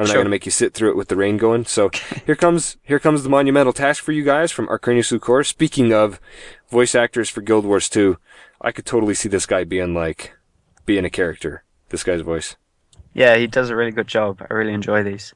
I'm 0.00 0.06
not 0.06 0.16
gonna 0.16 0.30
make 0.30 0.46
you 0.46 0.52
sit 0.52 0.72
through 0.72 0.90
it 0.90 0.96
with 0.96 1.08
the 1.08 1.16
rain 1.16 1.36
going. 1.36 1.66
So 1.66 1.90
here 2.24 2.36
comes 2.36 2.78
here 2.82 2.98
comes 2.98 3.22
the 3.22 3.28
monumental 3.28 3.72
task 3.72 4.02
for 4.02 4.12
you 4.12 4.24
guys 4.24 4.50
from 4.50 4.66
Arcanius 4.68 5.16
Lucor. 5.16 5.44
Speaking 5.46 5.92
of 5.92 6.20
voice 6.70 6.94
actors 6.94 7.28
for 7.28 7.42
Guild 7.42 7.66
Wars 7.66 7.88
2, 7.90 8.16
I 8.62 8.72
could 8.72 8.86
totally 8.86 9.14
see 9.14 9.28
this 9.28 9.44
guy 9.44 9.64
being 9.64 9.92
like 9.92 10.32
being 10.86 11.04
a 11.04 11.10
character. 11.10 11.64
This 11.90 12.02
guy's 12.02 12.22
voice. 12.22 12.56
Yeah, 13.12 13.36
he 13.36 13.46
does 13.46 13.68
a 13.68 13.76
really 13.76 13.90
good 13.90 14.06
job. 14.06 14.40
I 14.48 14.54
really 14.54 14.72
enjoy 14.72 15.02
these. 15.02 15.34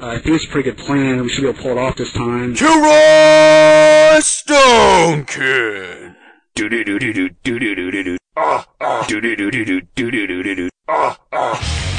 I 0.00 0.18
think 0.18 0.36
it's 0.36 0.46
a 0.46 0.48
pretty 0.48 0.70
good 0.70 0.78
plan. 0.78 1.20
We 1.22 1.28
should 1.28 1.42
be 1.42 1.48
able 1.48 1.56
to 1.58 1.62
pull 1.62 1.72
it 1.72 1.78
off 1.78 1.96
this 1.96 2.12
time. 2.12 2.54
Kilroy 2.54 4.20
Stone 4.20 5.24
Kid. 5.26 6.14
Do 6.54 6.68
do 6.68 6.84
do 6.84 6.98
do 6.98 7.12
do 7.12 7.28
do 7.28 7.58
do 7.58 7.74
do 7.74 7.90
do 7.90 8.04
do. 8.04 8.16
Ah 8.36 8.66
ah. 8.80 9.04
Do 9.06 9.20
do 9.20 9.36
do 9.36 9.50
do 9.50 9.64
do 9.64 9.80
do 9.80 10.10
do 10.10 10.26
do 10.26 10.42
do 10.42 10.54
do. 10.54 10.68
Ah 10.88 11.18
ah. 11.32 11.97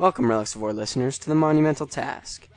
Welcome, 0.00 0.30
Relics 0.30 0.54
of 0.54 0.62
Orr 0.62 0.72
listeners, 0.72 1.18
to 1.18 1.28
the 1.28 1.34
Monumental 1.34 1.86
Task. 1.86 2.48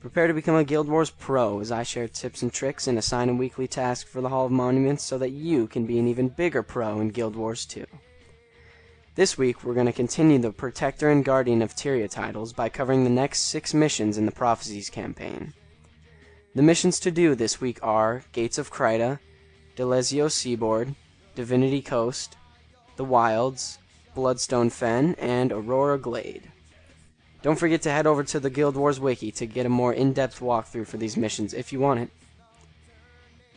Prepare 0.00 0.26
to 0.26 0.34
become 0.34 0.56
a 0.56 0.64
Guild 0.64 0.88
Wars 0.88 1.10
pro 1.10 1.60
as 1.60 1.70
I 1.70 1.84
share 1.84 2.08
tips 2.08 2.42
and 2.42 2.52
tricks 2.52 2.88
and 2.88 2.98
assign 2.98 3.28
a 3.28 3.34
weekly 3.34 3.68
task 3.68 4.08
for 4.08 4.20
the 4.20 4.28
Hall 4.28 4.46
of 4.46 4.50
Monuments 4.50 5.04
so 5.04 5.16
that 5.18 5.30
you 5.30 5.68
can 5.68 5.86
be 5.86 6.00
an 6.00 6.08
even 6.08 6.28
bigger 6.28 6.64
pro 6.64 6.98
in 6.98 7.10
Guild 7.10 7.36
Wars 7.36 7.66
2. 7.66 7.86
This 9.14 9.38
week, 9.38 9.62
we're 9.62 9.74
going 9.74 9.86
to 9.86 9.92
continue 9.92 10.40
the 10.40 10.50
Protector 10.50 11.08
and 11.08 11.24
Guardian 11.24 11.62
of 11.62 11.72
Tyria 11.72 12.10
titles 12.10 12.52
by 12.52 12.68
covering 12.68 13.04
the 13.04 13.10
next 13.10 13.42
six 13.42 13.72
missions 13.72 14.18
in 14.18 14.26
the 14.26 14.32
Prophecies 14.32 14.90
campaign. 14.90 15.54
The 16.56 16.62
missions 16.62 16.98
to 16.98 17.12
do 17.12 17.36
this 17.36 17.60
week 17.60 17.78
are 17.80 18.24
Gates 18.32 18.58
of 18.58 18.72
Kryta, 18.72 19.20
D'Alessio 19.76 20.26
Seaboard, 20.26 20.96
Divinity 21.36 21.80
Coast, 21.80 22.36
The 22.96 23.04
Wilds, 23.04 23.78
Bloodstone 24.16 24.68
Fen, 24.68 25.14
and 25.20 25.52
Aurora 25.52 25.96
Glade. 25.96 26.50
Don't 27.40 27.58
forget 27.58 27.82
to 27.82 27.90
head 27.90 28.06
over 28.06 28.24
to 28.24 28.40
the 28.40 28.50
Guild 28.50 28.76
Wars 28.76 28.98
Wiki 28.98 29.30
to 29.32 29.46
get 29.46 29.66
a 29.66 29.68
more 29.68 29.92
in-depth 29.92 30.40
walkthrough 30.40 30.86
for 30.86 30.96
these 30.96 31.16
missions 31.16 31.54
if 31.54 31.72
you 31.72 31.78
want 31.78 32.00
it. 32.00 32.10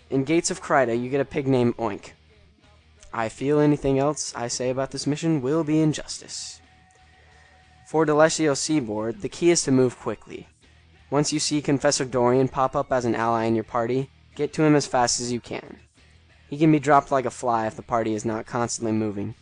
In 0.09 0.23
Gates 0.23 0.51
of 0.51 0.61
Kryta, 0.61 1.01
you 1.01 1.09
get 1.09 1.21
a 1.21 1.25
pig 1.25 1.47
named 1.47 1.77
Oink. 1.77 2.11
I 3.13 3.27
feel 3.27 3.59
anything 3.59 3.97
else 3.97 4.33
I 4.35 4.47
say 4.47 4.69
about 4.69 4.91
this 4.91 5.07
mission 5.07 5.41
will 5.41 5.63
be 5.63 5.81
injustice. 5.81 6.61
For 7.87 8.05
D'Alessio 8.05 8.55
Seaboard, 8.55 9.21
the 9.21 9.29
key 9.29 9.49
is 9.49 9.63
to 9.63 9.71
move 9.71 9.99
quickly. 9.99 10.47
Once 11.09 11.33
you 11.33 11.39
see 11.39 11.61
Confessor 11.61 12.05
Dorian 12.05 12.47
pop 12.47 12.75
up 12.75 12.91
as 12.91 13.03
an 13.03 13.15
ally 13.15 13.43
in 13.45 13.55
your 13.55 13.65
party, 13.65 14.09
get 14.35 14.53
to 14.53 14.63
him 14.63 14.75
as 14.75 14.87
fast 14.87 15.19
as 15.19 15.31
you 15.31 15.41
can. 15.41 15.77
He 16.49 16.57
can 16.57 16.71
be 16.71 16.79
dropped 16.79 17.11
like 17.11 17.25
a 17.25 17.31
fly 17.31 17.67
if 17.67 17.75
the 17.75 17.81
party 17.81 18.13
is 18.13 18.23
not 18.23 18.45
constantly 18.45 18.93
moving. 18.93 19.35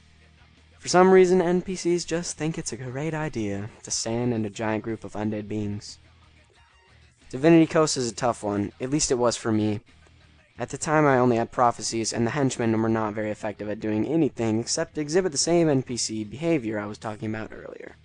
For 0.80 0.88
some 0.88 1.12
reason, 1.12 1.40
NPCs 1.40 2.08
just 2.08 2.38
think 2.38 2.58
it's 2.58 2.72
a 2.72 2.78
great 2.78 3.14
idea 3.14 3.70
to 3.84 3.92
stand 3.92 4.34
in 4.34 4.46
a 4.46 4.50
giant 4.50 4.82
group 4.82 5.04
of 5.04 5.12
undead 5.12 5.50
beings. 5.50 6.00
Divinity 7.30 7.68
Coast 7.68 7.98
is 7.98 8.10
a 8.10 8.16
tough 8.16 8.44
one, 8.44 8.72
at 8.80 8.90
least 8.90 9.12
it 9.12 9.16
was 9.16 9.36
for 9.36 9.52
me. 9.52 9.82
At 10.58 10.70
the 10.70 10.78
time, 10.78 11.06
I 11.06 11.18
only 11.18 11.36
had 11.36 11.52
prophecies, 11.52 12.14
and 12.14 12.26
the 12.26 12.32
henchmen 12.32 12.82
were 12.82 12.88
not 12.88 13.14
very 13.14 13.30
effective 13.30 13.70
at 13.70 13.82
doing 13.82 14.08
anything 14.08 14.60
except 14.60 14.98
exhibit 14.98 15.34
the 15.34 15.38
same 15.38 15.68
NPC 15.68 16.30
behavior 16.30 16.80
I 16.80 16.86
was 16.86 16.98
talking 16.98 17.30
about 17.30 17.52
earlier. 17.54 17.98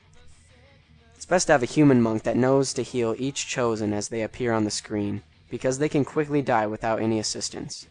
It's 1.15 1.27
best 1.27 1.47
to 1.47 1.53
have 1.53 1.63
a 1.63 1.67
human 1.67 2.03
monk 2.03 2.25
that 2.25 2.37
knows 2.37 2.73
to 2.75 2.83
heal 2.83 3.15
each 3.19 3.47
chosen 3.47 3.93
as 3.93 4.09
they 4.09 4.23
appear 4.23 4.53
on 4.53 4.65
the 4.65 4.71
screen, 4.71 5.23
because 5.49 5.79
they 5.79 5.89
can 5.89 6.05
quickly 6.05 6.43
die 6.43 6.67
without 6.67 7.01
any 7.01 7.21
assistance. 7.21 7.87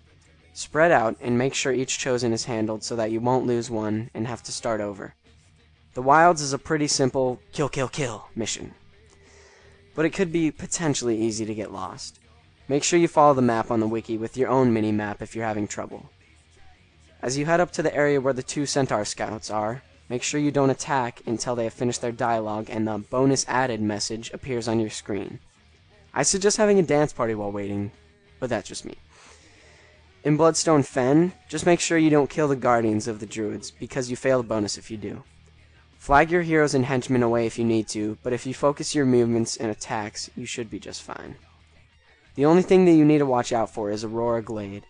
Spread 0.54 0.92
out 0.92 1.18
and 1.20 1.36
make 1.36 1.56
sure 1.56 1.74
each 1.74 1.98
chosen 1.98 2.32
is 2.32 2.46
handled 2.46 2.84
so 2.84 2.96
that 2.96 3.12
you 3.12 3.20
won't 3.20 3.48
lose 3.48 3.72
one 3.72 4.12
and 4.14 4.28
have 4.28 4.44
to 4.44 4.52
start 4.52 4.82
over. 4.82 5.16
The 5.96 6.02
Wilds 6.04 6.42
is 6.42 6.54
a 6.54 6.60
pretty 6.60 6.88
simple 6.88 7.40
kill, 7.52 7.70
kill, 7.70 7.88
kill 7.88 8.28
mission, 8.36 8.74
but 9.96 10.06
it 10.06 10.12
could 10.12 10.32
be 10.32 10.52
potentially 10.52 11.20
easy 11.20 11.46
to 11.46 11.56
get 11.56 11.74
lost. 11.74 12.20
Make 12.68 12.84
sure 12.84 13.00
you 13.00 13.08
follow 13.08 13.34
the 13.34 13.42
map 13.42 13.72
on 13.72 13.80
the 13.80 13.88
wiki 13.88 14.18
with 14.18 14.38
your 14.38 14.50
own 14.50 14.72
mini 14.72 14.92
map 14.92 15.22
if 15.22 15.36
you're 15.36 15.46
having 15.46 15.68
trouble. 15.68 16.10
As 17.22 17.38
you 17.38 17.46
head 17.46 17.60
up 17.60 17.72
to 17.74 17.84
the 17.84 17.96
area 17.96 18.22
where 18.22 18.34
the 18.34 18.44
two 18.44 18.66
Centaur 18.66 19.06
scouts 19.06 19.50
are, 19.50 19.82
make 20.08 20.22
sure 20.22 20.40
you 20.40 20.52
don't 20.52 20.70
attack 20.70 21.22
until 21.26 21.56
they 21.56 21.64
have 21.64 21.74
finished 21.74 22.02
their 22.02 22.12
dialogue 22.12 22.68
and 22.70 22.88
the 22.88 23.00
bonus 23.00 23.46
added 23.48 23.82
message 23.82 24.32
appears 24.32 24.68
on 24.68 24.80
your 24.80 24.90
screen. 24.90 25.40
I 26.14 26.24
suggest 26.24 26.58
having 26.58 26.78
a 26.78 26.84
dance 26.84 27.12
party 27.12 27.34
while 27.34 27.52
waiting, 27.52 27.92
but 28.40 28.50
that's 28.50 28.68
just 28.68 28.86
me. 28.86 28.96
In 30.24 30.38
Bloodstone 30.38 30.84
Fen, 30.84 31.34
just 31.50 31.66
make 31.66 31.82
sure 31.82 31.98
you 31.98 32.10
don't 32.10 32.30
kill 32.30 32.48
the 32.48 32.56
guardians 32.56 33.10
of 33.10 33.20
the 33.20 33.26
druids, 33.26 33.72
because 33.72 34.10
you 34.10 34.16
fail 34.16 34.42
the 34.42 34.48
bonus 34.48 34.78
if 34.78 34.90
you 34.90 34.96
do. 34.96 35.24
Flag 35.98 36.32
your 36.32 36.44
heroes 36.44 36.74
and 36.74 36.86
henchmen 36.86 37.22
away 37.22 37.46
if 37.46 37.60
you 37.60 37.66
need 37.66 37.90
to, 37.90 38.18
but 38.24 38.32
if 38.32 38.46
you 38.46 38.54
focus 38.54 38.96
your 38.96 39.06
movements 39.06 39.58
and 39.58 39.70
attacks, 39.70 40.30
you 40.38 40.46
should 40.46 40.70
be 40.70 40.80
just 40.80 41.04
fine. 41.04 41.36
The 42.36 42.46
only 42.46 42.62
thing 42.62 42.86
that 42.86 42.94
you 42.94 43.04
need 43.04 43.18
to 43.18 43.26
watch 43.26 43.52
out 43.52 43.70
for 43.70 43.92
is 43.92 44.06
Aurora 44.06 44.42
Glade. 44.42 44.86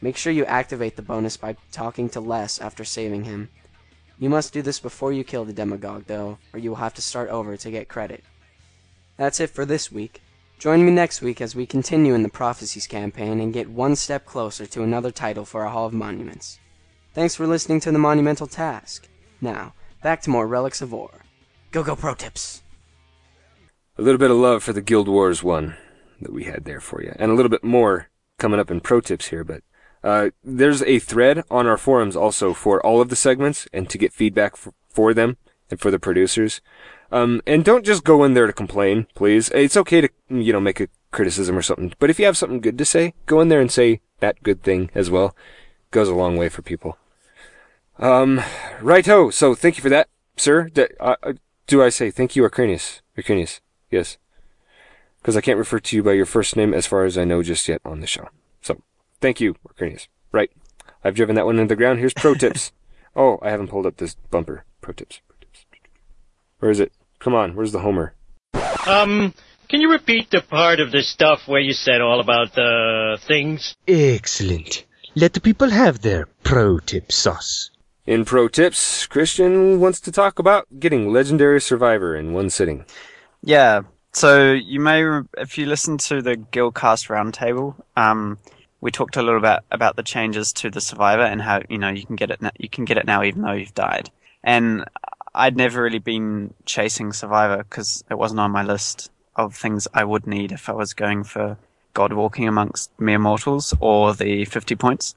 Make 0.00 0.16
sure 0.16 0.32
you 0.32 0.46
activate 0.46 0.96
the 0.96 1.02
bonus 1.02 1.36
by 1.36 1.56
talking 1.70 2.08
to 2.10 2.20
Les 2.20 2.58
after 2.58 2.82
saving 2.82 3.24
him. 3.24 3.50
You 4.18 4.30
must 4.30 4.54
do 4.54 4.62
this 4.62 4.80
before 4.80 5.12
you 5.12 5.22
kill 5.22 5.44
the 5.44 5.52
demagogue, 5.52 6.04
though, 6.06 6.38
or 6.54 6.58
you 6.58 6.70
will 6.70 6.76
have 6.76 6.94
to 6.94 7.02
start 7.02 7.28
over 7.28 7.58
to 7.58 7.70
get 7.70 7.88
credit. 7.88 8.24
That's 9.18 9.38
it 9.38 9.50
for 9.50 9.66
this 9.66 9.92
week. 9.92 10.22
Join 10.58 10.84
me 10.84 10.90
next 10.90 11.22
week 11.22 11.40
as 11.40 11.54
we 11.54 11.66
continue 11.66 12.14
in 12.14 12.24
the 12.24 12.28
Prophecies 12.28 12.88
campaign 12.88 13.38
and 13.38 13.52
get 13.52 13.70
one 13.70 13.94
step 13.94 14.26
closer 14.26 14.66
to 14.66 14.82
another 14.82 15.12
title 15.12 15.44
for 15.44 15.62
our 15.62 15.70
Hall 15.70 15.86
of 15.86 15.92
Monuments. 15.92 16.58
Thanks 17.14 17.36
for 17.36 17.46
listening 17.46 17.78
to 17.80 17.92
the 17.92 17.98
Monumental 17.98 18.48
Task. 18.48 19.08
Now, 19.40 19.74
back 20.02 20.20
to 20.22 20.30
more 20.30 20.48
Relics 20.48 20.82
of 20.82 20.92
Orr. 20.92 21.22
Go 21.70 21.84
Go 21.84 21.94
Pro 21.94 22.14
Tips! 22.14 22.62
a 23.98 24.02
little 24.02 24.18
bit 24.18 24.30
of 24.30 24.36
love 24.36 24.62
for 24.62 24.72
the 24.72 24.80
Guild 24.80 25.08
Wars 25.08 25.42
one 25.42 25.76
that 26.20 26.32
we 26.32 26.44
had 26.44 26.64
there 26.64 26.80
for 26.80 27.02
you, 27.02 27.14
and 27.18 27.30
a 27.30 27.34
little 27.34 27.50
bit 27.50 27.64
more 27.64 28.08
coming 28.38 28.60
up 28.60 28.70
in 28.70 28.80
pro 28.80 29.00
tips 29.00 29.28
here. 29.28 29.44
But 29.44 29.62
uh, 30.02 30.30
there's 30.42 30.82
a 30.82 30.98
thread 30.98 31.44
on 31.50 31.66
our 31.66 31.76
forums 31.76 32.16
also 32.16 32.54
for 32.54 32.84
all 32.84 33.00
of 33.00 33.08
the 33.08 33.16
segments 33.16 33.68
and 33.72 33.88
to 33.90 33.98
get 33.98 34.12
feedback 34.12 34.52
f- 34.54 34.72
for 34.88 35.12
them 35.14 35.36
and 35.70 35.80
for 35.80 35.90
the 35.90 35.98
producers. 35.98 36.60
Um, 37.10 37.40
and 37.46 37.64
don't 37.64 37.86
just 37.86 38.04
go 38.04 38.22
in 38.24 38.34
there 38.34 38.46
to 38.46 38.52
complain, 38.52 39.06
please. 39.14 39.50
It's 39.50 39.76
okay 39.76 40.02
to 40.02 40.10
you 40.28 40.52
know 40.52 40.60
make 40.60 40.80
a 40.80 40.88
criticism 41.10 41.56
or 41.56 41.62
something, 41.62 41.94
but 41.98 42.10
if 42.10 42.18
you 42.18 42.26
have 42.26 42.36
something 42.36 42.60
good 42.60 42.78
to 42.78 42.84
say, 42.84 43.14
go 43.26 43.40
in 43.40 43.48
there 43.48 43.60
and 43.60 43.72
say 43.72 44.00
that 44.20 44.42
good 44.42 44.62
thing 44.62 44.90
as 44.94 45.10
well. 45.10 45.34
Goes 45.90 46.08
a 46.08 46.14
long 46.14 46.36
way 46.36 46.48
for 46.48 46.60
people. 46.60 46.98
Um, 47.98 48.42
righto. 48.80 49.30
So 49.30 49.54
thank 49.54 49.76
you 49.76 49.82
for 49.82 49.88
that, 49.88 50.08
sir. 50.36 50.68
D- 50.68 50.86
uh, 51.00 51.16
uh, 51.22 51.32
do 51.66 51.82
I 51.82 51.88
say 51.88 52.10
thank 52.10 52.36
you, 52.36 52.42
Arcanius? 52.42 53.00
Arcanius, 53.16 53.60
yes. 53.90 54.18
Because 55.20 55.36
I 55.36 55.40
can't 55.40 55.58
refer 55.58 55.80
to 55.80 55.96
you 55.96 56.02
by 56.02 56.12
your 56.12 56.26
first 56.26 56.56
name 56.56 56.72
as 56.72 56.86
far 56.86 57.04
as 57.04 57.18
I 57.18 57.24
know 57.24 57.42
just 57.42 57.66
yet 57.68 57.80
on 57.84 58.00
the 58.00 58.06
show. 58.06 58.28
So, 58.62 58.82
thank 59.20 59.40
you, 59.40 59.56
Arcanius. 59.66 60.06
Right. 60.30 60.50
I've 61.02 61.14
driven 61.14 61.34
that 61.36 61.46
one 61.46 61.58
into 61.58 61.72
the 61.72 61.76
ground. 61.76 61.98
Here's 61.98 62.14
pro 62.14 62.34
tips. 62.34 62.72
Oh, 63.16 63.40
I 63.42 63.50
haven't 63.50 63.66
pulled 63.68 63.86
up 63.86 63.96
this 63.96 64.14
bumper. 64.30 64.64
Pro 64.80 64.92
tips. 64.92 65.22
Pro 65.26 65.36
tips. 65.40 65.64
Where 66.60 66.70
is 66.70 66.78
it? 66.78 66.92
Come 67.18 67.34
on. 67.34 67.54
Where's 67.54 67.72
the 67.72 67.80
Homer? 67.80 68.14
Um, 68.86 69.34
can 69.68 69.80
you 69.80 69.90
repeat 69.90 70.30
the 70.30 70.40
part 70.40 70.80
of 70.80 70.92
the 70.92 71.02
stuff 71.02 71.46
where 71.46 71.60
you 71.60 71.72
said 71.72 72.00
all 72.00 72.20
about 72.20 72.54
the 72.54 73.18
things? 73.26 73.76
Excellent. 73.86 74.84
Let 75.14 75.32
the 75.32 75.40
people 75.40 75.70
have 75.70 76.00
their 76.00 76.26
pro 76.44 76.78
tip 76.78 77.12
sauce. 77.12 77.70
In 78.06 78.24
pro 78.24 78.48
tips, 78.48 79.06
Christian 79.06 79.80
wants 79.80 80.00
to 80.00 80.12
talk 80.12 80.38
about 80.38 80.66
getting 80.80 81.12
Legendary 81.12 81.60
Survivor 81.60 82.16
in 82.16 82.32
one 82.32 82.48
sitting. 82.48 82.86
Yeah. 83.42 83.82
So 84.12 84.52
you 84.52 84.80
may, 84.80 85.04
if 85.36 85.58
you 85.58 85.66
listen 85.66 85.98
to 85.98 86.22
the 86.22 86.36
Guildcast 86.36 87.08
roundtable, 87.08 87.74
um, 87.96 88.38
we 88.80 88.90
talked 88.90 89.16
a 89.16 89.22
little 89.22 89.40
bit 89.40 89.60
about 89.70 89.96
the 89.96 90.02
changes 90.02 90.52
to 90.54 90.70
the 90.70 90.80
Survivor 90.80 91.22
and 91.22 91.42
how 91.42 91.62
you 91.68 91.76
know 91.76 91.90
you 91.90 92.06
can 92.06 92.16
get 92.16 92.30
it. 92.30 92.40
Now, 92.40 92.52
you 92.58 92.70
can 92.70 92.86
get 92.86 92.96
it 92.96 93.04
now 93.04 93.22
even 93.22 93.42
though 93.42 93.52
you've 93.52 93.74
died. 93.74 94.10
And 94.42 94.84
I'd 95.38 95.56
never 95.56 95.80
really 95.80 96.00
been 96.00 96.52
chasing 96.66 97.12
Survivor 97.12 97.58
because 97.58 98.02
it 98.10 98.18
wasn't 98.18 98.40
on 98.40 98.50
my 98.50 98.64
list 98.64 99.08
of 99.36 99.54
things 99.54 99.86
I 99.94 100.02
would 100.02 100.26
need 100.26 100.50
if 100.50 100.68
I 100.68 100.72
was 100.72 100.94
going 100.94 101.22
for 101.22 101.56
God 101.94 102.12
walking 102.12 102.48
amongst 102.48 102.90
mere 102.98 103.20
mortals 103.20 103.72
or 103.78 104.14
the 104.14 104.44
50 104.46 104.74
points. 104.74 105.14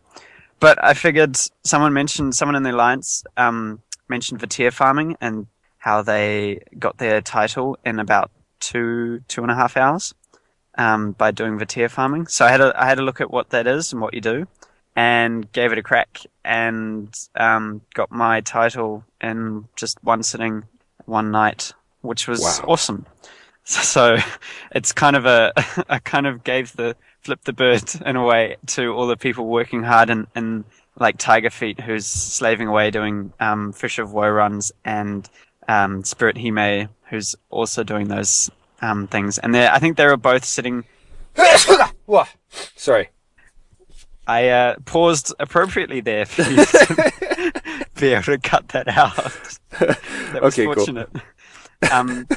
But 0.59 0.81
I 0.83 0.93
figured 0.93 1.37
someone 1.63 1.91
mentioned, 1.93 2.35
someone 2.35 2.55
in 2.55 2.61
the 2.61 2.71
alliance 2.71 3.23
um, 3.35 3.81
mentioned 4.07 4.39
Vaettir 4.39 4.71
farming 4.71 5.17
and 5.19 5.47
how 5.79 6.03
they 6.03 6.61
got 6.77 6.99
their 6.99 7.19
title 7.21 7.79
in 7.83 7.97
about 7.97 8.29
two, 8.59 9.21
two 9.27 9.41
and 9.41 9.51
a 9.51 9.55
half 9.55 9.75
hours 9.75 10.13
um, 10.77 11.13
by 11.13 11.31
doing 11.31 11.57
Vaettir 11.57 11.89
farming. 11.89 12.27
So 12.27 12.45
I 12.45 12.51
had 12.51 12.61
a, 12.61 12.79
I 12.79 12.85
had 12.85 12.99
a 12.99 13.03
look 13.03 13.21
at 13.21 13.31
what 13.31 13.49
that 13.49 13.65
is 13.65 13.91
and 13.91 13.99
what 13.99 14.13
you 14.13 14.21
do 14.21 14.47
and 14.95 15.51
gave 15.53 15.71
it 15.71 15.77
a 15.77 15.83
crack 15.83 16.19
and 16.43 17.13
um, 17.35 17.81
got 17.93 18.11
my 18.11 18.41
title 18.41 19.03
in 19.21 19.65
just 19.75 19.97
one 20.03 20.23
sitting, 20.23 20.63
one 21.05 21.31
night, 21.31 21.73
which 22.01 22.27
was 22.27 22.41
Wow. 22.41 22.65
awesome. 22.73 23.05
So 23.63 24.17
it's 24.71 24.91
kind 24.91 25.15
of 25.15 25.27
a, 25.27 25.53
I 25.87 25.99
kind 25.99 26.25
of 26.25 26.43
gave 26.43 26.73
the, 26.75 26.95
flip 27.21 27.41
the 27.43 27.53
bird 27.53 27.83
in 28.05 28.15
a 28.15 28.25
way 28.25 28.57
to 28.67 28.87
all 28.87 29.05
the 29.05 29.15
people 29.15 29.45
working 29.45 29.83
hard 29.83 30.09
and, 30.09 30.25
and 30.33 30.65
like 30.97 31.17
Tiger 31.19 31.51
Feet, 31.51 31.79
who's 31.79 32.07
slaving 32.07 32.67
away 32.67 32.89
doing 32.89 33.31
um, 33.39 33.71
Fissure 33.71 34.01
of 34.01 34.13
Woe 34.13 34.29
runs, 34.29 34.71
and 34.83 35.29
um, 35.67 36.03
Spirit 36.03 36.37
Hime, 36.39 36.89
who's 37.09 37.35
also 37.51 37.83
doing 37.83 38.07
those 38.07 38.49
um, 38.81 39.05
things. 39.07 39.37
And 39.37 39.53
they 39.53 39.67
I 39.67 39.77
think 39.77 39.95
they 39.95 40.07
were 40.07 40.17
both 40.17 40.43
sitting. 40.43 40.83
Sorry. 42.75 43.09
I 44.31 44.47
uh, 44.49 44.75
paused 44.85 45.33
appropriately 45.39 45.99
there 45.99 46.25
for 46.25 46.43
you 46.43 46.63
to 46.65 47.83
be 47.99 48.07
able 48.13 48.23
to 48.23 48.37
cut 48.37 48.69
that 48.69 48.87
out. 48.87 49.57
That 50.31 50.41
was 50.41 50.53
Okay, 50.53 50.65
cool. 50.65 50.75
fortunate. 50.75 51.09
Um, 51.91 52.27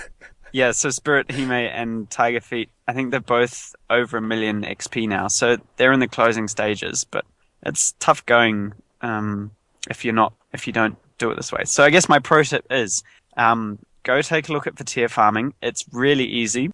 yeah, 0.52 0.72
so 0.72 0.90
Spirit 0.90 1.30
Hime 1.30 1.50
and 1.52 2.08
Tiger 2.10 2.40
Feet, 2.40 2.70
I 2.88 2.92
think 2.92 3.10
they're 3.10 3.20
both 3.20 3.74
over 3.90 4.16
a 4.16 4.22
million 4.22 4.62
XP 4.62 5.08
now. 5.08 5.28
So 5.28 5.56
they're 5.76 5.92
in 5.92 6.00
the 6.00 6.08
closing 6.08 6.48
stages, 6.48 7.04
but 7.04 7.24
it's 7.64 7.92
tough 8.00 8.24
going 8.26 8.72
um, 9.02 9.50
if 9.90 10.04
you're 10.04 10.14
not 10.14 10.32
if 10.52 10.66
you 10.66 10.72
don't 10.72 10.96
do 11.18 11.30
it 11.30 11.36
this 11.36 11.52
way. 11.52 11.62
So 11.64 11.84
I 11.84 11.90
guess 11.90 12.08
my 12.08 12.18
pro 12.18 12.42
tip 12.42 12.64
is 12.70 13.04
um, 13.36 13.78
go 14.02 14.22
take 14.22 14.48
a 14.48 14.52
look 14.52 14.66
at 14.66 14.74
Vaettir 14.74 15.10
farming. 15.10 15.54
It's 15.62 15.84
really 15.92 16.24
easy. 16.26 16.70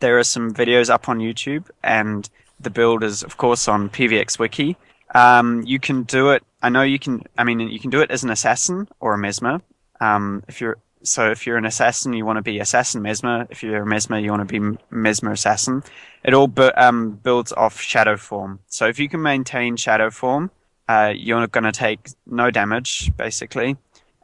There 0.00 0.18
are 0.18 0.24
some 0.24 0.52
videos 0.52 0.88
up 0.90 1.08
on 1.08 1.18
YouTube, 1.18 1.68
and 1.82 2.28
the 2.64 2.70
build 2.70 3.04
is 3.04 3.22
of 3.22 3.36
course 3.36 3.68
on 3.68 3.90
PVX 3.90 4.38
Wiki. 4.38 4.76
Um, 5.14 5.62
you 5.64 5.78
can 5.78 6.02
do 6.02 6.30
it. 6.30 6.42
I 6.62 6.68
know 6.68 6.82
you 6.82 6.98
can. 6.98 7.22
I 7.38 7.44
mean, 7.44 7.60
you 7.60 7.78
can 7.78 7.90
do 7.90 8.00
it 8.00 8.10
as 8.10 8.24
an 8.24 8.30
assassin 8.30 8.88
or 9.00 9.14
a 9.14 9.18
mesmer. 9.18 9.60
Um, 10.00 10.42
if 10.48 10.60
you're 10.60 10.78
so, 11.02 11.30
if 11.30 11.46
you're 11.46 11.58
an 11.58 11.66
assassin, 11.66 12.14
you 12.14 12.24
want 12.24 12.38
to 12.38 12.42
be 12.42 12.58
assassin 12.58 13.02
mesmer. 13.02 13.46
If 13.50 13.62
you're 13.62 13.82
a 13.82 13.86
mesmer, 13.86 14.18
you 14.18 14.30
want 14.30 14.48
to 14.48 14.60
be 14.60 14.78
mesmer 14.90 15.32
assassin. 15.32 15.84
It 16.24 16.34
all 16.34 16.48
bu- 16.48 16.72
um, 16.76 17.12
builds 17.12 17.52
off 17.52 17.80
shadow 17.80 18.16
form. 18.16 18.60
So 18.66 18.86
if 18.86 18.98
you 18.98 19.08
can 19.08 19.22
maintain 19.22 19.76
shadow 19.76 20.10
form, 20.10 20.50
uh, 20.88 21.12
you're 21.14 21.46
going 21.46 21.64
to 21.64 21.72
take 21.72 22.08
no 22.26 22.50
damage 22.50 23.14
basically, 23.16 23.76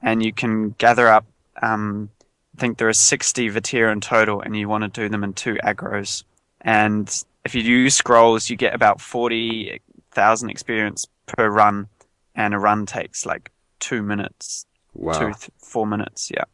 and 0.03 0.23
you 0.23 0.33
can 0.33 0.71
gather 0.71 1.09
up. 1.09 1.27
Um, 1.63 2.11
I 2.57 2.61
think 2.61 2.79
there 2.79 2.89
are 2.89 2.93
60 2.93 3.51
Vaettir 3.51 3.93
in 3.93 4.01
total, 4.01 4.41
and 4.41 4.57
you 4.57 4.69
want 4.69 4.83
to 4.83 4.89
do 4.89 5.09
them 5.09 5.23
in 5.23 5.35
two 5.35 5.55
aggros. 5.63 6.25
And 6.63 7.25
if 7.45 7.55
you 7.55 7.63
use 7.63 7.95
scrolls, 7.95 8.51
you 8.51 8.57
get 8.57 8.75
about 8.75 9.01
40,000 9.01 10.51
experience 10.51 11.07
per 11.27 11.49
run, 11.51 11.89
and 12.35 12.55
a 12.55 12.59
run 12.59 12.87
takes 12.87 13.25
like 13.27 13.51
two 13.79 14.03
minutes, 14.03 14.67
Wow. 14.95 15.13
two, 15.13 15.27
th- 15.27 15.51
four 15.59 15.87
minutes, 15.87 16.31
yeah. 16.35 16.45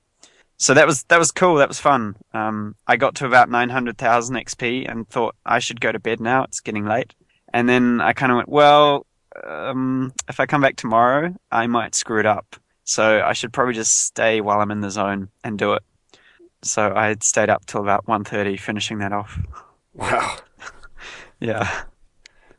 So 0.59 0.73
that 0.75 0.87
was 0.87 1.03
that 1.05 1.19
was 1.19 1.31
cool. 1.33 1.57
That 1.57 1.69
was 1.69 1.79
fun. 1.81 2.17
Um, 2.33 2.77
I 2.87 2.97
got 2.97 3.15
to 3.17 3.27
about 3.27 3.51
900,000 3.51 4.37
XP 4.37 4.91
and 4.91 5.07
thought 5.09 5.35
I 5.45 5.59
should 5.59 5.81
go 5.83 5.93
to 5.93 5.99
bed 5.99 6.19
now. 6.19 6.45
It's 6.45 6.61
getting 6.61 6.87
late. 6.87 7.15
And 7.53 7.69
then 7.69 8.01
I 8.01 8.15
kind 8.15 8.33
of 8.33 8.37
went, 8.37 8.49
well, 8.49 9.05
um, 9.47 10.15
if 10.29 10.41
I 10.41 10.47
come 10.47 10.63
back 10.63 10.77
tomorrow, 10.77 11.35
I 11.53 11.67
might 11.67 11.95
screw 11.95 12.21
it 12.21 12.27
up. 12.27 12.57
So 12.85 13.23
I 13.23 13.35
should 13.35 13.53
probably 13.53 13.75
just 13.75 14.01
stay 14.05 14.41
while 14.41 14.61
I'm 14.61 14.71
in 14.71 14.81
the 14.81 14.91
zone 14.91 15.29
and 15.45 15.59
do 15.59 15.75
it. 15.75 15.83
So 16.63 16.91
I 16.95 17.07
had 17.09 17.23
stayed 17.23 17.51
up 17.51 17.67
till 17.67 17.83
about 17.83 18.07
1.30 18.07 18.59
finishing 18.59 18.99
that 18.99 19.13
off. 19.13 19.39
Wow. 19.93 20.37
Yeah. 21.41 21.83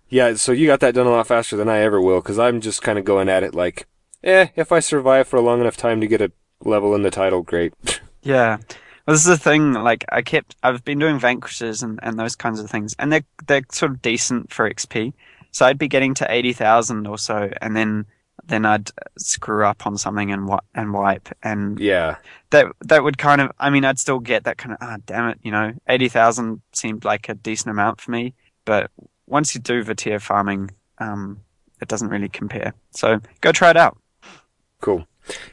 Yeah, 0.10 0.36
so 0.36 0.52
you 0.52 0.68
got 0.68 0.80
that 0.80 0.96
done 0.96 1.08
a 1.08 1.12
lot 1.12 1.28
faster 1.28 1.58
than 1.58 1.68
I 1.68 1.80
ever 1.80 2.02
will, 2.02 2.22
because 2.22 2.40
I'm 2.40 2.62
just 2.62 2.82
kind 2.82 2.98
of 2.98 3.04
going 3.06 3.28
at 3.28 3.44
it 3.44 3.54
like, 3.54 3.88
eh, 4.24 4.48
if 4.56 4.72
I 4.72 4.80
survive 4.80 5.28
for 5.28 5.36
a 5.38 5.42
long 5.42 5.60
enough 5.60 5.76
time 5.76 6.00
to 6.00 6.08
get 6.08 6.22
a 6.22 6.32
level 6.62 6.96
in 6.96 7.02
the 7.02 7.12
title, 7.12 7.42
great. 7.42 7.74
Yeah. 8.24 8.58
Well, 9.06 9.14
this 9.14 9.22
is 9.22 9.28
the 9.28 9.38
thing. 9.38 9.72
Like, 9.72 10.04
I 10.12 10.22
kept, 10.22 10.58
I've 10.62 10.84
been 10.84 11.00
doing 11.00 11.18
vanquishes 11.18 11.82
and, 11.82 11.98
and 12.04 12.20
those 12.20 12.36
kinds 12.36 12.60
of 12.60 12.70
things, 12.70 12.94
and 13.00 13.10
they're 13.14 13.24
they're 13.48 13.62
sort 13.72 13.92
of 13.92 14.02
decent 14.02 14.52
for 14.52 14.70
XP. 14.70 15.14
So 15.52 15.66
I'd 15.66 15.78
be 15.78 15.88
getting 15.88 16.14
to 16.16 16.30
eighty 16.30 16.52
thousand 16.52 17.08
or 17.08 17.18
so, 17.18 17.50
and 17.62 17.74
then 17.74 18.06
then 18.46 18.66
I'd 18.66 18.92
screw 19.18 19.66
up 19.66 19.88
on 19.88 19.98
something 19.98 20.30
and 20.32 20.50
and 20.76 20.94
wipe, 20.94 21.30
and 21.42 21.80
yeah, 21.80 22.18
that 22.50 22.66
that 22.82 23.04
would 23.04 23.18
kind 23.18 23.40
of. 23.40 23.52
I 23.60 23.70
mean, 23.70 23.86
I'd 23.86 24.00
still 24.00 24.20
get 24.20 24.44
that 24.44 24.58
kind 24.58 24.74
of. 24.74 24.80
Ah, 24.82 24.98
damn 25.06 25.30
it, 25.30 25.40
you 25.42 25.52
know, 25.52 25.72
eighty 25.88 26.10
thousand 26.10 26.62
seemed 26.74 27.06
like 27.06 27.30
a 27.30 27.34
decent 27.34 27.72
amount 27.72 28.02
for 28.02 28.12
me, 28.12 28.34
but 28.68 28.92
once 29.28 29.56
you 29.56 29.62
do 29.62 29.82
Vaettir 29.84 30.22
farming, 30.22 30.70
um, 31.00 31.40
it 31.82 31.88
doesn't 31.88 32.10
really 32.10 32.30
compare. 32.30 32.74
So 32.92 33.20
go 33.42 33.52
try 33.52 33.72
it 33.72 33.78
out. 33.78 33.98
Cool. 34.82 35.08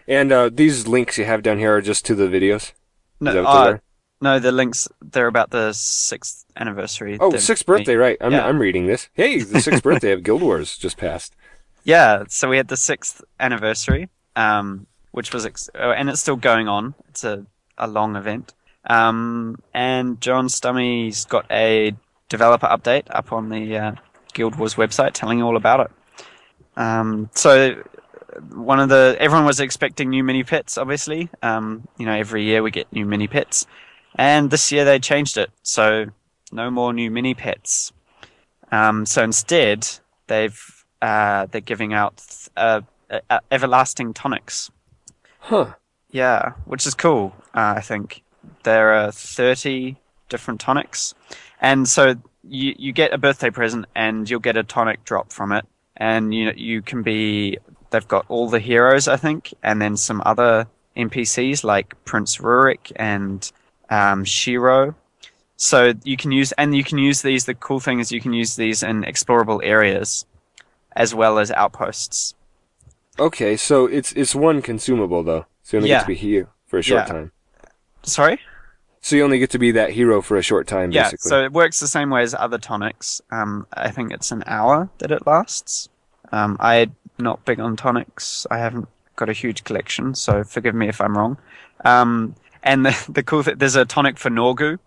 And 0.06 0.32
uh, 0.32 0.50
these 0.52 0.86
links 0.86 1.16
you 1.16 1.24
have 1.24 1.42
down 1.42 1.58
here 1.58 1.76
are 1.76 1.80
just 1.80 2.04
to 2.06 2.14
the 2.14 2.24
videos? 2.24 2.72
No, 3.20 3.30
Is 3.30 3.34
that 3.36 3.44
what 3.44 3.74
uh, 3.74 3.78
no, 4.20 4.38
the 4.38 4.52
links 4.52 4.88
they're 5.00 5.26
about 5.28 5.50
the 5.50 5.72
sixth 5.72 6.44
anniversary. 6.56 7.16
Oh, 7.20 7.36
sixth 7.36 7.64
birthday, 7.66 7.94
right. 7.94 8.16
I'm, 8.20 8.32
Yeah. 8.32 8.46
I'm 8.46 8.58
reading 8.58 8.86
this. 8.86 9.08
Hey, 9.14 9.40
the 9.40 9.60
sixth 9.60 9.82
birthday 9.82 10.12
of 10.12 10.22
Guild 10.22 10.42
Wars 10.42 10.76
just 10.76 10.96
passed. 10.98 11.34
Yeah, 11.86 12.24
so 12.28 12.48
we 12.48 12.56
had 12.56 12.68
the 12.68 12.78
sixth 12.78 13.22
anniversary, 13.38 14.08
um, 14.36 14.86
which 15.10 15.34
was, 15.34 15.44
ex- 15.44 15.68
oh, 15.74 15.90
and 15.90 16.08
it's 16.08 16.18
still 16.18 16.34
going 16.36 16.66
on. 16.66 16.94
It's 17.10 17.24
a, 17.24 17.44
a 17.76 17.86
long 17.86 18.16
event. 18.16 18.54
Um, 18.86 19.58
and 19.74 20.18
John 20.18 20.48
Stumme's 20.48 21.26
got 21.26 21.44
a 21.50 21.94
developer 22.36 22.68
update 22.76 23.06
up 23.10 23.32
on 23.32 23.48
the 23.54 23.64
uh, 23.84 23.92
Guild 24.36 24.54
Wars 24.58 24.74
website 24.74 25.12
telling 25.12 25.38
you 25.38 25.46
all 25.46 25.56
about 25.56 25.80
it. 25.86 25.90
Um, 26.76 27.30
so 27.34 27.82
one 28.52 28.80
of 28.80 28.88
the 28.88 29.16
everyone 29.20 29.46
was 29.46 29.60
expecting 29.60 30.10
new 30.10 30.24
mini 30.24 30.42
pets, 30.42 30.76
obviously. 30.76 31.28
Um, 31.42 31.86
you 31.98 32.06
know, 32.06 32.16
every 32.24 32.42
year 32.44 32.62
we 32.62 32.70
get 32.70 32.92
new 32.92 33.06
mini 33.06 33.28
pets, 33.28 33.66
and 34.16 34.50
this 34.50 34.72
year 34.72 34.84
they 34.84 34.98
changed 34.98 35.36
it. 35.36 35.50
So 35.62 36.06
no 36.52 36.70
more 36.70 36.92
new 36.92 37.10
mini 37.10 37.34
pets. 37.34 37.92
Um, 38.72 39.06
so 39.06 39.22
instead, 39.22 39.86
they've 40.26 40.60
uh, 41.00 41.46
they're 41.50 41.60
giving 41.72 41.92
out 41.94 42.22
uh, 42.56 42.80
uh, 43.10 43.20
uh, 43.30 43.40
everlasting 43.50 44.14
tonics. 44.14 44.70
Huh. 45.38 45.74
Yeah, 46.10 46.52
which 46.64 46.86
is 46.86 46.94
cool. 46.94 47.34
Uh, 47.54 47.74
I 47.76 47.80
think 47.80 48.22
there 48.62 48.94
are 48.94 49.12
thirty 49.12 49.96
different 50.28 50.60
tonics, 50.60 51.14
and 51.64 51.88
so 51.88 52.02
you 52.58 52.74
you 52.78 52.92
get 52.92 53.12
a 53.14 53.18
birthday 53.18 53.50
present 53.50 53.86
and 53.94 54.28
you'll 54.28 54.46
get 54.48 54.56
a 54.56 54.62
tonic 54.62 55.02
drop 55.04 55.32
from 55.32 55.50
it, 55.58 55.64
and 55.96 56.34
you 56.34 56.52
you 56.56 56.82
can 56.82 57.02
be 57.02 57.58
they've 57.90 58.06
got 58.16 58.24
all 58.28 58.48
the 58.50 58.60
heroes 58.60 59.08
I 59.08 59.16
think, 59.16 59.52
and 59.62 59.80
then 59.82 59.96
some 59.96 60.20
other 60.26 60.66
NPCs 60.96 61.64
like 61.64 61.88
Prince 62.04 62.36
Rurik 62.38 62.92
and 62.96 63.50
um, 63.90 64.24
Shiro. 64.24 64.94
So 65.56 65.94
you 66.04 66.16
can 66.16 66.32
use 66.32 66.52
and 66.58 66.76
you 66.76 66.84
can 66.84 66.98
use 66.98 67.22
these. 67.22 67.46
The 67.46 67.54
cool 67.54 67.80
thing 67.80 68.00
is 68.00 68.12
you 68.12 68.20
can 68.20 68.32
use 68.34 68.56
these 68.56 68.82
in 68.82 69.02
explorable 69.04 69.60
areas, 69.62 70.26
as 70.96 71.14
well 71.14 71.38
as 71.38 71.50
outposts. 71.50 72.34
Okay, 73.18 73.56
so 73.56 73.86
it's 73.86 74.12
it's 74.12 74.34
one 74.34 74.60
consumable 74.60 75.22
though, 75.22 75.46
so 75.62 75.76
you 75.76 75.78
only 75.78 75.90
Yeah. 75.90 75.98
get 75.98 76.02
to 76.02 76.08
be 76.08 76.14
here 76.16 76.48
for 76.66 76.78
a 76.78 76.82
short 76.82 77.06
Yeah. 77.06 77.12
time. 77.14 77.32
Sorry. 78.02 78.38
So 79.04 79.16
you 79.16 79.22
only 79.22 79.38
get 79.38 79.50
to 79.50 79.58
be 79.58 79.70
that 79.72 79.90
hero 79.90 80.22
for 80.22 80.38
a 80.38 80.42
short 80.42 80.66
time, 80.66 80.90
Yeah, 80.90 81.02
basically. 81.02 81.28
so 81.28 81.44
it 81.44 81.52
works 81.52 81.78
the 81.78 81.86
same 81.86 82.08
way 82.08 82.22
as 82.22 82.32
other 82.32 82.56
tonics. 82.56 83.20
Um, 83.30 83.66
I 83.74 83.90
think 83.90 84.12
it's 84.12 84.32
an 84.32 84.42
hour 84.46 84.88
that 84.96 85.10
it 85.10 85.26
lasts. 85.26 85.90
Um, 86.32 86.56
I'm 86.58 86.96
not 87.18 87.44
big 87.44 87.60
on 87.60 87.76
tonics. 87.76 88.46
I 88.50 88.56
haven't 88.56 88.88
got 89.16 89.28
a 89.28 89.34
huge 89.34 89.62
collection, 89.64 90.14
so 90.14 90.42
forgive 90.42 90.74
me 90.74 90.88
if 90.88 91.02
I'm 91.02 91.18
wrong. 91.18 91.36
Um, 91.84 92.34
and 92.62 92.86
the, 92.86 93.06
the 93.12 93.22
cool 93.22 93.42
thing, 93.42 93.58
there's 93.58 93.76
a 93.76 93.84
tonic 93.84 94.16
for 94.16 94.30
Norgu, 94.30 94.78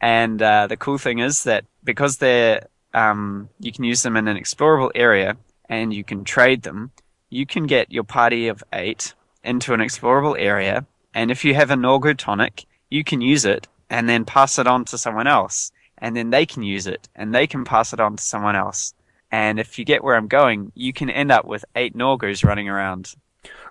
and 0.00 0.40
uh, 0.40 0.66
the 0.66 0.78
cool 0.78 0.96
thing 0.96 1.18
is 1.18 1.44
that 1.44 1.66
because 1.84 2.16
they're, 2.16 2.66
um, 2.94 3.50
you 3.60 3.70
can 3.70 3.84
use 3.84 4.00
them 4.00 4.16
in 4.16 4.28
an 4.28 4.38
explorable 4.38 4.92
area, 4.94 5.36
and 5.68 5.92
you 5.92 6.04
can 6.04 6.24
trade 6.24 6.62
them. 6.62 6.90
You 7.28 7.44
can 7.44 7.66
get 7.66 7.92
your 7.92 8.04
party 8.04 8.48
of 8.48 8.64
eight 8.72 9.12
into 9.44 9.74
an 9.74 9.80
explorable 9.80 10.36
area, 10.38 10.86
and 11.12 11.30
if 11.30 11.44
you 11.44 11.54
have 11.54 11.70
a 11.70 11.76
Norgu 11.76 12.16
tonic, 12.16 12.64
you 12.90 13.04
can 13.04 13.20
use 13.20 13.44
it 13.44 13.66
and 13.90 14.08
then 14.08 14.24
pass 14.24 14.58
it 14.58 14.66
on 14.66 14.84
to 14.86 14.98
someone 14.98 15.26
else, 15.26 15.72
and 15.98 16.16
then 16.16 16.30
they 16.30 16.46
can 16.46 16.62
use 16.62 16.86
it 16.86 17.08
and 17.14 17.34
they 17.34 17.46
can 17.46 17.64
pass 17.64 17.92
it 17.92 18.00
on 18.00 18.16
to 18.16 18.22
someone 18.22 18.56
else. 18.56 18.94
And 19.30 19.58
if 19.60 19.78
you 19.78 19.84
get 19.84 20.02
where 20.02 20.16
I'm 20.16 20.28
going, 20.28 20.72
you 20.74 20.92
can 20.92 21.10
end 21.10 21.30
up 21.30 21.44
with 21.44 21.64
eight 21.76 21.94
Norgus 21.96 22.44
running 22.44 22.68
around. 22.68 23.14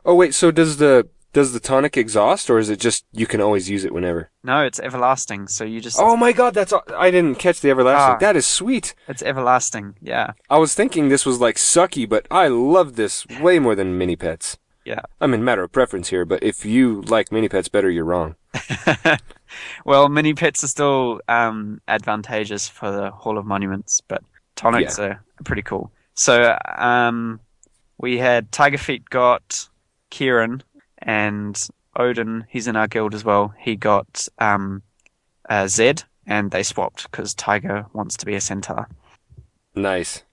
oh 0.06 0.16
wait, 0.16 0.34
so 0.34 0.52
does 0.52 0.78
the 0.78 1.08
does 1.34 1.54
the 1.54 1.60
tonic 1.60 1.98
exhaust, 1.98 2.50
or 2.50 2.58
is 2.58 2.70
it 2.70 2.80
just 2.80 3.06
you 3.12 3.28
can 3.28 3.42
always 3.42 3.70
use 3.70 3.84
it 3.84 3.94
whenever? 3.94 4.30
No, 4.44 4.64
it's 4.64 4.80
everlasting, 4.80 5.48
so 5.48 5.64
you 5.64 5.82
just 5.82 6.00
Oh 6.00 6.16
my 6.16 6.32
god, 6.32 6.54
that's 6.54 6.74
I 6.96 7.12
didn't 7.12 7.36
catch 7.40 7.60
the 7.62 7.70
everlasting. 7.70 8.16
Ah. 8.16 8.18
that 8.20 8.36
is 8.36 8.46
sweet. 8.46 8.96
it's 9.08 9.22
everlasting. 9.22 9.96
Yeah, 10.02 10.34
I 10.50 10.58
was 10.58 10.74
thinking 10.74 11.10
this 11.10 11.26
was 11.26 11.40
like 11.40 11.56
sucky, 11.58 12.08
but 12.08 12.26
I 12.32 12.48
love 12.48 12.96
this 12.96 13.26
way 13.42 13.60
more 13.60 13.76
than 13.76 13.98
mini 13.98 14.16
pets. 14.16 14.58
Yeah. 14.88 15.02
I 15.20 15.28
mean, 15.28 15.44
matter 15.44 15.64
of 15.64 15.74
preference 15.74 16.08
here, 16.08 16.24
but 16.24 16.42
if 16.42 16.64
you 16.64 17.02
like 17.02 17.30
mini 17.30 17.50
pets 17.50 17.68
better, 17.68 17.90
you're 17.90 18.06
wrong. 18.06 18.38
well, 19.86 20.08
mini 20.08 20.34
pets 20.34 20.64
are 20.64 20.68
still 20.68 21.20
um, 21.28 21.82
advantageous 21.90 22.70
for 22.70 22.90
the 22.90 23.12
Hall 23.12 23.38
of 23.38 23.46
Monuments, 23.46 24.00
but 24.00 24.24
tonics 24.56 24.98
are 24.98 25.22
pretty 25.44 25.62
cool. 25.62 25.92
So 26.14 26.58
um, 26.78 27.42
we 27.98 28.18
had 28.18 28.50
Tiger 28.54 28.78
Feet 28.78 29.10
got 29.10 29.68
Keiran 30.10 30.62
and 31.00 31.68
Odin. 31.98 32.46
He's 32.48 32.68
in 32.68 32.78
our 32.78 32.88
guild 32.88 33.14
as 33.14 33.26
well. 33.26 33.54
He 33.60 33.76
got 33.76 34.30
um, 34.40 34.84
uh, 35.50 35.66
Zhed, 35.66 36.06
and 36.26 36.52
they 36.52 36.64
swapped 36.64 37.12
because 37.12 37.34
Tiger 37.34 37.88
wants 37.92 38.16
to 38.16 38.26
be 38.26 38.36
a 38.36 38.42
centaur. 38.42 38.88
Nice. 39.76 40.24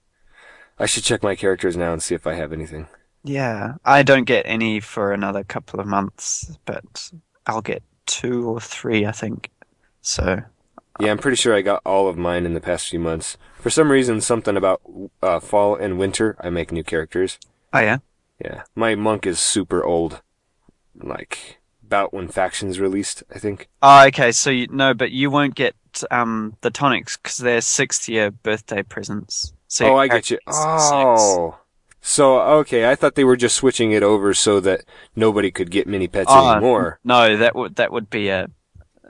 I 0.79 0.85
should 0.85 1.03
check 1.03 1.23
my 1.23 1.35
characters 1.35 1.75
now 1.75 1.91
and 1.91 2.01
see 2.01 2.15
if 2.15 2.25
I 2.25 2.35
have 2.35 2.53
anything. 2.53 2.87
Yeah, 3.25 3.73
I 3.83 4.03
don't 4.03 4.25
get 4.25 4.45
any 4.45 4.79
for 4.79 5.11
another 5.11 5.43
couple 5.43 5.79
of 5.79 5.87
months, 5.87 6.55
but 6.65 7.09
I'll 7.47 7.61
get 7.63 7.81
two 8.05 8.47
or 8.47 8.61
three, 8.61 9.05
I 9.05 9.11
think. 9.11 9.49
So 10.01 10.43
Yeah, 10.99 11.11
I'm 11.11 11.17
pretty 11.17 11.35
sure 11.37 11.55
I 11.55 11.61
got 11.61 11.81
all 11.85 12.07
of 12.07 12.17
mine 12.17 12.45
in 12.45 12.53
the 12.53 12.61
past 12.61 12.87
few 12.87 12.99
months. 12.99 13.37
For 13.59 13.71
some 13.71 13.91
reason, 13.91 14.21
something 14.21 14.55
about 14.55 14.81
uh, 15.23 15.39
fall 15.39 15.75
and 15.75 15.97
winter, 15.97 16.37
I 16.39 16.51
make 16.51 16.71
new 16.71 16.83
characters. 16.83 17.39
Oh 17.73 17.79
yeah. 17.79 17.97
Yeah, 18.39 18.63
my 18.75 18.93
monk 18.93 19.25
is 19.25 19.39
super 19.39 19.83
old, 19.83 20.21
like 20.95 21.57
about 21.83 22.13
when 22.13 22.27
factions 22.27 22.79
released. 22.79 23.23
I 23.33 23.39
think. 23.39 23.69
Oh, 23.81 24.05
okay. 24.07 24.31
So 24.33 24.51
you, 24.51 24.67
no, 24.67 24.93
but 24.93 25.11
you 25.11 25.31
won't 25.31 25.55
get 25.55 25.75
um 26.11 26.57
the 26.61 26.69
tonics 26.69 27.17
because 27.17 27.37
they're 27.37 27.61
sixth 27.61 28.07
year 28.07 28.29
birthday 28.29 28.83
presents. 28.83 29.53
So 29.67 29.93
oh, 29.93 29.97
I 29.97 30.07
get 30.09 30.29
you. 30.29 30.37
Oh. 30.45 31.49
six. 31.51 31.64
So 32.07 32.39
okay, 32.59 32.87
I 32.87 32.93
thought 32.93 33.15
they 33.15 33.23
were 33.23 33.35
just 33.35 33.55
switching 33.55 33.91
it 33.91 34.03
over 34.03 34.35
so 34.35 34.59
that 34.59 34.85
nobody 35.15 35.49
could 35.49 35.71
get 35.71 35.87
mini 35.87 36.07
pets 36.07 36.27
Oh, 36.29 36.51
anymore. 36.51 36.99
No, 37.03 37.35
that 37.35 37.55
would 37.55 37.77
that 37.77 37.91
would 37.91 38.11
be 38.11 38.29
a 38.29 38.43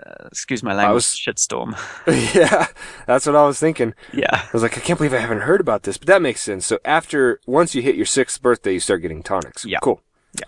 uh, 0.02 0.28
excuse 0.28 0.64
my 0.64 0.74
language 0.74 0.94
was- 0.96 1.06
shitstorm. 1.08 1.76
yeah, 2.34 2.68
that's 3.06 3.26
what 3.26 3.36
I 3.36 3.46
was 3.46 3.60
thinking. 3.60 3.94
yeah. 4.14 4.34
I 4.34 4.50
was 4.54 4.62
like, 4.64 4.78
I 4.78 4.82
can't 4.82 4.98
believe 4.98 5.14
I 5.14 5.18
haven't 5.20 5.42
heard 5.42 5.60
about 5.60 5.84
this, 5.84 5.98
but 5.98 6.08
that 6.08 6.22
makes 6.22 6.42
sense. 6.42 6.66
So 6.66 6.80
after 6.86 7.42
once 7.46 7.76
you 7.76 7.82
hit 7.82 7.96
your 7.96 8.06
sixth 8.06 8.42
birthday, 8.42 8.74
you 8.74 8.80
start 8.80 9.02
getting 9.02 9.24
tonics. 9.24 9.66
Yeah. 9.66 9.80
cool. 9.82 10.02
Yeah. 10.40 10.46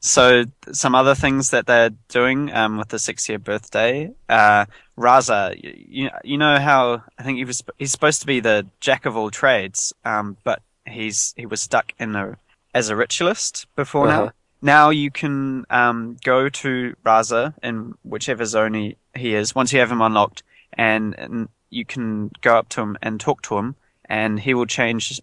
So 0.00 0.46
some 0.72 0.96
other 0.96 1.14
things 1.14 1.50
that 1.50 1.66
they're 1.66 1.90
doing 2.08 2.52
um, 2.52 2.76
with 2.78 2.88
the 2.88 2.98
six 2.98 3.28
year 3.28 3.38
birthday, 3.38 4.10
uh, 4.28 4.66
Razah, 4.98 5.60
you, 5.62 6.10
you 6.24 6.38
know 6.38 6.58
how 6.58 7.04
I 7.18 7.22
think 7.22 7.38
he 7.38 7.44
was 7.44 7.62
he's 7.78 7.92
supposed 7.92 8.20
to 8.22 8.26
be 8.26 8.40
the 8.40 8.66
jack 8.80 9.06
of 9.06 9.16
all 9.16 9.30
trades, 9.30 9.92
um, 10.04 10.36
but 10.42 10.60
he's 10.88 11.34
he 11.36 11.46
was 11.46 11.60
stuck 11.60 11.92
in 11.98 12.16
a 12.16 12.36
as 12.74 12.88
a 12.88 12.96
ritualist 12.96 13.66
before 13.76 14.06
now. 14.06 14.22
Uh-huh. 14.22 14.32
Now 14.60 14.90
you 14.90 15.10
can 15.10 15.64
um, 15.70 16.16
go 16.24 16.48
to 16.48 16.96
Razah 17.04 17.54
in 17.62 17.94
whichever 18.02 18.44
zone 18.44 18.74
he, 18.74 18.96
he 19.14 19.34
is 19.34 19.54
once 19.54 19.72
you 19.72 19.78
have 19.78 19.92
him 19.92 20.02
unlocked, 20.02 20.42
and, 20.72 21.14
and 21.16 21.48
you 21.70 21.84
can 21.84 22.30
go 22.40 22.56
up 22.56 22.68
to 22.70 22.80
him 22.80 22.96
and 23.00 23.20
talk 23.20 23.42
to 23.42 23.56
him, 23.56 23.76
and 24.06 24.40
he 24.40 24.54
will 24.54 24.66
change 24.66 25.20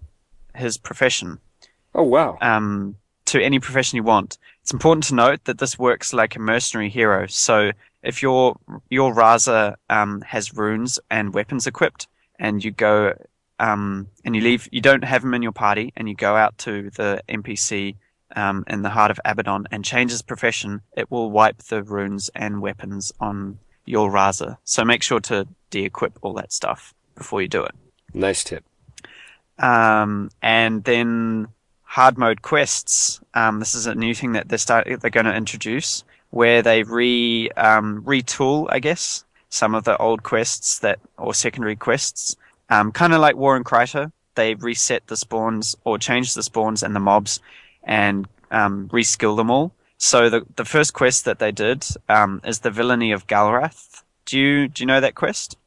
his 0.55 0.77
profession 0.77 1.39
Oh 1.93 2.03
wow. 2.03 2.37
um, 2.41 2.95
to 3.25 3.41
any 3.41 3.59
profession 3.59 3.97
you 3.97 4.03
want. 4.03 4.37
It's 4.61 4.71
important 4.71 5.03
to 5.05 5.15
note 5.15 5.43
that 5.43 5.57
this 5.57 5.77
works 5.77 6.13
like 6.13 6.35
a 6.35 6.39
mercenary 6.39 6.89
hero. 6.89 7.27
So 7.27 7.71
if 8.03 8.21
your 8.21 8.57
your 8.89 9.13
Razah 9.13 9.75
um, 9.89 10.21
has 10.21 10.53
runes 10.55 10.99
and 11.11 11.33
weapons 11.33 11.67
equipped, 11.67 12.07
and 12.39 12.63
you 12.63 12.71
go 12.71 13.13
um, 13.59 14.07
and 14.23 14.35
you 14.35 14.41
leave, 14.41 14.67
you 14.71 14.81
don't 14.81 15.03
have 15.03 15.23
him 15.23 15.33
in 15.33 15.41
your 15.41 15.51
party, 15.51 15.93
and 15.95 16.07
you 16.09 16.15
go 16.15 16.35
out 16.35 16.57
to 16.59 16.89
the 16.91 17.21
NPC 17.29 17.95
um, 18.35 18.63
in 18.67 18.81
the 18.81 18.89
heart 18.89 19.11
of 19.11 19.19
Abaddon 19.25 19.67
and 19.71 19.83
change 19.83 20.11
his 20.11 20.21
profession, 20.21 20.81
it 20.95 21.09
will 21.09 21.31
wipe 21.31 21.63
the 21.63 21.83
runes 21.83 22.29
and 22.35 22.61
weapons 22.61 23.11
on 23.19 23.59
your 23.85 24.11
Razah. 24.11 24.57
So 24.63 24.83
make 24.83 25.03
sure 25.03 25.19
to 25.21 25.47
de-equip 25.69 26.19
all 26.21 26.33
that 26.33 26.51
stuff 26.51 26.93
before 27.15 27.41
you 27.41 27.47
do 27.47 27.63
it. 27.63 27.73
Nice 28.13 28.43
tip. 28.43 28.63
Um, 29.57 30.31
and 30.41 30.83
then 30.83 31.47
hard 31.83 32.17
mode 32.17 32.41
quests. 32.41 33.21
Um, 33.33 33.59
this 33.59 33.75
is 33.75 33.85
a 33.85 33.95
new 33.95 34.13
thing 34.13 34.33
that 34.33 34.49
they're 34.49 34.57
start 34.57 34.87
they're 34.99 35.09
going 35.09 35.25
to 35.25 35.35
introduce, 35.35 36.03
where 36.31 36.61
they 36.61 36.83
re 36.83 37.49
um, 37.55 38.03
retool, 38.03 38.67
I 38.69 38.79
guess, 38.79 39.23
some 39.49 39.75
of 39.75 39.85
the 39.85 39.97
old 39.97 40.23
quests 40.23 40.79
that 40.79 40.99
or 41.17 41.33
secondary 41.33 41.75
quests. 41.75 42.35
Um, 42.69 42.91
kind 42.91 43.13
of 43.13 43.21
like 43.21 43.35
War 43.35 43.55
and 43.55 43.65
Kryta, 43.65 44.11
they 44.35 44.55
reset 44.55 45.07
the 45.07 45.15
spawns 45.17 45.75
or 45.83 45.97
change 45.97 46.33
the 46.33 46.43
spawns 46.43 46.83
and 46.83 46.95
the 46.95 46.99
mobs, 46.99 47.39
and 47.83 48.27
um, 48.51 48.89
reskill 48.89 49.35
them 49.37 49.49
all. 49.51 49.71
So 49.97 50.29
the 50.29 50.45
the 50.55 50.65
first 50.65 50.93
quest 50.93 51.25
that 51.25 51.39
they 51.39 51.51
did 51.51 51.85
um, 52.09 52.41
is 52.43 52.59
the 52.59 52.71
villainy 52.71 53.11
of 53.11 53.27
Galrath. 53.27 54.03
Do 54.25 54.39
you 54.39 54.67
do 54.67 54.83
you 54.83 54.87
know 54.87 54.99
that 54.99 55.15
quest? 55.15 55.57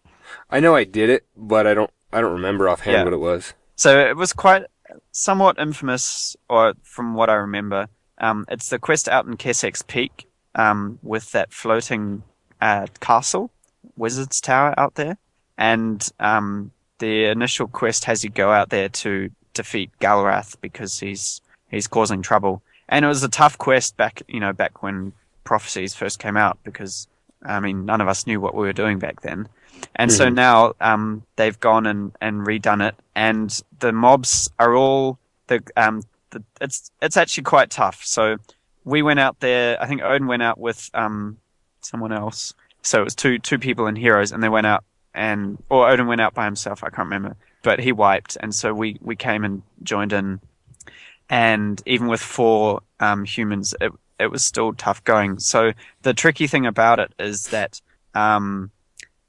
I 0.50 0.60
know 0.60 0.74
I 0.74 0.84
did 0.84 1.08
it, 1.10 1.24
but 1.36 1.66
I 1.66 1.74
don't. 1.74 1.90
I 2.12 2.20
don't 2.20 2.32
remember 2.32 2.68
offhand 2.68 2.94
Yeah. 2.96 3.04
what 3.04 3.12
it 3.12 3.20
was. 3.20 3.54
So 3.76 3.98
it 4.00 4.16
was 4.16 4.32
quite 4.32 4.64
somewhat 5.12 5.58
infamous, 5.58 6.36
or 6.48 6.74
from 6.82 7.14
what 7.14 7.30
I 7.30 7.34
remember. 7.34 7.88
Um, 8.18 8.44
it's 8.48 8.68
the 8.70 8.78
quest 8.78 9.08
out 9.08 9.26
in 9.26 9.36
Kessex 9.36 9.86
Peak 9.86 10.26
um, 10.54 10.98
with 11.02 11.30
that 11.32 11.52
floating 11.52 12.22
uh, 12.60 12.86
castle, 13.00 13.50
Wizard's 13.96 14.40
Tower 14.40 14.74
out 14.76 14.96
there. 14.96 15.16
And 15.56 16.06
um, 16.18 16.72
the 16.98 17.26
initial 17.26 17.68
quest 17.68 18.04
has 18.04 18.24
you 18.24 18.30
go 18.30 18.50
out 18.52 18.70
there 18.70 18.88
to 18.88 19.30
defeat 19.54 19.90
Galrath 20.00 20.56
because 20.60 20.98
he's 21.00 21.40
he's 21.70 21.86
causing 21.86 22.22
trouble. 22.22 22.62
And 22.88 23.04
it 23.04 23.08
was 23.08 23.22
a 23.22 23.28
tough 23.28 23.58
quest 23.58 23.96
back, 23.96 24.22
you 24.28 24.40
know, 24.40 24.52
back 24.52 24.82
when 24.82 25.12
prophecies 25.44 25.94
first 25.94 26.18
came 26.18 26.36
out 26.36 26.58
because 26.64 27.06
I 27.44 27.60
mean 27.60 27.84
none 27.84 28.00
of 28.00 28.08
us 28.08 28.26
knew 28.26 28.40
what 28.40 28.54
we 28.54 28.66
were 28.66 28.72
doing 28.72 28.98
back 28.98 29.20
then. 29.22 29.48
And 29.96 30.10
so 30.12 30.28
Mhm. 30.28 30.34
now 30.34 30.74
um, 30.80 31.22
they've 31.36 31.58
gone 31.60 31.86
and, 31.86 32.12
and 32.20 32.46
redone 32.46 32.86
it, 32.86 32.96
and 33.14 33.62
the 33.78 33.92
mobs 33.92 34.50
are 34.58 34.74
all 34.74 35.18
the 35.46 35.62
um 35.76 36.02
the, 36.30 36.42
it's 36.60 36.90
it's 37.00 37.16
actually 37.16 37.44
quite 37.44 37.70
tough. 37.70 38.04
So 38.04 38.36
we 38.84 39.02
went 39.02 39.20
out 39.20 39.40
there. 39.40 39.80
I 39.82 39.86
think 39.86 40.02
Odin 40.02 40.26
went 40.26 40.42
out 40.42 40.58
with 40.58 40.90
um 40.94 41.38
someone 41.80 42.12
else. 42.12 42.54
So 42.82 43.00
it 43.00 43.04
was 43.04 43.14
two 43.14 43.38
two 43.38 43.58
people 43.58 43.86
and 43.86 43.96
heroes, 43.96 44.32
and 44.32 44.42
they 44.42 44.48
went 44.48 44.66
out 44.66 44.84
and 45.18 45.62
or 45.68 45.88
Odin 45.90 46.06
went 46.06 46.20
out 46.20 46.34
by 46.34 46.44
himself. 46.44 46.82
I 46.82 46.88
can't 46.90 47.06
remember, 47.10 47.36
but 47.62 47.80
he 47.80 47.92
wiped, 47.92 48.36
and 48.40 48.54
so 48.54 48.72
we 48.72 48.98
we 49.02 49.16
came 49.16 49.44
and 49.44 49.62
joined 49.82 50.12
in. 50.12 50.40
And 51.30 51.82
even 51.84 52.06
with 52.08 52.20
four 52.20 52.80
um, 53.00 53.24
humans, 53.24 53.74
it 53.80 53.92
it 54.18 54.30
was 54.30 54.44
still 54.44 54.72
tough 54.72 55.02
going. 55.04 55.38
So 55.38 55.72
the 56.02 56.14
tricky 56.14 56.46
thing 56.46 56.66
about 56.66 56.98
it 56.98 57.12
is 57.18 57.48
that 57.48 57.80
um, 58.14 58.70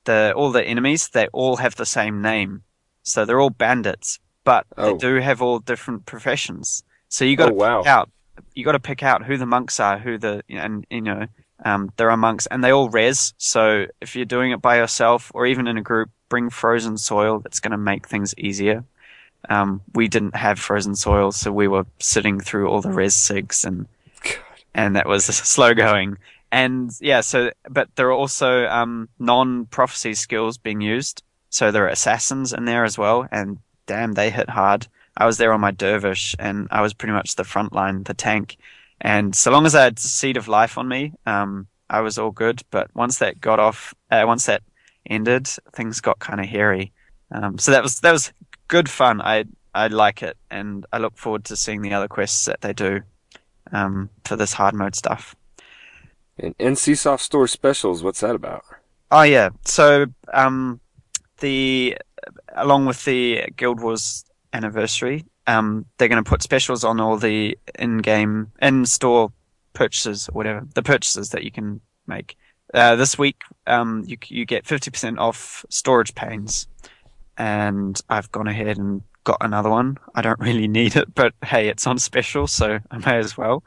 the 0.06 0.34
all 0.36 0.52
the 0.52 0.64
enemies 0.64 1.10
they 1.10 1.28
all 1.28 1.58
have 1.58 1.76
the 1.76 1.86
same 1.86 2.22
name, 2.22 2.64
so 3.04 3.26
they're 3.26 3.42
all 3.42 3.50
bandits, 3.50 4.20
but 4.44 4.66
Oh. 4.78 4.92
they 4.94 4.98
do 4.98 5.16
have 5.16 5.42
all 5.42 5.60
different 5.60 6.06
professions. 6.06 6.84
So 7.10 7.26
you 7.26 7.36
got 7.36 7.48
to 7.48 7.52
Oh, 7.52 7.56
wow. 7.56 7.82
pick 7.82 7.88
out 7.88 8.10
you 8.56 8.64
got 8.64 8.72
to 8.72 8.80
pick 8.80 9.04
out 9.04 9.26
who 9.26 9.36
the 9.38 9.46
monks 9.46 9.80
are, 9.80 9.98
who 9.98 10.18
the 10.18 10.42
and 10.48 10.86
you 10.90 11.02
know 11.02 11.26
um, 11.66 11.92
there 11.98 12.10
are 12.10 12.18
monks, 12.18 12.46
and 12.48 12.64
they 12.64 12.72
all 12.72 12.90
res. 12.90 13.34
So 13.38 13.86
if 14.02 14.16
you're 14.16 14.26
doing 14.26 14.52
it 14.52 14.62
by 14.62 14.78
yourself 14.78 15.32
or 15.34 15.46
even 15.46 15.68
in 15.68 15.78
a 15.78 15.82
group, 15.82 16.10
bring 16.30 16.50
frozen 16.50 16.98
soil. 16.98 17.40
That's 17.40 17.60
going 17.60 17.72
to 17.72 17.78
make 17.78 18.08
things 18.08 18.34
easier. 18.38 18.84
Um, 19.50 19.82
we 19.94 20.08
didn't 20.08 20.36
have 20.36 20.60
frozen 20.60 20.96
soil, 20.96 21.32
so 21.32 21.52
we 21.52 21.68
were 21.68 21.86
sitting 22.00 22.40
through 22.40 22.68
all 22.68 22.82
the 22.82 22.92
res 22.92 23.16
sigs, 23.16 23.66
and 23.66 23.88
and 24.74 24.96
that 24.96 25.08
was 25.08 25.26
slow 25.26 25.74
going. 25.74 26.18
And 26.52 26.92
yeah, 27.00 27.22
so 27.22 27.52
but 27.70 27.96
there 27.96 28.08
are 28.08 28.14
also 28.14 28.66
um, 28.68 29.10
non 29.18 29.66
prophecy 29.66 30.14
skills 30.14 30.58
being 30.58 30.82
used. 30.82 31.24
So 31.50 31.72
there 31.72 31.86
are 31.86 31.90
assassins 31.90 32.54
in 32.54 32.66
there 32.66 32.86
as 32.86 32.98
well, 32.98 33.28
and 33.32 33.58
damn, 33.86 34.14
they 34.14 34.30
hit 34.30 34.50
hard. 34.50 34.88
I 35.18 35.26
was 35.26 35.38
there 35.38 35.52
on 35.52 35.62
my 35.62 35.72
dervish, 35.72 36.36
and 36.38 36.68
I 36.72 36.82
was 36.82 36.94
pretty 36.94 37.14
much 37.14 37.36
the 37.36 37.44
front 37.44 37.74
line, 37.74 38.04
the 38.04 38.14
tank. 38.14 38.58
And 39.02 39.36
so 39.36 39.52
long 39.52 39.66
as 39.66 39.76
I 39.76 39.84
had 39.84 40.00
seed 40.00 40.38
of 40.38 40.48
life 40.48 40.78
on 40.78 40.88
me, 40.88 41.14
um, 41.26 41.68
I 41.90 42.02
was 42.02 42.18
all 42.18 42.32
good. 42.32 42.62
But 42.70 42.94
once 42.96 43.20
that 43.20 43.40
got 43.40 43.60
off, 43.60 43.94
uh, 44.12 44.24
once 44.26 44.46
that 44.46 44.62
ended, 45.06 45.48
things 45.74 46.02
got 46.02 46.20
kind 46.20 46.40
of 46.40 46.46
hairy. 46.46 46.92
Um, 47.32 47.58
so 47.58 47.72
that 47.72 47.84
was 47.84 48.00
that 48.02 48.12
was 48.12 48.34
good 48.68 48.90
fun. 48.90 49.22
I 49.22 49.46
I 49.74 49.88
like 49.88 50.24
it, 50.24 50.38
and 50.50 50.86
I 50.92 50.98
look 50.98 51.18
forward 51.18 51.46
to 51.46 51.56
seeing 51.56 51.82
the 51.82 51.94
other 51.94 52.08
quests 52.08 52.46
that 52.46 52.62
they 52.62 52.74
do 52.74 53.02
um, 53.72 54.10
for 54.26 54.36
this 54.36 54.54
hard 54.54 54.74
mode 54.74 54.96
stuff. 54.96 55.36
And 56.38 56.58
NCSoft 56.58 57.20
Store 57.20 57.48
Specials, 57.48 58.02
what's 58.02 58.22
that 58.22 58.36
about? 58.36 58.64
Oh 59.12 59.24
yeah, 59.24 59.50
so 59.66 60.08
um, 60.34 60.80
the 61.40 61.98
along 62.56 62.86
with 62.86 63.06
the 63.06 63.46
Guild 63.56 63.82
Wars 63.82 64.26
anniversary, 64.54 65.26
um, 65.50 65.86
they're 65.98 66.08
going 66.08 66.24
to 66.24 66.30
put 66.30 66.44
specials 66.44 66.84
on 66.84 67.00
all 67.00 67.18
the 67.18 67.58
in-game, 67.78 68.52
in-store 68.62 69.32
purchases 69.74 70.30
or 70.30 70.34
whatever 70.34 70.68
the 70.76 70.84
purchases 70.84 71.30
that 71.32 71.44
you 71.44 71.52
can 71.52 71.82
make. 72.06 72.38
Uh, 72.72 72.96
this 72.96 73.18
week, 73.18 73.42
um, 73.66 74.04
you 74.06 74.16
you 74.28 74.46
get 74.46 74.68
fifty 74.68 74.92
percent 74.92 75.18
off 75.18 75.66
storage 75.70 76.14
panes, 76.14 76.68
and 77.36 78.00
I've 78.10 78.32
gone 78.32 78.48
ahead 78.48 78.78
and 78.78 79.02
got 79.24 79.38
another 79.42 79.72
one. 79.72 79.98
I 80.14 80.22
don't 80.22 80.40
really 80.40 80.68
need 80.80 80.96
it, 80.96 81.16
but 81.16 81.34
hey, 81.44 81.68
it's 81.68 81.88
on 81.88 81.98
special, 81.98 82.46
so 82.46 82.78
I 82.92 82.98
may 83.00 83.18
as 83.18 83.36
well. 83.36 83.64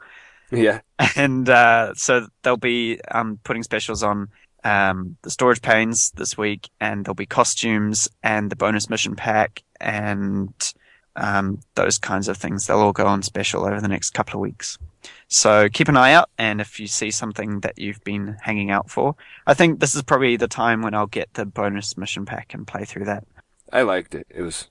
Yeah. 0.51 0.79
And 1.17 1.49
uh, 1.49 1.95
so 1.95 2.27
they'll 2.43 2.55
be 2.55 3.01
um, 3.11 3.39
putting 3.43 3.63
specials 3.63 4.03
on 4.03 4.29
um, 4.63 5.17
the 5.23 5.29
storage 5.29 5.61
panes 5.61 6.11
this 6.11 6.37
week, 6.37 6.69
and 6.79 7.03
there'll 7.03 7.15
be 7.15 7.25
costumes 7.25 8.07
and 8.21 8.49
the 8.49 8.55
bonus 8.55 8.89
mission 8.89 9.17
pack 9.17 9.63
and 9.81 10.53
um, 11.15 11.59
those 11.75 11.97
kinds 11.97 12.27
of 12.27 12.37
things. 12.37 12.67
They'll 12.67 12.79
all 12.79 12.91
go 12.91 13.05
on 13.05 13.21
special 13.21 13.65
over 13.65 13.79
the 13.79 13.87
next 13.87 14.11
couple 14.11 14.35
of 14.35 14.41
weeks. 14.41 14.77
So 15.27 15.67
keep 15.69 15.89
an 15.89 15.97
eye 15.97 16.13
out, 16.13 16.29
and 16.37 16.61
if 16.61 16.79
you 16.79 16.87
see 16.87 17.11
something 17.11 17.59
that 17.61 17.77
you've 17.77 18.03
been 18.03 18.37
hanging 18.41 18.71
out 18.71 18.89
for, 18.89 19.15
I 19.45 19.53
think 19.53 19.79
this 19.79 19.95
is 19.95 20.01
probably 20.01 20.37
the 20.37 20.47
time 20.47 20.81
when 20.81 20.93
I'll 20.93 21.07
get 21.07 21.33
the 21.33 21.45
bonus 21.45 21.97
mission 21.97 22.25
pack 22.25 22.53
and 22.53 22.65
play 22.65 22.85
through 22.85 23.05
that. 23.05 23.25
I 23.71 23.81
liked 23.81 24.15
it. 24.15 24.27
It 24.29 24.43
was. 24.43 24.69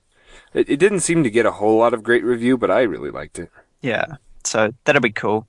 It, 0.53 0.69
it 0.69 0.77
didn't 0.77 1.01
seem 1.01 1.23
to 1.23 1.29
get 1.29 1.45
a 1.45 1.51
whole 1.51 1.77
lot 1.77 1.93
of 1.93 2.01
great 2.01 2.23
review, 2.23 2.57
but 2.57 2.71
I 2.71 2.81
really 2.81 3.11
liked 3.11 3.37
it. 3.37 3.51
Yeah, 3.81 4.05
so 4.43 4.73
that'll 4.85 5.01
be 5.01 5.11
cool. 5.11 5.47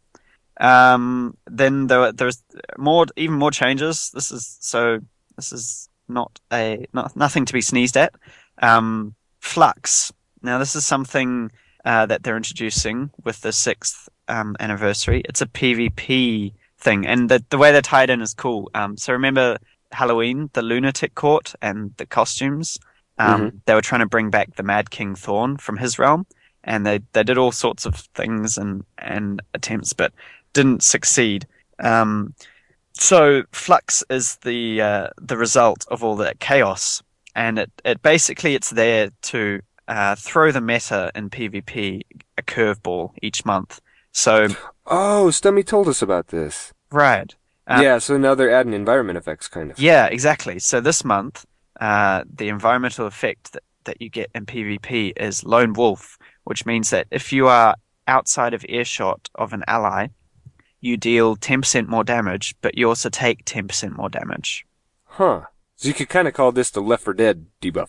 Um, 0.60 1.36
then 1.46 1.86
there, 1.86 2.12
there's 2.12 2.42
more, 2.76 3.06
even 3.16 3.36
more 3.36 3.50
changes. 3.50 4.10
This 4.12 4.30
is 4.30 4.56
so. 4.60 5.00
This 5.36 5.52
is 5.52 5.88
not 6.08 6.40
a 6.52 6.86
not 6.92 7.16
nothing 7.16 7.44
to 7.46 7.52
be 7.52 7.60
sneezed 7.60 7.96
at. 7.96 8.14
Um, 8.58 9.14
Flux. 9.40 10.12
Now 10.44 10.58
this 10.58 10.76
is 10.76 10.86
something 10.86 11.50
uh, 11.84 12.06
that 12.06 12.22
they're 12.22 12.36
introducing 12.36 13.10
with 13.24 13.40
the 13.40 13.52
sixth 13.52 14.08
um, 14.28 14.56
anniversary. 14.60 15.22
It's 15.28 15.40
a 15.40 15.46
PvP 15.46 16.52
thing, 16.78 17.06
and 17.06 17.28
the 17.28 17.42
the 17.50 17.58
way 17.58 17.72
they 17.72 17.80
tie 17.80 18.04
it 18.04 18.10
in 18.10 18.20
is 18.20 18.34
cool. 18.34 18.70
Um, 18.74 18.96
so 18.96 19.12
remember 19.12 19.58
Halloween, 19.92 20.50
the 20.52 20.62
lunatic 20.62 21.14
court, 21.14 21.54
and 21.62 21.94
the 21.96 22.06
costumes. 22.06 22.78
Um, 23.18 23.62
They 23.66 23.74
were 23.74 23.80
trying 23.80 24.00
to 24.00 24.06
bring 24.06 24.30
back 24.30 24.56
the 24.56 24.62
Mad 24.62 24.90
King 24.90 25.14
Thorn 25.14 25.56
from 25.56 25.78
his 25.78 25.98
realm, 25.98 26.26
and 26.64 26.84
they 26.84 27.00
they 27.12 27.22
did 27.22 27.38
all 27.38 27.52
sorts 27.52 27.86
of 27.86 27.94
things 28.14 28.58
and 28.58 28.84
and 28.98 29.40
attempts, 29.54 29.92
but 29.92 30.12
didn't 30.52 30.82
succeed. 30.82 31.46
Um, 31.78 32.34
so 32.92 33.42
Flux 33.52 34.04
is 34.10 34.36
the 34.42 34.82
uh, 34.82 35.08
the 35.20 35.36
result 35.36 35.86
of 35.88 36.04
all 36.04 36.16
that 36.16 36.40
chaos, 36.40 37.02
and 37.34 37.58
it, 37.58 37.70
it 37.84 38.02
basically 38.02 38.54
it's 38.54 38.70
there 38.70 39.10
to 39.22 39.60
uh, 39.88 40.14
throw 40.16 40.50
the 40.52 40.60
meta 40.60 41.10
in 41.14 41.30
PvP 41.30 42.02
a 42.38 42.42
curveball 42.42 43.12
each 43.22 43.44
month. 43.44 43.80
So 44.12 44.48
Oh, 44.86 45.28
Stumme 45.30 45.64
told 45.66 45.88
us 45.88 46.02
about 46.02 46.28
this. 46.28 46.72
right, 46.90 47.34
Um, 47.66 47.82
yeah, 47.82 47.98
so 47.98 48.16
now 48.18 48.34
they're 48.34 48.50
adding 48.54 48.72
environment 48.74 49.16
effects, 49.18 49.48
kind 49.48 49.70
of. 49.70 49.78
Yeah, 49.78 50.06
exactly. 50.06 50.58
So 50.58 50.80
this 50.80 51.04
month, 51.04 51.44
uh, 51.80 52.24
the 52.32 52.48
environmental 52.48 53.06
effect 53.06 53.52
that, 53.52 53.62
that 53.84 54.00
you 54.00 54.08
get 54.10 54.30
in 54.34 54.46
PvP 54.46 55.12
is 55.16 55.44
Lone 55.44 55.72
Wolf, 55.72 56.18
which 56.44 56.64
means 56.66 56.90
that 56.90 57.06
if 57.10 57.32
you 57.32 57.48
are 57.48 57.74
outside 58.06 58.52
of 58.54 58.64
earshot 58.68 59.28
of 59.34 59.52
an 59.52 59.64
ally, 59.66 60.08
you 60.80 60.96
deal 60.98 61.34
10% 61.36 61.88
more 61.88 62.04
damage, 62.04 62.54
but 62.60 62.76
you 62.76 62.86
also 62.88 63.08
take 63.08 63.44
10% 63.46 63.96
more 63.96 64.10
damage. 64.10 64.66
Huh. 65.04 65.42
So 65.76 65.88
you 65.88 65.94
could 65.94 66.10
kind 66.10 66.28
of 66.28 66.34
call 66.34 66.52
this 66.52 66.70
the 66.70 66.80
Left 66.82 67.04
4 67.04 67.14
Dead 67.14 67.46
debuff. 67.62 67.88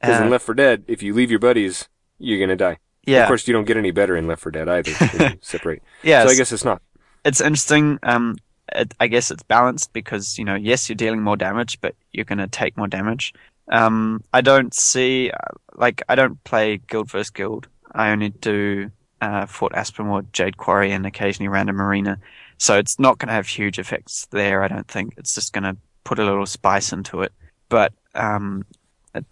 Because 0.00 0.20
Uh, 0.20 0.24
in 0.24 0.30
Left 0.30 0.44
4 0.44 0.54
Dead, 0.54 0.84
if 0.88 1.02
you 1.02 1.14
leave 1.14 1.30
your 1.30 1.38
buddies, 1.40 1.88
you're 2.18 2.38
gonna 2.38 2.56
die. 2.56 2.78
Yeah. 3.06 3.22
Of 3.22 3.28
course, 3.28 3.46
you 3.46 3.54
don't 3.54 3.64
get 3.66 3.76
any 3.76 3.92
better 3.92 4.16
in 4.16 4.26
Left 4.26 4.42
4 4.42 4.52
Dead 4.52 4.68
either. 4.68 4.90
you 4.90 5.38
separate. 5.40 5.82
Yeah, 6.02 6.24
So 6.24 6.30
I 6.30 6.34
guess 6.34 6.52
it's 6.52 6.64
not. 6.64 6.82
It's 7.24 7.40
interesting. 7.40 7.98
Um, 8.02 8.36
it, 8.74 8.94
I 9.00 9.06
guess 9.06 9.30
it's 9.30 9.42
balanced 9.44 9.92
because 9.92 10.38
you 10.38 10.44
know, 10.44 10.54
yes, 10.56 10.88
you're 10.88 10.96
dealing 10.96 11.22
more 11.22 11.36
damage, 11.36 11.80
but 11.80 11.94
you're 12.12 12.24
going 12.24 12.38
to 12.38 12.48
take 12.48 12.76
more 12.76 12.88
damage. 12.88 13.32
Um, 13.68 14.22
I 14.32 14.40
don't 14.40 14.74
see 14.74 15.30
uh, 15.30 15.36
like 15.74 16.02
I 16.08 16.14
don't 16.14 16.42
play 16.44 16.78
Guild 16.88 17.10
versus 17.10 17.30
Guild. 17.30 17.68
I 17.92 18.10
only 18.10 18.30
do 18.30 18.90
uh, 19.20 19.46
Fort 19.46 19.72
Aspenwood, 19.72 20.30
Jade 20.32 20.56
Quarry, 20.56 20.92
and 20.92 21.06
occasionally 21.06 21.48
Random 21.48 21.80
Arena. 21.80 22.18
So 22.58 22.76
it's 22.78 22.98
not 22.98 23.18
going 23.18 23.28
to 23.28 23.34
have 23.34 23.46
huge 23.46 23.78
effects 23.78 24.26
there. 24.30 24.62
I 24.62 24.68
don't 24.68 24.88
think 24.88 25.14
it's 25.16 25.34
just 25.34 25.52
going 25.52 25.64
to 25.64 25.76
put 26.04 26.18
a 26.18 26.24
little 26.24 26.46
spice 26.46 26.92
into 26.92 27.22
it. 27.22 27.32
But 27.68 27.92
um, 28.14 28.64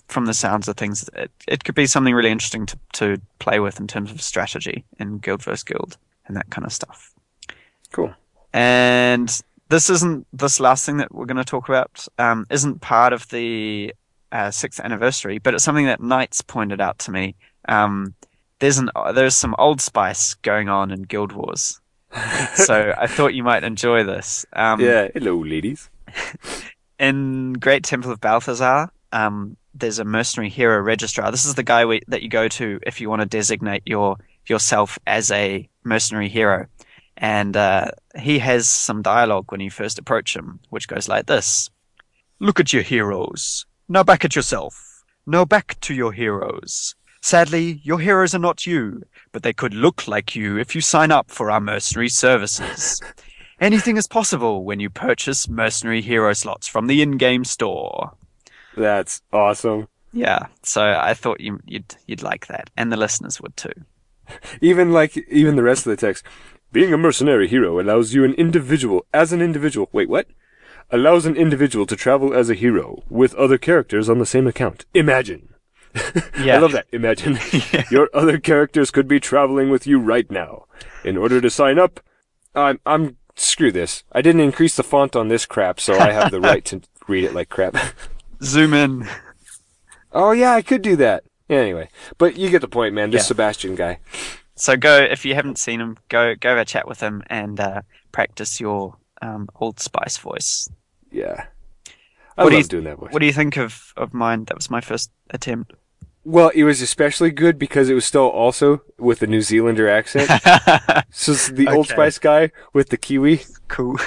from 0.09 0.27
the 0.27 0.35
sounds 0.35 0.69
of 0.69 0.77
things, 0.77 1.09
it, 1.15 1.31
it 1.47 1.65
could 1.65 1.75
be 1.75 1.87
something 1.87 2.15
really 2.15 2.31
interesting 2.31 2.67
to, 2.67 2.79
to 2.95 3.21
play 3.39 3.61
with 3.61 3.81
in 3.81 3.87
terms 3.87 4.11
of 4.11 4.21
strategy 4.21 4.85
in 4.99 5.19
Guild 5.19 5.43
vs 5.43 5.63
Guild 5.63 5.97
and 6.27 6.37
that 6.37 6.51
kind 6.51 6.67
of 6.67 6.73
stuff. 6.73 7.13
Cool. 7.93 8.15
And 8.53 9.43
this 9.69 9.91
isn't 9.91 10.27
this 10.33 10.61
last 10.61 10.87
thing 10.87 10.99
that 10.99 11.13
we're 11.15 11.27
going 11.27 11.37
to 11.37 11.45
talk 11.45 11.69
about 11.69 12.07
um, 12.19 12.47
isn't 12.51 12.81
part 12.81 13.13
of 13.13 13.29
the 13.29 13.95
uh, 14.33 14.51
sixth 14.51 14.81
anniversary, 14.81 15.39
but 15.39 15.55
it's 15.55 15.65
something 15.65 15.87
that 15.87 16.01
Knights 16.01 16.43
pointed 16.43 16.81
out 16.81 16.99
to 17.01 17.11
me. 17.11 17.35
Um, 17.69 18.15
there's 18.59 18.79
an 18.79 18.91
there's 19.15 19.37
some 19.37 19.55
old 19.59 19.81
spice 19.81 20.35
going 20.35 20.69
on 20.69 20.91
in 20.91 21.03
Guild 21.03 21.33
Wars, 21.33 21.81
so 22.55 22.95
I 22.97 23.07
thought 23.07 23.35
you 23.35 23.43
might 23.43 23.65
enjoy 23.65 24.05
this. 24.05 24.47
Um, 24.53 24.81
yeah, 24.81 25.09
hello, 25.15 25.37
ladies. 25.37 25.91
in 26.99 27.55
Great 27.55 27.85
Temple 27.85 28.13
of 28.13 28.21
Balthazar, 28.21 28.91
um, 29.13 29.57
there's 29.75 29.99
a 29.99 30.05
mercenary 30.05 30.49
hero 30.49 30.81
registrar. 30.81 31.31
This 31.31 31.45
is 31.45 31.55
the 31.55 31.63
guy 31.63 31.85
we, 31.85 32.01
that 32.09 32.23
you 32.23 32.29
go 32.29 32.49
to 32.49 32.81
if 32.87 33.01
you 33.01 33.11
want 33.11 33.23
to 33.23 33.27
designate 33.27 33.83
your 33.85 34.17
yourself 34.47 34.99
as 35.07 35.31
a 35.31 35.69
mercenary 35.85 36.29
hero, 36.29 36.67
and 37.17 37.57
uh, 37.57 37.91
he 38.19 38.39
has 38.39 38.69
some 38.69 39.03
dialogue 39.03 39.51
when 39.51 39.61
you 39.61 39.71
first 39.71 39.99
approach 39.99 40.37
him, 40.37 40.61
which 40.71 40.89
goes 40.89 41.09
like 41.09 41.27
this: 41.27 41.71
"Look 42.39 42.61
at 42.61 42.73
your 42.73 42.83
heroes. 42.83 43.67
Now 43.89 44.03
back 44.03 44.25
at 44.25 44.37
yourself. 44.37 45.05
Now 45.27 45.45
back 45.45 45.79
to 45.81 45.95
your 45.95 46.13
heroes." 46.13 46.95
Sadly, 47.21 47.81
your 47.83 48.01
heroes 48.01 48.35
are 48.35 48.39
not 48.39 48.67
you, 48.67 49.03
but 49.33 49.43
they 49.43 49.55
could 49.55 49.73
look 49.73 50.07
like 50.07 50.37
you 50.37 50.59
if 50.59 50.75
you 50.75 50.83
sign 50.83 51.11
up 51.11 51.31
for 51.31 51.51
our 51.51 51.61
mercenary 51.61 52.11
services. 52.11 53.01
Anything 53.61 53.97
is 53.97 54.07
possible 54.07 54.63
when 54.63 54.79
you 54.79 54.91
purchase 54.91 55.49
mercenary 55.49 56.03
hero 56.03 56.35
slots 56.35 56.69
from 56.69 56.87
the 56.87 57.01
in-game 57.01 57.45
store. 57.45 58.13
That's 58.77 59.23
awesome. 59.33 59.89
Yeah, 60.13 60.47
so 60.63 60.83
I 60.83 61.15
thought 61.15 61.41
you, 61.41 61.61
you'd 61.67 61.97
you'd 62.07 62.23
like 62.23 62.47
that, 62.47 62.71
and 62.77 62.93
the 62.93 62.97
listeners 62.97 63.41
would 63.41 63.57
too. 63.57 63.73
Even 64.61 64.93
like 64.93 65.17
even 65.29 65.57
the 65.57 65.63
rest 65.63 65.87
of 65.87 65.91
the 65.91 65.97
text. 65.97 66.25
Being 66.73 66.93
a 66.93 66.99
mercenary 66.99 67.47
hero 67.47 67.81
allows 67.81 68.15
you 68.15 68.25
an 68.25 68.35
individual 68.35 69.07
as 69.13 69.33
an 69.33 69.41
individual. 69.41 69.89
Wait, 69.93 70.09
what? 70.09 70.27
Allows 70.91 71.25
an 71.25 71.37
individual 71.37 71.87
to 71.87 71.95
travel 71.97 72.35
as 72.35 72.51
a 72.51 72.55
hero 72.55 73.05
with 73.09 73.35
other 73.37 73.59
characters 73.59 74.09
on 74.09 74.19
the 74.19 74.27
same 74.27 74.47
account. 74.47 74.85
Imagine. 74.95 75.51
Yeah. 76.41 76.57
I 76.57 76.59
love 76.59 76.73
that. 76.73 76.87
Imagine 76.93 77.39
your 77.91 78.11
other 78.13 78.39
characters 78.39 78.91
could 78.91 79.07
be 79.07 79.21
traveling 79.21 79.71
with 79.71 79.87
you 79.87 80.01
right 80.01 80.29
now. 80.29 80.65
In 81.05 81.17
order 81.17 81.41
to 81.41 81.49
sign 81.49 81.79
up, 81.79 82.01
I'm 82.55 82.81
I'm 82.85 83.17
screw 83.37 83.71
this. 83.71 84.03
I 84.13 84.21
didn't 84.21 84.41
increase 84.41 84.75
the 84.77 84.83
font 84.83 85.15
on 85.15 85.29
this 85.29 85.47
crap, 85.47 85.79
so 85.79 85.97
I 85.97 86.11
have 86.11 86.33
the 86.33 86.41
right 86.41 86.65
to 86.67 86.83
read 87.09 87.25
it 87.25 87.35
like 87.35 87.49
crap. 87.49 87.77
Zoom 88.43 88.75
in. 88.75 89.09
Oh 90.13 90.33
yeah, 90.33 90.53
I 90.53 90.63
could 90.63 90.83
do 90.83 90.97
that. 90.97 91.25
Anyway, 91.49 91.89
but 92.19 92.37
you 92.37 92.51
get 92.51 92.61
the 92.61 92.69
point, 92.69 92.95
man. 92.95 93.11
This 93.11 93.23
Yeah. 93.23 93.27
Sebastian 93.27 93.75
guy. 93.75 93.99
So 94.57 94.77
go 94.77 94.97
if 94.99 95.25
you 95.25 95.35
haven't 95.35 95.59
seen 95.59 95.81
him, 95.81 95.99
go 96.09 96.35
go 96.35 96.51
have 96.51 96.59
a 96.59 96.65
chat 96.65 96.87
with 96.89 97.01
him 97.01 97.23
and 97.29 97.59
uh, 97.61 97.83
practice 98.13 98.61
your 98.61 98.97
um, 99.21 99.49
Old 99.61 99.81
Spice 99.81 100.17
voice. 100.17 100.69
Yeah. 101.11 101.47
I 102.37 102.45
What 102.45 102.51
do 102.51 102.57
love 102.57 102.65
you- 102.65 102.69
doing 102.69 102.85
that 102.85 102.99
voice. 102.99 103.13
What 103.13 103.21
do 103.21 103.27
you 103.27 103.33
think 103.33 103.57
of 103.57 103.93
of 103.97 104.15
mine? 104.15 104.45
That 104.45 104.57
was 104.57 104.71
my 104.71 104.81
first 104.81 105.11
attempt. 105.31 105.73
Well, 106.27 106.49
it 106.55 106.65
was 106.65 106.81
especially 106.81 107.31
good 107.31 107.59
because 107.59 107.91
it 107.91 107.95
was 107.95 108.07
still 108.07 108.29
also 108.31 108.81
with 108.99 109.19
the 109.19 109.27
New 109.27 109.43
Zealander 109.43 109.91
accent. 109.91 110.29
so 111.11 111.33
it's 111.33 111.51
the 111.51 111.69
Old 111.69 111.87
Spice 111.89 112.19
guy 112.19 112.51
with 112.73 112.89
the 112.89 112.97
Kiwi. 112.97 113.43
Cool. 113.69 113.99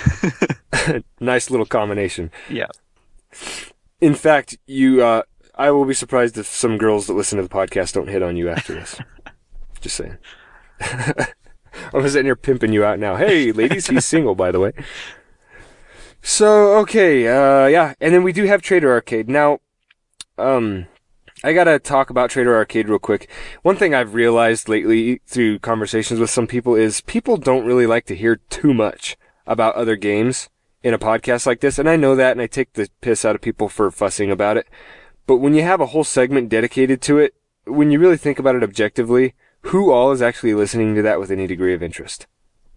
nice 1.19 1.51
little 1.51 1.67
combination. 1.67 2.31
Yeah. 2.49 2.67
In 3.99 4.13
fact, 4.13 4.57
you, 4.67 5.03
uh, 5.03 5.23
I 5.55 5.71
will 5.71 5.85
be 5.85 5.93
surprised 5.93 6.37
if 6.37 6.45
some 6.45 6.77
girls 6.77 7.07
that 7.07 7.13
listen 7.13 7.37
to 7.37 7.43
the 7.43 7.49
podcast 7.49 7.93
don't 7.93 8.09
hit 8.09 8.21
on 8.21 8.37
you 8.37 8.49
after 8.49 8.73
this. 8.73 8.99
Just 9.81 9.95
saying. 9.95 10.17
I'm 11.93 12.07
sitting 12.07 12.25
here 12.25 12.35
pimping 12.35 12.73
you 12.73 12.83
out 12.83 12.99
now. 12.99 13.15
Hey, 13.15 13.51
ladies, 13.51 13.87
he's 13.87 14.05
single, 14.05 14.35
by 14.35 14.51
the 14.51 14.59
way. 14.59 14.73
So, 16.21 16.77
okay, 16.79 17.27
uh, 17.27 17.67
yeah, 17.67 17.93
and 17.99 18.13
then 18.13 18.23
we 18.23 18.33
do 18.33 18.43
have 18.45 18.61
Trader 18.61 18.91
Arcade. 18.91 19.29
Now, 19.29 19.59
um, 20.37 20.87
I 21.43 21.53
gotta 21.53 21.79
talk 21.79 22.09
about 22.09 22.29
Trader 22.29 22.55
Arcade 22.55 22.89
real 22.89 22.99
quick. 22.99 23.29
One 23.61 23.75
thing 23.77 23.93
I've 23.93 24.13
realized 24.13 24.67
lately 24.67 25.21
through 25.25 25.59
conversations 25.59 26.19
with 26.19 26.29
some 26.29 26.47
people 26.47 26.75
is 26.75 27.01
people 27.01 27.37
don't 27.37 27.65
really 27.65 27.87
like 27.87 28.05
to 28.07 28.15
hear 28.15 28.37
too 28.49 28.73
much 28.73 29.17
about 29.45 29.75
other 29.75 29.95
games 29.95 30.49
in 30.87 30.93
a 30.93 30.99
podcast 30.99 31.45
like 31.45 31.59
this, 31.59 31.77
and 31.77 31.89
I 31.89 31.97
know 31.97 32.15
that, 32.15 32.31
and 32.31 32.41
I 32.41 32.47
take 32.47 32.71
the 32.73 32.87
piss 33.01 33.25
out 33.25 33.35
of 33.35 33.41
people 33.41 33.67
for 33.67 33.91
fussing 33.91 34.31
about 34.31 34.55
it. 34.55 34.67
But 35.25 35.37
when 35.37 35.53
you 35.53 35.61
have 35.63 35.81
a 35.81 35.87
whole 35.87 36.05
segment 36.05 36.47
dedicated 36.47 37.01
to 37.01 37.17
it, 37.17 37.35
when 37.65 37.91
you 37.91 37.99
really 37.99 38.15
think 38.15 38.39
about 38.39 38.55
it 38.55 38.63
objectively, 38.63 39.35
who 39.63 39.91
all 39.91 40.13
is 40.13 40.21
actually 40.21 40.53
listening 40.53 40.95
to 40.95 41.01
that 41.01 41.19
with 41.19 41.29
any 41.29 41.45
degree 41.45 41.73
of 41.73 41.83
interest? 41.83 42.25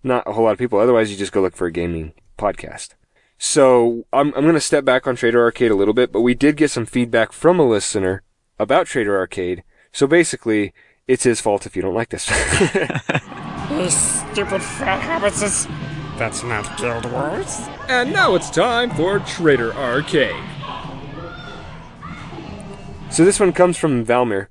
Not 0.03 0.27
a 0.27 0.33
whole 0.33 0.45
lot 0.45 0.53
of 0.53 0.59
people. 0.59 0.81
Otherwise, 0.81 1.09
you 1.13 1.17
just 1.17 1.31
go 1.31 1.41
look 1.41 1.55
for 1.55 1.69
a 1.69 1.73
gaming 1.73 2.13
podcast. 2.37 2.95
So 3.39 4.07
I'm 4.13 4.35
I'm 4.35 4.45
gonna 4.45 4.59
step 4.59 4.85
back 4.85 5.07
on 5.07 5.15
Trader 5.15 5.41
Arcade 5.41 5.71
a 5.71 5.77
little 5.77 5.95
bit, 5.95 6.11
but 6.11 6.23
we 6.23 6.35
did 6.35 6.57
get 6.57 6.73
some 6.73 6.87
feedback 6.87 7.31
from 7.31 7.61
a 7.61 7.69
listener 7.69 8.25
about 8.59 8.89
Trader 8.89 9.17
Arcade. 9.17 9.63
So 9.93 10.09
basically, 10.09 10.75
it's 11.07 11.23
his 11.23 11.41
fault 11.41 11.65
if 11.65 11.77
you 11.77 11.83
don't 11.83 11.95
like 11.95 12.09
this. 12.09 12.27
These 13.71 13.97
stupid 14.33 14.63
fat. 14.63 16.00
That's 16.21 16.43
not 16.43 16.77
Guild 16.77 17.11
Wars. 17.13 17.67
And 17.89 18.13
now 18.13 18.35
it's 18.35 18.51
time 18.51 18.91
for 18.91 19.21
Trader 19.21 19.73
Arcade. 19.73 20.37
So 23.11 23.25
this 23.25 23.41
one 23.41 23.55
comes 23.55 23.79
from 23.79 24.05
Valmir. 24.05 24.49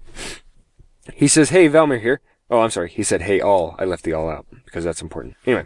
He 1.14 1.28
says, 1.28 1.52
Hey, 1.52 1.70
Valmir 1.70 2.02
here. 2.02 2.22
Oh, 2.50 2.62
I'm 2.62 2.72
sorry. 2.72 2.90
He 2.90 3.04
said, 3.04 3.22
Hey, 3.22 3.40
all. 3.40 3.76
I 3.78 3.86
left 3.86 4.04
the 4.04 4.14
all 4.14 4.32
out 4.32 4.48
because 4.66 4.84
that's 4.84 5.04
important. 5.04 5.36
Anyway, 5.46 5.64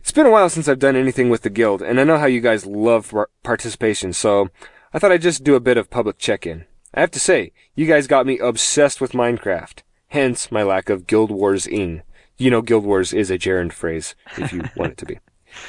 it's 0.00 0.10
been 0.10 0.26
a 0.26 0.32
while 0.32 0.48
since 0.48 0.66
I've 0.66 0.80
done 0.80 0.96
anything 0.96 1.30
with 1.30 1.42
the 1.42 1.48
guild, 1.48 1.80
and 1.80 2.00
I 2.00 2.04
know 2.04 2.18
how 2.18 2.26
you 2.26 2.40
guys 2.40 2.66
love 2.66 3.14
participation, 3.44 4.12
so 4.12 4.48
I 4.92 4.98
thought 4.98 5.12
I'd 5.12 5.22
just 5.22 5.44
do 5.44 5.54
a 5.54 5.60
bit 5.60 5.76
of 5.76 5.90
public 5.90 6.18
check 6.18 6.44
in. 6.44 6.64
I 6.92 6.98
have 6.98 7.12
to 7.12 7.20
say, 7.20 7.52
you 7.76 7.86
guys 7.86 8.08
got 8.08 8.26
me 8.26 8.40
obsessed 8.40 9.00
with 9.00 9.12
Minecraft, 9.12 9.82
hence 10.08 10.50
my 10.50 10.64
lack 10.64 10.90
of 10.90 11.06
Guild 11.06 11.30
Wars 11.30 11.68
ing. 11.68 12.02
You 12.36 12.50
know, 12.50 12.62
Guild 12.62 12.84
Wars 12.84 13.12
is 13.12 13.30
a 13.30 13.38
gerund 13.38 13.72
phrase, 13.74 14.16
if 14.36 14.52
you 14.52 14.64
want 14.76 14.90
it 14.90 14.98
to 14.98 15.06
be. 15.06 15.20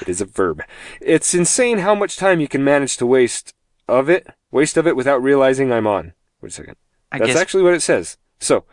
It 0.01 0.09
is 0.09 0.21
a 0.21 0.25
verb. 0.25 0.61
It's 1.01 1.33
insane 1.33 1.79
how 1.79 1.95
much 1.95 2.17
time 2.17 2.39
you 2.39 2.47
can 2.47 2.63
manage 2.63 2.97
to 2.97 3.05
waste 3.05 3.53
of 3.87 4.09
it, 4.09 4.27
waste 4.51 4.77
of 4.77 4.87
it 4.87 4.95
without 4.95 5.21
realizing 5.21 5.71
I'm 5.71 5.87
on. 5.87 6.13
Wait 6.41 6.49
a 6.49 6.55
second. 6.55 6.75
I 7.11 7.19
That's 7.19 7.29
guess- 7.33 7.41
actually 7.41 7.63
what 7.63 7.73
it 7.73 7.81
says. 7.81 8.17
So, 8.39 8.65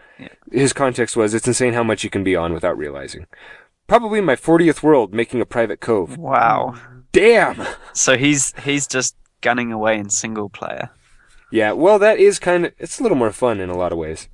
his 0.53 0.73
context 0.73 1.17
was 1.17 1.33
it's 1.33 1.49
insane 1.49 1.73
how 1.73 1.83
much 1.83 2.05
you 2.05 2.11
can 2.11 2.23
be 2.23 2.37
on 2.37 2.53
without 2.53 2.77
realizing. 2.77 3.27
Probably 3.87 4.21
my 4.21 4.37
40th 4.37 4.83
world 4.83 5.15
making 5.15 5.41
a 5.41 5.47
private 5.47 5.81
cove. 5.81 6.19
Wow. 6.19 6.75
Damn! 7.13 7.65
So 7.93 8.17
he's 8.17 8.53
he's 8.65 8.87
just 8.89 9.15
gunning 9.41 9.71
away 9.73 9.99
in 9.99 10.11
single 10.11 10.49
player. 10.49 10.91
Yeah, 11.53 11.73
well, 11.73 11.99
that 12.01 12.19
is 12.19 12.39
kind 12.41 12.67
of, 12.67 12.73
it's 12.79 12.99
a 12.99 13.03
little 13.05 13.17
more 13.17 13.31
fun 13.31 13.61
in 13.61 13.71
a 13.71 13.77
lot 13.77 13.93
of 13.93 13.99
ways. 13.99 14.29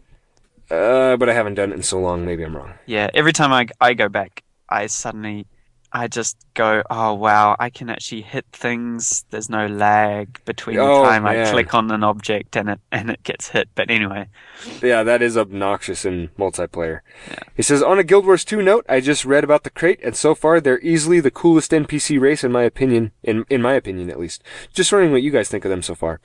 Uh, 0.71 1.17
but 1.19 1.29
I 1.29 1.35
haven't 1.35 1.57
done 1.57 1.73
it 1.73 1.75
in 1.75 1.83
so 1.83 2.01
long, 2.01 2.25
maybe 2.25 2.43
I'm 2.43 2.57
wrong. 2.57 2.75
Yeah, 2.87 3.11
every 3.13 3.33
time 3.35 3.53
I, 3.53 3.67
I 3.81 3.93
go 3.93 4.09
back, 4.09 4.43
I 4.69 4.87
suddenly, 4.87 5.47
I 5.93 6.07
just 6.07 6.37
go, 6.55 6.83
oh 6.89 7.15
wow, 7.15 7.57
I 7.59 7.69
can 7.71 7.91
actually 7.91 8.23
hit 8.23 8.47
things. 8.53 9.25
There's 9.31 9.49
no 9.51 9.67
lag 9.67 10.41
between 10.45 10.79
Oh, 10.79 11.03
the 11.03 11.09
time 11.09 11.27
I 11.27 11.51
click 11.51 11.75
on 11.75 11.91
an 11.91 12.05
object 12.05 12.57
and 12.57 12.71
it 12.71 12.81
and 12.93 13.11
it 13.11 13.23
gets 13.25 13.49
hit. 13.49 13.69
But 13.75 13.91
anyway, 13.91 14.29
Yeah, 14.83 15.03
that 15.03 15.21
is 15.21 15.37
obnoxious 15.37 16.05
in 16.05 16.29
multiplayer. 16.39 17.01
He 17.57 17.63
says, 17.63 17.83
on 17.83 17.99
a 17.99 18.05
Guild 18.05 18.25
Wars 18.27 18.45
2 18.45 18.63
note, 18.63 18.87
I 18.89 19.01
just 19.01 19.25
read 19.25 19.43
about 19.43 19.65
the 19.65 19.71
Krait, 19.71 19.99
and 20.05 20.15
so 20.15 20.35
far 20.35 20.61
they're 20.61 20.81
easily 20.81 21.19
the 21.21 21.31
coolest 21.31 21.73
NPC 21.73 22.21
race 22.21 22.45
in 22.45 22.53
my 22.53 22.63
opinion, 22.63 23.11
in, 23.23 23.45
in 23.51 23.61
my 23.61 23.73
opinion 23.75 24.11
at 24.11 24.19
least. 24.21 24.43
Just 24.73 24.93
wondering 24.93 25.13
what 25.13 25.23
you 25.23 25.31
guys 25.33 25.49
think 25.49 25.65
of 25.65 25.71
them 25.71 25.83
so 25.83 25.95
far. 25.95 26.21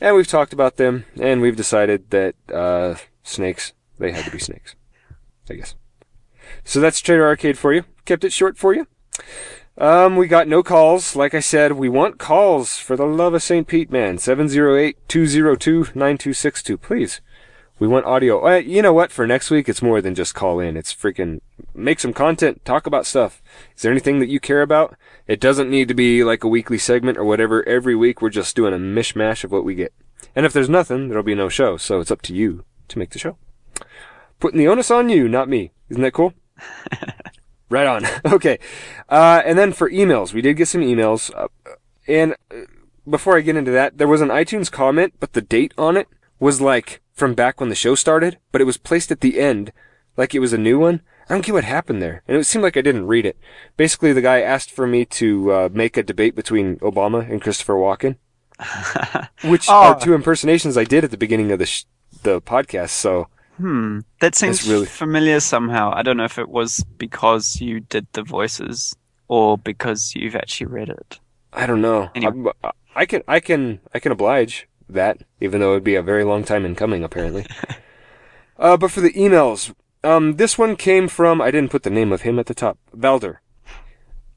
And 0.00 0.16
we've 0.16 0.26
talked 0.26 0.52
about 0.52 0.76
them, 0.78 1.04
and 1.20 1.40
we've 1.40 1.54
decided 1.56 2.10
that, 2.10 2.34
uh, 2.52 2.94
snakes, 3.22 3.72
they 3.98 4.10
had 4.12 4.24
to 4.24 4.30
be 4.30 4.38
snakes. 4.38 4.74
I 5.50 5.54
guess. 5.54 5.74
So 6.64 6.80
that's 6.80 7.00
Trader 7.00 7.26
Arcade 7.26 7.58
for 7.58 7.72
you. 7.72 7.84
Kept 8.04 8.24
it 8.24 8.32
short 8.32 8.56
for 8.56 8.72
you. 8.74 8.86
Um, 9.78 10.16
we 10.16 10.26
got 10.26 10.48
no 10.48 10.62
calls. 10.62 11.16
Like 11.16 11.32
I 11.34 11.40
said, 11.40 11.72
we 11.72 11.88
want 11.88 12.18
calls 12.18 12.76
for 12.76 12.94
the 12.96 13.06
love 13.06 13.32
of 13.34 13.42
St. 13.42 13.66
Pete, 13.66 13.90
man. 13.90 14.18
708-202-9262, 14.18 16.80
please. 16.80 17.20
We 17.78 17.88
want 17.88 18.04
audio. 18.06 18.46
Uh, 18.46 18.58
you 18.58 18.82
know 18.82 18.92
what? 18.92 19.10
For 19.10 19.26
next 19.26 19.50
week, 19.50 19.68
it's 19.68 19.82
more 19.82 20.00
than 20.00 20.14
just 20.14 20.34
call 20.34 20.60
in. 20.60 20.76
It's 20.76 20.94
freaking 20.94 21.40
make 21.74 21.98
some 22.00 22.12
content, 22.12 22.64
talk 22.64 22.86
about 22.86 23.06
stuff. 23.06 23.42
Is 23.74 23.82
there 23.82 23.90
anything 23.90 24.20
that 24.20 24.28
you 24.28 24.38
care 24.38 24.62
about? 24.62 24.96
It 25.26 25.40
doesn't 25.40 25.70
need 25.70 25.88
to 25.88 25.94
be 25.94 26.22
like 26.22 26.44
a 26.44 26.48
weekly 26.48 26.78
segment 26.78 27.18
or 27.18 27.24
whatever. 27.24 27.68
Every 27.68 27.96
week, 27.96 28.22
we're 28.22 28.30
just 28.30 28.54
doing 28.54 28.74
a 28.74 28.78
mishmash 28.78 29.42
of 29.42 29.50
what 29.50 29.64
we 29.64 29.74
get. 29.74 29.92
And 30.36 30.46
if 30.46 30.52
there's 30.52 30.68
nothing, 30.68 31.08
there'll 31.08 31.24
be 31.24 31.34
no 31.34 31.48
show. 31.48 31.76
So 31.76 31.98
it's 31.98 32.10
up 32.10 32.22
to 32.22 32.34
you 32.34 32.64
to 32.88 32.98
make 32.98 33.10
the 33.10 33.18
show. 33.18 33.36
Putting 34.38 34.58
the 34.58 34.68
onus 34.68 34.90
on 34.90 35.08
you, 35.08 35.28
not 35.28 35.48
me. 35.48 35.72
Isn't 35.88 36.02
that 36.02 36.12
cool? 36.12 36.34
right 37.72 37.86
on. 37.86 38.06
okay. 38.32 38.58
Uh, 39.08 39.42
and 39.44 39.58
then 39.58 39.72
for 39.72 39.90
emails, 39.90 40.32
we 40.32 40.42
did 40.42 40.56
get 40.56 40.68
some 40.68 40.82
emails. 40.82 41.34
Uh, 41.34 41.48
and 42.06 42.36
uh, 42.50 42.66
before 43.08 43.36
I 43.36 43.40
get 43.40 43.56
into 43.56 43.72
that, 43.72 43.98
there 43.98 44.08
was 44.08 44.20
an 44.20 44.28
iTunes 44.28 44.70
comment, 44.70 45.14
but 45.18 45.32
the 45.32 45.42
date 45.42 45.74
on 45.76 45.96
it 45.96 46.08
was 46.38 46.60
like 46.60 47.00
from 47.12 47.34
back 47.34 47.60
when 47.60 47.68
the 47.68 47.74
show 47.74 47.94
started, 47.94 48.38
but 48.52 48.60
it 48.60 48.64
was 48.64 48.76
placed 48.76 49.10
at 49.10 49.20
the 49.20 49.40
end, 49.40 49.72
like 50.16 50.34
it 50.34 50.40
was 50.40 50.52
a 50.52 50.58
new 50.58 50.78
one. 50.78 51.02
I 51.28 51.34
don't 51.34 51.44
get 51.44 51.54
what 51.54 51.64
happened 51.64 52.02
there, 52.02 52.22
and 52.26 52.36
it 52.36 52.44
seemed 52.44 52.64
like 52.64 52.76
I 52.76 52.82
didn't 52.82 53.06
read 53.06 53.24
it. 53.24 53.38
Basically, 53.76 54.12
the 54.12 54.20
guy 54.20 54.40
asked 54.40 54.70
for 54.70 54.86
me 54.86 55.04
to 55.04 55.52
uh, 55.52 55.68
make 55.72 55.96
a 55.96 56.02
debate 56.02 56.34
between 56.34 56.76
Obama 56.78 57.28
and 57.30 57.40
Christopher 57.40 57.74
Walken, 57.74 58.16
which 59.44 59.68
are 59.68 59.98
two 59.98 60.14
impersonations 60.14 60.76
I 60.76 60.84
did 60.84 61.04
at 61.04 61.10
the 61.10 61.16
beginning 61.16 61.52
of 61.52 61.58
the 61.58 61.66
sh- 61.66 61.84
the 62.22 62.40
podcast. 62.42 62.90
So 62.90 63.28
hmm, 63.62 64.00
that 64.20 64.34
seems 64.34 64.68
really- 64.68 64.86
familiar 64.86 65.38
somehow. 65.38 65.92
I 65.94 66.02
don't 66.02 66.16
know 66.16 66.24
if 66.24 66.38
it 66.38 66.48
was 66.48 66.84
because 66.98 67.60
you 67.60 67.78
did 67.78 68.06
the 68.12 68.24
voices 68.24 68.96
or 69.28 69.56
because 69.56 70.14
you've 70.16 70.34
actually 70.34 70.66
read 70.66 70.88
it. 70.88 71.20
I 71.52 71.66
don't 71.66 71.80
know. 71.80 72.10
I, 72.16 72.72
I 72.96 73.06
can 73.06 73.22
I 73.28 73.38
can 73.38 73.80
I 73.94 74.00
can 74.00 74.10
oblige 74.10 74.66
that, 74.88 75.18
even 75.40 75.60
though 75.60 75.72
it'd 75.72 75.84
be 75.84 75.94
a 75.94 76.02
very 76.02 76.24
long 76.24 76.42
time 76.42 76.64
in 76.64 76.74
coming, 76.74 77.04
apparently. 77.04 77.46
uh, 78.58 78.76
but 78.76 78.90
for 78.90 79.00
the 79.00 79.12
emails, 79.12 79.72
um, 80.02 80.36
this 80.36 80.58
one 80.58 80.74
came 80.74 81.06
from 81.06 81.40
I 81.40 81.50
didn't 81.52 81.70
put 81.70 81.84
the 81.84 81.90
name 81.90 82.12
of 82.12 82.22
him 82.22 82.38
at 82.38 82.46
the 82.46 82.54
top. 82.54 82.78
Belder. 82.96 83.36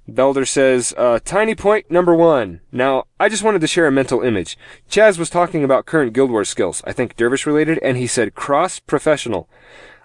Belder 0.10 0.48
says, 0.48 0.94
uh, 0.98 1.20
tiny 1.24 1.56
point 1.56 1.90
number 1.90 2.14
one. 2.14 2.62
Now, 2.72 3.06
I 3.20 3.28
just 3.28 3.44
wanted 3.44 3.62
to 3.62 3.68
share 3.68 3.88
a 3.88 3.92
mental 3.92 4.22
image. 4.22 4.58
Chaz 4.90 5.18
was 5.18 5.30
talking 5.30 5.64
about 5.64 5.88
current 5.88 6.14
Guild 6.14 6.30
Wars 6.30 6.50
skills, 6.50 6.84
I 6.86 6.94
think 6.94 7.16
Dervish 7.16 7.48
related, 7.48 7.80
and 7.80 7.98
he 7.98 8.06
said 8.06 8.36
cross 8.36 8.80
professional. 8.80 9.50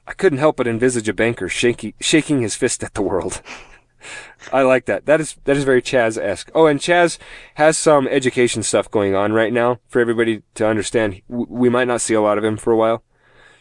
I 0.06 0.14
couldn't 0.14 0.39
help 0.39 0.56
but 0.56 0.66
envisage 0.66 1.09
a 1.09 1.12
banker 1.12 1.48
shaky, 1.48 1.94
shaking 2.01 2.40
his 2.40 2.56
fist 2.56 2.82
at 2.82 2.94
the 2.94 3.02
world. 3.02 3.43
I 4.52 4.62
like 4.62 4.86
that. 4.86 5.05
That 5.05 5.20
is 5.20 5.36
that 5.44 5.59
is 5.59 5.64
very 5.64 5.82
Chaz-esque. 5.82 6.51
Oh, 6.55 6.66
and 6.66 6.81
Chaz 6.81 7.18
has 7.55 7.77
some 7.77 8.09
education 8.09 8.62
stuff 8.62 8.90
going 8.90 9.14
on 9.14 9.35
right 9.35 9.52
now 9.52 9.78
for 9.89 10.01
everybody 10.01 10.43
to 10.55 10.66
understand. 10.66 11.20
We 11.28 11.68
might 11.68 11.89
not 11.89 12.01
see 12.01 12.14
a 12.14 12.22
lot 12.22 12.39
of 12.39 12.44
him 12.44 12.56
for 12.56 12.72
a 12.72 12.77
while, 12.77 13.05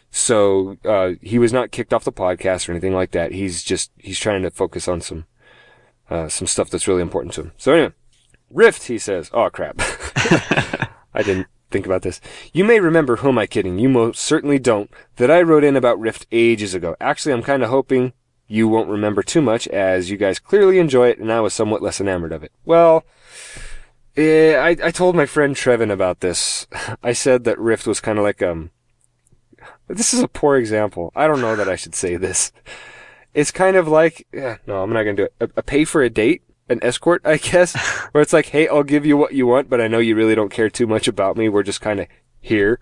so 0.09 0.77
uh, 0.85 1.11
he 1.21 1.37
was 1.37 1.51
not 1.51 1.71
kicked 1.71 1.93
off 1.93 2.05
the 2.05 2.13
podcast 2.13 2.67
or 2.67 2.71
anything 2.71 2.93
like 2.93 3.11
that. 3.11 3.33
He's 3.33 3.63
just 3.63 3.91
he's 3.97 4.19
trying 4.19 4.41
to 4.43 4.49
focus 4.49 4.87
on 4.87 5.01
some 5.01 5.25
uh, 6.09 6.27
some 6.27 6.47
stuff 6.47 6.69
that's 6.69 6.87
really 6.87 7.01
important 7.01 7.33
to 7.35 7.41
him. 7.41 7.51
So 7.57 7.73
anyway, 7.73 7.93
Rift, 8.49 8.83
he 8.83 8.97
says. 8.97 9.29
Oh 9.33 9.49
crap, 9.49 9.75
I 11.13 11.23
didn't 11.23 11.47
think 11.71 11.85
about 11.85 12.01
this. 12.01 12.19
You 12.51 12.63
may 12.63 12.79
remember, 12.79 13.17
who 13.17 13.29
am 13.29 13.37
I 13.37 13.45
kidding? 13.45 13.77
You 13.79 13.89
most 13.89 14.21
certainly 14.21 14.59
don't. 14.59 14.89
That 15.17 15.29
I 15.31 15.41
wrote 15.41 15.63
in 15.63 15.75
about 15.75 15.99
Rift 15.99 16.25
ages 16.31 16.73
ago. 16.73 16.95
Actually, 16.99 17.33
I'm 17.33 17.43
kind 17.43 17.63
of 17.63 17.69
hoping 17.69 18.13
you 18.47 18.67
won't 18.67 18.89
remember 18.89 19.21
too 19.21 19.41
much, 19.41 19.67
as 19.67 20.09
you 20.09 20.17
guys 20.17 20.39
clearly 20.39 20.79
enjoy 20.79 21.09
it, 21.09 21.19
and 21.19 21.31
I 21.31 21.39
was 21.39 21.53
somewhat 21.53 21.83
less 21.83 22.01
enamored 22.01 22.31
of 22.31 22.43
it. 22.43 22.51
Well, 22.65 23.05
Yeah, 24.15 24.61
I, 24.63 24.87
I 24.87 24.91
told 24.91 25.15
my 25.15 25.27
friend 25.27 25.55
Trevin 25.55 25.91
about 25.91 26.21
this. 26.21 26.67
I 27.03 27.13
said 27.13 27.43
that 27.43 27.59
Rift 27.59 27.85
was 27.85 28.01
kind 28.01 28.17
of 28.17 28.23
like, 28.23 28.41
um, 28.41 28.71
this 29.87 30.13
is 30.13 30.21
a 30.21 30.27
poor 30.27 30.57
example. 30.57 31.11
I 31.15 31.27
don't 31.27 31.41
know 31.41 31.55
that 31.55 31.69
I 31.69 31.75
should 31.75 31.95
say 31.95 32.15
this. 32.15 32.51
It's 33.39 33.51
kind 33.51 33.75
of 33.77 33.87
like, 33.87 34.27
yeah, 34.33 34.57
no, 34.67 34.81
I'm 34.83 34.91
not 34.91 35.03
gonna 35.03 35.15
do 35.15 35.23
it. 35.23 35.33
A, 35.39 35.49
a 35.57 35.63
pay 35.63 35.85
for 35.85 36.01
a 36.03 36.09
date, 36.09 36.41
an 36.67 36.79
escort, 36.81 37.21
I 37.23 37.37
guess, 37.49 37.73
where 38.11 38.21
it's 38.21 38.33
like, 38.33 38.47
hey, 38.47 38.67
I'll 38.67 38.83
give 38.83 39.05
you 39.05 39.15
what 39.17 39.33
you 39.33 39.47
want, 39.47 39.69
but 39.69 39.79
I 39.79 39.87
know 39.87 39.99
you 39.99 40.15
really 40.15 40.35
don't 40.35 40.51
care 40.51 40.69
too 40.69 40.87
much 40.87 41.07
about 41.07 41.37
me. 41.37 41.47
We're 41.49 41.63
just 41.63 41.81
kind 41.81 41.99
of 42.01 42.07
here. 42.41 42.79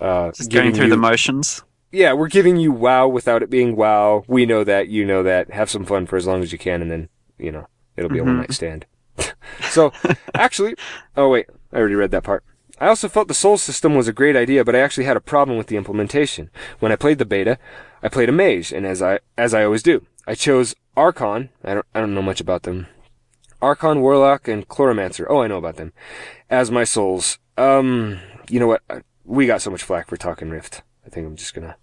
Uh, 0.00 0.32
Just 0.32 0.50
going 0.50 0.72
through 0.74 0.84
you- 0.86 0.90
the 0.90 0.96
motions. 0.96 1.62
yeah, 1.92 2.12
we're 2.12 2.28
giving 2.28 2.56
you 2.56 2.72
wow 2.72 3.06
without 3.08 3.42
it 3.42 3.50
being 3.50 3.76
wow. 3.76 4.24
We 4.28 4.46
know 4.46 4.64
that, 4.64 4.88
you 4.88 5.04
know 5.04 5.22
that. 5.22 5.50
Have 5.50 5.68
some 5.70 5.84
fun 5.84 6.06
for 6.06 6.16
as 6.16 6.26
long 6.26 6.42
as 6.42 6.52
you 6.52 6.58
can, 6.58 6.80
and 6.82 6.90
then, 6.90 7.08
you 7.38 7.50
know, 7.52 7.66
it'll 7.96 8.10
be 8.10 8.18
a 8.18 8.22
Mhm. 8.22 8.26
one 8.26 8.36
night 8.38 8.52
stand. 8.52 8.86
so, 9.70 9.92
actually, 10.34 10.74
oh 11.16 11.28
wait, 11.28 11.46
I 11.72 11.76
already 11.78 11.94
read 11.96 12.10
that 12.12 12.24
part. 12.24 12.44
I 12.80 12.88
also 12.88 13.08
felt 13.08 13.28
the 13.28 13.34
soul 13.34 13.58
system 13.58 13.94
was 13.94 14.08
a 14.08 14.12
great 14.12 14.36
idea, 14.36 14.64
but 14.64 14.74
I 14.74 14.80
actually 14.80 15.04
had 15.04 15.16
a 15.16 15.20
problem 15.20 15.58
with 15.58 15.66
the 15.66 15.76
implementation. 15.76 16.50
When 16.78 16.90
I 16.90 16.96
played 16.96 17.18
the 17.18 17.26
beta, 17.26 17.58
I 18.02 18.08
played 18.08 18.30
a 18.30 18.32
mage, 18.32 18.72
and 18.72 18.86
as 18.86 19.02
I, 19.02 19.20
as 19.36 19.52
I 19.52 19.64
always 19.64 19.82
do, 19.82 20.06
I 20.26 20.34
chose 20.34 20.74
Archon. 20.96 21.50
I 21.62 21.74
don't, 21.74 21.86
I 21.94 22.00
don't 22.00 22.14
know 22.14 22.22
much 22.22 22.40
about 22.40 22.62
them. 22.62 22.86
Archon, 23.60 24.00
Warlock, 24.00 24.48
and 24.48 24.66
Chloromancer. 24.66 25.26
Oh, 25.28 25.42
I 25.42 25.46
know 25.46 25.58
about 25.58 25.76
them. 25.76 25.92
As 26.48 26.70
my 26.70 26.84
souls. 26.84 27.38
Um, 27.58 28.18
you 28.48 28.58
know 28.58 28.66
what? 28.66 28.82
We 29.24 29.46
got 29.46 29.60
so 29.60 29.70
much 29.70 29.82
flack 29.82 30.08
for 30.08 30.16
talking 30.16 30.48
Rift. 30.48 30.82
I 31.04 31.10
think 31.10 31.26
I'm 31.26 31.36
just 31.36 31.52
gonna. 31.52 31.76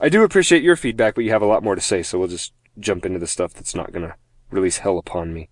I 0.00 0.08
do 0.08 0.22
appreciate 0.22 0.62
your 0.62 0.76
feedback, 0.76 1.16
but 1.16 1.24
you 1.24 1.32
have 1.32 1.42
a 1.42 1.46
lot 1.46 1.64
more 1.64 1.74
to 1.74 1.80
say, 1.80 2.02
so 2.02 2.18
we'll 2.18 2.28
just 2.28 2.52
jump 2.78 3.04
into 3.04 3.18
the 3.18 3.26
stuff 3.26 3.52
that's 3.52 3.74
not 3.74 3.92
gonna 3.92 4.14
release 4.50 4.78
hell 4.78 4.98
upon 4.98 5.34
me. 5.34 5.48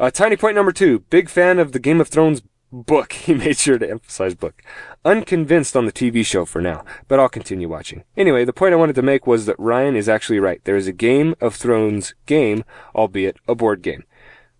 Uh, 0.00 0.10
tiny 0.10 0.36
point 0.36 0.56
number 0.56 0.72
two. 0.72 1.00
Big 1.10 1.28
fan 1.28 1.60
of 1.60 1.72
the 1.72 1.78
Game 1.78 2.00
of 2.00 2.08
Thrones 2.08 2.42
book. 2.74 3.12
He 3.24 3.32
made 3.34 3.56
sure 3.56 3.78
to 3.78 3.88
emphasize 3.88 4.34
book. 4.34 4.60
Unconvinced 5.04 5.76
on 5.76 5.86
the 5.86 5.92
TV 5.92 6.24
show 6.26 6.44
for 6.44 6.60
now, 6.60 6.84
but 7.08 7.18
I'll 7.18 7.28
continue 7.28 7.68
watching. 7.68 8.04
Anyway, 8.16 8.44
the 8.44 8.52
point 8.52 8.74
I 8.74 8.76
wanted 8.76 8.96
to 8.96 9.02
make 9.02 9.26
was 9.26 9.46
that 9.46 9.58
Ryan 9.58 9.96
is 9.96 10.08
actually 10.08 10.40
right. 10.40 10.62
There 10.64 10.76
is 10.76 10.86
a 10.86 10.92
Game 10.92 11.34
of 11.40 11.54
Thrones 11.54 12.14
game, 12.26 12.64
albeit 12.94 13.36
a 13.48 13.54
board 13.54 13.80
game. 13.80 14.04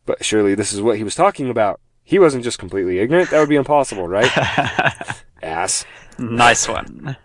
But 0.06 0.24
surely 0.24 0.54
this 0.54 0.72
is 0.72 0.80
what 0.80 0.96
he 0.96 1.04
was 1.04 1.14
talking 1.14 1.50
about. 1.50 1.80
He 2.02 2.18
wasn't 2.18 2.44
just 2.44 2.58
completely 2.58 2.98
ignorant. 2.98 3.30
That 3.30 3.40
would 3.40 3.48
be 3.48 3.56
impossible, 3.56 4.08
right? 4.08 4.30
Ass. 5.42 5.84
Nice 6.18 6.68
one. 6.68 7.16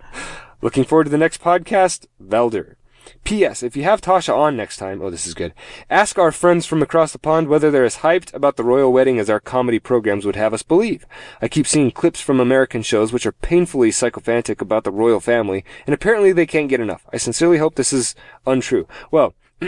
Looking 0.61 0.83
forward 0.83 1.05
to 1.05 1.09
the 1.09 1.17
next 1.17 1.41
podcast, 1.41 2.07
Velder. 2.21 2.75
P.S. 3.23 3.63
If 3.63 3.75
you 3.75 3.83
have 3.83 4.01
Tasha 4.01 4.35
on 4.35 4.57
next 4.57 4.77
time, 4.77 5.01
oh, 5.01 5.09
this 5.09 5.27
is 5.27 5.33
good. 5.33 5.53
Ask 5.89 6.17
our 6.17 6.31
friends 6.31 6.65
from 6.65 6.81
across 6.81 7.11
the 7.11 7.19
pond 7.19 7.47
whether 7.47 7.69
they're 7.69 7.85
as 7.85 7.97
hyped 7.97 8.33
about 8.33 8.55
the 8.55 8.63
royal 8.63 8.91
wedding 8.91 9.19
as 9.19 9.29
our 9.29 9.39
comedy 9.39 9.79
programs 9.79 10.25
would 10.25 10.35
have 10.35 10.53
us 10.53 10.63
believe. 10.63 11.05
I 11.41 11.47
keep 11.47 11.67
seeing 11.67 11.91
clips 11.91 12.21
from 12.21 12.39
American 12.39 12.81
shows 12.81 13.13
which 13.13 13.25
are 13.25 13.31
painfully 13.31 13.91
sycophantic 13.91 14.61
about 14.61 14.83
the 14.83 14.91
royal 14.91 15.19
family, 15.19 15.63
and 15.85 15.93
apparently 15.93 16.31
they 16.31 16.45
can't 16.45 16.69
get 16.69 16.79
enough. 16.79 17.05
I 17.13 17.17
sincerely 17.17 17.57
hope 17.57 17.75
this 17.75 17.93
is 17.93 18.15
untrue. 18.45 18.87
Well, 19.11 19.33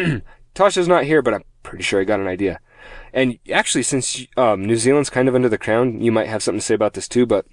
Tasha's 0.55 0.87
not 0.87 1.05
here, 1.05 1.21
but 1.21 1.33
I'm 1.33 1.43
pretty 1.63 1.83
sure 1.83 2.01
I 2.01 2.05
got 2.05 2.19
an 2.19 2.27
idea. 2.27 2.59
And 3.13 3.39
actually, 3.51 3.83
since 3.83 4.25
um, 4.37 4.65
New 4.65 4.77
Zealand's 4.77 5.09
kind 5.09 5.27
of 5.27 5.35
under 5.35 5.49
the 5.49 5.57
crown, 5.57 6.01
you 6.01 6.11
might 6.11 6.27
have 6.27 6.41
something 6.41 6.59
to 6.59 6.65
say 6.65 6.73
about 6.73 6.93
this 6.93 7.07
too, 7.07 7.25
but 7.25 7.45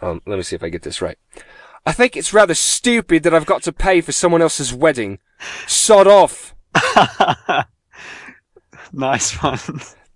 um, 0.00 0.20
let 0.26 0.36
me 0.36 0.42
see 0.42 0.56
if 0.56 0.62
I 0.62 0.68
get 0.68 0.82
this 0.82 1.02
right. 1.02 1.18
I 1.84 1.92
think 1.92 2.16
it's 2.16 2.32
rather 2.32 2.54
stupid 2.54 3.22
that 3.24 3.34
I've 3.34 3.46
got 3.46 3.62
to 3.64 3.72
pay 3.72 4.00
for 4.00 4.12
someone 4.12 4.42
else's 4.42 4.72
wedding. 4.72 5.18
Sod 5.66 6.06
off. 6.06 6.54
nice 8.92 9.32
one. 9.42 9.58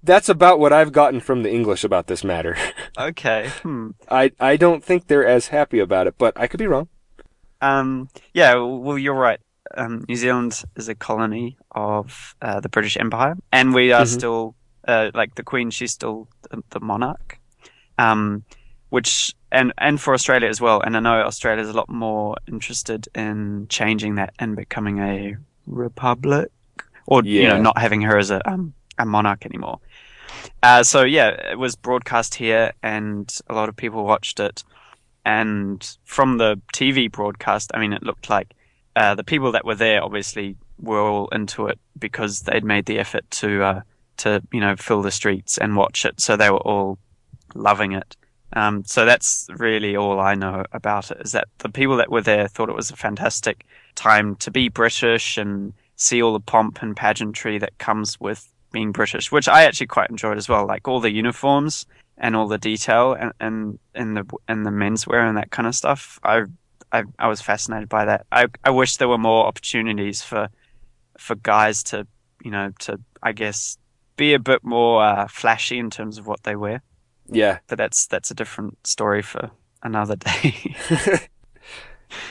That's 0.02 0.28
about 0.28 0.60
what 0.60 0.72
I've 0.72 0.92
gotten 0.92 1.20
from 1.20 1.42
the 1.42 1.50
English 1.52 1.82
about 1.84 2.06
this 2.06 2.22
matter. 2.24 2.56
Okay. 2.98 3.50
Hmm. 3.62 3.90
I 4.10 4.32
I 4.38 4.56
don't 4.56 4.84
think 4.84 5.06
they're 5.06 5.26
as 5.26 5.48
happy 5.48 5.78
about 5.80 6.06
it, 6.06 6.14
but 6.18 6.38
I 6.38 6.46
could 6.46 6.58
be 6.58 6.66
wrong. 6.66 6.88
Um, 7.60 8.08
yeah, 8.34 8.54
well, 8.54 8.98
you're 8.98 9.14
right. 9.14 9.40
Um, 9.76 10.04
New 10.08 10.14
Zealand 10.16 10.62
is 10.76 10.88
a 10.88 10.94
colony 10.94 11.56
of 11.72 12.36
uh, 12.40 12.60
the 12.60 12.68
British 12.68 12.96
Empire, 12.96 13.34
and 13.50 13.74
we 13.74 13.92
are 13.92 14.04
Mhm. 14.04 14.14
still 14.18 14.54
uh, 14.86 15.10
like 15.14 15.34
the 15.34 15.42
Queen. 15.42 15.70
She's 15.70 15.92
still 15.92 16.28
the, 16.50 16.62
the 16.70 16.80
monarch, 16.80 17.40
um, 17.98 18.44
which 18.90 19.34
and 19.56 19.72
and 19.78 20.00
for 20.00 20.12
Australia 20.14 20.48
as 20.48 20.60
well. 20.60 20.80
And 20.80 20.96
I 20.96 21.00
know 21.00 21.22
Australia 21.22 21.62
is 21.62 21.70
a 21.70 21.72
lot 21.72 21.88
more 21.88 22.36
interested 22.46 23.08
in 23.14 23.66
changing 23.68 24.16
that 24.16 24.34
and 24.38 24.54
becoming 24.54 24.98
a 24.98 25.36
republic, 25.66 26.50
or 27.06 27.24
you 27.24 27.48
know, 27.48 27.60
not 27.60 27.78
having 27.78 28.02
her 28.02 28.18
as 28.18 28.30
a 28.30 28.46
um, 28.48 28.74
a 28.98 29.06
monarch 29.06 29.46
anymore. 29.46 29.80
Uh, 30.62 30.82
so 30.82 31.02
yeah, 31.02 31.28
it 31.50 31.58
was 31.58 31.74
broadcast 31.74 32.34
here, 32.34 32.72
and 32.82 33.38
a 33.48 33.54
lot 33.54 33.68
of 33.68 33.76
people 33.76 34.04
watched 34.04 34.38
it. 34.40 34.62
And 35.24 35.96
from 36.04 36.38
the 36.38 36.60
TV 36.72 37.10
broadcast, 37.10 37.72
I 37.74 37.80
mean, 37.80 37.92
it 37.92 38.02
looked 38.02 38.30
like 38.30 38.52
uh, 38.94 39.14
the 39.14 39.24
people 39.24 39.52
that 39.52 39.64
were 39.64 39.74
there 39.74 40.04
obviously 40.04 40.56
were 40.78 41.00
all 41.00 41.28
into 41.28 41.66
it 41.66 41.80
because 41.98 42.42
they'd 42.42 42.62
made 42.62 42.86
the 42.86 42.98
effort 42.98 43.28
to 43.30 43.62
uh, 43.62 43.80
to 44.18 44.42
you 44.52 44.60
know 44.60 44.76
fill 44.76 45.00
the 45.00 45.10
streets 45.10 45.56
and 45.56 45.76
watch 45.76 46.04
it, 46.04 46.20
so 46.20 46.36
they 46.36 46.50
were 46.50 46.58
all 46.58 46.98
loving 47.54 47.92
it. 47.92 48.16
Um, 48.56 48.84
so 48.86 49.04
that's 49.04 49.48
really 49.58 49.96
all 49.96 50.18
I 50.18 50.34
know 50.34 50.64
about 50.72 51.10
it 51.10 51.18
is 51.20 51.32
that 51.32 51.48
the 51.58 51.68
people 51.68 51.98
that 51.98 52.10
were 52.10 52.22
there 52.22 52.48
thought 52.48 52.70
it 52.70 52.74
was 52.74 52.90
a 52.90 52.96
fantastic 52.96 53.66
time 53.96 54.34
to 54.36 54.50
be 54.50 54.70
British 54.70 55.36
and 55.36 55.74
see 55.96 56.22
all 56.22 56.32
the 56.32 56.40
pomp 56.40 56.80
and 56.80 56.96
pageantry 56.96 57.58
that 57.58 57.76
comes 57.76 58.18
with 58.18 58.50
being 58.72 58.92
British, 58.92 59.30
which 59.30 59.46
I 59.46 59.64
actually 59.64 59.88
quite 59.88 60.08
enjoyed 60.08 60.38
as 60.38 60.48
well. 60.48 60.66
Like 60.66 60.88
all 60.88 61.00
the 61.00 61.12
uniforms 61.12 61.84
and 62.16 62.34
all 62.34 62.48
the 62.48 62.56
detail 62.56 63.12
and 63.12 63.30
and, 63.40 63.78
and 63.94 64.16
the 64.16 64.24
and 64.48 64.64
the 64.64 64.70
menswear 64.70 65.28
and 65.28 65.36
that 65.36 65.50
kind 65.50 65.68
of 65.68 65.74
stuff. 65.74 66.18
I 66.22 66.44
I, 66.92 67.04
I 67.18 67.28
was 67.28 67.42
fascinated 67.42 67.90
by 67.90 68.06
that. 68.06 68.24
I 68.32 68.46
I 68.64 68.70
wish 68.70 68.96
there 68.96 69.08
were 69.08 69.18
more 69.18 69.44
opportunities 69.44 70.22
for 70.22 70.48
for 71.18 71.34
guys 71.34 71.82
to 71.84 72.06
you 72.42 72.50
know 72.50 72.72
to 72.80 73.00
I 73.22 73.32
guess 73.32 73.76
be 74.16 74.32
a 74.32 74.38
bit 74.38 74.64
more 74.64 75.04
uh, 75.04 75.28
flashy 75.28 75.78
in 75.78 75.90
terms 75.90 76.16
of 76.16 76.26
what 76.26 76.42
they 76.44 76.56
wear. 76.56 76.80
Yeah. 77.30 77.58
But 77.66 77.78
that's 77.78 78.06
that's 78.06 78.30
a 78.30 78.34
different 78.34 78.86
story 78.86 79.22
for 79.22 79.50
another 79.82 80.16
day. 80.16 80.76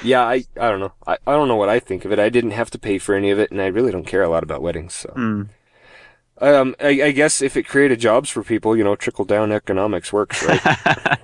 Yeah, 0.01 0.21
I 0.21 0.45
I 0.59 0.69
don't 0.69 0.79
know. 0.79 0.93
I, 1.05 1.17
I 1.27 1.33
don't 1.33 1.49
know 1.49 1.57
what 1.57 1.67
I 1.69 1.79
think 1.79 2.05
of 2.05 2.11
it. 2.13 2.17
I 2.17 2.29
didn't 2.29 2.51
have 2.51 2.71
to 2.71 2.79
pay 2.79 2.97
for 2.97 3.13
any 3.13 3.29
of 3.29 3.39
it, 3.39 3.51
and 3.51 3.61
I 3.61 3.67
really 3.67 3.91
don't 3.91 4.07
care 4.07 4.23
a 4.23 4.29
lot 4.29 4.41
about 4.41 4.61
weddings. 4.61 4.93
So, 4.93 5.09
Mm. 5.15 5.49
um, 6.39 6.75
I, 6.79 7.01
I 7.03 7.11
guess 7.11 7.41
if 7.41 7.57
it 7.57 7.63
created 7.67 7.99
jobs 7.99 8.29
for 8.29 8.41
people, 8.41 8.75
you 8.77 8.83
know, 8.85 8.95
trickle 8.95 9.25
down 9.25 9.51
economics 9.51 10.13
works, 10.13 10.41
right? 10.43 10.61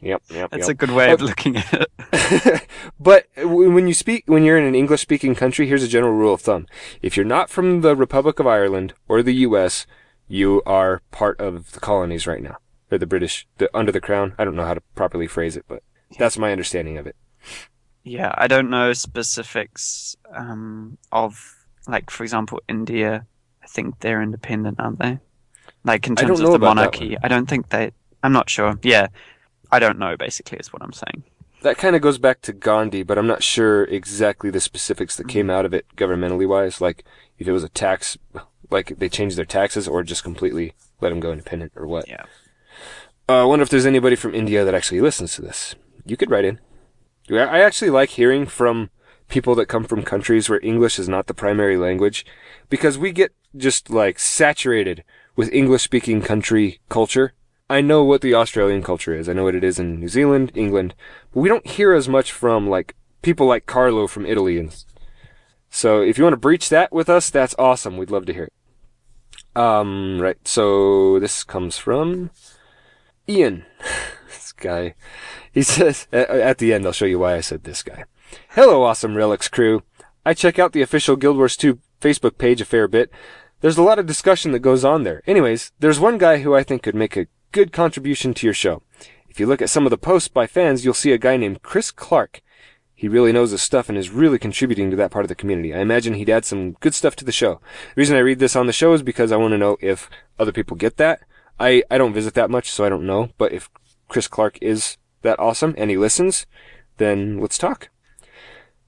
yep, 0.00 0.22
yep. 0.28 0.50
That's 0.50 0.68
yep. 0.68 0.68
a 0.68 0.74
good 0.74 0.90
way 0.90 1.10
of 1.10 1.22
Oh, 1.22 1.24
looking 1.24 1.56
at 1.56 1.72
it. 2.12 2.66
But 3.00 3.26
when 3.38 3.88
you 3.88 3.94
speak, 3.94 4.24
when 4.26 4.44
you're 4.44 4.58
in 4.58 4.64
an 4.64 4.74
English 4.74 5.00
speaking 5.00 5.34
country, 5.34 5.66
here's 5.66 5.82
a 5.82 5.88
general 5.88 6.12
rule 6.12 6.34
of 6.34 6.42
thumb. 6.42 6.66
If 7.00 7.16
you're 7.16 7.24
not 7.26 7.48
from 7.48 7.80
the 7.80 7.96
Republic 7.96 8.38
of 8.38 8.46
Ireland 8.46 8.92
or 9.08 9.22
the 9.22 9.34
US, 9.48 9.86
you 10.28 10.62
are 10.66 11.00
part 11.10 11.40
of 11.40 11.72
the 11.72 11.80
colonies 11.80 12.26
right 12.26 12.42
now. 12.42 12.58
Or 12.90 12.98
the 12.98 13.06
British, 13.06 13.46
the, 13.58 13.70
under 13.76 13.92
the 13.92 14.00
crown. 14.00 14.34
I 14.38 14.44
don't 14.44 14.56
know 14.56 14.66
how 14.66 14.74
to 14.74 14.82
properly 14.94 15.26
phrase 15.26 15.56
it, 15.56 15.64
but 15.68 15.82
that's 16.18 16.38
my 16.38 16.50
understanding 16.52 16.98
of 16.98 17.06
it. 17.06 17.16
Yeah, 18.02 18.34
I 18.36 18.46
don't 18.46 18.70
know 18.70 18.92
specifics 18.92 20.16
um, 20.34 20.98
of 21.12 21.66
like, 21.86 22.10
for 22.10 22.24
example, 22.24 22.60
India. 22.68 23.26
I 23.62 23.66
think 23.66 24.00
they're 24.00 24.22
independent, 24.22 24.80
aren't 24.80 24.98
they? 24.98 25.18
Like 25.84 26.06
in 26.06 26.16
terms 26.16 26.40
of 26.40 26.52
the 26.52 26.58
monarchy, 26.58 27.16
I 27.22 27.28
don't 27.28 27.48
think 27.48 27.70
they. 27.70 27.92
I'm 28.22 28.32
not 28.32 28.50
sure. 28.50 28.78
Yeah, 28.82 29.08
I 29.70 29.78
don't 29.78 29.98
know. 29.98 30.16
Basically, 30.16 30.58
is 30.58 30.72
what 30.72 30.82
I'm 30.82 30.92
saying. 30.92 31.24
That 31.62 31.78
kind 31.78 31.94
of 31.94 32.02
goes 32.02 32.18
back 32.18 32.40
to 32.42 32.52
Gandhi, 32.52 33.02
but 33.02 33.18
I'm 33.18 33.26
not 33.26 33.42
sure 33.42 33.84
exactly 33.84 34.50
the 34.50 34.60
specifics 34.60 35.16
that 35.16 35.28
came 35.28 35.50
out 35.50 35.64
of 35.64 35.74
it 35.74 35.86
governmentally 35.96 36.48
wise. 36.48 36.80
Like 36.80 37.04
if 37.38 37.46
it 37.46 37.52
was 37.52 37.64
a 37.64 37.68
tax, 37.68 38.18
like 38.70 38.98
they 38.98 39.08
changed 39.08 39.36
their 39.36 39.44
taxes, 39.44 39.86
or 39.88 40.02
just 40.02 40.24
completely 40.24 40.74
let 41.00 41.10
them 41.10 41.20
go 41.20 41.32
independent, 41.32 41.72
or 41.76 41.86
what. 41.86 42.08
Yeah. 42.08 42.24
Uh, 43.30 43.42
I 43.42 43.44
wonder 43.44 43.62
if 43.62 43.68
there's 43.68 43.86
anybody 43.86 44.16
from 44.16 44.34
India 44.34 44.64
that 44.64 44.74
actually 44.74 45.00
listens 45.00 45.36
to 45.36 45.42
this. 45.42 45.76
You 46.04 46.16
could 46.16 46.32
write 46.32 46.44
in. 46.44 46.58
I 47.30 47.60
actually 47.60 47.90
like 47.90 48.10
hearing 48.10 48.44
from 48.44 48.90
people 49.28 49.54
that 49.54 49.66
come 49.66 49.84
from 49.84 50.02
countries 50.02 50.48
where 50.48 50.58
English 50.64 50.98
is 50.98 51.08
not 51.08 51.28
the 51.28 51.32
primary 51.32 51.76
language, 51.76 52.26
because 52.68 52.98
we 52.98 53.12
get 53.12 53.32
just 53.56 53.88
like 53.88 54.18
saturated 54.18 55.04
with 55.36 55.52
English 55.52 55.82
speaking 55.82 56.22
country 56.22 56.80
culture. 56.88 57.32
I 57.68 57.82
know 57.82 58.02
what 58.02 58.20
the 58.20 58.34
Australian 58.34 58.82
culture 58.82 59.14
is. 59.14 59.28
I 59.28 59.32
know 59.32 59.44
what 59.44 59.54
it 59.54 59.62
is 59.62 59.78
in 59.78 60.00
New 60.00 60.08
Zealand, 60.08 60.50
England, 60.56 60.96
but 61.32 61.38
we 61.38 61.48
don't 61.48 61.68
hear 61.68 61.92
as 61.92 62.08
much 62.08 62.32
from 62.32 62.68
like 62.68 62.96
people 63.22 63.46
like 63.46 63.64
Carlo 63.64 64.08
from 64.08 64.26
Italy 64.26 64.58
and 64.58 64.74
so 65.68 66.02
if 66.02 66.18
you 66.18 66.24
want 66.24 66.34
to 66.34 66.48
breach 66.48 66.68
that 66.70 66.92
with 66.92 67.08
us, 67.08 67.30
that's 67.30 67.54
awesome. 67.60 67.96
We'd 67.96 68.10
love 68.10 68.26
to 68.26 68.34
hear 68.34 68.50
it. 68.50 68.52
Um, 69.54 70.20
right. 70.20 70.36
So 70.48 71.20
this 71.20 71.44
comes 71.44 71.78
from 71.78 72.30
Ian. 73.30 73.64
this 74.26 74.52
guy. 74.52 74.94
He 75.52 75.62
says, 75.62 76.08
at, 76.12 76.58
the 76.58 76.74
end, 76.74 76.84
I'll 76.84 76.92
show 76.92 77.04
you 77.04 77.20
why 77.20 77.36
I 77.36 77.40
said 77.40 77.62
this 77.62 77.82
guy. 77.82 78.04
Hello, 78.50 78.82
awesome 78.82 79.16
Relics 79.16 79.48
crew. 79.48 79.84
I 80.26 80.34
check 80.34 80.58
out 80.58 80.72
the 80.72 80.82
official 80.82 81.14
Guild 81.14 81.36
Wars 81.36 81.56
2 81.56 81.78
Facebook 82.00 82.38
page 82.38 82.60
a 82.60 82.64
fair 82.64 82.88
bit. 82.88 83.10
There's 83.60 83.78
a 83.78 83.82
lot 83.82 83.98
of 84.00 84.06
discussion 84.06 84.50
that 84.52 84.60
goes 84.60 84.84
on 84.84 85.04
there. 85.04 85.22
Anyways, 85.26 85.72
there's 85.78 86.00
one 86.00 86.18
guy 86.18 86.38
who 86.38 86.54
I 86.54 86.64
think 86.64 86.82
could 86.82 86.94
make 86.94 87.16
a 87.16 87.28
good 87.52 87.72
contribution 87.72 88.34
to 88.34 88.46
your 88.46 88.54
show. 88.54 88.82
If 89.28 89.38
you 89.38 89.46
look 89.46 89.62
at 89.62 89.70
some 89.70 89.86
of 89.86 89.90
the 89.90 89.98
posts 89.98 90.28
by 90.28 90.48
fans, 90.48 90.84
you'll 90.84 90.94
see 90.94 91.12
a 91.12 91.18
guy 91.18 91.36
named 91.36 91.62
Chris 91.62 91.92
Clark. 91.92 92.42
He 92.94 93.08
really 93.08 93.32
knows 93.32 93.52
his 93.52 93.62
stuff 93.62 93.88
and 93.88 93.96
is 93.96 94.10
really 94.10 94.38
contributing 94.38 94.90
to 94.90 94.96
that 94.96 95.10
part 95.10 95.24
of 95.24 95.28
the 95.28 95.34
community. 95.34 95.72
I 95.72 95.80
imagine 95.80 96.14
he'd 96.14 96.28
add 96.28 96.44
some 96.44 96.72
good 96.80 96.94
stuff 96.94 97.16
to 97.16 97.24
the 97.24 97.32
show. 97.32 97.60
The 97.94 98.00
reason 98.00 98.16
I 98.16 98.20
read 98.20 98.40
this 98.40 98.56
on 98.56 98.66
the 98.66 98.72
show 98.72 98.92
is 98.92 99.02
because 99.02 99.30
I 99.30 99.36
want 99.36 99.52
to 99.52 99.58
know 99.58 99.76
if 99.80 100.10
other 100.38 100.52
people 100.52 100.76
get 100.76 100.96
that. 100.96 101.20
I, 101.60 101.82
I 101.90 101.98
don't 101.98 102.14
visit 102.14 102.34
that 102.34 102.50
much, 102.50 102.70
so 102.70 102.84
I 102.84 102.88
don't 102.88 103.06
know. 103.06 103.28
But 103.36 103.52
if 103.52 103.68
Chris 104.08 104.26
Clark 104.26 104.58
is 104.62 104.96
that 105.22 105.38
awesome 105.38 105.74
and 105.76 105.90
he 105.90 105.96
listens, 105.96 106.46
then 106.96 107.38
let's 107.38 107.58
talk. 107.58 107.90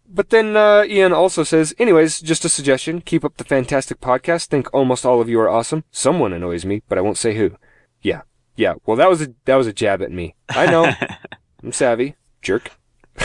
But 0.08 0.30
then 0.30 0.56
uh, 0.56 0.84
Ian 0.84 1.12
also 1.12 1.42
says, 1.42 1.74
anyways, 1.78 2.20
just 2.20 2.44
a 2.44 2.48
suggestion. 2.48 3.00
Keep 3.00 3.24
up 3.24 3.36
the 3.36 3.44
fantastic 3.44 4.00
podcast. 4.00 4.46
Think 4.46 4.72
almost 4.72 5.06
all 5.06 5.20
of 5.20 5.28
you 5.28 5.38
are 5.40 5.48
awesome. 5.48 5.84
Someone 5.90 6.32
annoys 6.32 6.64
me, 6.64 6.82
but 6.88 6.98
I 6.98 7.02
won't 7.02 7.16
say 7.16 7.34
who. 7.34 7.56
Yeah, 8.02 8.22
yeah. 8.56 8.74
Well, 8.84 8.96
that 8.96 9.08
was 9.08 9.22
a 9.22 9.28
that 9.44 9.56
was 9.56 9.66
a 9.66 9.72
jab 9.72 10.02
at 10.02 10.10
me. 10.10 10.34
I 10.50 10.66
know. 10.66 10.92
I'm 11.62 11.72
savvy. 11.72 12.16
Jerk. 12.42 12.72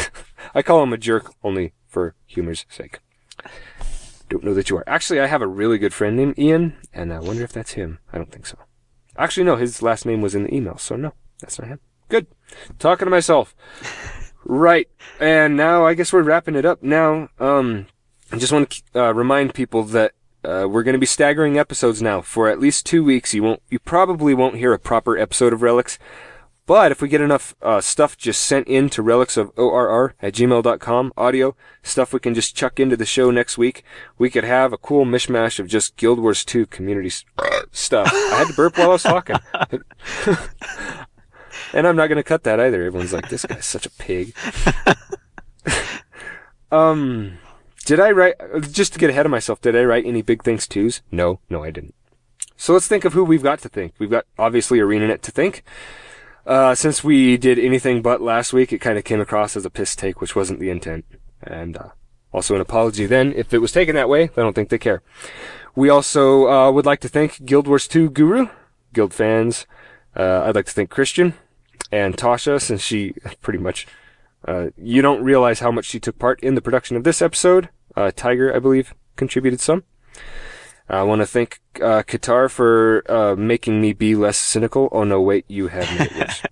I 0.55 0.61
call 0.61 0.83
him 0.83 0.93
a 0.93 0.97
jerk 0.97 1.33
only 1.43 1.73
for 1.87 2.15
humor's 2.25 2.65
sake. 2.69 2.99
Don't 4.29 4.43
know 4.43 4.53
that 4.53 4.69
you 4.69 4.77
are. 4.77 4.83
Actually, 4.87 5.19
I 5.19 5.27
have 5.27 5.41
a 5.41 5.47
really 5.47 5.77
good 5.77 5.93
friend 5.93 6.15
named 6.15 6.37
Ian, 6.37 6.75
and 6.93 7.13
I 7.13 7.19
wonder 7.19 7.43
if 7.43 7.51
that's 7.51 7.73
him. 7.73 7.99
I 8.13 8.17
don't 8.17 8.31
think 8.31 8.45
so. 8.45 8.57
Actually, 9.17 9.45
no. 9.45 9.55
His 9.55 9.81
last 9.81 10.05
name 10.05 10.21
was 10.21 10.35
in 10.35 10.43
the 10.43 10.53
email, 10.53 10.77
so 10.77 10.95
no, 10.95 11.13
that's 11.39 11.59
not 11.59 11.67
him. 11.67 11.79
Good. 12.09 12.27
Talking 12.79 13.05
to 13.05 13.11
myself. 13.11 13.55
Right. 14.49 14.87
And 15.19 15.57
now 15.57 15.85
I 15.85 15.93
guess 15.93 16.13
we're 16.13 16.23
wrapping 16.23 16.55
it 16.55 16.63
up 16.63 16.81
now. 16.81 17.27
Um, 17.37 17.87
I 18.31 18.37
just 18.37 18.53
want 18.53 18.81
to 18.93 19.03
uh, 19.03 19.11
remind 19.13 19.53
people 19.53 19.83
that 19.83 20.13
uh, 20.45 20.67
we're 20.69 20.83
going 20.83 20.93
to 20.93 20.99
be 20.99 21.05
staggering 21.05 21.57
episodes 21.57 22.01
now 22.01 22.21
for 22.21 22.47
at 22.47 22.59
least 22.59 22.85
two 22.85 23.03
weeks. 23.03 23.33
You 23.33 23.43
won't, 23.43 23.61
you 23.69 23.77
probably 23.77 24.33
won't 24.33 24.55
hear 24.55 24.71
a 24.71 24.79
proper 24.79 25.17
episode 25.17 25.51
of 25.51 25.61
Relics. 25.61 25.99
But 26.67 26.91
if 26.91 27.01
we 27.01 27.07
get 27.07 27.21
enough 27.21 27.55
uh, 27.61 27.79
stuff 27.79 28.17
just 28.17 28.41
sent 28.41 28.67
in 28.67 28.89
to 28.89 29.01
relics 29.01 29.37
of 29.37 29.57
ORR 29.57 30.15
at 30.21 30.33
gmail.com, 30.33 31.13
audio, 31.15 31.55
stuff 31.81 32.11
we 32.11 32.19
can 32.19 32.33
just 32.33 32.57
chuck 32.57 32.77
into 32.77 32.97
the 32.97 33.05
show 33.05 33.31
next 33.31 33.57
week, 33.57 33.85
we 34.17 34.29
could 34.29 34.43
have 34.43 34.73
a 34.73 34.77
cool 34.77 35.05
mishmash 35.05 35.59
of 35.59 35.67
just 35.67 35.95
Guild 35.95 36.19
Wars 36.19 36.43
2 36.43 36.65
community 36.65 37.09
stuff. 37.71 38.11
I 38.13 38.35
had 38.39 38.49
to 38.49 38.53
burp 38.53 38.77
while 38.77 38.89
I 38.89 38.93
was 38.93 39.03
talking. 39.03 39.37
and 41.73 41.87
I'm 41.87 41.95
not 41.95 42.07
going 42.07 42.17
to 42.17 42.23
cut 42.23 42.43
that 42.43 42.59
either. 42.59 42.83
Everyone's 42.83 43.13
like, 43.13 43.29
this 43.29 43.45
guy's 43.45 43.65
such 43.65 43.85
a 43.85 43.91
pig. 43.91 44.35
um, 46.71 47.37
did 47.85 48.01
I 48.01 48.11
write, 48.11 48.35
just 48.71 48.91
to 48.91 48.99
get 48.99 49.09
ahead 49.09 49.25
of 49.25 49.31
myself, 49.31 49.61
did 49.61 49.73
I 49.73 49.85
write 49.85 50.05
any 50.05 50.21
big 50.21 50.43
things 50.43 50.67
twos? 50.67 51.01
No, 51.13 51.39
no, 51.49 51.63
I 51.63 51.71
didn't. 51.71 51.95
So 52.57 52.73
let's 52.73 52.89
think 52.89 53.05
of 53.05 53.13
who 53.13 53.23
we've 53.23 53.41
got 53.41 53.59
to 53.59 53.69
think. 53.69 53.93
We've 53.99 54.09
got 54.09 54.25
obviously 54.37 54.79
ArenaNet 54.79 55.21
to 55.21 55.31
think. 55.31 55.63
Uh, 56.47 56.73
since 56.73 57.03
we 57.03 57.35
did 57.35 57.59
anything 57.59 58.01
but 58.01 58.21
last 58.21 58.53
week, 58.53 58.71
it 58.71 58.79
kind 58.79 58.97
of 58.97 59.03
came 59.03 59.19
across 59.19 59.57
as 59.57 59.65
a 59.65 59.69
piss 59.69 59.97
take, 59.97 60.21
which 60.21 60.33
wasn't 60.33 60.61
the 60.61 60.69
intent. 60.69 61.03
And, 61.43 61.75
uh, 61.75 61.89
also 62.31 62.55
an 62.55 62.61
apology 62.61 63.05
then 63.05 63.33
if 63.35 63.53
it 63.53 63.59
was 63.59 63.71
taken 63.71 63.95
that 63.95 64.07
way. 64.07 64.23
I 64.23 64.41
don't 64.41 64.53
think 64.53 64.69
they 64.69 64.77
care. 64.77 65.01
We 65.75 65.89
also, 65.89 66.47
uh, 66.47 66.71
would 66.71 66.85
like 66.85 67.01
to 67.01 67.09
thank 67.09 67.45
Guild 67.45 67.67
Wars 67.67 67.87
2 67.87 68.09
Guru, 68.09 68.47
Guild 68.93 69.13
fans. 69.13 69.67
Uh, 70.15 70.43
I'd 70.45 70.55
like 70.55 70.65
to 70.67 70.71
thank 70.71 70.89
Christian 70.89 71.33
and 71.91 72.15
Tasha, 72.15 72.61
since 72.61 72.81
she 72.81 73.13
pretty 73.41 73.59
much, 73.59 73.85
uh, 74.47 74.67
you 74.77 75.01
don't 75.01 75.23
realize 75.23 75.59
how 75.59 75.71
much 75.71 75.85
she 75.85 75.99
took 75.99 76.17
part 76.17 76.39
in 76.39 76.55
the 76.55 76.61
production 76.61 76.95
of 76.95 77.03
this 77.03 77.21
episode. 77.21 77.69
Uh, 77.95 78.11
Tiger, 78.15 78.55
I 78.55 78.59
believe, 78.59 78.93
contributed 79.17 79.59
some. 79.59 79.83
I 80.89 81.03
want 81.03 81.21
to 81.21 81.25
thank 81.25 81.59
uh, 81.77 82.03
Qatar 82.03 82.49
for 82.49 83.03
uh, 83.11 83.35
making 83.35 83.81
me 83.81 83.93
be 83.93 84.15
less 84.15 84.37
cynical. 84.37 84.87
Oh 84.91 85.03
no, 85.03 85.21
wait, 85.21 85.45
you 85.47 85.67
have 85.67 85.99
made 85.99 86.11
it 86.11 86.15
worse. 86.15 86.43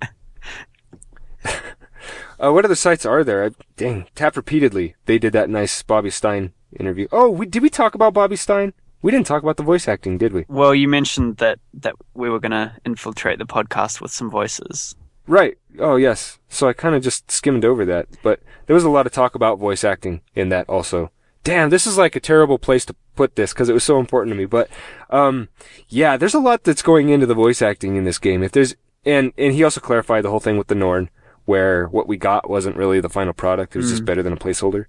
uh, 2.39 2.51
what 2.51 2.65
other 2.65 2.75
sites 2.75 3.05
are 3.05 3.23
there? 3.23 3.45
I, 3.45 3.51
dang, 3.77 4.07
tap 4.13 4.35
repeatedly. 4.35 4.95
They 5.05 5.17
did 5.17 5.33
that 5.33 5.49
nice 5.49 5.81
Bobby 5.83 6.09
Stein 6.09 6.51
interview. 6.77 7.07
Oh, 7.11 7.29
we, 7.29 7.45
did 7.45 7.61
we 7.61 7.69
talk 7.69 7.95
about 7.95 8.13
Bobby 8.13 8.35
Stein? 8.35 8.73
We 9.01 9.11
didn't 9.11 9.27
talk 9.27 9.43
about 9.43 9.57
the 9.57 9.63
voice 9.63 9.87
acting, 9.87 10.17
did 10.17 10.33
we? 10.33 10.45
Well, 10.47 10.75
you 10.75 10.87
mentioned 10.87 11.37
that 11.37 11.59
that 11.75 11.95
we 12.13 12.29
were 12.29 12.39
going 12.39 12.51
to 12.51 12.73
infiltrate 12.85 13.39
the 13.39 13.45
podcast 13.45 14.01
with 14.01 14.11
some 14.11 14.29
voices. 14.29 14.95
Right. 15.27 15.57
Oh, 15.79 15.95
yes. 15.95 16.39
So 16.49 16.67
I 16.67 16.73
kind 16.73 16.93
of 16.95 17.03
just 17.03 17.31
skimmed 17.31 17.65
over 17.65 17.85
that, 17.85 18.07
but 18.21 18.41
there 18.65 18.73
was 18.73 18.83
a 18.83 18.89
lot 18.89 19.05
of 19.05 19.11
talk 19.11 19.33
about 19.35 19.59
voice 19.59 19.83
acting 19.83 20.21
in 20.35 20.49
that 20.49 20.67
also. 20.69 21.11
Damn, 21.45 21.69
this 21.69 21.85
is 21.85 21.95
like 21.97 22.15
a 22.15 22.19
terrible 22.19 22.57
place 22.57 22.85
to 22.85 22.95
put 23.15 23.35
this 23.35 23.53
because 23.53 23.69
it 23.69 23.73
was 23.73 23.83
so 23.83 23.99
important 23.99 24.33
to 24.33 24.37
me. 24.37 24.45
But, 24.45 24.67
um, 25.11 25.47
yeah, 25.87 26.17
there's 26.17 26.33
a 26.33 26.39
lot 26.39 26.63
that's 26.63 26.81
going 26.81 27.09
into 27.09 27.27
the 27.27 27.35
voice 27.35 27.61
acting 27.61 27.95
in 27.95 28.03
this 28.03 28.17
game. 28.17 28.41
If 28.43 28.51
there's, 28.51 28.75
and, 29.05 29.31
and 29.37 29.53
he 29.53 29.63
also 29.63 29.79
clarified 29.79 30.23
the 30.23 30.31
whole 30.31 30.39
thing 30.39 30.57
with 30.57 30.67
the 30.67 30.75
Norn, 30.75 31.11
where 31.45 31.85
what 31.85 32.07
we 32.07 32.17
got 32.17 32.49
wasn't 32.49 32.75
really 32.75 32.99
the 32.99 33.09
final 33.09 33.31
product. 33.31 33.75
It 33.75 33.79
was 33.79 33.91
just 33.91 34.01
Mm. 34.01 34.07
better 34.07 34.23
than 34.23 34.33
a 34.33 34.37
placeholder. 34.37 34.85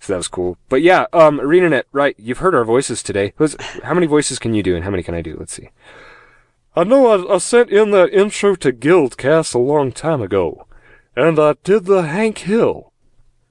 So 0.00 0.12
that 0.12 0.18
was 0.18 0.28
cool. 0.28 0.58
But 0.68 0.82
yeah, 0.82 1.06
um, 1.14 1.40
ArenaNet, 1.40 1.84
right, 1.92 2.14
you've 2.18 2.38
heard 2.38 2.54
our 2.54 2.64
voices 2.64 3.02
today. 3.02 3.32
Who's, 3.36 3.56
how 3.82 3.94
many 3.94 4.06
voices 4.06 4.38
can 4.38 4.52
you 4.52 4.62
do 4.62 4.74
and 4.76 4.84
how 4.84 4.90
many 4.90 5.02
can 5.02 5.14
I 5.14 5.22
do? 5.22 5.34
Let's 5.38 5.54
see. 5.54 5.70
I 6.76 6.84
know 6.84 7.06
I, 7.06 7.34
I 7.34 7.38
sent 7.38 7.70
in 7.70 7.90
that 7.92 8.12
intro 8.12 8.54
to 8.56 8.70
Guildcast 8.72 9.54
a 9.54 9.58
long 9.58 9.92
time 9.92 10.20
ago, 10.22 10.66
and 11.16 11.38
I 11.38 11.54
did 11.64 11.86
the 11.86 12.02
Hank 12.02 12.38
Hill. 12.38 12.92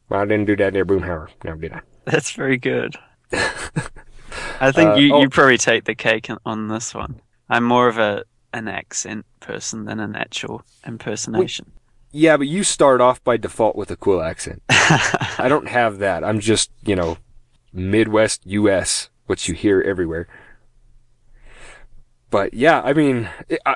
Well, 0.07 0.21
I 0.21 0.25
didn't 0.25 0.45
do 0.45 0.55
that 0.57 0.73
there, 0.73 0.85
Boomhauer. 0.85 1.29
No, 1.43 1.55
did 1.55 1.73
I? 1.73 1.81
That's 2.05 2.31
very 2.31 2.57
good. 2.57 2.95
I 3.31 4.71
think 4.71 4.91
Uh, 4.91 4.95
you, 4.95 5.13
oh. 5.13 5.21
you 5.21 5.29
probably 5.29 5.57
take 5.57 5.85
the 5.85 5.95
cake 5.95 6.29
on- 6.45 6.67
this 6.67 6.93
one. 6.93 7.21
I'm 7.49 7.63
more 7.63 7.87
of 7.87 7.97
a 7.97 8.23
an 8.51 8.67
accent 8.67 9.25
person 9.41 9.85
than 9.85 9.99
an 9.99 10.15
actual 10.15 10.63
impersonation. 10.85 11.71
Yeah, 12.11 12.35
but 12.37 12.47
you 12.47 12.63
start 12.63 12.99
off 12.99 13.23
by 13.23 13.37
default 13.37 13.75
with 13.75 13.91
a 13.91 13.95
cool 13.95 14.21
accent. 14.21 14.63
I 14.69 15.45
don't 15.47 15.67
have 15.67 15.99
that. 15.99 16.23
I'm 16.23 16.39
just, 16.39 16.71
you 16.83 16.95
know, 16.95 17.17
Midwest 17.71 18.41
US, 18.47 19.09
which 19.27 19.47
you 19.47 19.53
hear 19.53 19.81
everywhere. 19.81 20.27
But 22.31 22.53
yeah, 22.53 22.81
I 22.81 22.93
mean, 22.93 23.29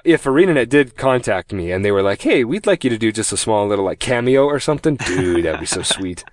if 0.04 0.24
ArenaNet 0.24 0.70
did 0.70 0.96
contact 0.96 1.54
me 1.54 1.72
and 1.72 1.84
they 1.84 1.92
were 1.92 2.04
like, 2.04 2.22
"Hey, 2.22 2.44
we'd 2.44 2.68
like 2.68 2.84
you 2.84 2.90
to 2.92 2.98
do 3.00 3.12
just 3.12 3.32
a 3.32 3.38
small 3.38 3.68
little 3.68 3.86
like 3.86 4.00
cameo 4.00 4.46
or 4.46 4.60
something," 4.60 4.96
dude, 5.06 5.46
that'd 5.46 5.60
be 5.60 5.66
so 5.66 5.82
sweet. 5.82 6.24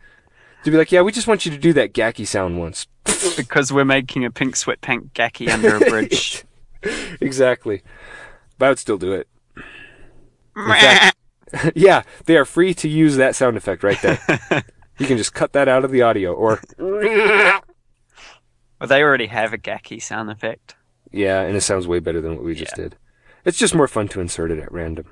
To 0.64 0.70
be 0.70 0.76
like, 0.76 0.92
"Yeah, 0.92 1.02
we 1.02 1.12
just 1.12 1.26
want 1.26 1.44
you 1.46 1.50
to 1.52 1.58
do 1.58 1.72
that 1.74 1.92
gacky 1.94 2.26
sound 2.26 2.58
once." 2.58 2.86
because 3.36 3.72
we're 3.72 3.84
making 3.84 4.24
a 4.24 4.30
pink 4.30 4.54
sweatpant 4.56 5.10
gacky 5.12 5.48
under 5.48 5.76
a 5.76 5.80
bridge. 5.90 6.44
exactly. 7.20 7.82
But 8.58 8.66
I 8.66 8.68
would 8.70 8.78
still 8.78 8.98
do 8.98 9.12
it. 9.12 9.28
Fact- 10.54 11.16
yeah, 11.74 12.02
they 12.26 12.36
are 12.36 12.44
free 12.44 12.74
to 12.74 12.88
use 12.88 13.16
that 13.16 13.34
sound 13.34 13.56
effect 13.56 13.82
right 13.82 14.00
there. 14.02 14.18
you 14.98 15.06
can 15.06 15.16
just 15.16 15.34
cut 15.34 15.52
that 15.54 15.66
out 15.68 15.84
of 15.84 15.90
the 15.90 16.02
audio, 16.02 16.32
or 16.32 16.60
well, 16.78 17.62
they 18.86 19.02
already 19.02 19.26
have 19.26 19.52
a 19.52 19.58
gacky 19.58 20.00
sound 20.02 20.30
effect. 20.30 20.74
yeah, 21.10 21.40
and 21.40 21.56
it 21.56 21.62
sounds 21.62 21.86
way 21.88 21.98
better 22.00 22.20
than 22.20 22.36
what 22.36 22.44
we 22.44 22.54
just 22.54 22.74
did. 22.76 22.96
It's 23.44 23.58
just 23.58 23.74
more 23.74 23.88
fun 23.88 24.08
to 24.08 24.20
insert 24.20 24.50
it 24.50 24.58
at 24.58 24.70
random. 24.70 25.06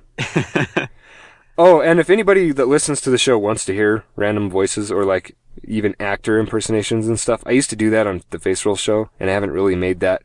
Oh, 1.59 1.80
and 1.80 1.98
if 2.01 2.09
anybody 2.09 2.52
that 2.52 2.68
listens 2.68 3.01
to 3.01 3.10
the 3.10 3.18
show 3.18 3.36
wants 3.36 3.64
to 3.66 3.74
hear 3.74 4.05
random 4.16 4.48
voices 4.48 4.90
or 4.90 5.05
like 5.05 5.36
even 5.64 5.97
actor 5.98 6.39
impersonations 6.39 7.09
and 7.09 7.18
stuff, 7.18 7.43
I 7.44 7.51
used 7.51 7.70
to 7.70 7.76
do 7.76 7.90
that 7.90 8.06
on 8.06 8.22
the 8.30 8.39
Face 8.39 8.64
Roll 8.64 8.76
show, 8.76 9.10
and 9.18 9.28
I 9.28 9.32
haven't 9.32 9.51
really 9.51 9.74
made 9.74 10.01
that 10.01 10.22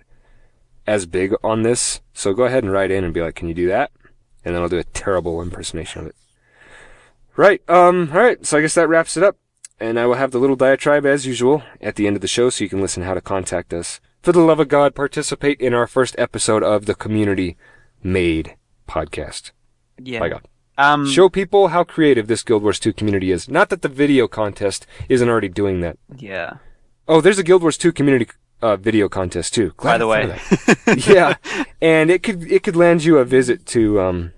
as 0.86 1.06
big 1.06 1.34
on 1.44 1.64
this. 1.64 2.02
So 2.14 2.34
go 2.34 2.44
ahead 2.44 2.64
and 2.64 2.72
write 2.72 2.92
in 2.92 3.04
and 3.04 3.14
be 3.14 3.22
like, 3.22 3.36
"Can 3.36 3.48
you 3.48 3.54
do 3.54 3.68
that?" 3.68 3.92
And 4.46 4.54
then 4.54 4.62
I'll 4.62 4.70
do 4.70 4.78
a 4.78 4.84
terrible 4.84 5.42
impersonation 5.42 6.02
of 6.02 6.08
it. 6.08 6.16
Right. 7.36 7.68
Um. 7.68 8.12
All 8.14 8.20
right. 8.20 8.46
So 8.46 8.58
I 8.58 8.62
guess 8.62 8.76
that 8.76 8.88
wraps 8.88 9.18
it 9.18 9.24
up, 9.24 9.38
and 9.80 10.00
I 10.00 10.06
will 10.06 10.16
have 10.16 10.32
the 10.32 10.40
little 10.40 10.56
diatribe 10.56 11.06
as 11.06 11.26
usual 11.26 11.64
at 11.82 11.96
the 11.96 12.06
end 12.06 12.16
of 12.16 12.22
the 12.22 12.28
show, 12.28 12.50
so 12.50 12.64
you 12.64 12.70
can 12.70 12.82
listen 12.82 13.04
how 13.04 13.16
to 13.16 13.22
contact 13.22 13.74
us. 13.74 14.00
For 14.22 14.32
the 14.32 14.40
love 14.40 14.60
of 14.60 14.70
God, 14.70 14.96
participate 14.96 15.60
in 15.60 15.74
our 15.74 15.88
first 15.88 16.16
episode 16.18 16.64
of 16.64 16.86
the 16.86 16.96
Community 16.96 17.58
Made 18.04 18.56
podcast. 18.88 19.52
Yeah. 19.98 20.20
By 20.20 20.30
God. 20.30 20.48
Um, 20.78 21.06
Show 21.08 21.30
people 21.30 21.68
how 21.70 21.84
creative 21.84 22.28
this 22.28 22.44
Guild 22.44 22.64
Wars 22.64 22.80
2 22.80 22.94
community 22.94 23.32
is. 23.32 23.48
Not 23.50 23.70
that 23.70 23.82
the 23.84 23.90
video 23.90 24.28
contest 24.28 24.88
isn't 25.08 25.30
already 25.30 25.50
doing 25.50 25.82
that. 25.82 25.98
Yeah. 26.18 26.56
Oh, 27.08 27.22
there's 27.22 27.38
a 27.40 27.44
Guild 27.44 27.62
Wars 27.62 27.78
2 27.78 27.92
community 27.92 28.28
uh, 28.62 28.76
video 28.78 29.08
contest 29.10 29.54
too. 29.54 29.74
Glad 29.78 29.94
By 29.94 29.98
the 30.00 30.08
way. 30.08 30.28
thought 30.38 30.62
of 30.62 30.86
that. 30.86 31.08
yeah, 31.08 31.64
and 31.82 32.10
it 32.10 32.24
could 32.24 32.50
it 32.52 32.64
could 32.64 32.76
land 32.78 33.04
you 33.04 33.18
a 33.18 33.26
visit 33.26 33.66
to 33.68 34.00
um, 34.00 34.32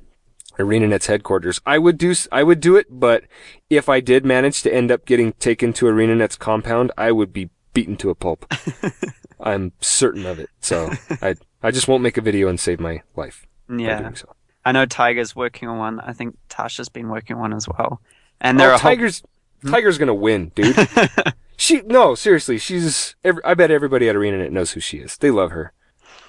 ArenaNet's 0.58 1.06
headquarters. 1.06 1.62
I 1.66 1.78
would 1.78 1.98
do 2.00 2.14
I 2.32 2.42
would 2.44 2.60
do 2.60 2.76
it, 2.76 2.88
but 2.90 3.24
if 3.70 3.88
I 3.88 4.00
did 4.00 4.26
manage 4.26 4.62
to 4.64 4.74
end 4.74 4.92
up 4.92 5.06
getting 5.06 5.34
taken 5.34 5.74
to 5.74 5.86
ArenaNet's 5.86 6.38
compound, 6.38 6.92
I 6.98 7.12
would 7.12 7.32
be 7.34 7.50
beaten 7.74 7.98
to 7.98 8.10
a 8.10 8.16
pulp. 8.16 8.52
I'm 9.40 9.74
certain 9.80 10.26
of 10.26 10.40
it. 10.40 10.50
So 10.60 10.92
I 11.22 11.36
I 11.62 11.70
just 11.72 11.88
won't 11.88 12.02
make 12.04 12.18
a 12.18 12.22
video 12.22 12.48
and 12.50 12.60
save 12.60 12.80
my 12.80 13.04
life. 13.16 13.46
by 13.70 13.76
Yeah. 13.78 14.00
doing 14.02 14.16
so. 14.16 14.34
I 14.66 14.72
know 14.72 14.86
Tiger's 14.86 15.36
working 15.36 15.70
on 15.70 15.78
one. 15.78 16.00
I 16.00 16.14
think 16.14 16.38
Tasha's 16.50 16.90
been 16.90 17.10
working 17.10 17.36
on 17.36 17.42
one 17.42 17.54
as 17.54 17.68
well. 17.68 18.02
And 18.42 18.60
there 18.60 18.72
oh, 18.72 18.74
are 18.74 18.80
whole- 18.80 18.92
Tiger's 18.92 19.24
hmm? 19.62 19.72
Tiger's 19.72 19.98
gonna 19.98 20.14
win, 20.14 20.52
dude. 20.56 20.76
she 21.58 21.82
no, 21.82 22.16
seriously, 22.16 22.58
she's. 22.58 23.16
Every, 23.24 23.44
I 23.44 23.54
bet 23.54 23.72
everybody 23.72 24.10
at 24.10 24.16
ArenaNet 24.16 24.52
knows 24.52 24.72
who 24.72 24.80
she 24.80 24.98
is. 24.98 25.18
They 25.18 25.32
love 25.32 25.52
her. 25.52 25.72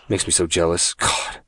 Makes 0.08 0.26
me 0.26 0.32
so 0.32 0.46
jealous. 0.46 0.94
God, 0.94 1.38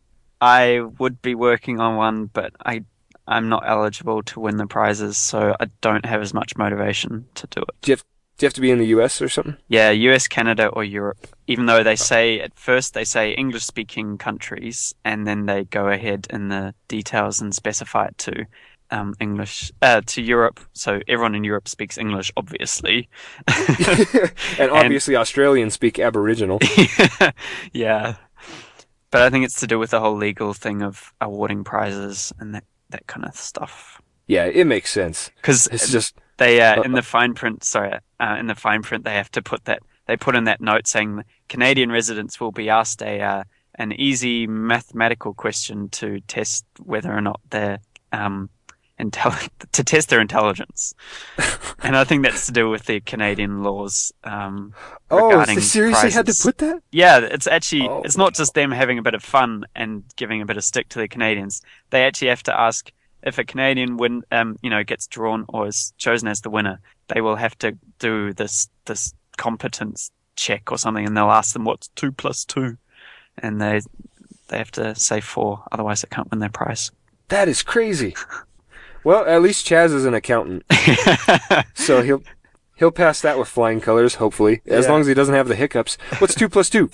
I 0.40 0.80
would 0.98 1.22
be 1.22 1.34
working 1.34 1.78
on 1.80 1.96
one, 1.96 2.26
but 2.26 2.52
I 2.64 2.84
I'm 3.28 3.48
not 3.48 3.64
eligible 3.66 4.22
to 4.22 4.40
win 4.40 4.56
the 4.56 4.66
prizes, 4.66 5.18
so 5.18 5.54
I 5.60 5.66
don't 5.82 6.06
have 6.06 6.22
as 6.22 6.32
much 6.32 6.56
motivation 6.56 7.26
to 7.34 7.46
do 7.48 7.60
it. 7.60 7.74
Do 7.82 7.90
you 7.90 7.96
have, 7.96 8.04
do 8.38 8.44
you 8.44 8.46
have 8.46 8.54
to 8.54 8.60
be 8.60 8.70
in 8.70 8.78
the 8.78 8.86
U.S. 8.86 9.20
or 9.20 9.28
something? 9.28 9.56
Yeah, 9.66 9.90
US, 9.90 10.28
Canada, 10.28 10.68
or 10.68 10.84
Europe. 10.84 11.26
Even 11.48 11.66
though 11.66 11.82
they 11.82 11.96
say 11.96 12.40
at 12.40 12.56
first 12.56 12.94
they 12.94 13.04
say 13.04 13.32
English 13.32 13.64
speaking 13.64 14.16
countries, 14.16 14.94
and 15.04 15.26
then 15.26 15.46
they 15.46 15.64
go 15.64 15.88
ahead 15.88 16.28
in 16.30 16.48
the 16.48 16.72
details 16.86 17.40
and 17.40 17.52
specify 17.52 18.06
it 18.06 18.18
to 18.18 18.46
um, 18.92 19.14
English 19.18 19.72
uh, 19.82 20.02
to 20.06 20.22
Europe. 20.22 20.60
So 20.72 21.00
everyone 21.08 21.34
in 21.34 21.42
Europe 21.42 21.66
speaks 21.66 21.98
English, 21.98 22.30
obviously. 22.36 23.08
and 24.58 24.70
obviously, 24.70 25.16
Australians 25.16 25.74
speak 25.74 25.98
Aboriginal. 25.98 26.60
yeah, 27.72 28.14
but 29.10 29.22
I 29.22 29.30
think 29.30 29.44
it's 29.44 29.58
to 29.60 29.66
do 29.66 29.80
with 29.80 29.90
the 29.90 30.00
whole 30.00 30.16
legal 30.16 30.54
thing 30.54 30.82
of 30.82 31.12
awarding 31.20 31.64
prizes 31.64 32.32
and 32.38 32.54
that 32.54 32.64
that 32.90 33.08
kind 33.08 33.26
of 33.26 33.34
stuff. 33.34 34.00
Yeah, 34.28 34.44
it 34.44 34.66
makes 34.66 34.92
sense. 34.92 35.32
Because 35.36 35.66
it's 35.68 35.90
just 35.90 36.14
they 36.38 36.60
uh, 36.60 36.82
in 36.82 36.92
the 36.92 37.02
fine 37.02 37.34
print. 37.34 37.62
Sorry, 37.64 37.98
uh, 38.18 38.36
in 38.38 38.46
the 38.46 38.54
fine 38.54 38.82
print 38.82 39.04
they 39.04 39.14
have 39.14 39.30
to 39.32 39.42
put 39.42 39.64
that 39.66 39.80
they 40.06 40.16
put 40.16 40.34
in 40.34 40.44
that 40.44 40.60
note 40.60 40.86
saying 40.86 41.22
Canadian 41.48 41.92
residents 41.92 42.40
will 42.40 42.52
be 42.52 42.68
asked 42.70 43.02
a 43.02 43.20
uh, 43.20 43.44
an 43.74 43.92
easy 43.92 44.46
mathematical 44.46 45.34
question 45.34 45.88
to 45.90 46.20
test 46.22 46.64
whether 46.78 47.12
or 47.12 47.20
not 47.20 47.40
they're 47.50 47.78
um, 48.12 48.48
intelli- 48.98 49.50
to 49.72 49.84
test 49.84 50.08
their 50.08 50.20
intelligence, 50.20 50.94
and 51.82 51.96
I 51.96 52.04
think 52.04 52.24
that's 52.24 52.46
to 52.46 52.52
do 52.52 52.68
with 52.70 52.86
the 52.86 53.00
Canadian 53.00 53.62
laws. 53.62 54.12
Um, 54.24 54.74
Oh, 55.10 55.44
they 55.46 55.56
seriously 55.60 56.10
had 56.10 56.26
to 56.26 56.34
put 56.42 56.58
that? 56.58 56.82
Yeah, 56.90 57.20
it's 57.20 57.46
actually 57.46 57.88
Oh, 57.88 58.02
it's 58.04 58.16
not 58.18 58.34
just 58.34 58.54
them 58.54 58.70
having 58.72 58.98
a 58.98 59.02
bit 59.02 59.14
of 59.14 59.22
fun 59.22 59.64
and 59.74 60.04
giving 60.16 60.42
a 60.42 60.46
bit 60.46 60.58
of 60.58 60.64
stick 60.64 60.88
to 60.90 60.98
the 60.98 61.08
Canadians. 61.08 61.62
They 61.90 62.04
actually 62.04 62.28
have 62.28 62.42
to 62.42 62.58
ask 62.60 62.92
if 63.22 63.38
a 63.38 63.44
Canadian 63.44 63.96
win, 63.96 64.22
um, 64.30 64.56
you 64.62 64.70
know, 64.70 64.84
gets 64.84 65.06
drawn 65.06 65.44
or 65.48 65.66
is 65.66 65.92
chosen 65.98 66.28
as 66.28 66.40
the 66.40 66.50
winner. 66.50 66.80
They 67.08 67.20
will 67.20 67.36
have 67.36 67.56
to 67.58 67.76
do 67.98 68.32
this 68.32 68.68
this 68.84 69.14
competence 69.36 70.10
check 70.36 70.70
or 70.70 70.78
something, 70.78 71.04
and 71.06 71.16
they'll 71.16 71.30
ask 71.30 71.52
them 71.52 71.64
what's 71.64 71.88
two 71.88 72.12
plus 72.12 72.44
two, 72.44 72.76
and 73.38 73.60
they 73.60 73.80
they 74.48 74.58
have 74.58 74.70
to 74.72 74.94
say 74.94 75.20
four, 75.20 75.62
otherwise 75.72 76.02
they 76.02 76.08
can't 76.14 76.30
win 76.30 76.40
their 76.40 76.48
prize. 76.48 76.90
That 77.28 77.48
is 77.48 77.62
crazy. 77.62 78.14
Well, 79.04 79.24
at 79.26 79.42
least 79.42 79.66
Chaz 79.66 79.92
is 79.94 80.04
an 80.04 80.14
accountant, 80.14 80.64
so 81.74 82.02
he'll 82.02 82.22
he'll 82.76 82.90
pass 82.90 83.20
that 83.20 83.38
with 83.38 83.48
flying 83.48 83.80
colors. 83.80 84.16
Hopefully, 84.16 84.60
as 84.66 84.84
Yeah. 84.84 84.92
long 84.92 85.00
as 85.02 85.06
he 85.06 85.14
doesn't 85.14 85.34
have 85.34 85.48
the 85.48 85.54
hiccups. 85.56 85.96
What's 86.18 86.34
two 86.34 86.48
plus 86.48 86.68
two? 86.70 86.90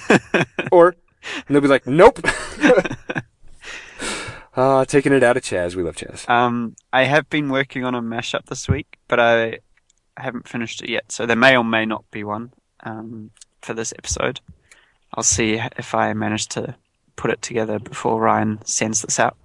or 0.72 0.94
and 1.46 1.54
they'll 1.54 1.60
be 1.60 1.68
like, 1.68 1.86
nope. 1.86 2.20
uh, 4.58 4.84
taking 4.84 5.12
it 5.12 5.22
out 5.22 5.36
of 5.36 5.42
Chaz. 5.44 5.76
We 5.76 5.82
love 5.84 5.96
Chaz. 5.96 6.28
Um, 6.28 6.74
I 6.92 7.04
have 7.04 7.30
been 7.30 7.48
working 7.48 7.84
on 7.84 7.94
a 7.94 8.02
mashup 8.02 8.46
this 8.46 8.68
week, 8.68 8.98
but 9.06 9.20
I 9.20 9.60
haven't 10.16 10.48
finished 10.48 10.82
it 10.82 10.90
yet, 10.90 11.12
so 11.12 11.26
there 11.26 11.36
may 11.36 11.56
or 11.56 11.64
may 11.64 11.86
not 11.86 12.04
be 12.10 12.24
one 12.24 12.52
um, 12.80 13.30
for 13.62 13.72
this 13.72 13.92
episode. 13.96 14.40
I'll 15.14 15.22
see 15.22 15.60
if 15.76 15.94
I 15.94 16.12
manage 16.12 16.48
to 16.48 16.74
put 17.14 17.30
it 17.30 17.40
together 17.40 17.78
before 17.78 18.20
Ryan 18.20 18.58
sends 18.64 19.02
this 19.02 19.20
out. 19.20 19.36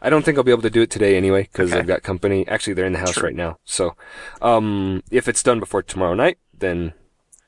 I 0.00 0.10
don't 0.10 0.24
think 0.24 0.38
I'll 0.38 0.44
be 0.44 0.52
able 0.52 0.62
to 0.62 0.70
do 0.70 0.82
it 0.82 0.90
today 0.90 1.16
anyway 1.16 1.42
because 1.42 1.72
Okay. 1.72 1.80
I've 1.80 1.86
got 1.86 2.02
company. 2.04 2.46
Actually, 2.46 2.74
they're 2.74 2.86
in 2.86 2.92
the 2.92 2.98
house 3.00 3.14
True. 3.14 3.24
right 3.24 3.34
now. 3.34 3.58
So, 3.64 3.96
um, 4.40 5.02
if 5.10 5.26
it's 5.26 5.42
done 5.42 5.58
before 5.58 5.82
tomorrow 5.82 6.14
night, 6.14 6.38
then 6.56 6.92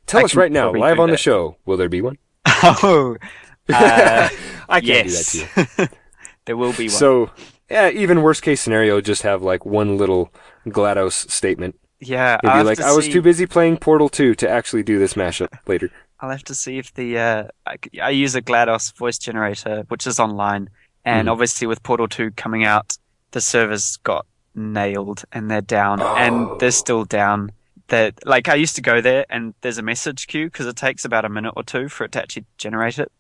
tell 0.07 0.21
I 0.21 0.25
us 0.25 0.35
right 0.35 0.51
now, 0.51 0.73
live 0.73 0.99
on 0.99 1.11
the 1.11 1.17
show. 1.17 1.57
Will 1.65 1.77
there 1.77 1.89
be 1.89 2.01
one? 2.01 2.19
Oh, 2.61 3.17
uh, 3.73 4.29
I 4.69 4.81
can't 4.81 5.07
yes. 5.07 5.33
do 5.33 5.39
that 5.55 5.69
to 5.77 5.83
you. 5.83 5.89
there 6.49 6.57
will 6.57 6.73
be 6.73 6.85
one. 6.89 6.91
So, 6.91 7.31
yeah, 7.71 7.91
even 7.91 8.23
worst 8.23 8.43
case 8.43 8.61
scenario, 8.61 9.01
just 9.01 9.23
have 9.23 9.43
like 9.43 9.65
one 9.65 9.97
little 9.99 10.33
GLaDOS 10.67 11.31
statement. 11.31 11.79
yeah, 12.01 12.39
It'd 12.43 12.51
I'll 12.51 12.63
be 12.63 12.69
like, 12.71 12.81
I 12.81 12.93
was 12.97 13.05
see- 13.05 13.13
too 13.13 13.23
busy 13.23 13.47
playing 13.47 13.77
Portal 13.77 14.09
2 14.09 14.35
to 14.37 14.49
actually 14.49 14.83
do 14.83 14.99
this 14.99 15.15
mashup 15.15 15.49
later. 15.69 15.91
I'll 16.21 16.31
have 16.31 16.43
to 16.45 16.55
see 16.55 16.79
if 16.79 16.93
the 16.95 17.17
uh, 17.19 17.45
I, 17.67 17.77
I 18.03 18.11
use 18.11 18.35
a 18.35 18.43
GLaDOS 18.43 18.97
voice 18.97 19.19
generator, 19.19 19.85
which 19.89 20.05
is 20.07 20.19
online, 20.19 20.69
and 21.05 21.29
Mhm. 21.29 21.33
obviously 21.33 21.67
with 21.69 21.83
Portal 21.85 22.09
Two 22.09 22.31
coming 22.33 22.65
out, 22.65 22.97
the 23.31 23.41
servers 23.41 23.99
got 23.99 24.27
nailed 24.55 25.25
and 25.33 25.49
they're 25.51 25.61
down, 25.61 26.01
Oh. 26.01 26.17
and 26.17 26.59
they're 26.59 26.73
still 26.73 27.05
down. 27.05 27.53
That 27.89 28.15
like 28.27 28.49
I 28.49 28.55
used 28.57 28.75
to 28.77 28.83
go 28.83 29.01
there, 29.01 29.25
and 29.31 29.55
there's 29.61 29.79
a 29.79 29.83
message 29.83 30.27
queue 30.27 30.47
because 30.47 30.67
it 30.67 30.77
takes 30.77 31.05
about 31.05 31.25
a 31.25 31.29
minute 31.29 31.55
or 31.57 31.63
two 31.63 31.89
for 31.89 32.05
it 32.05 32.13
to 32.13 32.21
actually 32.23 32.47
generate 32.59 32.99
it, 32.99 33.11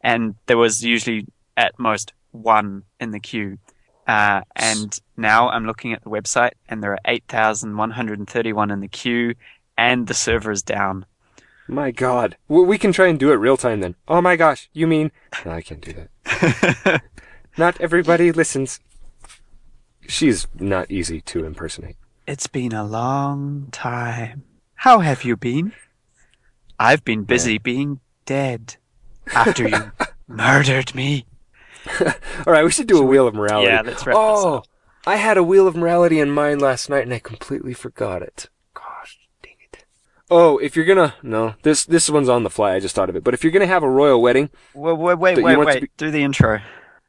and 0.00 0.34
there 0.46 0.58
was 0.58 0.84
usually 0.84 1.26
at 1.56 1.78
most 1.78 2.12
one 2.42 2.84
in 3.00 3.10
the 3.10 3.20
queue. 3.20 3.58
Uh, 4.06 4.40
and 4.56 4.98
now 5.16 5.50
I'm 5.50 5.66
looking 5.66 5.92
at 5.92 6.02
the 6.02 6.10
website, 6.10 6.52
and 6.68 6.82
there 6.82 6.92
are 6.92 6.98
8,131 7.04 8.70
in 8.70 8.80
the 8.80 8.88
queue, 8.88 9.34
and 9.76 10.06
the 10.06 10.14
server 10.14 10.50
is 10.50 10.62
down. 10.62 11.04
My 11.68 11.90
god. 11.90 12.36
We 12.48 12.78
can 12.78 12.92
try 12.92 13.08
and 13.08 13.18
do 13.18 13.30
it 13.30 13.36
real 13.36 13.58
time 13.58 13.80
then. 13.80 13.94
Oh 14.08 14.22
my 14.22 14.36
gosh, 14.36 14.70
you 14.72 14.86
mean. 14.86 15.12
No, 15.44 15.52
I 15.52 15.60
can't 15.60 15.82
do 15.82 15.92
that. 15.92 17.02
not 17.58 17.78
everybody 17.78 18.32
listens. 18.32 18.80
She's 20.08 20.46
not 20.58 20.90
easy 20.90 21.20
to 21.20 21.44
impersonate. 21.44 21.96
It's 22.26 22.46
been 22.46 22.72
a 22.72 22.84
long 22.84 23.68
time. 23.70 24.44
How 24.76 25.00
have 25.00 25.24
you 25.24 25.36
been? 25.36 25.72
I've 26.78 27.04
been 27.04 27.24
busy 27.24 27.58
being 27.58 28.00
dead 28.24 28.76
after 29.34 29.68
you 29.68 29.92
murdered 30.28 30.94
me. 30.94 31.26
Alright, 32.46 32.64
we 32.64 32.70
should 32.70 32.86
do 32.86 32.98
a 32.98 33.04
Wheel 33.04 33.26
of 33.26 33.34
Morality. 33.34 33.68
Yeah, 33.70 33.82
let's 33.82 34.06
wrap 34.06 34.16
Oh, 34.16 34.62
I 35.06 35.16
had 35.16 35.36
a 35.36 35.42
Wheel 35.42 35.66
of 35.66 35.76
Morality 35.76 36.20
in 36.20 36.30
mind 36.30 36.60
last 36.60 36.88
night 36.90 37.04
and 37.04 37.14
I 37.14 37.18
completely 37.18 37.72
forgot 37.74 38.22
it. 38.22 38.48
Gosh, 38.74 39.18
dang 39.42 39.54
it. 39.72 39.84
Oh, 40.30 40.58
if 40.58 40.76
you're 40.76 40.84
gonna. 40.84 41.14
No, 41.22 41.54
this 41.62 41.84
this 41.84 42.10
one's 42.10 42.28
on 42.28 42.42
the 42.42 42.50
fly, 42.50 42.74
I 42.74 42.80
just 42.80 42.94
thought 42.94 43.08
of 43.08 43.16
it. 43.16 43.24
But 43.24 43.34
if 43.34 43.42
you're 43.42 43.52
gonna 43.52 43.66
have 43.66 43.82
a 43.82 43.90
royal 43.90 44.20
wedding. 44.20 44.50
Wait, 44.74 44.92
wait, 44.98 45.18
wait, 45.18 45.42
wait, 45.42 45.56
wait. 45.58 45.80
be- 45.82 45.90
Do 45.96 46.10
the 46.10 46.22
intro. 46.22 46.60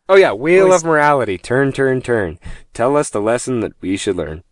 Oh 0.07 0.15
yeah, 0.15 0.31
Wheel 0.31 0.65
Always- 0.65 0.81
of 0.81 0.87
Morality. 0.87 1.37
Turn, 1.37 1.71
turn, 1.71 2.01
turn. 2.01 2.39
Tell 2.73 2.95
us 2.97 3.09
the 3.09 3.21
lesson 3.21 3.59
that 3.59 3.73
we 3.81 3.97
should 3.97 4.15
learn. 4.15 4.43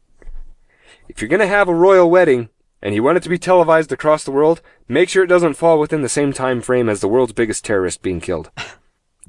If 1.10 1.22
you're 1.22 1.30
gonna 1.30 1.48
have 1.48 1.70
a 1.70 1.74
royal 1.74 2.10
wedding, 2.10 2.50
and 2.82 2.94
you 2.94 3.02
want 3.02 3.18
it 3.18 3.24
to 3.24 3.30
be 3.30 3.40
televised 3.40 3.92
across 3.92 4.24
the 4.24 4.32
world, 4.32 4.62
make 4.88 5.10
sure 5.10 5.24
it 5.24 5.28
doesn't 5.28 5.56
fall 5.56 5.80
within 5.80 6.02
the 6.02 6.10
same 6.10 6.32
time 6.34 6.62
frame 6.62 6.90
as 6.90 7.00
the 7.02 7.08
world's 7.08 7.34
biggest 7.34 7.64
terrorist 7.66 8.02
being 8.02 8.20
killed. 8.20 8.52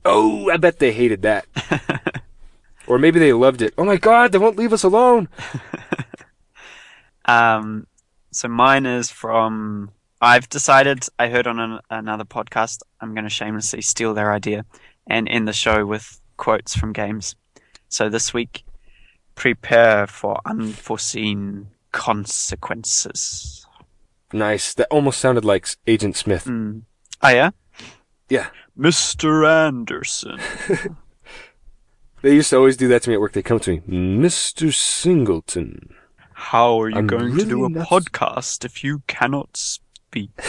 oh, 0.05 0.51
I 0.51 0.57
bet 0.57 0.79
they 0.79 0.93
hated 0.93 1.23
that. 1.23 1.47
or 2.87 2.99
maybe 2.99 3.19
they 3.19 3.33
loved 3.33 3.63
it. 3.63 3.75
Oh 3.79 3.85
my 3.85 3.97
god, 3.97 4.33
they 4.33 4.39
won't 4.39 4.57
leave 4.57 4.73
us 4.73 4.85
alone. 4.85 5.29
Um, 7.29 7.87
so 8.33 8.49
mine 8.49 8.87
is 8.87 9.11
from. 9.11 9.93
I've 10.21 10.49
decided. 10.49 11.05
I 11.19 11.29
heard 11.29 11.47
on 11.47 11.61
an, 11.61 11.79
another 11.91 12.25
podcast. 12.25 12.81
I'm 13.01 13.15
going 13.15 13.25
to 13.25 13.31
shamelessly 13.31 13.83
steal 13.83 14.15
their 14.15 14.33
idea, 14.33 14.65
and 15.07 15.29
end 15.29 15.47
the 15.47 15.53
show 15.53 15.87
with 15.87 16.21
quotes 16.39 16.75
from 16.75 16.93
games. 16.93 17.37
So 17.89 18.09
this 18.09 18.35
week, 18.35 18.65
prepare 19.35 20.07
for 20.07 20.41
unforeseen 20.45 21.69
consequences. 21.93 23.67
Nice. 24.33 24.75
That 24.75 24.89
almost 24.91 25.21
sounded 25.21 25.45
like 25.45 25.69
Agent 25.87 26.17
Smith. 26.17 26.47
Mm. 26.47 26.83
Oh 27.23 27.29
yeah. 27.29 27.51
Yeah. 28.29 28.49
Mr. 28.79 29.47
Anderson. 29.47 30.39
They 32.21 32.35
used 32.35 32.51
to 32.51 32.57
always 32.57 32.77
do 32.77 32.89
that 32.89 33.03
to 33.03 33.11
me 33.11 33.15
at 33.15 33.21
work. 33.21 33.33
They 33.33 33.43
come 33.45 33.61
to 33.61 33.71
me, 33.71 33.81
Mr. 33.89 34.75
Singleton. 34.75 35.95
How 36.33 36.81
are 36.83 36.89
you 36.91 36.97
I'm 36.97 37.07
going 37.07 37.37
to 37.39 37.45
do 37.45 37.65
a 37.65 37.69
not- 37.69 37.87
podcast 37.87 38.65
if 38.65 38.83
you 38.83 39.03
cannot 39.07 39.57
speak? 39.57 40.31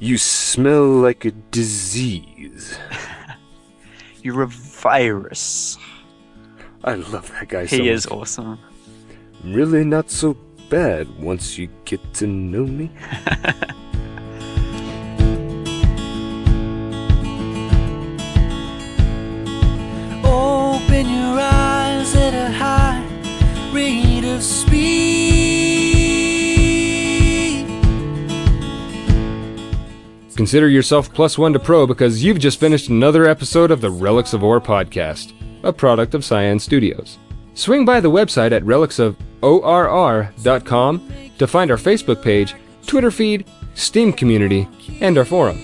You 0.00 0.16
smell 0.16 0.84
like 0.86 1.24
a 1.24 1.32
disease. 1.32 2.78
You're 4.22 4.42
a 4.42 4.46
virus. 4.46 5.76
I 6.84 6.94
love 6.94 7.28
that 7.32 7.48
guy 7.48 7.66
so 7.66 7.76
He 7.76 7.82
much. 7.82 7.90
is 7.90 8.06
awesome. 8.06 8.60
Really 9.42 9.84
not 9.84 10.08
so 10.10 10.34
bad 10.70 11.08
once 11.18 11.58
you 11.58 11.68
get 11.84 12.00
to 12.14 12.28
know 12.28 12.64
me. 12.64 12.92
Your 21.06 21.38
eyes 21.40 22.14
at 22.16 22.34
a 22.34 22.50
high 22.52 23.02
rate 23.72 24.24
of 24.24 24.42
speed. 24.42 24.76
Consider 30.36 30.68
yourself 30.68 31.12
plus 31.12 31.36
one 31.38 31.52
to 31.52 31.58
pro 31.58 31.86
because 31.86 32.22
you've 32.24 32.38
just 32.38 32.60
finished 32.60 32.88
another 32.88 33.26
episode 33.26 33.70
of 33.70 33.80
the 33.80 33.90
Relics 33.90 34.32
of 34.32 34.44
Orr 34.44 34.60
podcast, 34.60 35.32
a 35.64 35.72
product 35.72 36.14
of 36.14 36.24
Cyan 36.24 36.58
Studios. 36.60 37.18
Swing 37.54 37.84
by 37.84 37.98
the 38.00 38.10
website 38.10 38.52
at 38.52 38.62
relicsofORR.com 38.62 41.12
to 41.38 41.46
find 41.46 41.70
our 41.72 41.76
Facebook 41.76 42.22
page, 42.22 42.54
Twitter 42.86 43.10
feed, 43.10 43.46
Steam 43.74 44.12
community, 44.12 44.68
and 45.00 45.18
our 45.18 45.24
forum. 45.24 45.60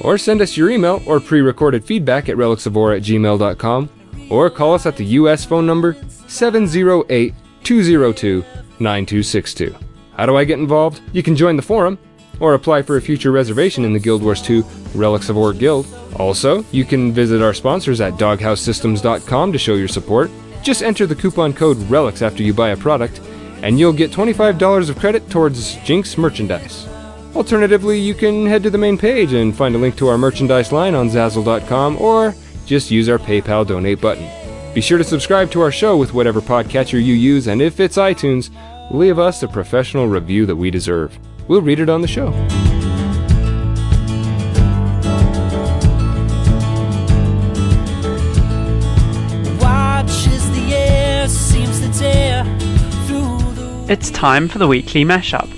or 0.00 0.18
send 0.18 0.40
us 0.40 0.56
your 0.56 0.70
email 0.70 1.00
or 1.06 1.20
pre 1.20 1.40
recorded 1.40 1.84
feedback 1.84 2.28
at 2.28 2.36
relicsofwar 2.36 2.96
at 2.96 3.02
gmail.com, 3.04 3.88
or 4.30 4.50
call 4.50 4.74
us 4.74 4.86
at 4.86 4.96
the 4.96 5.04
US 5.04 5.44
phone 5.44 5.66
number 5.66 5.96
708 6.26 7.34
202 7.62 8.44
9262. 8.78 9.74
How 10.16 10.26
do 10.26 10.36
I 10.36 10.44
get 10.44 10.58
involved? 10.58 11.00
You 11.12 11.22
can 11.22 11.36
join 11.36 11.56
the 11.56 11.62
forum, 11.62 11.98
or 12.40 12.54
apply 12.54 12.82
for 12.82 12.96
a 12.96 13.02
future 13.02 13.32
reservation 13.32 13.84
in 13.84 13.92
the 13.92 13.98
Guild 13.98 14.22
Wars 14.22 14.42
2 14.42 14.64
Relics 14.94 15.28
of 15.28 15.36
Orr 15.36 15.52
Guild. 15.52 15.86
Also, 16.16 16.64
you 16.70 16.84
can 16.84 17.12
visit 17.12 17.42
our 17.42 17.54
sponsors 17.54 18.00
at 18.00 18.14
doghousesystems.com 18.14 19.52
to 19.52 19.58
show 19.58 19.74
your 19.74 19.88
support. 19.88 20.30
Just 20.62 20.82
enter 20.82 21.06
the 21.06 21.16
coupon 21.16 21.52
code 21.52 21.76
RELICS 21.90 22.22
after 22.22 22.42
you 22.42 22.54
buy 22.54 22.70
a 22.70 22.76
product, 22.76 23.20
and 23.62 23.78
you'll 23.78 23.92
get 23.92 24.10
$25 24.10 24.90
of 24.90 24.98
credit 24.98 25.28
towards 25.30 25.76
Jinx 25.84 26.16
merchandise. 26.16 26.86
Alternatively, 27.34 27.98
you 27.98 28.14
can 28.14 28.46
head 28.46 28.62
to 28.62 28.70
the 28.70 28.78
main 28.78 28.96
page 28.96 29.32
and 29.32 29.56
find 29.56 29.74
a 29.74 29.78
link 29.78 29.96
to 29.96 30.08
our 30.08 30.16
merchandise 30.16 30.70
line 30.70 30.94
on 30.94 31.10
Zazzle.com 31.10 32.00
or 32.00 32.34
just 32.66 32.90
use 32.90 33.08
our 33.08 33.18
PayPal 33.18 33.66
donate 33.66 34.00
button. 34.00 34.28
Be 34.74 34.80
sure 34.80 34.98
to 34.98 35.04
subscribe 35.04 35.50
to 35.52 35.60
our 35.60 35.70
show 35.70 35.96
with 35.96 36.14
whatever 36.14 36.40
podcatcher 36.40 36.94
you 36.94 37.14
use, 37.14 37.46
and 37.46 37.62
if 37.62 37.78
it's 37.78 37.96
iTunes, 37.96 38.50
leave 38.90 39.18
us 39.18 39.42
a 39.42 39.48
professional 39.48 40.08
review 40.08 40.46
that 40.46 40.56
we 40.56 40.70
deserve. 40.70 41.18
We'll 41.46 41.62
read 41.62 41.78
it 41.78 41.88
on 41.88 42.00
the 42.00 42.08
show. 42.08 42.30
Watch 49.60 50.26
as 50.28 50.50
the 50.52 50.74
air 50.74 51.28
seems 51.28 51.80
to 51.80 51.92
tear 51.98 52.44
through 53.06 53.38
the 53.54 53.86
It's 53.88 54.10
time 54.10 54.48
for 54.48 54.58
the 54.58 54.66
weekly 54.66 55.04
mashup. 55.04 55.50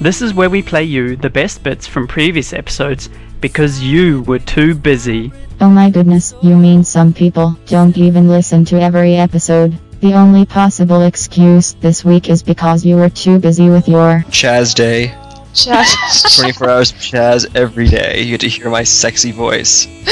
This 0.00 0.22
is 0.22 0.34
where 0.34 0.50
we 0.50 0.62
play 0.62 0.84
you 0.84 1.16
the 1.16 1.30
best 1.30 1.62
bits 1.62 1.86
from 1.86 2.06
previous 2.06 2.52
episodes 2.52 3.08
because 3.40 3.82
you 3.82 4.22
were 4.22 4.38
too 4.38 4.74
busy. 4.74 5.32
Oh 5.64 5.70
my 5.70 5.88
goodness, 5.88 6.34
you 6.42 6.58
mean 6.58 6.84
some 6.84 7.14
people 7.14 7.56
don't 7.64 7.96
even 7.96 8.28
listen 8.28 8.66
to 8.66 8.78
every 8.78 9.16
episode. 9.16 9.78
The 10.02 10.12
only 10.12 10.44
possible 10.44 11.00
excuse 11.00 11.72
this 11.80 12.04
week 12.04 12.28
is 12.28 12.42
because 12.42 12.84
you 12.84 12.96
were 12.96 13.08
too 13.08 13.38
busy 13.38 13.70
with 13.70 13.88
your 13.88 14.24
Chaz 14.28 14.74
Day. 14.74 15.14
Chaz. 15.54 16.36
24 16.36 16.68
hours 16.68 16.92
of 16.92 16.98
Chaz 16.98 17.46
every 17.56 17.88
day. 17.88 18.20
You 18.20 18.32
get 18.32 18.42
to 18.42 18.48
hear 18.50 18.68
my 18.68 18.82
sexy 18.82 19.32
voice. 19.32 19.86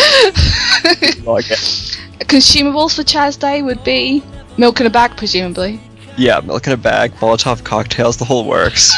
Log 1.22 1.44
in. 1.44 1.58
Consumables 2.32 2.96
for 2.96 3.02
Chaz 3.02 3.38
Day 3.38 3.60
would 3.60 3.84
be 3.84 4.22
milk 4.56 4.80
in 4.80 4.86
a 4.86 4.90
bag, 4.90 5.18
presumably. 5.18 5.78
Yeah, 6.16 6.40
milk 6.40 6.66
in 6.66 6.72
a 6.72 6.78
bag, 6.78 7.12
Molotov 7.16 7.62
cocktails, 7.62 8.16
the 8.16 8.24
whole 8.24 8.46
works. 8.46 8.90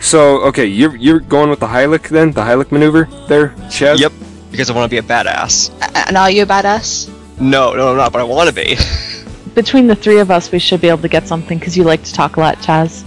So, 0.00 0.42
okay, 0.46 0.66
you're 0.66 0.96
you're 0.96 1.20
going 1.20 1.50
with 1.50 1.60
the 1.60 1.68
Heilig 1.68 2.08
then? 2.08 2.32
The 2.32 2.42
Heilig 2.42 2.72
maneuver 2.72 3.04
there, 3.28 3.50
Chaz? 3.68 4.00
Yep, 4.00 4.12
because 4.50 4.70
I 4.70 4.74
want 4.74 4.90
to 4.90 4.90
be 4.90 4.98
a 4.98 5.02
badass. 5.02 5.70
And 6.08 6.16
are 6.16 6.30
you 6.30 6.42
a 6.42 6.46
badass? 6.46 7.08
No, 7.40 7.74
no, 7.74 7.90
I'm 7.90 7.96
not, 7.96 8.12
but 8.12 8.20
I 8.20 8.24
want 8.24 8.48
to 8.48 8.54
be. 8.54 8.76
Between 9.54 9.86
the 9.86 9.94
three 9.94 10.18
of 10.18 10.30
us, 10.30 10.50
we 10.52 10.58
should 10.58 10.80
be 10.80 10.88
able 10.88 11.02
to 11.02 11.08
get 11.08 11.26
something 11.26 11.58
because 11.58 11.76
you 11.76 11.84
like 11.84 12.02
to 12.04 12.12
talk 12.12 12.36
a 12.36 12.40
lot, 12.40 12.56
Chaz. 12.58 13.04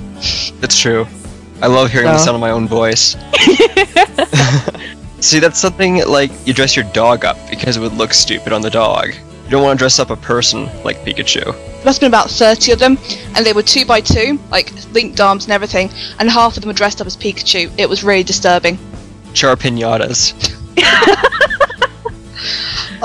It's 0.64 0.78
true. 0.78 1.06
I 1.61 1.68
love 1.68 1.91
hearing 1.91 2.07
the 2.07 2.18
sound 2.18 2.36
of 2.36 2.41
my 2.41 2.52
own 2.52 2.68
voice. 2.68 3.15
See, 5.22 5.40
that's 5.40 5.57
something 5.57 6.06
like 6.06 6.32
you 6.45 6.53
dress 6.53 6.76
your 6.76 6.84
dog 6.91 7.24
up 7.24 7.38
because 7.49 7.78
it 7.78 7.80
would 7.80 7.94
look 7.94 8.14
stupid 8.14 8.52
on 8.52 8.61
the 8.61 8.70
dog. 8.70 9.14
You 9.14 9.49
don't 9.49 9.64
want 9.64 9.80
to 9.80 9.82
dress 9.82 9.99
up 9.99 10.10
a 10.10 10.18
person 10.18 10.65
like 10.84 10.98
Pikachu. 11.06 11.45
There 11.45 11.86
must 11.86 12.02
have 12.02 12.02
been 12.02 12.11
about 12.11 12.30
30 12.30 12.74
of 12.74 12.80
them, 12.80 12.98
and 13.36 13.45
they 13.45 13.53
were 13.53 13.64
two 13.64 13.86
by 13.86 14.02
two, 14.02 14.38
like 14.52 14.74
linked 14.94 15.22
arms 15.22 15.45
and 15.45 15.53
everything, 15.53 15.90
and 16.20 16.30
half 16.30 16.57
of 16.57 16.64
them 16.64 16.68
were 16.68 16.74
dressed 16.74 16.99
up 16.99 17.07
as 17.07 17.15
Pikachu. 17.15 17.72
It 17.78 17.88
was 17.88 18.03
really 18.03 18.24
disturbing. 18.24 18.78
Char 19.34 19.56
pinatas. 19.56 20.60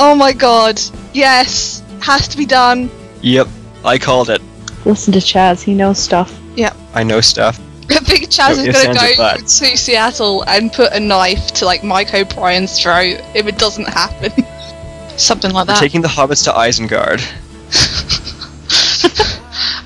Oh 0.00 0.14
my 0.14 0.32
god. 0.32 0.80
Yes. 1.12 1.82
Has 2.00 2.28
to 2.28 2.36
be 2.38 2.46
done. 2.46 2.88
Yep, 3.20 3.48
I 3.84 3.98
called 3.98 4.30
it. 4.30 4.40
Listen 4.84 5.12
to 5.12 5.18
Chaz, 5.18 5.60
he 5.60 5.74
knows 5.74 5.98
stuff. 5.98 6.38
Yep. 6.54 6.76
I 6.94 7.02
know 7.02 7.20
stuff. 7.20 7.58
Big 7.88 8.28
Chaz 8.28 8.54
Don't 8.54 8.58
is 8.60 8.66
you 8.66 8.72
gonna 8.94 9.16
go 9.16 9.36
to 9.38 9.46
Seattle 9.46 10.42
and 10.42 10.72
put 10.72 10.92
a 10.92 11.00
knife 11.00 11.48
to 11.54 11.64
like 11.64 11.82
Mike 11.82 12.14
O'Brien's 12.14 12.80
throat 12.80 13.20
if 13.34 13.46
it 13.48 13.58
doesn't 13.58 13.88
happen. 13.88 14.32
Something 15.18 15.50
like 15.52 15.66
We're 15.66 15.74
that. 15.74 15.80
taking 15.80 16.00
the 16.00 16.08
hobbits 16.08 16.44
to 16.44 16.52
Isengard. 16.52 17.20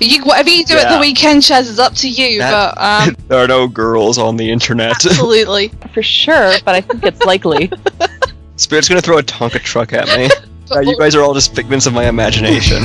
You, 0.03 0.23
whatever 0.23 0.49
you 0.49 0.63
do 0.65 0.75
at 0.77 0.93
the 0.93 0.99
weekend, 0.99 1.41
Chaz, 1.41 1.61
is 1.61 1.79
up 1.79 1.93
to 1.95 2.09
you. 2.09 2.39
That- 2.39 2.75
but 2.75 3.09
um, 3.09 3.15
there 3.27 3.43
are 3.43 3.47
no 3.47 3.67
girls 3.67 4.17
on 4.17 4.37
the 4.37 4.49
internet. 4.51 4.91
absolutely. 5.05 5.69
For 5.93 6.03
sure, 6.03 6.53
but 6.65 6.75
I 6.75 6.81
think 6.81 7.03
it's 7.03 7.23
likely. 7.23 7.71
Spirit's 8.55 8.87
gonna 8.87 9.01
throw 9.01 9.17
a 9.17 9.23
Tonka 9.23 9.59
truck 9.59 9.93
at 9.93 10.07
me. 10.17 10.29
Uh, 10.71 10.79
you 10.79 10.97
guys 10.97 11.13
are 11.13 11.21
all 11.21 11.33
just 11.33 11.53
figments 11.53 11.85
of 11.85 11.93
my 11.93 12.07
imagination. 12.07 12.81